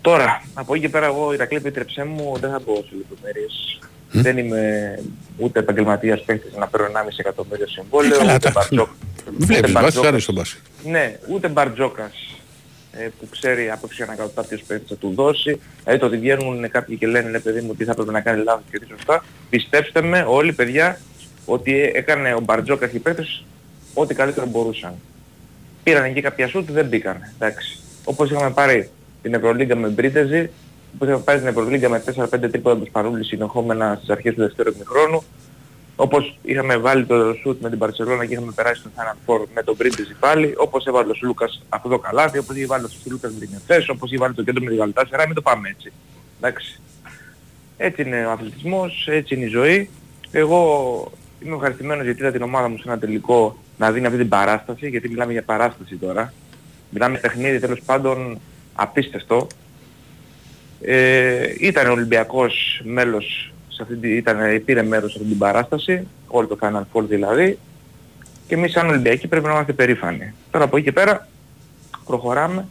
Τώρα, 0.00 0.42
από 0.54 0.74
εκεί 0.74 0.82
και 0.82 0.88
πέρα 0.88 1.06
εγώ 1.06 1.32
Ηρακλή 1.32 1.56
επιτρεψέ 1.56 2.04
μου, 2.04 2.36
δεν 2.40 2.50
θα 2.50 2.60
μπω 2.64 2.74
σε 2.74 2.94
λεπτομέρειες. 2.96 3.78
Δεν 4.10 4.38
είμαι 4.38 4.94
ούτε 5.36 5.58
επαγγελματίας 5.58 6.22
παίχτης 6.22 6.54
να 6.56 6.66
παίρνω 6.66 6.86
1,5 6.86 7.18
εκατομμύριο 7.18 7.66
συμβόλαιο, 7.68 8.14
Ε, 8.14 8.18
καλά, 8.18 8.34
ούτε 8.34 8.44
τα- 8.46 8.50
μπαρτζόκ. 8.54 8.88
Βλέπεις, 9.38 9.72
βάζεις 9.72 9.72
μπαρτζόκας. 9.72 10.08
άρεσε 10.08 10.22
στον 10.22 10.34
μπάσκετ. 10.34 10.60
Ναι, 10.84 11.16
ούτε 11.28 11.48
μπαρτζόκας 11.48 12.12
ε, 12.92 13.08
που 13.20 13.28
ξέρει 13.28 13.70
από 13.70 13.86
ποιον 13.86 14.08
να 14.08 14.14
κάνει 14.14 14.30
κάποιος 14.34 14.62
παίκτης 14.62 14.88
θα 14.88 14.96
του 14.96 15.12
δώσει. 15.14 15.60
Δηλαδή 15.82 16.00
το 16.00 16.06
ότι 16.06 16.16
βγαίνουν 16.16 16.70
κάποιοι 16.70 16.96
και 16.96 17.06
λένε 17.06 17.28
ναι 17.30 17.40
παιδί 17.40 17.60
μου 17.60 17.74
τι 17.74 17.84
θα 17.84 17.94
πρέπει 17.94 18.10
να 18.12 18.20
κάνει 18.20 18.42
λάθος 18.44 18.62
και 18.70 18.78
τι 18.78 18.86
σωστά. 18.86 19.24
Πιστέψτε 19.50 20.02
με 20.02 20.24
όλοι 20.28 20.52
παιδιά 20.52 21.00
ότι 21.44 21.80
ε- 21.80 21.90
έκανε 21.94 22.34
ο 22.34 22.40
Μπαρτζόκας 22.40 22.90
και 22.90 22.96
οι 22.96 23.00
παίκτες 23.00 23.44
ό,τι 23.94 24.14
καλύτερο 24.14 24.46
μπορούσαν. 24.46 24.94
Πήραν 25.82 26.04
εκεί 26.04 26.20
κάποια 26.20 26.48
σούτ, 26.48 26.70
δεν 26.70 26.86
μπήκαν. 26.86 27.32
Εντάξει. 27.38 27.78
Όπως 28.04 28.30
είχαμε 28.30 28.50
πάρει 28.50 28.90
την 29.22 29.34
Ευρωλίγκα 29.34 29.76
με 29.76 29.88
Μπρίτεζι, 29.88 30.50
όπως 30.94 31.08
είχαμε 31.08 31.22
πάρει 31.22 31.38
την 31.38 31.48
Ευρωλίγκα 31.48 31.88
με 31.88 32.02
4-5 32.16 32.26
τρίποτα 32.28 32.76
του 32.76 32.86
Σπανούλη 32.86 33.24
συνεχόμενα 33.24 33.94
στις 33.96 34.08
αρχές 34.08 34.34
του 34.34 34.40
δεύτερου 34.40 34.72
ημιχρόνου, 34.74 35.22
όπως 35.96 36.38
είχαμε 36.42 36.76
βάλει 36.76 37.04
το 37.04 37.34
σουτ 37.42 37.62
με 37.62 37.68
την 37.68 37.78
Παρσελόνα 37.78 38.26
και 38.26 38.32
είχαμε 38.32 38.52
περάσει 38.54 38.80
στον 38.80 38.92
Final 38.96 39.16
Four 39.26 39.46
με 39.54 39.62
τον 39.62 39.74
Μπρίτεζι 39.76 40.14
πάλι, 40.14 40.54
όπως 40.56 40.86
έβαλε 40.86 41.10
ο 41.10 41.14
Σλούκας 41.14 41.62
αυτό 41.68 41.88
το 41.88 41.98
καλάθι, 41.98 42.38
όπως 42.38 42.56
είχε 42.56 42.66
βάλει 42.66 42.84
ο 42.84 42.88
Σλούκας 42.88 43.32
με 43.32 43.38
την 43.38 43.50
Εφές, 43.56 43.88
όπως 43.88 44.10
είχε 44.10 44.18
βάλει 44.18 44.34
το 44.34 44.42
κέντρο 44.42 44.62
με 44.62 44.70
την 44.70 44.78
Γαλτάσερα, 44.78 45.26
μην 45.26 45.34
το 45.34 45.42
πάμε 45.42 45.68
έτσι. 45.68 45.92
Εντάξει. 46.40 46.80
Έτσι 47.76 48.02
είναι 48.02 48.26
ο 48.26 48.30
αθλητισμός, 48.30 49.08
έτσι 49.10 49.34
είναι 49.34 49.44
η 49.44 49.48
ζωή. 49.48 49.90
Εγώ 50.30 51.12
είμαι 51.44 51.54
ευχαριστημένος 51.54 52.04
γιατί 52.04 52.20
είδα 52.20 52.30
την 52.30 52.42
ομάδα 52.42 52.68
μου 52.68 52.76
σε 52.76 52.82
ένα 52.86 52.98
τελικό 52.98 53.58
να 53.78 53.92
δίνει 53.92 54.06
αυτή 54.06 54.18
την 54.18 54.28
παράσταση, 54.28 54.88
γιατί 54.88 55.08
μιλάμε 55.08 55.32
για 55.32 55.42
παράσταση 55.42 55.96
τώρα. 55.96 56.32
Μιλάμε 56.90 57.18
για 57.18 57.20
παιχνίδι 57.20 57.58
τέλος 57.58 57.80
πάντων 57.86 58.38
απίστευτο. 58.80 59.46
Ε, 60.80 61.54
ήταν 61.60 61.86
ο 61.88 61.92
Ολυμπιακός 61.92 62.80
μέλος, 62.84 63.52
σε 63.68 63.82
αυτή, 63.82 63.96
την- 63.96 64.16
ήταν, 64.16 64.64
πήρε 64.64 64.82
μέρος 64.82 65.10
σε 65.12 65.16
αυτή 65.18 65.30
την 65.30 65.38
παράσταση, 65.38 66.06
όλο 66.26 66.46
το 66.46 66.58
Final 66.60 66.82
Four 66.92 67.02
δηλαδή, 67.08 67.58
και 68.46 68.54
εμείς 68.54 68.72
σαν 68.72 68.88
Ολυμπιακοί 68.88 69.26
πρέπει 69.28 69.46
να 69.46 69.52
είμαστε 69.52 69.72
περήφανοι. 69.72 70.34
Τώρα 70.50 70.64
από 70.64 70.76
εκεί 70.76 70.84
και 70.84 70.92
πέρα 70.92 71.28
προχωράμε. 72.04 72.66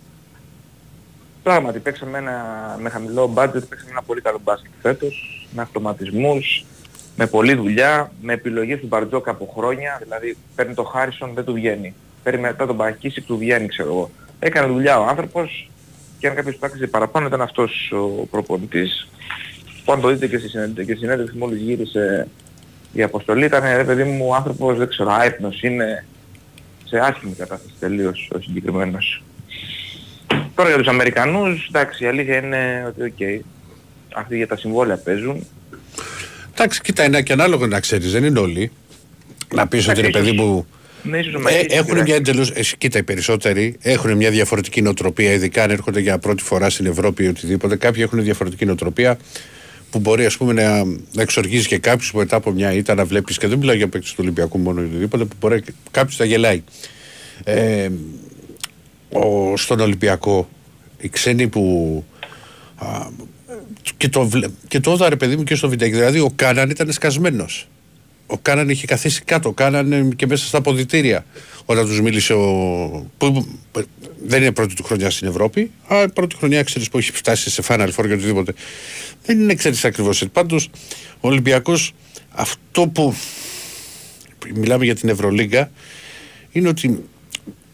Πράγματι 1.43 1.79
παίξαμε 1.79 2.17
ένα, 2.17 2.35
με 2.81 2.89
χαμηλό 2.89 3.33
budget, 3.35 3.61
παίξαμε 3.69 3.89
ένα 3.91 4.01
πολύ 4.01 4.21
καλό 4.21 4.39
μπάσκετ 4.43 4.71
φέτος, 4.81 5.47
με 5.51 5.61
αυτοματισμούς, 5.61 6.65
με 7.15 7.27
πολλή 7.27 7.53
δουλειά, 7.53 8.11
με 8.21 8.33
επιλογές 8.33 8.79
του 8.79 8.87
Μπαρτζόκα 8.87 9.31
από 9.31 9.53
χρόνια, 9.57 9.99
δηλαδή 10.03 10.37
παίρνει 10.55 10.73
το 10.73 10.83
Χάρισον 10.83 11.33
δεν 11.33 11.43
του 11.43 11.53
βγαίνει. 11.53 11.93
Παίρνει 12.23 12.41
μετά 12.41 12.65
τον 12.67 12.75
Μπακίση 12.75 13.21
του 13.21 13.37
βγαίνει 13.37 13.67
ξέρω 13.67 13.89
εγώ. 13.89 14.09
Έκανε 14.39 14.67
δουλειά 14.73 14.99
ο 14.99 15.05
άνθρωπος 15.05 15.69
και 16.19 16.27
αν 16.27 16.35
κάποιος 16.35 16.55
πράξει 16.55 16.87
παραπάνω 16.87 17.27
ήταν 17.27 17.41
αυτός 17.41 17.91
ο 17.91 18.25
προπονητής. 18.25 19.07
Που 19.85 19.91
αν 19.91 20.01
το 20.01 20.07
δείτε 20.07 20.27
και 20.27 20.37
στη 20.37 20.47
συνέντευξη, 20.47 20.85
και 20.85 20.91
στη 20.91 21.01
συνέντευξη 21.01 21.37
μόλις 21.37 21.61
γύρισε 21.61 22.27
η 22.93 23.03
αποστολή 23.03 23.45
ήταν 23.45 23.63
ρε 23.75 23.83
παιδί 23.83 24.03
μου 24.03 24.27
ο 24.27 24.35
άνθρωπος 24.35 24.77
δεν 24.77 24.87
ξέρω 24.87 25.11
άϊπνος 25.11 25.61
είναι 25.61 26.05
σε 26.85 26.97
άσχημη 26.97 27.33
κατάσταση 27.33 27.73
τελείως 27.79 28.29
ο 28.35 28.39
συγκεκριμένος. 28.39 29.23
Τώρα 30.55 30.69
για 30.69 30.77
τους 30.77 30.87
Αμερικανούς, 30.87 31.67
εντάξει, 31.67 32.03
η 32.03 32.07
αλήθεια 32.07 32.37
είναι 32.37 32.85
ότι 32.87 33.03
οκ, 33.03 33.45
αυτοί 34.13 34.37
για 34.37 34.47
τα 34.47 34.57
συμβόλαια 34.57 34.97
παίζουν. 34.97 35.47
Εντάξει, 36.53 36.81
κοίτα, 36.81 37.03
είναι 37.03 37.21
και 37.21 37.33
ανάλογο 37.33 37.67
να 37.67 37.79
ξέρεις, 37.79 38.11
δεν 38.11 38.23
είναι 38.23 38.39
όλοι. 38.39 38.71
Να 39.53 39.67
πεις 39.67 39.87
ότι 39.87 40.01
ρε 40.01 40.09
παιδί 40.09 40.31
μου. 40.31 40.67
Ναι, 41.03 41.17
ίσως 41.17 41.33
ο 41.33 41.37
Ε, 41.37 41.41
Μαγικής 41.41 41.73
έχουν 41.77 41.85
πειράζει. 41.85 42.03
μια 42.03 42.15
εντελώς, 42.15 42.49
ε, 42.49 42.61
κοίτα, 42.77 42.97
οι 42.99 43.03
περισσότεροι 43.03 43.75
έχουν 43.81 44.13
μια 44.15 44.31
διαφορετική 44.31 44.81
νοοτροπία, 44.81 45.31
ειδικά 45.33 45.63
αν 45.63 45.69
έρχονται 45.71 45.99
για 45.99 46.17
πρώτη 46.17 46.43
φορά 46.43 46.69
στην 46.69 46.85
Ευρώπη 46.85 47.23
ή 47.23 47.27
οτιδήποτε. 47.27 47.75
Κάποιοι 47.75 48.01
έχουν 48.05 48.23
διαφορετική 48.23 48.65
νοοτροπία 48.65 49.17
που 49.91 49.99
μπορεί 49.99 50.25
ας 50.25 50.37
πούμε, 50.37 50.53
να, 50.53 50.83
να 51.13 51.21
εξοργίζει 51.21 51.67
και 51.67 51.77
κάποιους 51.77 52.11
που 52.11 52.17
μετά 52.17 52.35
από 52.35 52.51
μια 52.51 52.73
ήττα 52.73 52.93
να 52.95 53.05
βλέπεις 53.05 53.37
και 53.37 53.47
δεν 53.47 53.57
μιλάω 53.57 53.75
για 53.75 53.87
παίκτες 53.87 54.09
του 54.11 54.17
Ολυμπιακού 54.21 54.57
μόνο 54.57 54.81
ή 54.81 54.85
οτιδήποτε, 54.85 55.23
που 55.25 55.35
μπορεί 55.39 55.63
κάποιος 55.91 56.17
να 56.19 56.25
γελάει. 56.25 56.63
Ε, 57.43 57.89
ο, 59.11 59.57
στον 59.57 59.79
Ολυμπιακό, 59.79 60.49
οι 61.01 61.09
ξένοι 61.09 61.47
που. 61.47 62.03
Α, 62.75 63.07
και 63.97 64.09
το, 64.09 64.27
βλέ- 64.27 64.49
και 64.67 64.79
το 64.79 64.91
είδα 64.91 65.09
ρε 65.09 65.15
παιδί 65.15 65.35
μου 65.35 65.43
και 65.43 65.55
στο 65.55 65.69
βιντεάκι. 65.69 65.93
Δηλαδή 65.93 66.19
ο 66.19 66.31
Κάναν 66.35 66.69
ήταν 66.69 66.91
σκασμένος. 66.91 67.67
Ο 68.27 68.37
Κάναν 68.37 68.69
είχε 68.69 68.85
καθίσει 68.85 69.21
κάτω. 69.23 69.49
Ο 69.49 69.53
Κάναν 69.53 69.91
ε, 69.91 70.09
και 70.15 70.27
μέσα 70.27 70.45
στα 70.47 70.57
αποδητήρια. 70.57 71.25
Όταν 71.65 71.85
τους 71.85 72.01
μίλησε 72.01 72.33
ο. 72.33 72.41
Που, 73.17 73.47
που- 73.71 73.85
δεν 74.25 74.41
είναι 74.41 74.51
πρώτη 74.51 74.75
του 74.75 74.83
χρονιά 74.83 75.09
στην 75.09 75.27
Ευρώπη. 75.27 75.71
Α, 75.87 76.09
πρώτη 76.09 76.35
χρονιά 76.35 76.63
ξέρεις 76.63 76.89
που 76.89 76.97
έχει 76.97 77.11
φτάσει 77.11 77.49
σε 77.49 77.63
Final 77.67 77.87
Four 77.87 78.07
και 78.07 78.13
οτιδήποτε. 78.13 78.53
Δεν 79.23 79.39
είναι 79.39 79.53
ξέρεις 79.53 79.85
ακριβώς. 79.85 80.23
Πάντως 80.31 80.69
ο 81.19 81.27
Ολυμπιακός 81.27 81.93
αυτό 82.31 82.87
που. 82.87 83.15
Μιλάμε 84.55 84.85
για 84.85 84.95
την 84.95 85.09
Ευρωλίγκα 85.09 85.71
είναι 86.51 86.67
ότι 86.67 87.03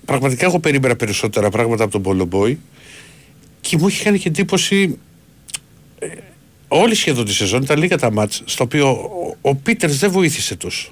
πραγματικά 0.06 0.46
εγώ 0.46 0.60
περίμενα 0.60 0.96
περισσότερα 0.96 1.50
πράγματα 1.50 1.84
από 1.84 1.92
τον 1.92 2.02
Πολομπόη 2.02 2.60
και 3.62 3.78
μου 3.78 3.88
είχε 3.88 4.04
κάνει 4.04 4.20
και 4.20 4.28
εντύπωση 4.28 4.98
ε, 6.00 6.08
όλη 6.68 6.96
σχεδόν 6.96 7.26
τη 7.26 7.34
σεζόν 7.34 7.62
ήταν 7.62 7.80
λίγα 7.80 7.98
τα 7.98 8.12
μάτς 8.12 8.42
στο 8.46 8.64
οποίο 8.64 8.90
ο, 8.90 9.36
ο 9.42 9.56
Πίτερς 9.56 10.00
δεν 10.00 10.12
βοήθησε 10.12 10.56
τόσο. 10.56 10.92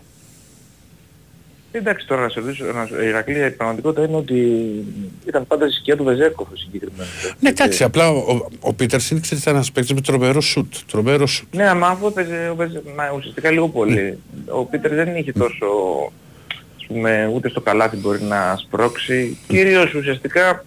Εντάξει 1.73 2.07
τώρα 2.07 2.21
να 2.21 2.29
σε 2.29 2.39
ρωτήσω, 2.39 2.65
να, 2.65 2.85
σου- 2.85 3.01
η 3.01 3.05
Ηρακλή 3.07 3.45
η 3.45 3.49
πραγματικότητα 3.51 4.03
είναι 4.07 4.15
ότι 4.15 4.35
ήταν 5.27 5.47
πάντα 5.47 5.65
στη 5.67 5.75
σκιά 5.75 5.97
του 5.97 6.03
Βεζέκοφ 6.03 6.47
ο 6.51 6.55
συγκεκριμένος. 6.55 7.35
Ναι, 7.39 7.49
εντάξει, 7.49 7.83
απλά 7.83 8.09
ο, 8.09 8.17
ο, 8.17 8.47
ο 8.59 8.73
Πίτερς 8.73 9.09
είναι 9.09 9.19
ξέρεις, 9.19 9.45
ένας 9.45 9.71
παίκτης 9.71 9.93
με 9.93 10.01
τρομερό 10.01 10.41
σουτ. 10.41 10.73
Τρομερό 10.91 11.27
σουτ. 11.27 11.55
Ναι, 11.55 11.69
αλλά 11.69 11.87
αφού 11.87 12.07
έπαιζε, 12.07 12.49
ο 12.51 12.55
Βεζέ- 12.55 12.83
μα, 12.95 13.11
ουσιαστικά 13.17 13.51
λίγο 13.51 13.67
πολύ. 13.69 14.17
Ο 14.47 14.65
Πίτερς 14.65 14.95
δεν 14.95 15.15
είχε 15.15 15.31
τόσο, 15.31 15.65
ας 16.79 16.85
πούμε, 16.87 17.31
ούτε 17.33 17.49
στο 17.49 17.61
καλάθι 17.61 17.97
μπορεί 17.97 18.21
να 18.21 18.55
σπρώξει. 18.57 19.37
Κυρίως 19.47 19.93
ουσιαστικά 19.93 20.65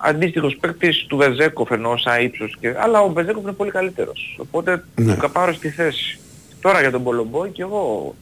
αντίστοιχος 0.00 0.56
παίκτης 0.60 1.04
του 1.08 1.16
Βεζέκοφ 1.16 1.70
εννοώ 1.70 1.96
σαν 1.98 2.22
ύψος 2.24 2.56
και... 2.60 2.74
Αλλά 2.78 3.00
ο 3.00 3.08
Βεζέκοφ 3.12 3.42
είναι 3.42 3.52
πολύ 3.52 3.70
καλύτερος. 3.70 4.36
Οπότε 4.40 4.84
Ναι. 4.94 5.12
του 5.14 5.20
καπάρω 5.20 5.52
στη 5.52 5.70
θέση. 5.70 6.18
Τώρα 6.60 6.80
για 6.80 6.90
τον 6.90 7.02
Πολομπόη 7.02 7.50
και 7.50 7.62
εγώ 7.62 8.14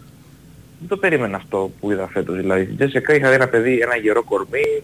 δεν 0.79 0.89
το 0.89 0.97
περίμενα 0.97 1.37
αυτό 1.37 1.71
που 1.81 1.91
είδα 1.91 2.09
φέτος. 2.09 2.37
Δηλαδή 2.37 2.65
στην 2.65 2.77
Τζέσσεκα 2.77 3.15
είχα 3.15 3.29
δει 3.29 3.35
ένα 3.35 3.49
παιδί, 3.49 3.79
ένα 3.79 3.97
γερό 3.97 4.23
κορμί, 4.23 4.83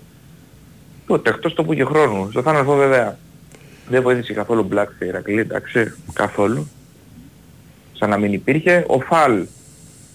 τότε 1.06 1.30
εκτός 1.30 1.54
το 1.54 1.64
που 1.64 1.72
είχε 1.72 1.84
χρόνο. 1.84 2.28
Στο 2.30 2.42
Final 2.46 2.66
Four 2.66 2.76
βέβαια 2.76 3.18
δεν 3.88 4.02
βοήθησε 4.02 4.32
καθόλου 4.32 4.68
Black 4.72 4.86
σε 4.98 5.04
Ηρακλή, 5.06 5.38
εντάξει, 5.40 5.94
καθόλου. 6.12 6.68
Σαν 7.92 8.10
να 8.10 8.18
μην 8.18 8.32
υπήρχε. 8.32 8.84
Ο 8.88 9.00
Φαλ, 9.00 9.46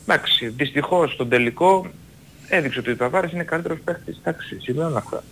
εντάξει, 0.07 0.47
δυστυχώς 0.47 1.11
στον 1.13 1.29
τελικό 1.29 1.87
έδειξε 2.47 2.79
ότι 2.79 2.91
ο 2.91 2.95
Ταβάρης 2.95 3.31
είναι 3.31 3.43
καλύτερος 3.43 3.79
παίκτης. 3.83 4.17
Εντάξει, 4.23 4.57
σημαίνουν 4.59 4.97
αυτά. 4.97 5.23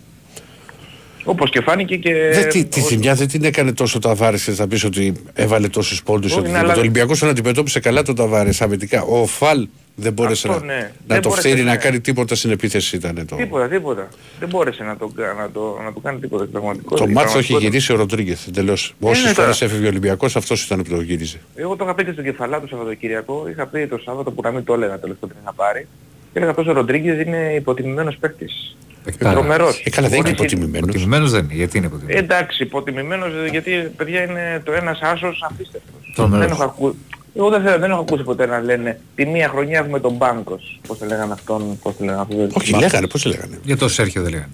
Όπως 1.28 1.50
και 1.50 1.60
φάνηκε 1.60 1.96
και... 1.96 2.12
δεν, 2.32 2.48
τη, 2.48 2.64
τη 2.64 2.80
ως- 2.80 2.86
ζημιά 2.86 3.14
δεν 3.14 3.28
την 3.28 3.44
έκανε 3.44 3.72
τόσο 3.72 3.96
ο 3.96 4.00
Ταβάρης 4.00 4.44
και 4.44 4.50
θα 4.50 4.66
πεις 4.68 4.84
ότι 4.84 5.12
έβαλε 5.34 5.68
τόσους 5.68 6.02
πόντους. 6.02 6.30
Όχι, 6.30 6.40
ότι 6.40 6.50
ναι, 6.50 6.58
αλλά- 6.58 6.72
Το 6.74 6.80
Ολυμπιακός 6.80 7.18
τον 7.18 7.28
αντιμετώπισε 7.28 7.80
καλά 7.80 8.02
τον 8.02 8.14
Ταβάρης 8.14 8.60
αμυντικά. 8.60 9.02
Ο 9.02 9.26
Φαλ 9.26 9.68
δεν 9.94 10.12
μπόρεσε 10.12 10.48
Αυτό, 10.48 10.60
να, 10.60 10.66
ναι. 10.66 10.80
να 10.80 10.90
Δεν 11.06 11.20
το 11.22 11.28
μπόρεσε, 11.28 11.48
φέρει 11.48 11.60
ναι. 11.62 11.70
να 11.70 11.76
κάνει 11.76 12.00
τίποτα 12.00 12.34
στην 12.34 12.50
επίθεση 12.50 12.96
ήταν 12.96 13.26
το. 13.26 13.36
Τίποτα, 13.36 13.68
τίποτα. 13.68 14.08
Δεν 14.38 14.48
μπόρεσε 14.48 14.82
να 14.82 14.96
το, 14.96 15.06
κα- 15.08 15.32
να 15.38 15.50
το, 15.50 15.78
να 15.84 15.92
το 15.92 16.00
κάνει 16.00 16.18
τίποτα 16.18 16.40
στην 16.42 16.52
πραγματικότητα. 16.52 17.04
Το 17.04 17.10
Η 17.10 17.12
μάτσο 17.12 17.38
έχει 17.38 17.48
πραγματικότητα- 17.48 17.68
γυρίσει 17.68 17.92
ο 17.92 17.96
Ροντρίγκεθ 17.96 18.46
εντελώς. 18.48 18.94
Όσες 19.00 19.24
ναι, 19.24 19.32
φορές 19.32 19.58
τώρα. 19.58 19.70
έφευγε 19.70 19.86
ο 19.86 19.88
Ολυμπιακός 19.88 20.36
αυτός 20.36 20.64
ήταν 20.64 20.82
που 20.82 20.90
το 20.90 21.00
γύριζε. 21.00 21.40
Εγώ 21.54 21.76
το 21.76 21.84
είχα 21.84 21.94
πει 21.94 22.04
και 22.04 22.12
στο 22.12 22.22
κεφαλά 22.22 22.60
του 22.60 22.68
Σαββατοκυριακό. 22.68 23.46
Είχα 23.50 23.66
πει 23.66 23.86
το 23.86 23.98
Σάββατο 24.04 24.30
που 24.30 24.40
να 24.42 24.50
μην 24.50 24.64
το 24.64 24.74
έλεγα 24.74 24.98
τέλος 24.98 25.16
πάντων 25.20 25.36
να 25.44 25.52
πάρει. 25.52 25.86
Και 26.32 26.38
έλεγα 26.38 26.54
τόσο 26.54 26.70
ο 26.70 26.72
Ροντρίγκες 26.74 27.20
είναι 27.26 27.52
υποτιμημένος 27.56 28.16
παίκτης. 28.20 28.76
Παικτάρα. 29.06 29.34
Τρομερός. 29.34 29.82
Ε, 29.84 29.90
καλά, 29.90 30.08
δεν 30.08 30.18
είναι 30.18 30.28
Χωρίς- 30.28 30.52
υποτιμημένος. 30.52 30.88
Υποτιμημένος 30.88 31.30
δεν 31.30 31.44
είναι. 31.44 31.54
Γιατί 31.54 31.76
είναι 31.78 31.86
Ε, 31.86 31.88
υποτιμημένος; 31.88 32.22
Εντάξει, 32.24 32.62
υποτιμημένος 32.62 33.28
ε, 33.44 33.48
γιατί 33.50 33.70
παιδιά 33.96 34.22
είναι 34.22 34.62
το 34.64 34.72
ένας 34.72 34.98
άσος 35.02 35.38
απίστευτος. 35.50 36.12
Τρομερός. 36.14 36.44
Δεν 36.46 36.54
έχω 36.54 36.64
ακού... 36.64 36.96
Εγώ 37.38 37.48
δεν, 37.50 37.62
θέλω- 37.62 37.78
δεν 37.78 37.90
έχω 37.90 38.00
ακούσει 38.00 38.22
ποτέ 38.22 38.46
να 38.46 38.60
λένε 38.60 39.00
τη 39.14 39.26
μία 39.26 39.48
χρονιά 39.48 39.78
έχουμε 39.78 40.00
τον 40.00 40.12
Μπάνκος. 40.12 40.80
Πώς 40.86 40.98
το 40.98 41.04
λέγανε 41.06 41.32
αυτόν, 41.32 41.78
πώς 41.82 41.96
το 41.96 42.04
λέγανε 42.04 42.20
αυτόν. 42.22 42.50
Όχι, 42.54 42.74
λέγανε, 42.78 43.06
πώς 43.06 43.24
λέγανε. 43.24 43.58
Για 43.62 43.76
το 43.76 43.88
Σέρχιο 43.88 44.22
δεν 44.22 44.30
λέγανε. 44.30 44.50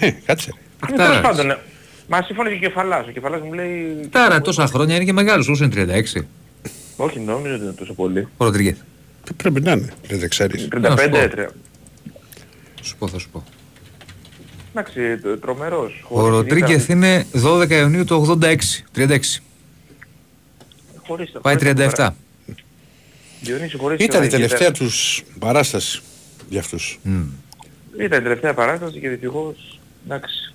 Ναι, 0.00 0.10
κάτσε. 0.24 0.50
ρε. 0.54 0.92
Ε, 0.92 0.96
τέλος 0.96 1.10
Παικτάρας. 1.10 1.20
πάντων, 1.36 1.50
ε, 1.50 1.58
Μα 2.08 2.22
συμφώνησε 2.22 2.54
και 2.56 2.64
ο 2.66 2.68
Κεφαλάς. 2.68 3.06
Ο 3.06 3.10
Κεφαλάς 3.10 3.40
μου 3.40 3.52
λέει... 3.52 4.08
Τώρα 4.10 4.40
τόσα 4.40 4.66
χρόνια 4.66 4.94
είναι 4.94 5.04
και 5.04 5.12
μεγάλος. 5.12 5.48
Όσο 5.48 5.64
είναι 5.64 5.74
36. 6.16 6.22
Όχι, 6.96 7.18
νόμιζα 7.20 7.54
ότι 7.54 7.62
είναι 7.62 7.72
τόσο 7.72 7.92
πολύ. 7.94 8.28
Ο 8.36 8.44
Ροντρίγκεθ. 8.44 8.76
Τι 9.24 9.32
πρέπει 9.32 9.60
να 9.60 9.70
είναι, 9.72 9.88
δεν 10.08 10.28
ξέρεις. 10.28 10.68
35, 10.74 10.80
Να 10.80 10.96
σου 10.96 11.08
πω. 11.08 11.16
30. 11.18 11.46
Σου 12.82 12.96
πω, 12.96 13.08
θα 13.08 13.18
σου 13.18 13.28
πω. 13.32 13.44
Εντάξει, 14.80 15.18
το- 15.18 15.38
τρομερός. 15.38 16.04
Ο 16.08 16.14
Χωρίς 16.20 16.36
Ροντρίγκεθ 16.36 16.84
ήταν- 16.84 16.96
είναι 16.96 17.26
12 17.32 17.76
Ιουνίου 17.78 18.04
του 18.04 18.14
86. 18.14 18.84
36. 18.92 19.42
χωρίς- 21.06 21.30
Πάει 21.42 21.54
χωρίς 21.54 21.58
37. 21.74 22.14
Διονύση, 23.40 23.76
χωρίς 23.76 24.04
Ήταν 24.04 24.22
η 24.22 24.28
τα- 24.28 24.36
τελευταία 24.36 24.70
τους 24.70 25.24
παράσταση 25.38 26.00
για 26.48 26.60
αυτούς. 26.60 26.98
Μμ. 27.02 27.22
Ήταν 28.00 28.20
η 28.20 28.22
τελευταία 28.22 28.54
παράσταση 28.54 28.98
και 28.98 29.08
δυστυχώς, 29.08 29.80
εντάξει, 30.06 30.54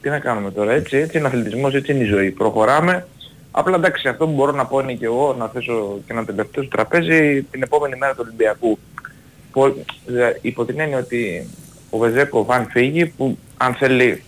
τι 0.00 0.08
να 0.08 0.18
κάνουμε 0.18 0.50
τώρα, 0.50 0.72
έτσι, 0.72 0.96
έτσι 0.96 1.16
είναι 1.18 1.26
ο 1.26 1.28
αθλητισμός, 1.28 1.74
έτσι 1.74 1.92
είναι 1.92 2.04
η 2.04 2.06
ζωή. 2.06 2.30
Προχωράμε. 2.30 3.06
Απλά 3.50 3.74
εντάξει, 3.76 4.08
αυτό 4.08 4.26
που 4.26 4.32
μπορώ 4.32 4.52
να 4.52 4.66
πω 4.66 4.78
είναι 4.80 4.94
και 4.94 5.04
εγώ 5.04 5.34
να 5.38 5.48
θέσω 5.48 5.98
και 6.06 6.12
ένα 6.12 6.24
τελευταίο 6.24 6.62
στο 6.62 6.70
τραπέζι 6.76 7.42
την 7.42 7.62
επόμενη 7.62 7.96
μέρα 7.96 8.12
του 8.12 8.20
Ολυμπιακού. 8.24 8.78
Πο- 9.52 9.84
δε- 10.06 10.32
υπό 10.40 10.64
την 10.64 10.80
έννοια 10.80 10.98
ότι 10.98 11.46
ο 11.90 11.98
Βεζέκο 11.98 12.46
αν 12.50 12.68
φύγει, 12.70 13.06
που 13.06 13.38
αν 13.56 13.74
θέλει 13.74 14.22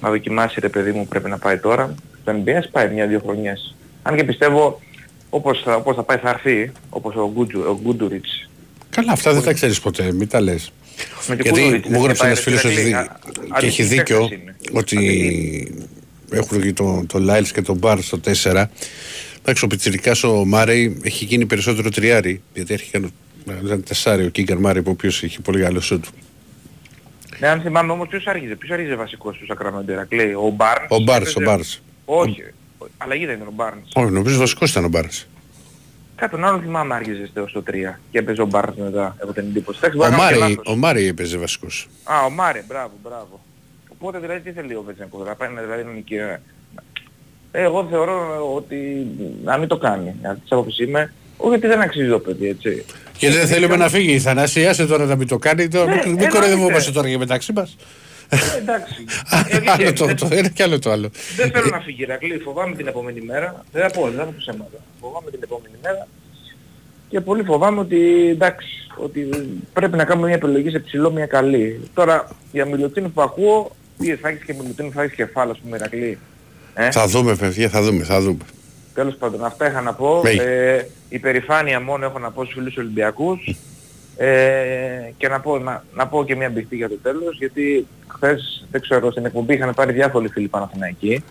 να 0.00 0.08
δοκιμάσει 0.10 0.60
ρε 0.60 0.68
παιδί 0.68 0.92
μου 0.92 1.06
πρέπει 1.06 1.28
να 1.28 1.38
πάει 1.38 1.58
τώρα, 1.58 1.94
στο 2.22 2.32
NBA 2.44 2.62
πάει 2.70 2.88
μια-δύο 2.90 3.20
χρονιές. 3.24 3.74
Αν 4.02 4.16
και 4.16 4.24
πιστεύω 4.24 4.80
όπως 5.30 5.62
θα, 5.64 5.74
όπως 5.76 5.94
θα 5.96 6.02
πάει 6.02 6.16
θα 6.16 6.28
έρθει, 6.28 6.72
όπως 6.90 7.14
ο, 7.14 7.30
Γκούτζου, 7.34 7.60
ο 7.60 7.78
Γκούντουριτς. 7.82 8.48
Καλά, 8.90 9.12
αυτά 9.12 9.32
δεν 9.32 9.42
τα 9.42 9.52
ξέρεις 9.52 9.80
ποτέ, 9.80 10.12
μην 10.12 10.28
τα 10.28 10.40
λες. 10.40 10.72
Με 11.28 11.36
την 11.36 11.44
Γιατί 11.44 11.60
Γκούντουριτς 11.60 11.86
μου 11.88 11.92
δεν 11.92 12.00
έγραψε 12.00 12.22
πάει, 12.22 12.30
ένας 12.30 12.44
ρε, 12.44 12.50
φίλος 12.50 12.64
ότι 12.64 12.72
Ηρακλή. 12.74 12.84
δι- 12.84 12.94
Α- 12.94 13.58
και 13.60 13.66
έχει 13.66 13.82
αντίστοιχη 13.82 13.82
δίκιο 13.82 14.18
παίκτες 14.20 14.38
είναι. 14.38 14.56
ότι 14.72 15.90
έχουν 16.30 16.62
και 16.62 16.72
το, 16.72 17.04
το 17.06 17.18
Λάιλς 17.18 17.52
και 17.52 17.62
τον 17.62 17.76
Μπάρ 17.76 18.00
στο 18.02 18.18
4. 18.24 18.70
Εντάξει, 19.42 19.64
ο 19.64 19.66
Πιτσιρικάς 19.66 20.24
ο 20.24 20.44
Μάρεϊ 20.44 21.00
έχει 21.02 21.24
γίνει 21.24 21.46
περισσότερο 21.46 21.88
τριάρι, 21.88 22.42
γιατί 22.54 22.72
έρχεται 22.74 22.98
να 23.44 23.58
ήταν 23.64 23.82
τεσσάρι 23.84 24.24
ο 24.24 24.28
Κίγκαρ 24.28 24.58
Μάρεϊ, 24.58 24.82
ο 24.86 24.90
οποίος 24.90 25.22
έχει 25.22 25.40
πολύ 25.40 25.60
καλό 25.60 25.80
σουτ. 25.80 26.04
Ναι, 27.40 27.48
αν 27.48 27.60
θυμάμαι 27.60 27.92
όμως 27.92 28.08
ποιος 28.08 28.26
άρχιζε, 28.26 28.54
ποιος 28.56 28.70
άρχιζε 28.70 28.94
βασικός 28.94 29.36
του 29.38 29.46
Σακραμέντο 29.46 29.92
Ηρακλή, 29.92 30.34
ο 30.34 30.50
Μπάρνς. 30.56 30.86
Ο 30.88 30.98
Μπάρς, 31.00 31.26
ο 31.26 31.30
έπαιζε- 31.30 31.44
Μπάρς. 31.48 31.82
Όχι, 32.04 32.44
Αλλαγή 32.98 33.26
δεν 33.26 33.34
ήταν 33.34 33.48
ο 33.48 33.52
Barnes. 33.56 34.02
Όχι, 34.02 34.10
νομίζω 34.12 34.38
βασικός 34.38 34.70
ήταν 34.70 34.84
ο 34.84 34.88
Μπάρνς. 34.88 35.26
Κάτι 36.16 36.30
τον 36.30 36.44
άλλον 36.44 36.60
θυμάμαι 36.60 36.94
άργησε 36.94 37.30
στο 37.48 37.62
3 37.62 38.00
και 38.10 38.18
έπαιζε 38.18 38.42
ο 38.42 38.48
Barnes 38.52 38.74
μετά, 38.76 39.16
έχω 39.22 39.32
την 39.32 39.42
εντύπωση. 39.44 39.78
Εντάξει, 39.78 39.96
μπορεί 39.98 40.08
Ο 40.08 40.16
να 40.16 40.16
κάνω 40.18 40.30
και 40.32 40.38
Μάρι, 40.40 40.52
λάθος. 40.54 40.72
ο 40.74 40.76
Μάρι 40.76 41.06
έπαιζε 41.06 41.38
βασικός. 41.38 41.88
Α, 42.04 42.24
ο 42.24 42.30
Μάρε, 42.30 42.64
μπράβο, 42.68 42.92
μπράβο. 43.02 43.40
Οπότε 43.88 44.18
δηλαδή 44.18 44.40
τι 44.40 44.52
θέλει 44.52 44.74
ο 44.74 44.82
Βετσέγκο, 44.86 45.24
να 45.24 45.34
πάει 45.34 45.48
να 45.52 45.60
δηλαδή 45.62 45.84
να 45.84 45.90
νικεί. 45.92 46.14
Ε, 46.14 46.40
εγώ 47.52 47.86
θεωρώ 47.90 48.48
ότι 48.54 49.06
να 49.44 49.56
μην 49.58 49.68
το 49.68 49.76
κάνει. 49.78 50.14
Αυτή 50.22 50.40
της 50.40 50.52
άποψης 50.52 50.78
είμαι. 50.86 51.12
Όχι 51.40 51.48
γιατί 51.48 51.66
δεν 51.66 51.80
αξίζει 51.80 52.08
το 52.08 52.18
παιδί, 52.18 52.48
έτσι. 52.48 52.84
Και 53.16 53.30
δεν 53.30 53.46
θέλουμε 53.46 53.76
να 53.76 53.88
φύγει 53.88 54.12
η 54.12 54.18
Θανάση, 54.20 54.66
άσε 54.66 54.86
τώρα 54.86 55.04
να 55.04 55.16
μην 55.16 55.26
το 55.28 55.38
κάνει. 55.38 55.68
Τώρα, 55.68 55.84
Ναι, 55.84 55.90
μην- 55.90 56.00
μην 56.02 56.10
εννοείται. 56.12 56.32
κοροϊδευόμαστε 56.38 56.90
τώρα 56.90 57.08
για 57.08 57.18
μεταξύ 57.18 57.52
μας. 57.52 57.76
Ε, 58.28 58.36
εντάξει. 58.58 59.04
Άλλο 59.72 59.92
το, 59.92 60.14
το 60.14 60.28
ένα 60.36 60.48
και 60.48 60.62
άλλο 60.62 60.78
το 60.78 60.90
άλλο. 60.90 61.10
Δεν 61.36 61.50
θέλω 61.50 61.66
να 61.70 61.80
φύγει 61.80 62.04
Ρακλή, 62.04 62.38
φοβάμαι 62.38 62.76
την 62.76 62.86
επόμενη 62.86 63.20
μέρα. 63.20 63.64
Δεν 63.72 63.82
θα 63.82 63.90
πω, 63.90 64.02
δεν 64.08 64.14
θα 64.18 64.24
πω 64.24 64.34
ψέματα. 64.38 64.78
Φοβάμαι 65.00 65.30
την 65.30 65.40
επόμενη 65.42 65.74
μέρα. 65.82 66.06
Και 67.08 67.20
πολύ 67.20 67.42
φοβάμαι 67.42 67.80
ότι 67.80 68.28
εντάξει, 68.30 68.68
ότι 68.96 69.28
πρέπει 69.72 69.96
να 69.96 70.04
κάνουμε 70.04 70.26
μια 70.26 70.36
επιλογή 70.36 70.70
σε 70.70 70.78
ψηλό, 70.78 71.10
μια 71.12 71.26
καλή. 71.26 71.80
Τώρα 71.94 72.28
για 72.52 72.64
Μιλουτίνου 72.64 73.10
που 73.12 73.22
ακούω, 73.22 73.76
τι 73.98 74.14
θα 74.16 74.28
έχεις 74.28 74.44
και 74.44 74.54
Μιλουτίνου, 74.60 74.92
θα 74.92 75.02
έχεις 75.02 75.16
κεφάλα, 75.16 75.50
ας 75.50 75.58
πούμε, 75.58 75.78
Ρακλή. 75.78 76.18
Ε; 76.74 76.90
Θα 76.90 77.06
δούμε, 77.06 77.34
παιδιά, 77.36 77.68
θα 77.68 77.82
δούμε, 77.82 78.04
θα 78.04 78.20
δούμε. 78.20 78.44
Τέλος 78.94 79.16
πάντων, 79.16 79.44
αυτά 79.44 79.68
είχα 79.68 79.80
να 79.80 79.94
πω. 79.94 80.22
Ναι. 80.22 80.30
Ε, 80.30 80.86
υπερηφάνεια 81.08 81.80
μόνο 81.80 82.04
έχω 82.04 82.18
να 82.18 82.30
πω 82.30 82.42
στους 82.44 82.54
φίλους 82.54 82.76
Ολυμπιακούς. 82.76 83.54
Ε, 84.16 85.12
και 85.16 85.28
να 85.28 85.40
πω, 85.40 85.58
να, 85.58 85.84
να 85.94 86.06
πω 86.06 86.24
και 86.24 86.36
μια 86.36 86.50
μπιχτή 86.50 86.76
για 86.76 86.88
το 86.88 86.98
τέλος, 87.02 87.38
γιατί 87.38 87.86
χθες, 88.06 88.66
δεν 88.70 88.80
ξέρω, 88.80 89.10
στην 89.10 89.24
εκπομπή 89.24 89.54
είχαν 89.54 89.74
πάρει 89.74 89.92
διάφοροι 89.92 90.28
φίλοι 90.28 90.48
Παναθηναϊκοί. 90.48 91.24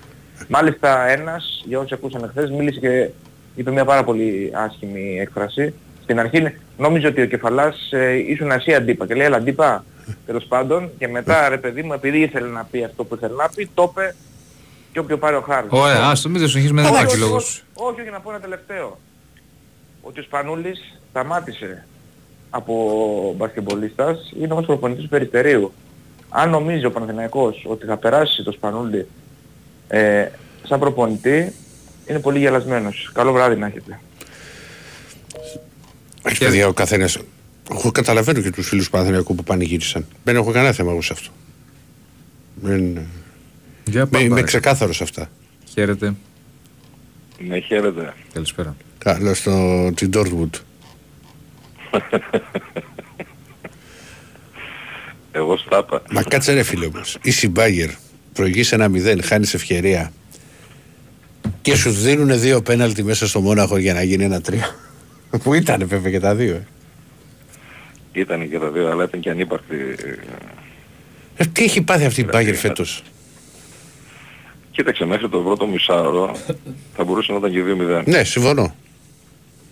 Μάλιστα 0.48 1.08
ένας, 1.08 1.64
για 1.66 1.80
όσοι 1.80 1.94
ακούσαν 1.94 2.30
χθες, 2.30 2.50
μίλησε 2.50 2.80
και 2.80 3.10
είπε 3.56 3.72
μια 3.72 3.86
πάρα 3.86 4.04
πολύ 4.04 4.52
άσχημη 4.54 5.20
έκφραση. 5.20 5.74
Στην 6.04 6.20
αρχή 6.20 6.54
νόμιζε 6.78 7.08
ότι 7.08 7.22
ο 7.22 7.26
Κεφαλάς 7.26 7.92
ε, 7.92 8.14
ήσουν 8.14 8.52
εσύ 8.52 8.74
αντίπα 8.74 9.06
και 9.08 9.16
λέει 9.16 9.26
έλα 9.26 9.38
αντίπα 9.38 9.86
τέλος 10.26 10.46
πάντων 10.46 10.90
και 10.98 11.08
μετά 11.08 11.50
ρε 11.50 11.58
παιδί 11.58 11.84
μου 11.84 11.94
επειδή 11.94 12.20
ήθελε 12.20 12.48
να 12.48 12.68
πει 12.72 12.84
αυτό 12.84 13.04
που 13.04 13.16
ήθελε 13.16 13.36
να 13.36 13.50
πει 13.50 13.70
το 13.74 13.92
είπε 13.92 14.16
και 14.92 15.00
όποιο 15.00 15.18
πάρει 15.18 15.36
ο 15.36 15.42
χάρος. 15.42 15.70
Ωραία, 15.72 16.08
άστο, 16.10 16.30
μην 16.30 16.40
δεν 16.40 16.50
συνεχίσουμε, 16.50 16.82
δεν 16.82 16.92
Όχι, 16.92 17.00
υπάρχει 17.00 17.20
όχι, 17.20 17.30
λόγος. 17.30 17.64
όχι, 17.74 17.92
Όχι, 17.92 18.02
όχι, 18.02 18.10
να 18.10 18.20
πω 18.20 18.30
ένα 18.30 18.40
τελευταίο. 18.40 19.00
Ότι 20.02 20.20
ο 20.20 20.24
Σπανούλης 20.24 20.80
σταμάτησε 21.10 21.86
από 22.50 23.34
μπασκεμπολίστας, 23.38 24.32
είναι 24.40 24.54
όμως 24.54 24.66
προπονητής 24.66 25.04
του 25.04 25.10
Περιστερίου. 25.10 25.74
Αν 26.30 26.50
νομίζει 26.50 26.86
ο 26.86 26.92
Παναθηναϊκός 26.92 27.66
ότι 27.68 27.86
θα 27.86 27.98
περάσει 27.98 28.44
το 28.44 28.52
Σπανούλη 28.52 29.08
ε, 29.88 30.28
σαν 30.64 30.80
προπονητή, 30.80 31.54
είναι 32.06 32.20
πολύ 32.20 32.40
γελασμένος. 32.40 33.12
Καλό 33.14 33.32
βράδυ 33.34 33.56
να 33.56 33.66
έχετε. 33.66 34.00
Όχι, 36.26 36.38
παιδιά, 36.38 36.68
ο 36.68 36.74
καθένας. 36.74 37.18
Εγώ 37.72 37.92
καταλαβαίνω 37.92 38.42
και 38.42 38.52
τους 38.52 38.68
φίλους 38.68 38.86
του 38.86 38.92
Παναθηναϊκού 38.92 39.36
που 39.36 39.44
πανηγύρισαν. 39.44 40.06
Δεν 40.24 40.36
έχω 40.36 40.52
κανένα 40.52 40.74
θέμα 40.74 40.92
εγώ 40.92 41.02
σε 41.02 41.14
αυτό. 41.14 41.30
Δεν... 42.56 43.00
Για 43.90 44.00
Είμαι, 44.02 44.10
πάμε. 44.10 44.24
είμαι 44.24 44.42
ξεκάθαρος 44.42 44.96
σε 44.96 45.04
αυτά. 45.04 45.30
Χαίρετε. 45.74 46.14
Ναι, 47.48 47.60
χαίρετε. 47.60 48.14
Καλησπέρα. 48.34 48.76
Καλό 48.98 49.34
στο 49.34 49.90
την 49.96 50.12
Dortmund. 50.14 50.50
Εγώ 55.32 55.58
στάπα. 55.58 56.02
Μα 56.12 56.24
κάτσε 56.24 56.54
ρε 56.54 56.64
φίλε 56.64 56.86
όμως. 56.86 57.18
Είσαι 57.22 57.46
η 57.46 57.50
Μπάγκερ. 57.54 57.90
Προηγείς 58.34 58.72
ένα 58.72 58.88
μηδέν, 58.88 59.24
χάνεις 59.24 59.54
ευκαιρία. 59.54 60.12
Και 61.62 61.76
σου 61.76 61.92
δίνουν 61.92 62.40
δύο 62.40 62.62
πέναλτι 62.62 63.04
μέσα 63.04 63.28
στο 63.28 63.42
Μόναχο 63.42 63.78
για 63.78 63.94
να 63.94 64.04
γίνει 64.04 64.24
ένα 64.24 64.42
τρία. 64.42 64.76
Που 65.44 65.54
ήταν 65.54 65.88
βέβαια 65.88 66.12
και 66.12 66.20
τα 66.20 66.36
δύο. 66.36 66.56
ε. 66.56 66.68
Ήταν 68.12 68.50
και 68.50 68.60
τα 68.60 68.70
δύο, 68.70 68.90
αλλά 68.90 69.04
ήταν 69.04 69.20
και 69.20 69.30
ανύπαρκτη. 69.30 69.76
Ε, 71.38 71.46
τι 71.46 71.64
έχει 71.64 71.82
πάθει 71.82 72.06
αυτή 72.06 72.22
η 72.22 72.28
Μπάγκερ 72.32 72.56
φέτος; 72.56 73.04
Κοίταξε, 74.72 75.06
μέχρι 75.06 75.30
το 75.30 75.40
πρώτο 75.40 75.68
μισάωρο 75.68 76.36
θα 76.96 77.04
μπορούσε 77.04 77.32
να 77.32 77.38
ήταν 77.38 77.52
και 77.52 77.64
2-0. 78.00 78.04
Ναι, 78.06 78.24
συμφωνώ. 78.24 78.76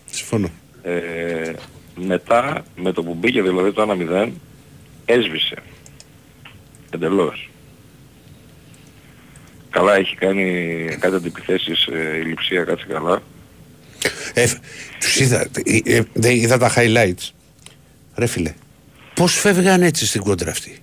Συμφωνώ. 0.05 0.49
Ε, 0.81 1.53
μετά, 1.95 2.65
με 2.75 2.91
το 2.91 3.03
που 3.03 3.13
μπήκε 3.13 3.41
δηλαδή 3.41 3.71
το 3.71 3.95
1-0, 4.09 4.29
έσβησε. 5.05 5.55
Εντελώς. 6.89 7.49
Καλά 9.69 9.95
έχει 9.95 10.15
κάνει 10.15 10.85
κάτι 10.99 11.15
αντιπιθέσεις 11.15 11.85
ε, 11.85 12.17
η 12.17 12.21
λειψία, 12.21 12.63
κάτσε 12.63 12.85
καλά. 12.89 13.21
Ε, 14.33 14.47
τους 14.99 15.19
είδα, 15.19 15.47
ε, 15.63 15.95
ε, 15.95 16.01
δεν 16.13 16.35
είδα 16.35 16.57
τα 16.57 16.73
highlights. 16.75 17.29
Ρε 18.15 18.25
φίλε, 18.25 18.53
πώς 19.13 19.33
φεύγαν 19.33 19.81
έτσι 19.81 20.05
στην 20.05 20.21
κόντρα 20.21 20.51
αυτή. 20.51 20.81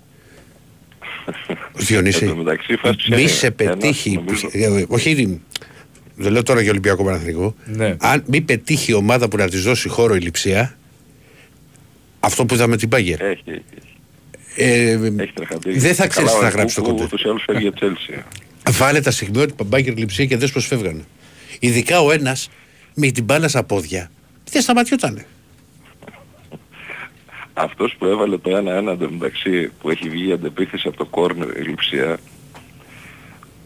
Διονύση, 1.87 2.25
Εν 2.25 2.31
τω 2.31 2.37
μεταξύ, 2.37 2.77
φάσκησε 2.77 3.15
μη 3.15 3.29
σε 3.29 3.55
ένας, 3.59 3.77
πετύχει, 3.77 4.11
νομίζω. 4.15 4.49
ε, 4.53 4.85
όχι, 4.89 5.41
δεν 6.17 6.33
λέω 6.33 6.43
τώρα 6.43 6.61
για 6.61 6.71
Ολυμπιακό 6.71 7.05
Παναθηνικό, 7.05 7.55
Ναι. 7.65 7.97
αν 8.01 8.25
μη 8.27 8.41
πετύχει 8.41 8.91
η 8.91 8.95
ομάδα 8.95 9.29
που 9.29 9.37
να 9.37 9.49
της 9.49 9.63
δώσει 9.63 9.89
χώρο 9.89 10.15
η 10.15 10.19
λειψία, 10.21 10.77
αυτό 12.21 12.45
που 12.45 12.55
είδαμε 12.55 12.77
την 12.77 12.89
Μπάγκερ. 12.89 13.21
Έχει, 13.21 13.43
έχει. 13.47 13.63
Ε, 14.57 14.91
Έχει 14.93 15.33
τρεχατεί. 15.35 15.79
δεν 15.79 15.95
θα 15.95 16.07
ξέρεις 16.07 16.31
Καλά, 16.31 16.41
τι 16.43 16.45
θα 16.45 16.51
ο 16.53 16.57
γράψει 16.59 16.75
το 16.75 16.81
Κουκού 16.83 16.93
κοντέρ. 16.95 17.07
Ούτως 17.07 17.23
ή 17.23 17.29
άλλως 17.29 17.43
φεύγει 17.47 17.63
για 17.63 17.73
Chelsea. 17.81 18.23
Βάλε 18.71 19.01
τα 19.01 19.11
στιγμιότυπα 19.11 19.65
Μπάγκερ 19.65 19.97
λειψία 19.97 20.25
και 20.25 20.37
δες 20.37 20.53
πως 20.53 20.67
φεύγανε. 20.67 21.05
Ειδικά 21.61 22.01
ο 22.01 22.13
ένας 22.13 22.51
με 22.95 23.11
την 23.11 23.25
μπάλα 23.25 23.49
στα 23.49 23.63
πόδια 23.65 24.11
δεν 24.51 24.63
σταματιότανε. 24.63 25.27
Αυτός 27.55 27.94
που 27.98 28.06
έβαλε 28.06 28.39
το 28.39 28.51
1-1 28.86 28.89
εντωμεταξύ 28.93 29.68
που 29.81 29.90
έχει 29.90 30.09
βγει 30.09 30.28
η 30.28 30.32
αντεπίθεση 30.32 30.89
από 30.89 30.97
το 30.97 31.05
κόρνερ 31.05 31.56
η 31.56 31.60
λειψία 31.62 32.18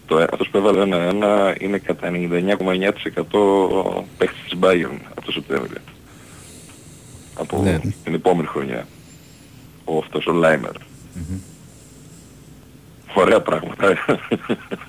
το, 0.07 0.17
αυτός 0.17 0.49
που 0.49 0.57
έβαλε 0.59 0.83
1-1 1.57 1.61
είναι 1.61 1.79
κατά 1.79 2.11
99,9% 2.13 4.05
παίχτης 4.19 4.43
της 4.49 4.59
Bayern 4.61 4.99
από 5.11 5.23
το 5.25 5.33
Σεπτέμβριο. 5.33 5.79
Από 7.35 7.63
Ναι. 7.63 7.79
την 8.05 8.15
επόμενη 8.15 8.47
χρονιά. 8.49 8.87
Ο 9.85 9.99
αυτός 9.99 10.27
ο 10.27 10.33
Λάιμερ. 10.33 10.73
Ωραία 13.15 13.41
πράγματα. 13.41 13.89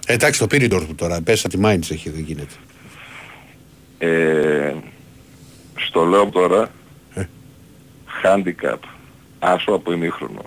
Ε, 0.05 0.13
εντάξει, 0.13 0.39
το 0.39 0.47
πήρε 0.47 0.65
η 0.65 0.69
Dortmund 0.71 0.95
τώρα. 0.95 1.21
Πες 1.21 1.41
τη 1.41 1.59
Mainz 1.63 1.91
έχει, 1.91 2.09
δεν 2.09 2.21
γίνεται. 2.21 2.53
ε, 3.97 4.73
στο 5.75 6.03
λέω 6.05 6.25
τώρα 6.29 6.61
Ε. 6.63 6.67
handicap 8.23 8.79
άσο 9.39 9.71
από 9.71 9.91
ημίχρονο. 9.91 10.41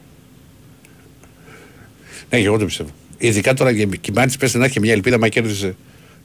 Ναι, 2.31 2.39
και 2.39 2.47
εγώ 2.47 2.59
το 2.59 2.65
πιστεύω. 2.65 2.91
Ειδικά 3.19 3.55
τώρα 3.55 3.75
και 3.75 3.81
η 3.81 4.13
Mainz 4.15 4.33
πες 4.39 4.55
να 4.55 4.65
έχει 4.65 4.81
μια 4.81 4.93
ελπίδα, 4.93 5.19
μα 5.19 5.29
κέρδισε 5.29 5.77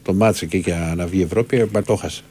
το 0.04 0.14
μάτς 0.14 0.42
εκεί 0.42 0.58
για 0.58 0.94
να 0.96 1.06
βγει 1.06 1.20
η 1.20 1.24
Ευρώπη, 1.24 1.70
μα 1.74 1.84
το 1.84 1.94
έχασε. 1.94 2.22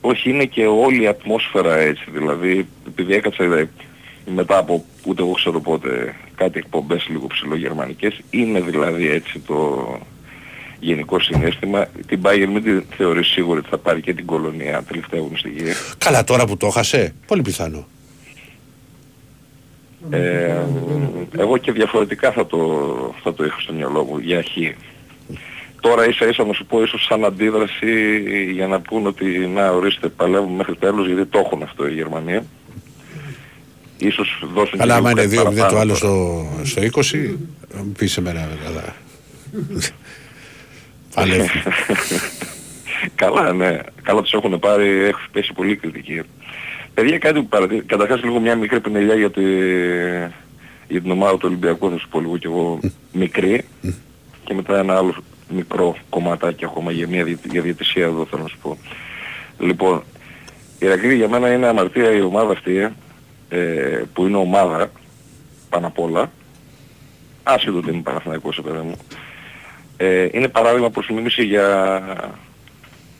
Όχι, 0.00 0.30
είναι 0.30 0.44
και 0.44 0.66
όλη 0.66 1.02
η 1.02 1.06
ατμόσφαιρα 1.06 1.76
έτσι. 1.76 2.04
Δηλαδή, 2.10 2.66
επειδή 2.86 3.14
έκατσα 3.14 3.44
είδα, 3.44 3.68
μετά 4.34 4.58
από 4.58 4.84
ούτε 5.04 5.22
εγώ 5.22 5.32
ξέρω 5.32 5.60
πότε 5.60 6.14
κάτι 6.34 6.58
εκπομπές 6.58 7.06
λίγο 7.08 7.26
ψηλογερμανικές, 7.26 8.20
είναι 8.30 8.60
δηλαδή 8.60 9.08
έτσι 9.08 9.38
το 9.38 9.86
γενικό 10.80 11.20
συνέστημα. 11.20 11.86
Την 12.06 12.20
Bayern 12.22 12.48
μην 12.52 12.62
τη 12.62 12.94
θεωρείς 12.96 13.26
σίγουρη 13.26 13.58
ότι 13.58 13.68
θα 13.68 13.78
πάρει 13.78 14.00
και 14.00 14.14
την 14.14 14.26
κολονία 14.26 14.82
τελευταία 14.82 15.20
αγωνιστική. 15.20 15.62
Καλά 15.98 16.24
τώρα 16.24 16.46
που 16.46 16.56
το 16.56 16.66
έχασε, 16.66 17.14
πολύ 17.26 17.42
πιθανό. 17.42 17.86
Ε, 20.10 20.56
εγώ 21.38 21.56
και 21.56 21.72
διαφορετικά 21.72 22.32
θα 22.32 22.46
το, 22.46 23.14
θα 23.22 23.34
το 23.34 23.44
είχα 23.44 23.60
στο 23.60 23.72
μυαλό 23.72 24.04
μου 24.04 24.18
για 24.18 24.42
χ. 24.42 24.46
Τώρα 25.80 26.08
ίσα 26.08 26.28
ίσα 26.28 26.44
να 26.44 26.52
σου 26.52 26.66
πω 26.66 26.82
ίσως 26.82 27.04
σαν 27.04 27.24
αντίδραση 27.24 28.18
για 28.52 28.66
να 28.66 28.80
πούν 28.80 29.06
ότι 29.06 29.24
να 29.24 29.70
ορίστε 29.70 30.08
παλεύουμε 30.08 30.56
μέχρι 30.56 30.76
τέλους 30.76 31.06
γιατί 31.06 31.26
το 31.26 31.38
έχουν 31.38 31.62
αυτό 31.62 31.88
οι 31.88 31.92
Γερμανοί. 31.92 32.38
Ίσως 33.98 34.42
δώσουν 34.54 34.80
Αλλά 34.80 34.94
άμα 34.94 35.12
λίγο 35.12 35.22
είναι 35.22 35.36
κάτι 35.36 35.48
2-0 35.48 35.54
το 35.54 35.60
παραπάνω 35.60 35.78
άλλο 35.80 35.98
τώρα. 35.98 36.64
στο, 36.64 36.64
στο 36.64 36.82
20, 36.82 37.36
θα 37.68 37.78
μου 37.78 37.92
πεις 37.98 38.16
εμένα 38.16 38.48
βέβαια. 38.64 38.94
Παλεύει. 41.18 41.48
Καλά, 43.14 43.52
ναι. 43.52 43.78
Καλά 44.02 44.22
τους 44.22 44.32
έχουν 44.32 44.58
πάρει, 44.58 44.88
έχει 44.88 45.30
πέσει 45.32 45.52
πολύ 45.52 45.76
κριτική. 45.76 46.22
Παιδιά, 46.94 47.18
κάτι 47.18 47.40
που 47.40 47.46
παρατηρεί. 47.48 47.82
Καταρχάς 47.82 48.22
λίγο 48.22 48.40
μια 48.40 48.56
μικρή 48.56 48.80
πινελιά 48.80 49.14
για, 49.14 49.30
τη... 49.30 49.42
για 50.88 51.00
την 51.00 51.10
ομάδα 51.10 51.32
του 51.32 51.42
Ολυμπιακού, 51.44 51.90
θα 51.90 51.98
σου 51.98 52.08
πω 52.08 52.20
λίγο 52.20 52.36
κι 52.36 52.46
εγώ 52.46 52.78
μικρή. 53.12 53.64
και 54.44 54.54
μετά 54.54 54.78
ένα 54.78 54.96
άλλο 54.96 55.14
μικρό 55.48 55.96
κομματάκι 56.08 56.64
ακόμα 56.64 56.92
για 56.92 57.08
μια 57.08 57.24
διαιτ- 57.24 57.50
για 57.52 57.62
διαιτησία 57.62 58.04
εδώ 58.04 58.26
θέλω 58.30 58.42
να 58.42 58.48
σου 58.48 58.58
πω. 58.62 58.78
Λοιπόν, 59.58 60.02
η 60.78 60.86
Ηρακλή 60.86 61.14
για 61.14 61.28
μένα 61.28 61.52
είναι 61.52 61.66
αμαρτία 61.66 62.10
η 62.12 62.20
ομάδα 62.20 62.52
αυτή, 62.52 62.88
ε, 63.48 64.02
που 64.12 64.26
είναι 64.26 64.36
ομάδα 64.36 64.90
πάνω 65.68 65.86
απ' 65.86 65.98
όλα, 65.98 66.30
άσχετο 67.42 67.76
ότι 67.78 67.90
είμαι 67.90 68.02
Παναθηναϊκός, 68.02 68.60
παιδί 68.64 68.78
μου, 68.78 68.96
ε, 70.00 70.28
είναι 70.32 70.48
παράδειγμα 70.48 70.90
προς 70.90 71.08
μίμηση 71.08 71.44
για 71.44 72.02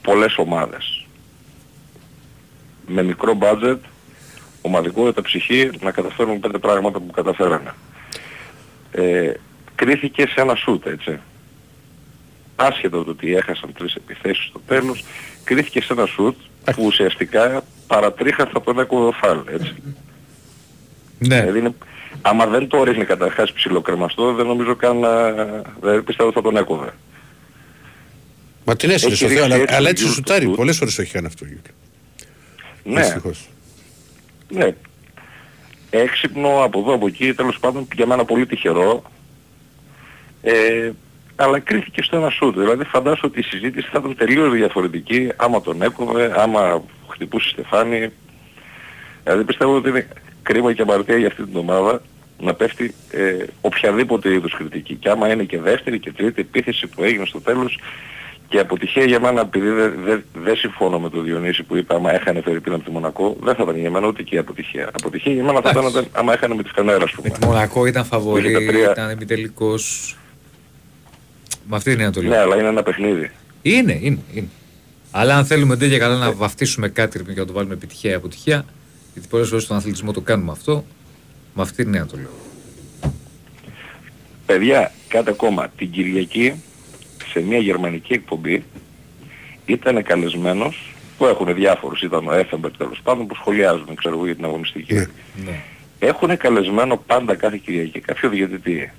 πολλές 0.02 0.38
ομάδες. 0.38 1.06
Με 2.86 3.02
μικρό 3.02 3.34
μπάτζετ, 3.34 3.84
ομαδικότητα, 4.62 5.22
ψυχή, 5.22 5.70
να 5.80 5.90
καταφέρουν 5.90 6.40
πέντε 6.40 6.58
πράγματα 6.58 7.00
που 7.00 7.10
καταφέρανε. 7.10 7.74
Ε, 8.90 9.32
κρίθηκε 9.74 10.26
σε 10.26 10.40
ένα 10.40 10.54
σούτ, 10.54 10.86
έτσι. 10.86 11.20
Άσχετο 12.56 13.04
το 13.04 13.10
ότι 13.10 13.34
έχασαν 13.34 13.72
τρεις 13.72 13.94
επιθέσεις 13.94 14.44
στο 14.44 14.60
τέλος, 14.66 15.04
κρίθηκε 15.44 15.82
σε 15.82 15.92
ένα 15.92 16.06
σούτ 16.06 16.36
που 16.74 16.84
ουσιαστικά 16.84 17.62
παρατρίχασε 17.86 18.52
από 18.54 18.70
ένα 18.70 18.84
κοδοφάλ, 18.84 19.40
έτσι. 19.52 19.74
Ναι. 21.18 21.40
Δηλαδή 21.40 21.58
είναι, 21.58 21.74
άμα 22.22 22.46
δεν 22.46 22.68
το 22.68 22.82
ρίχνει 22.84 23.04
καταρχάς 23.04 23.52
ψηλοκρεμαστό, 23.52 24.32
δεν 24.34 24.46
νομίζω 24.46 24.74
καν 24.74 24.96
να... 24.98 25.32
δεν 25.80 26.04
πιστεύω 26.04 26.32
θα 26.32 26.42
τον 26.42 26.56
έκοβε. 26.56 26.94
Μα 28.64 28.76
την 28.76 28.90
έσυρε 28.90 29.12
Έχει 29.12 29.24
στο 29.24 29.28
Θεό, 29.28 29.44
ρίξει 29.44 29.52
αλλά, 29.52 29.62
έτσι 29.62 29.74
αλλά 29.74 29.82
τον 29.82 29.90
έτσι 29.90 30.02
Γιούλ 30.04 30.14
σουτάρει. 30.14 30.44
στο 30.44 30.54
Πολλές 30.54 30.80
ώρες 30.80 30.94
το 30.94 31.02
έχει 31.02 31.12
κάνει 31.12 31.26
αυτό 31.26 31.44
ο 31.44 31.48
Γιούλ. 31.48 31.60
Ναι, 32.94 33.00
Δυστυχώς. 33.02 33.48
ναι. 34.48 34.74
Έξυπνο 35.90 36.62
από 36.62 36.78
εδώ 36.78 36.94
από 36.94 37.06
εκεί, 37.06 37.34
τέλος 37.34 37.58
πάντων 37.58 37.88
για 37.94 38.06
μένα 38.06 38.24
πολύ 38.24 38.46
τυχερό. 38.46 39.02
Ε, 40.42 40.90
αλλά 41.36 41.58
κρίθηκε 41.58 42.02
στο 42.02 42.16
ένα 42.16 42.30
σούτ. 42.30 42.58
Δηλαδή 42.58 42.84
φαντάζομαι 42.84 43.20
ότι 43.26 43.38
η 43.38 43.42
συζήτηση 43.42 43.88
θα 43.92 43.98
ήταν 43.98 44.16
τελείως 44.16 44.52
διαφορετική 44.52 45.28
άμα 45.36 45.60
τον 45.60 45.82
έκοβε, 45.82 46.32
άμα 46.40 46.82
χτυπούσε 47.08 47.48
Στεφάνη. 47.48 48.12
Δηλαδή 49.24 49.44
πιστεύω 49.44 49.76
ότι 49.76 49.88
είναι 49.88 50.08
κρίμα 50.48 50.72
και 50.72 50.82
αμαρτία 50.82 51.16
για 51.16 51.26
αυτή 51.26 51.42
την 51.44 51.56
ομάδα 51.56 52.02
να 52.40 52.54
πέφτει 52.54 52.94
ε, 53.10 53.44
οποιαδήποτε 53.60 54.32
είδους 54.32 54.54
κριτική. 54.56 54.94
Και 54.94 55.08
άμα 55.08 55.32
είναι 55.32 55.42
και 55.44 55.60
δεύτερη 55.60 55.98
και 55.98 56.12
τρίτη 56.12 56.40
επίθεση 56.40 56.86
που 56.86 57.02
έγινε 57.02 57.24
στο 57.26 57.40
τέλος 57.40 57.78
και 58.48 58.58
αποτυχία 58.58 59.04
για 59.04 59.20
μένα 59.20 59.40
επειδή 59.40 59.68
δεν 59.70 59.92
δε, 60.04 60.16
δεν 60.34 60.56
συμφώνω 60.56 60.98
με 61.00 61.10
τον 61.10 61.24
Διονύση 61.24 61.62
που 61.62 61.76
είπε 61.76 61.94
άμα 61.94 62.14
έχανε 62.14 62.40
Φερρυπίν 62.40 62.72
από 62.72 62.84
τη 62.84 62.90
Μονακό 62.90 63.36
δεν 63.42 63.54
θα 63.54 63.62
ήταν 63.62 63.76
για 63.78 63.90
μένα 63.90 64.06
ούτε 64.06 64.22
και 64.22 64.34
η 64.34 64.38
αποτυχία. 64.38 64.90
Αποτυχία 64.98 65.32
για 65.32 65.42
μένα 65.44 65.60
θα 65.60 65.70
ήταν 65.70 65.84
όταν- 65.86 66.06
άμα 66.12 66.32
έχανε 66.32 66.54
με 66.54 66.62
τη 66.62 66.70
Φενέρα 66.74 67.04
ας 67.04 67.10
πούμε. 67.10 67.28
Με 67.32 67.38
τη 67.38 67.46
Μονακό 67.46 67.86
ήταν 67.86 68.04
φαβορή, 68.04 68.48
Είχε 68.50 68.52
τα 68.58 68.66
τρία. 68.72 68.90
ήταν 68.90 69.10
επιτελικός. 69.10 70.16
Με 71.68 71.76
αυτή 71.76 71.90
την 71.90 71.98
έννοια 72.00 72.12
το 72.14 72.20
λέω. 72.20 72.30
Ναι, 72.30 72.36
αλλά 72.38 72.56
είναι 72.56 72.68
ένα 72.68 72.82
παιχνίδι. 72.82 73.30
Είναι, 73.62 73.98
είναι, 74.02 74.18
είναι. 74.34 74.48
Αλλά 75.10 75.36
αν 75.36 75.44
θέλουμε 75.44 75.76
ντε 75.76 75.88
και 75.88 75.98
καλά 75.98 76.16
να 76.16 76.32
βαφτίσουμε 76.32 76.88
κάτι 76.88 77.22
για 77.26 77.34
να 77.36 77.44
το 77.46 77.52
βάλουμε 77.52 77.74
επιτυχία 77.74 78.10
ή 78.10 78.14
αποτυχία, 78.14 78.64
γιατί 79.18 79.32
πολλές 79.32 79.48
φορές 79.48 79.64
στον 79.64 79.76
αθλητισμό 79.76 80.12
το 80.12 80.20
κάνουμε 80.20 80.52
αυτό, 80.52 80.84
με 81.54 81.62
αυτή 81.62 81.84
την 81.84 81.94
έννοια 81.94 82.06
το 82.06 82.16
λέω. 82.16 82.30
Παιδιά, 84.46 84.92
κάτι 85.08 85.30
ακόμα. 85.30 85.68
Την 85.68 85.90
Κυριακή 85.90 86.62
σε 87.32 87.40
μια 87.40 87.58
γερμανική 87.58 88.12
εκπομπή 88.12 88.64
ήταν 89.66 90.02
καλεσμένος 90.02 90.94
που 91.18 91.26
έχουν 91.26 91.54
διάφορους, 91.54 92.02
ήταν 92.02 92.28
ο 92.28 92.32
Έφεμπερ 92.32 92.76
τέλος 92.76 93.00
πάντων 93.02 93.26
που 93.26 93.34
σχολιάζουν, 93.34 93.94
ξέρω 93.94 94.14
εγώ, 94.14 94.24
για 94.24 94.34
την 94.34 94.44
αγωνιστική. 94.44 94.94
Ναι. 94.94 95.62
Έχουν 95.98 96.36
καλεσμένο 96.36 96.96
πάντα 96.96 97.34
κάθε 97.34 97.60
Κυριακή 97.64 98.00
κάποιο 98.00 98.28
διαιτητή. 98.28 98.92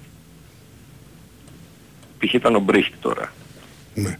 Π.χ. 2.19 2.33
ήταν 2.33 2.55
ο 2.55 2.59
Μπρίχτη 2.59 2.97
τώρα. 2.99 3.33
Ναι. 3.93 4.17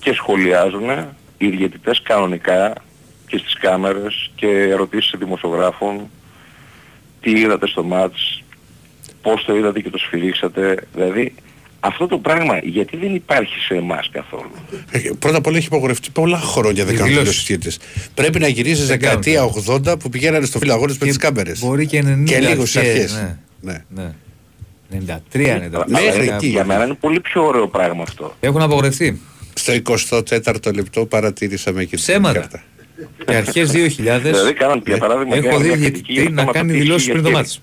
Και 0.00 0.12
σχολιάζουν 0.12 0.88
οι 1.38 1.48
διαιτητές 1.48 2.02
κανονικά 2.02 2.72
και 3.32 3.38
στις 3.38 3.54
κάμερες 3.54 4.30
και 4.34 4.46
ερωτήσεις 4.46 5.10
σε 5.10 5.16
δημοσιογράφων 5.18 6.00
τι 7.20 7.30
είδατε 7.30 7.66
στο 7.66 7.82
μάτς, 7.82 8.42
πώς 9.22 9.44
το 9.44 9.56
είδατε 9.56 9.80
και 9.80 9.90
το 9.90 9.98
σφυρίξατε. 9.98 10.76
Δηλαδή 10.94 11.34
αυτό 11.80 12.06
το 12.06 12.18
πράγμα 12.18 12.58
γιατί 12.62 12.96
δεν 12.96 13.14
υπάρχει 13.14 13.58
σε 13.58 13.74
εμάς 13.74 14.08
καθόλου; 14.12 14.50
Ε, 14.90 14.98
Πρώτα 15.18 15.36
απ' 15.36 15.46
όλα 15.46 15.56
έχει 15.56 15.66
υπογορευτεί 15.66 16.10
πολλά 16.10 16.38
χρόνια 16.38 16.84
δεν 16.84 16.94
Οι 16.94 16.96
κάνουν 16.98 17.12
δηλώσεις. 17.14 17.44
δηλώσεις 17.46 17.78
Πρέπει 18.14 18.38
να 18.38 18.48
γυρίσει 18.48 18.84
Δεν 18.84 18.98
κάνουν, 18.98 19.22
δεκαετία 19.22 19.64
80 19.94 19.98
που 19.98 20.08
πηγαίνανε 20.08 20.46
στο 20.46 20.58
φύλλο 20.58 20.72
αγώνες 20.72 20.98
με 20.98 21.06
τις 21.06 21.16
κάμερες. 21.16 21.60
Μπορεί 21.60 21.86
και 21.86 21.98
90 22.06 22.24
Και 22.24 22.38
λίγο 22.38 22.66
στις 22.66 22.76
αρχές, 22.76 22.94
αρχές. 23.14 23.36
Ναι. 23.60 23.84
Ναι. 23.88 24.02
ναι. 24.02 24.12
93, 25.32 25.60
93. 25.72 25.84
Μέχρι 25.86 26.20
Αλλά 26.22 26.34
εκεί. 26.34 26.46
για 26.46 26.64
μένα 26.64 26.84
είναι 26.84 26.94
πολύ 26.94 27.20
πιο 27.20 27.44
ωραίο 27.46 27.68
πράγμα 27.68 28.02
αυτό. 28.02 28.36
Έχουν 28.40 28.62
απογορευτεί. 28.62 29.20
Στο 29.54 29.72
24ο 30.08 30.74
λεπτό 30.74 31.06
παρατήρησαμε 31.06 31.80
και 31.82 31.88
την 31.88 31.98
Ψέματα. 31.98 32.38
κάρτα. 32.38 32.62
Και 33.26 33.34
αρχές 33.34 33.70
2000 33.70 33.92
Δηλαδή 33.96 34.52
κάναν 34.52 34.82
για 34.86 34.98
παράδειγμα 34.98 35.36
έχω 35.36 35.46
κάναν 35.48 35.62
δει 35.62 35.68
μια 35.68 35.76
διαιτητή 35.76 36.02
κριτική 36.02 36.12
για 36.12 36.24
το 36.24 36.30
να 36.30 36.40
θέμα 36.40 36.52
κάνει 36.52 36.68
του 36.68 36.74
τι 36.74 36.78
δηλώσεις 36.78 37.02
είχε 37.02 37.10
πριν 37.10 37.22
το 37.22 37.28
για 37.28 37.38
μάτς. 37.38 37.60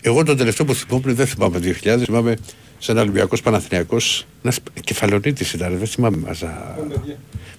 Εγώ 0.00 0.24
τον 0.24 0.36
τελευταίο 0.36 0.66
που 0.66 0.74
θυμόμουν 0.74 1.14
δεν 1.14 1.26
θυμάμαι 1.26 1.58
2000, 1.82 1.98
θυμάμαι 2.04 2.36
σε 2.78 2.92
ένα 2.92 3.00
Ολυμπιακός 3.00 3.42
Παναθηναϊκός, 3.42 4.26
ένας 4.42 4.58
κεφαλονίτης 4.84 5.52
ήταν, 5.52 5.78
δεν 5.78 5.86
θυμάμαι 5.86 6.16
μαζά, 6.16 6.78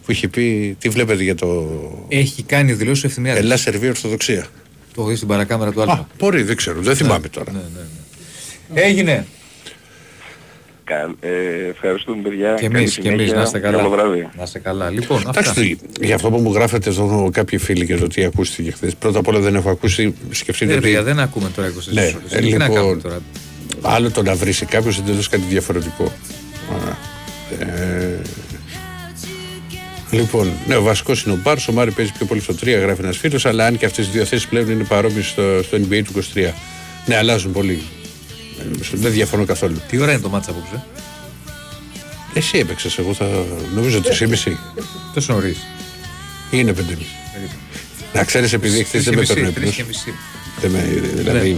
που 0.05 0.11
είχε 0.11 0.27
πει 0.27 0.75
τι 0.79 0.89
βλέπετε 0.89 1.23
για 1.23 1.35
το 1.35 1.79
Έχει 2.07 2.43
κάνει 2.43 2.73
δηλώσεις 2.73 3.03
ο 3.03 3.07
Ευθυμιάδης. 3.07 3.41
Ελλάς 3.41 3.61
Σερβία 3.61 3.89
Ορθοδοξία. 3.89 4.47
Το 4.93 5.01
έχω 5.01 5.09
δει 5.09 5.15
στην 5.15 5.27
παρακάμερα 5.27 5.71
του 5.71 5.81
Α, 5.81 5.83
Άλφα. 5.83 6.07
μπορεί, 6.17 6.43
δεν 6.43 6.55
ξέρω, 6.55 6.81
δεν 6.81 6.95
θυμάμαι 6.95 7.27
τώρα. 7.27 7.51
Ναι, 7.51 7.57
ναι, 7.57 7.81
ναι. 8.73 8.81
Έγινε. 8.81 9.25
Κα- 10.87 11.15
ε, 11.19 11.69
ευχαριστούμε 11.69 12.21
παιδιά. 12.21 12.53
Και 12.53 12.67
Καλή 12.67 12.77
εμείς, 12.77 12.93
και 12.97 13.01
εμείς, 13.07 13.11
συνέχεια. 13.19 13.35
να 13.35 13.41
είστε 13.41 13.59
Καλό 13.59 13.77
καλά. 13.77 13.89
βράδυ. 13.89 14.27
Να 14.37 14.43
είστε 14.43 14.59
καλά. 14.59 14.89
Λοιπόν, 14.89 15.19
Εντάξει, 15.27 15.49
αυτά. 15.49 15.61
το- 15.93 16.05
για 16.05 16.15
αυτό 16.15 16.29
που 16.29 16.37
μου 16.39 16.53
γράφετε 16.53 16.89
εδώ 16.89 17.29
κάποιοι 17.33 17.57
φίλοι 17.59 17.85
για 17.85 17.97
το 17.97 18.07
τι 18.07 18.23
ακούστηκε 18.23 18.71
χθες. 18.71 18.95
Πρώτα 18.95 19.19
απ' 19.19 19.27
όλα 19.27 19.39
δεν 19.39 19.55
έχω 19.55 19.69
ακούσει, 19.69 20.13
σκεφτείτε 20.31 20.65
Ναι, 20.71 20.77
ότι 20.77 20.81
παιδιά, 20.81 21.03
δεν 21.03 21.19
ακούμε 21.19 21.49
τώρα 21.55 21.67
24 21.67 21.93
Ναι, 21.93 22.01
ώρες. 22.01 22.31
ε, 22.33 22.39
Τι 22.39 22.51
να 22.51 22.57
κάνουμε 22.57 22.79
λοιπόν, 22.79 23.01
τώρα; 23.01 23.19
άλλο 23.81 24.11
το 24.11 24.23
να 24.23 24.35
βρεις 24.35 24.63
κάποιος 24.69 24.97
εντελώς 24.99 25.29
κάτι 25.29 25.43
διαφορετικό. 25.49 26.03
Α, 26.03 26.95
ε, 27.65 28.21
λοιπόν, 30.11 30.51
ναι, 30.67 30.75
ο 30.75 30.81
βασικός 30.81 31.23
είναι 31.23 31.33
ο 31.33 31.39
Μπάρς. 31.43 31.67
Ο 31.67 31.71
Μάρι 31.71 31.91
παίζει 31.91 32.11
πιο 32.17 32.25
πολύ 32.25 32.41
στο 32.41 32.53
3, 32.53 32.77
γράφει 32.81 33.01
ένας 33.01 33.17
φίλος. 33.17 33.45
Αλλά 33.45 33.65
αν 33.65 33.77
και 33.77 33.85
αυτές 33.85 34.05
τι 34.05 34.11
δύο 34.11 34.25
θέσεις 34.25 34.47
πλέον 34.47 34.69
είναι 34.69 34.83
παρόμοιες 34.83 35.27
στο, 35.27 35.41
στο 35.63 35.77
NBA 35.77 36.01
του 36.03 36.11
23. 36.13 36.53
Ναι, 37.05 37.15
αλλάζουν 37.17 37.51
πολύ. 37.51 37.81
Ε, 38.59 38.63
Δεν 38.93 39.11
διαφωνώ 39.11 39.45
καθόλου. 39.45 39.81
Τι 39.89 39.99
ώρα 39.99 40.11
είναι 40.11 40.21
το 40.21 40.29
μάτσα 40.29 40.51
απόψε. 40.51 40.83
Εσύ 42.33 42.57
έπαιξες, 42.57 42.97
εγώ 42.97 43.13
θα 43.13 43.25
νομίζω 43.75 44.01
3,5. 44.01 44.57
Τόσο 45.13 45.33
νωρί. 45.33 45.55
Είναι 46.51 46.73
5,5. 46.73 46.81
Να 48.13 48.23
ξέρεις, 48.23 48.53
επειδή 48.53 48.83
χθες 48.83 49.03
δεν 49.03 49.15
με 49.15 49.25
παίρνει 49.25 49.51
Τρεις 49.51 49.75
και 49.75 49.83
μισή. 49.87 50.13
Δεν 50.61 50.71
με, 50.71 50.79
δηλαδή. 51.15 51.51
Ναι. 51.51 51.57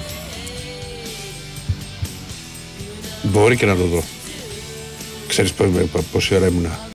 Μπορεί 3.23 3.55
και 3.55 3.65
να 3.65 3.75
το 3.75 3.83
δω. 3.85 4.03
Ξέρεις 5.27 5.51
πο- 5.51 5.87
πο- 5.91 6.03
πόση 6.11 6.35
ώρα 6.35 6.47
ήμουνα. 6.47 6.79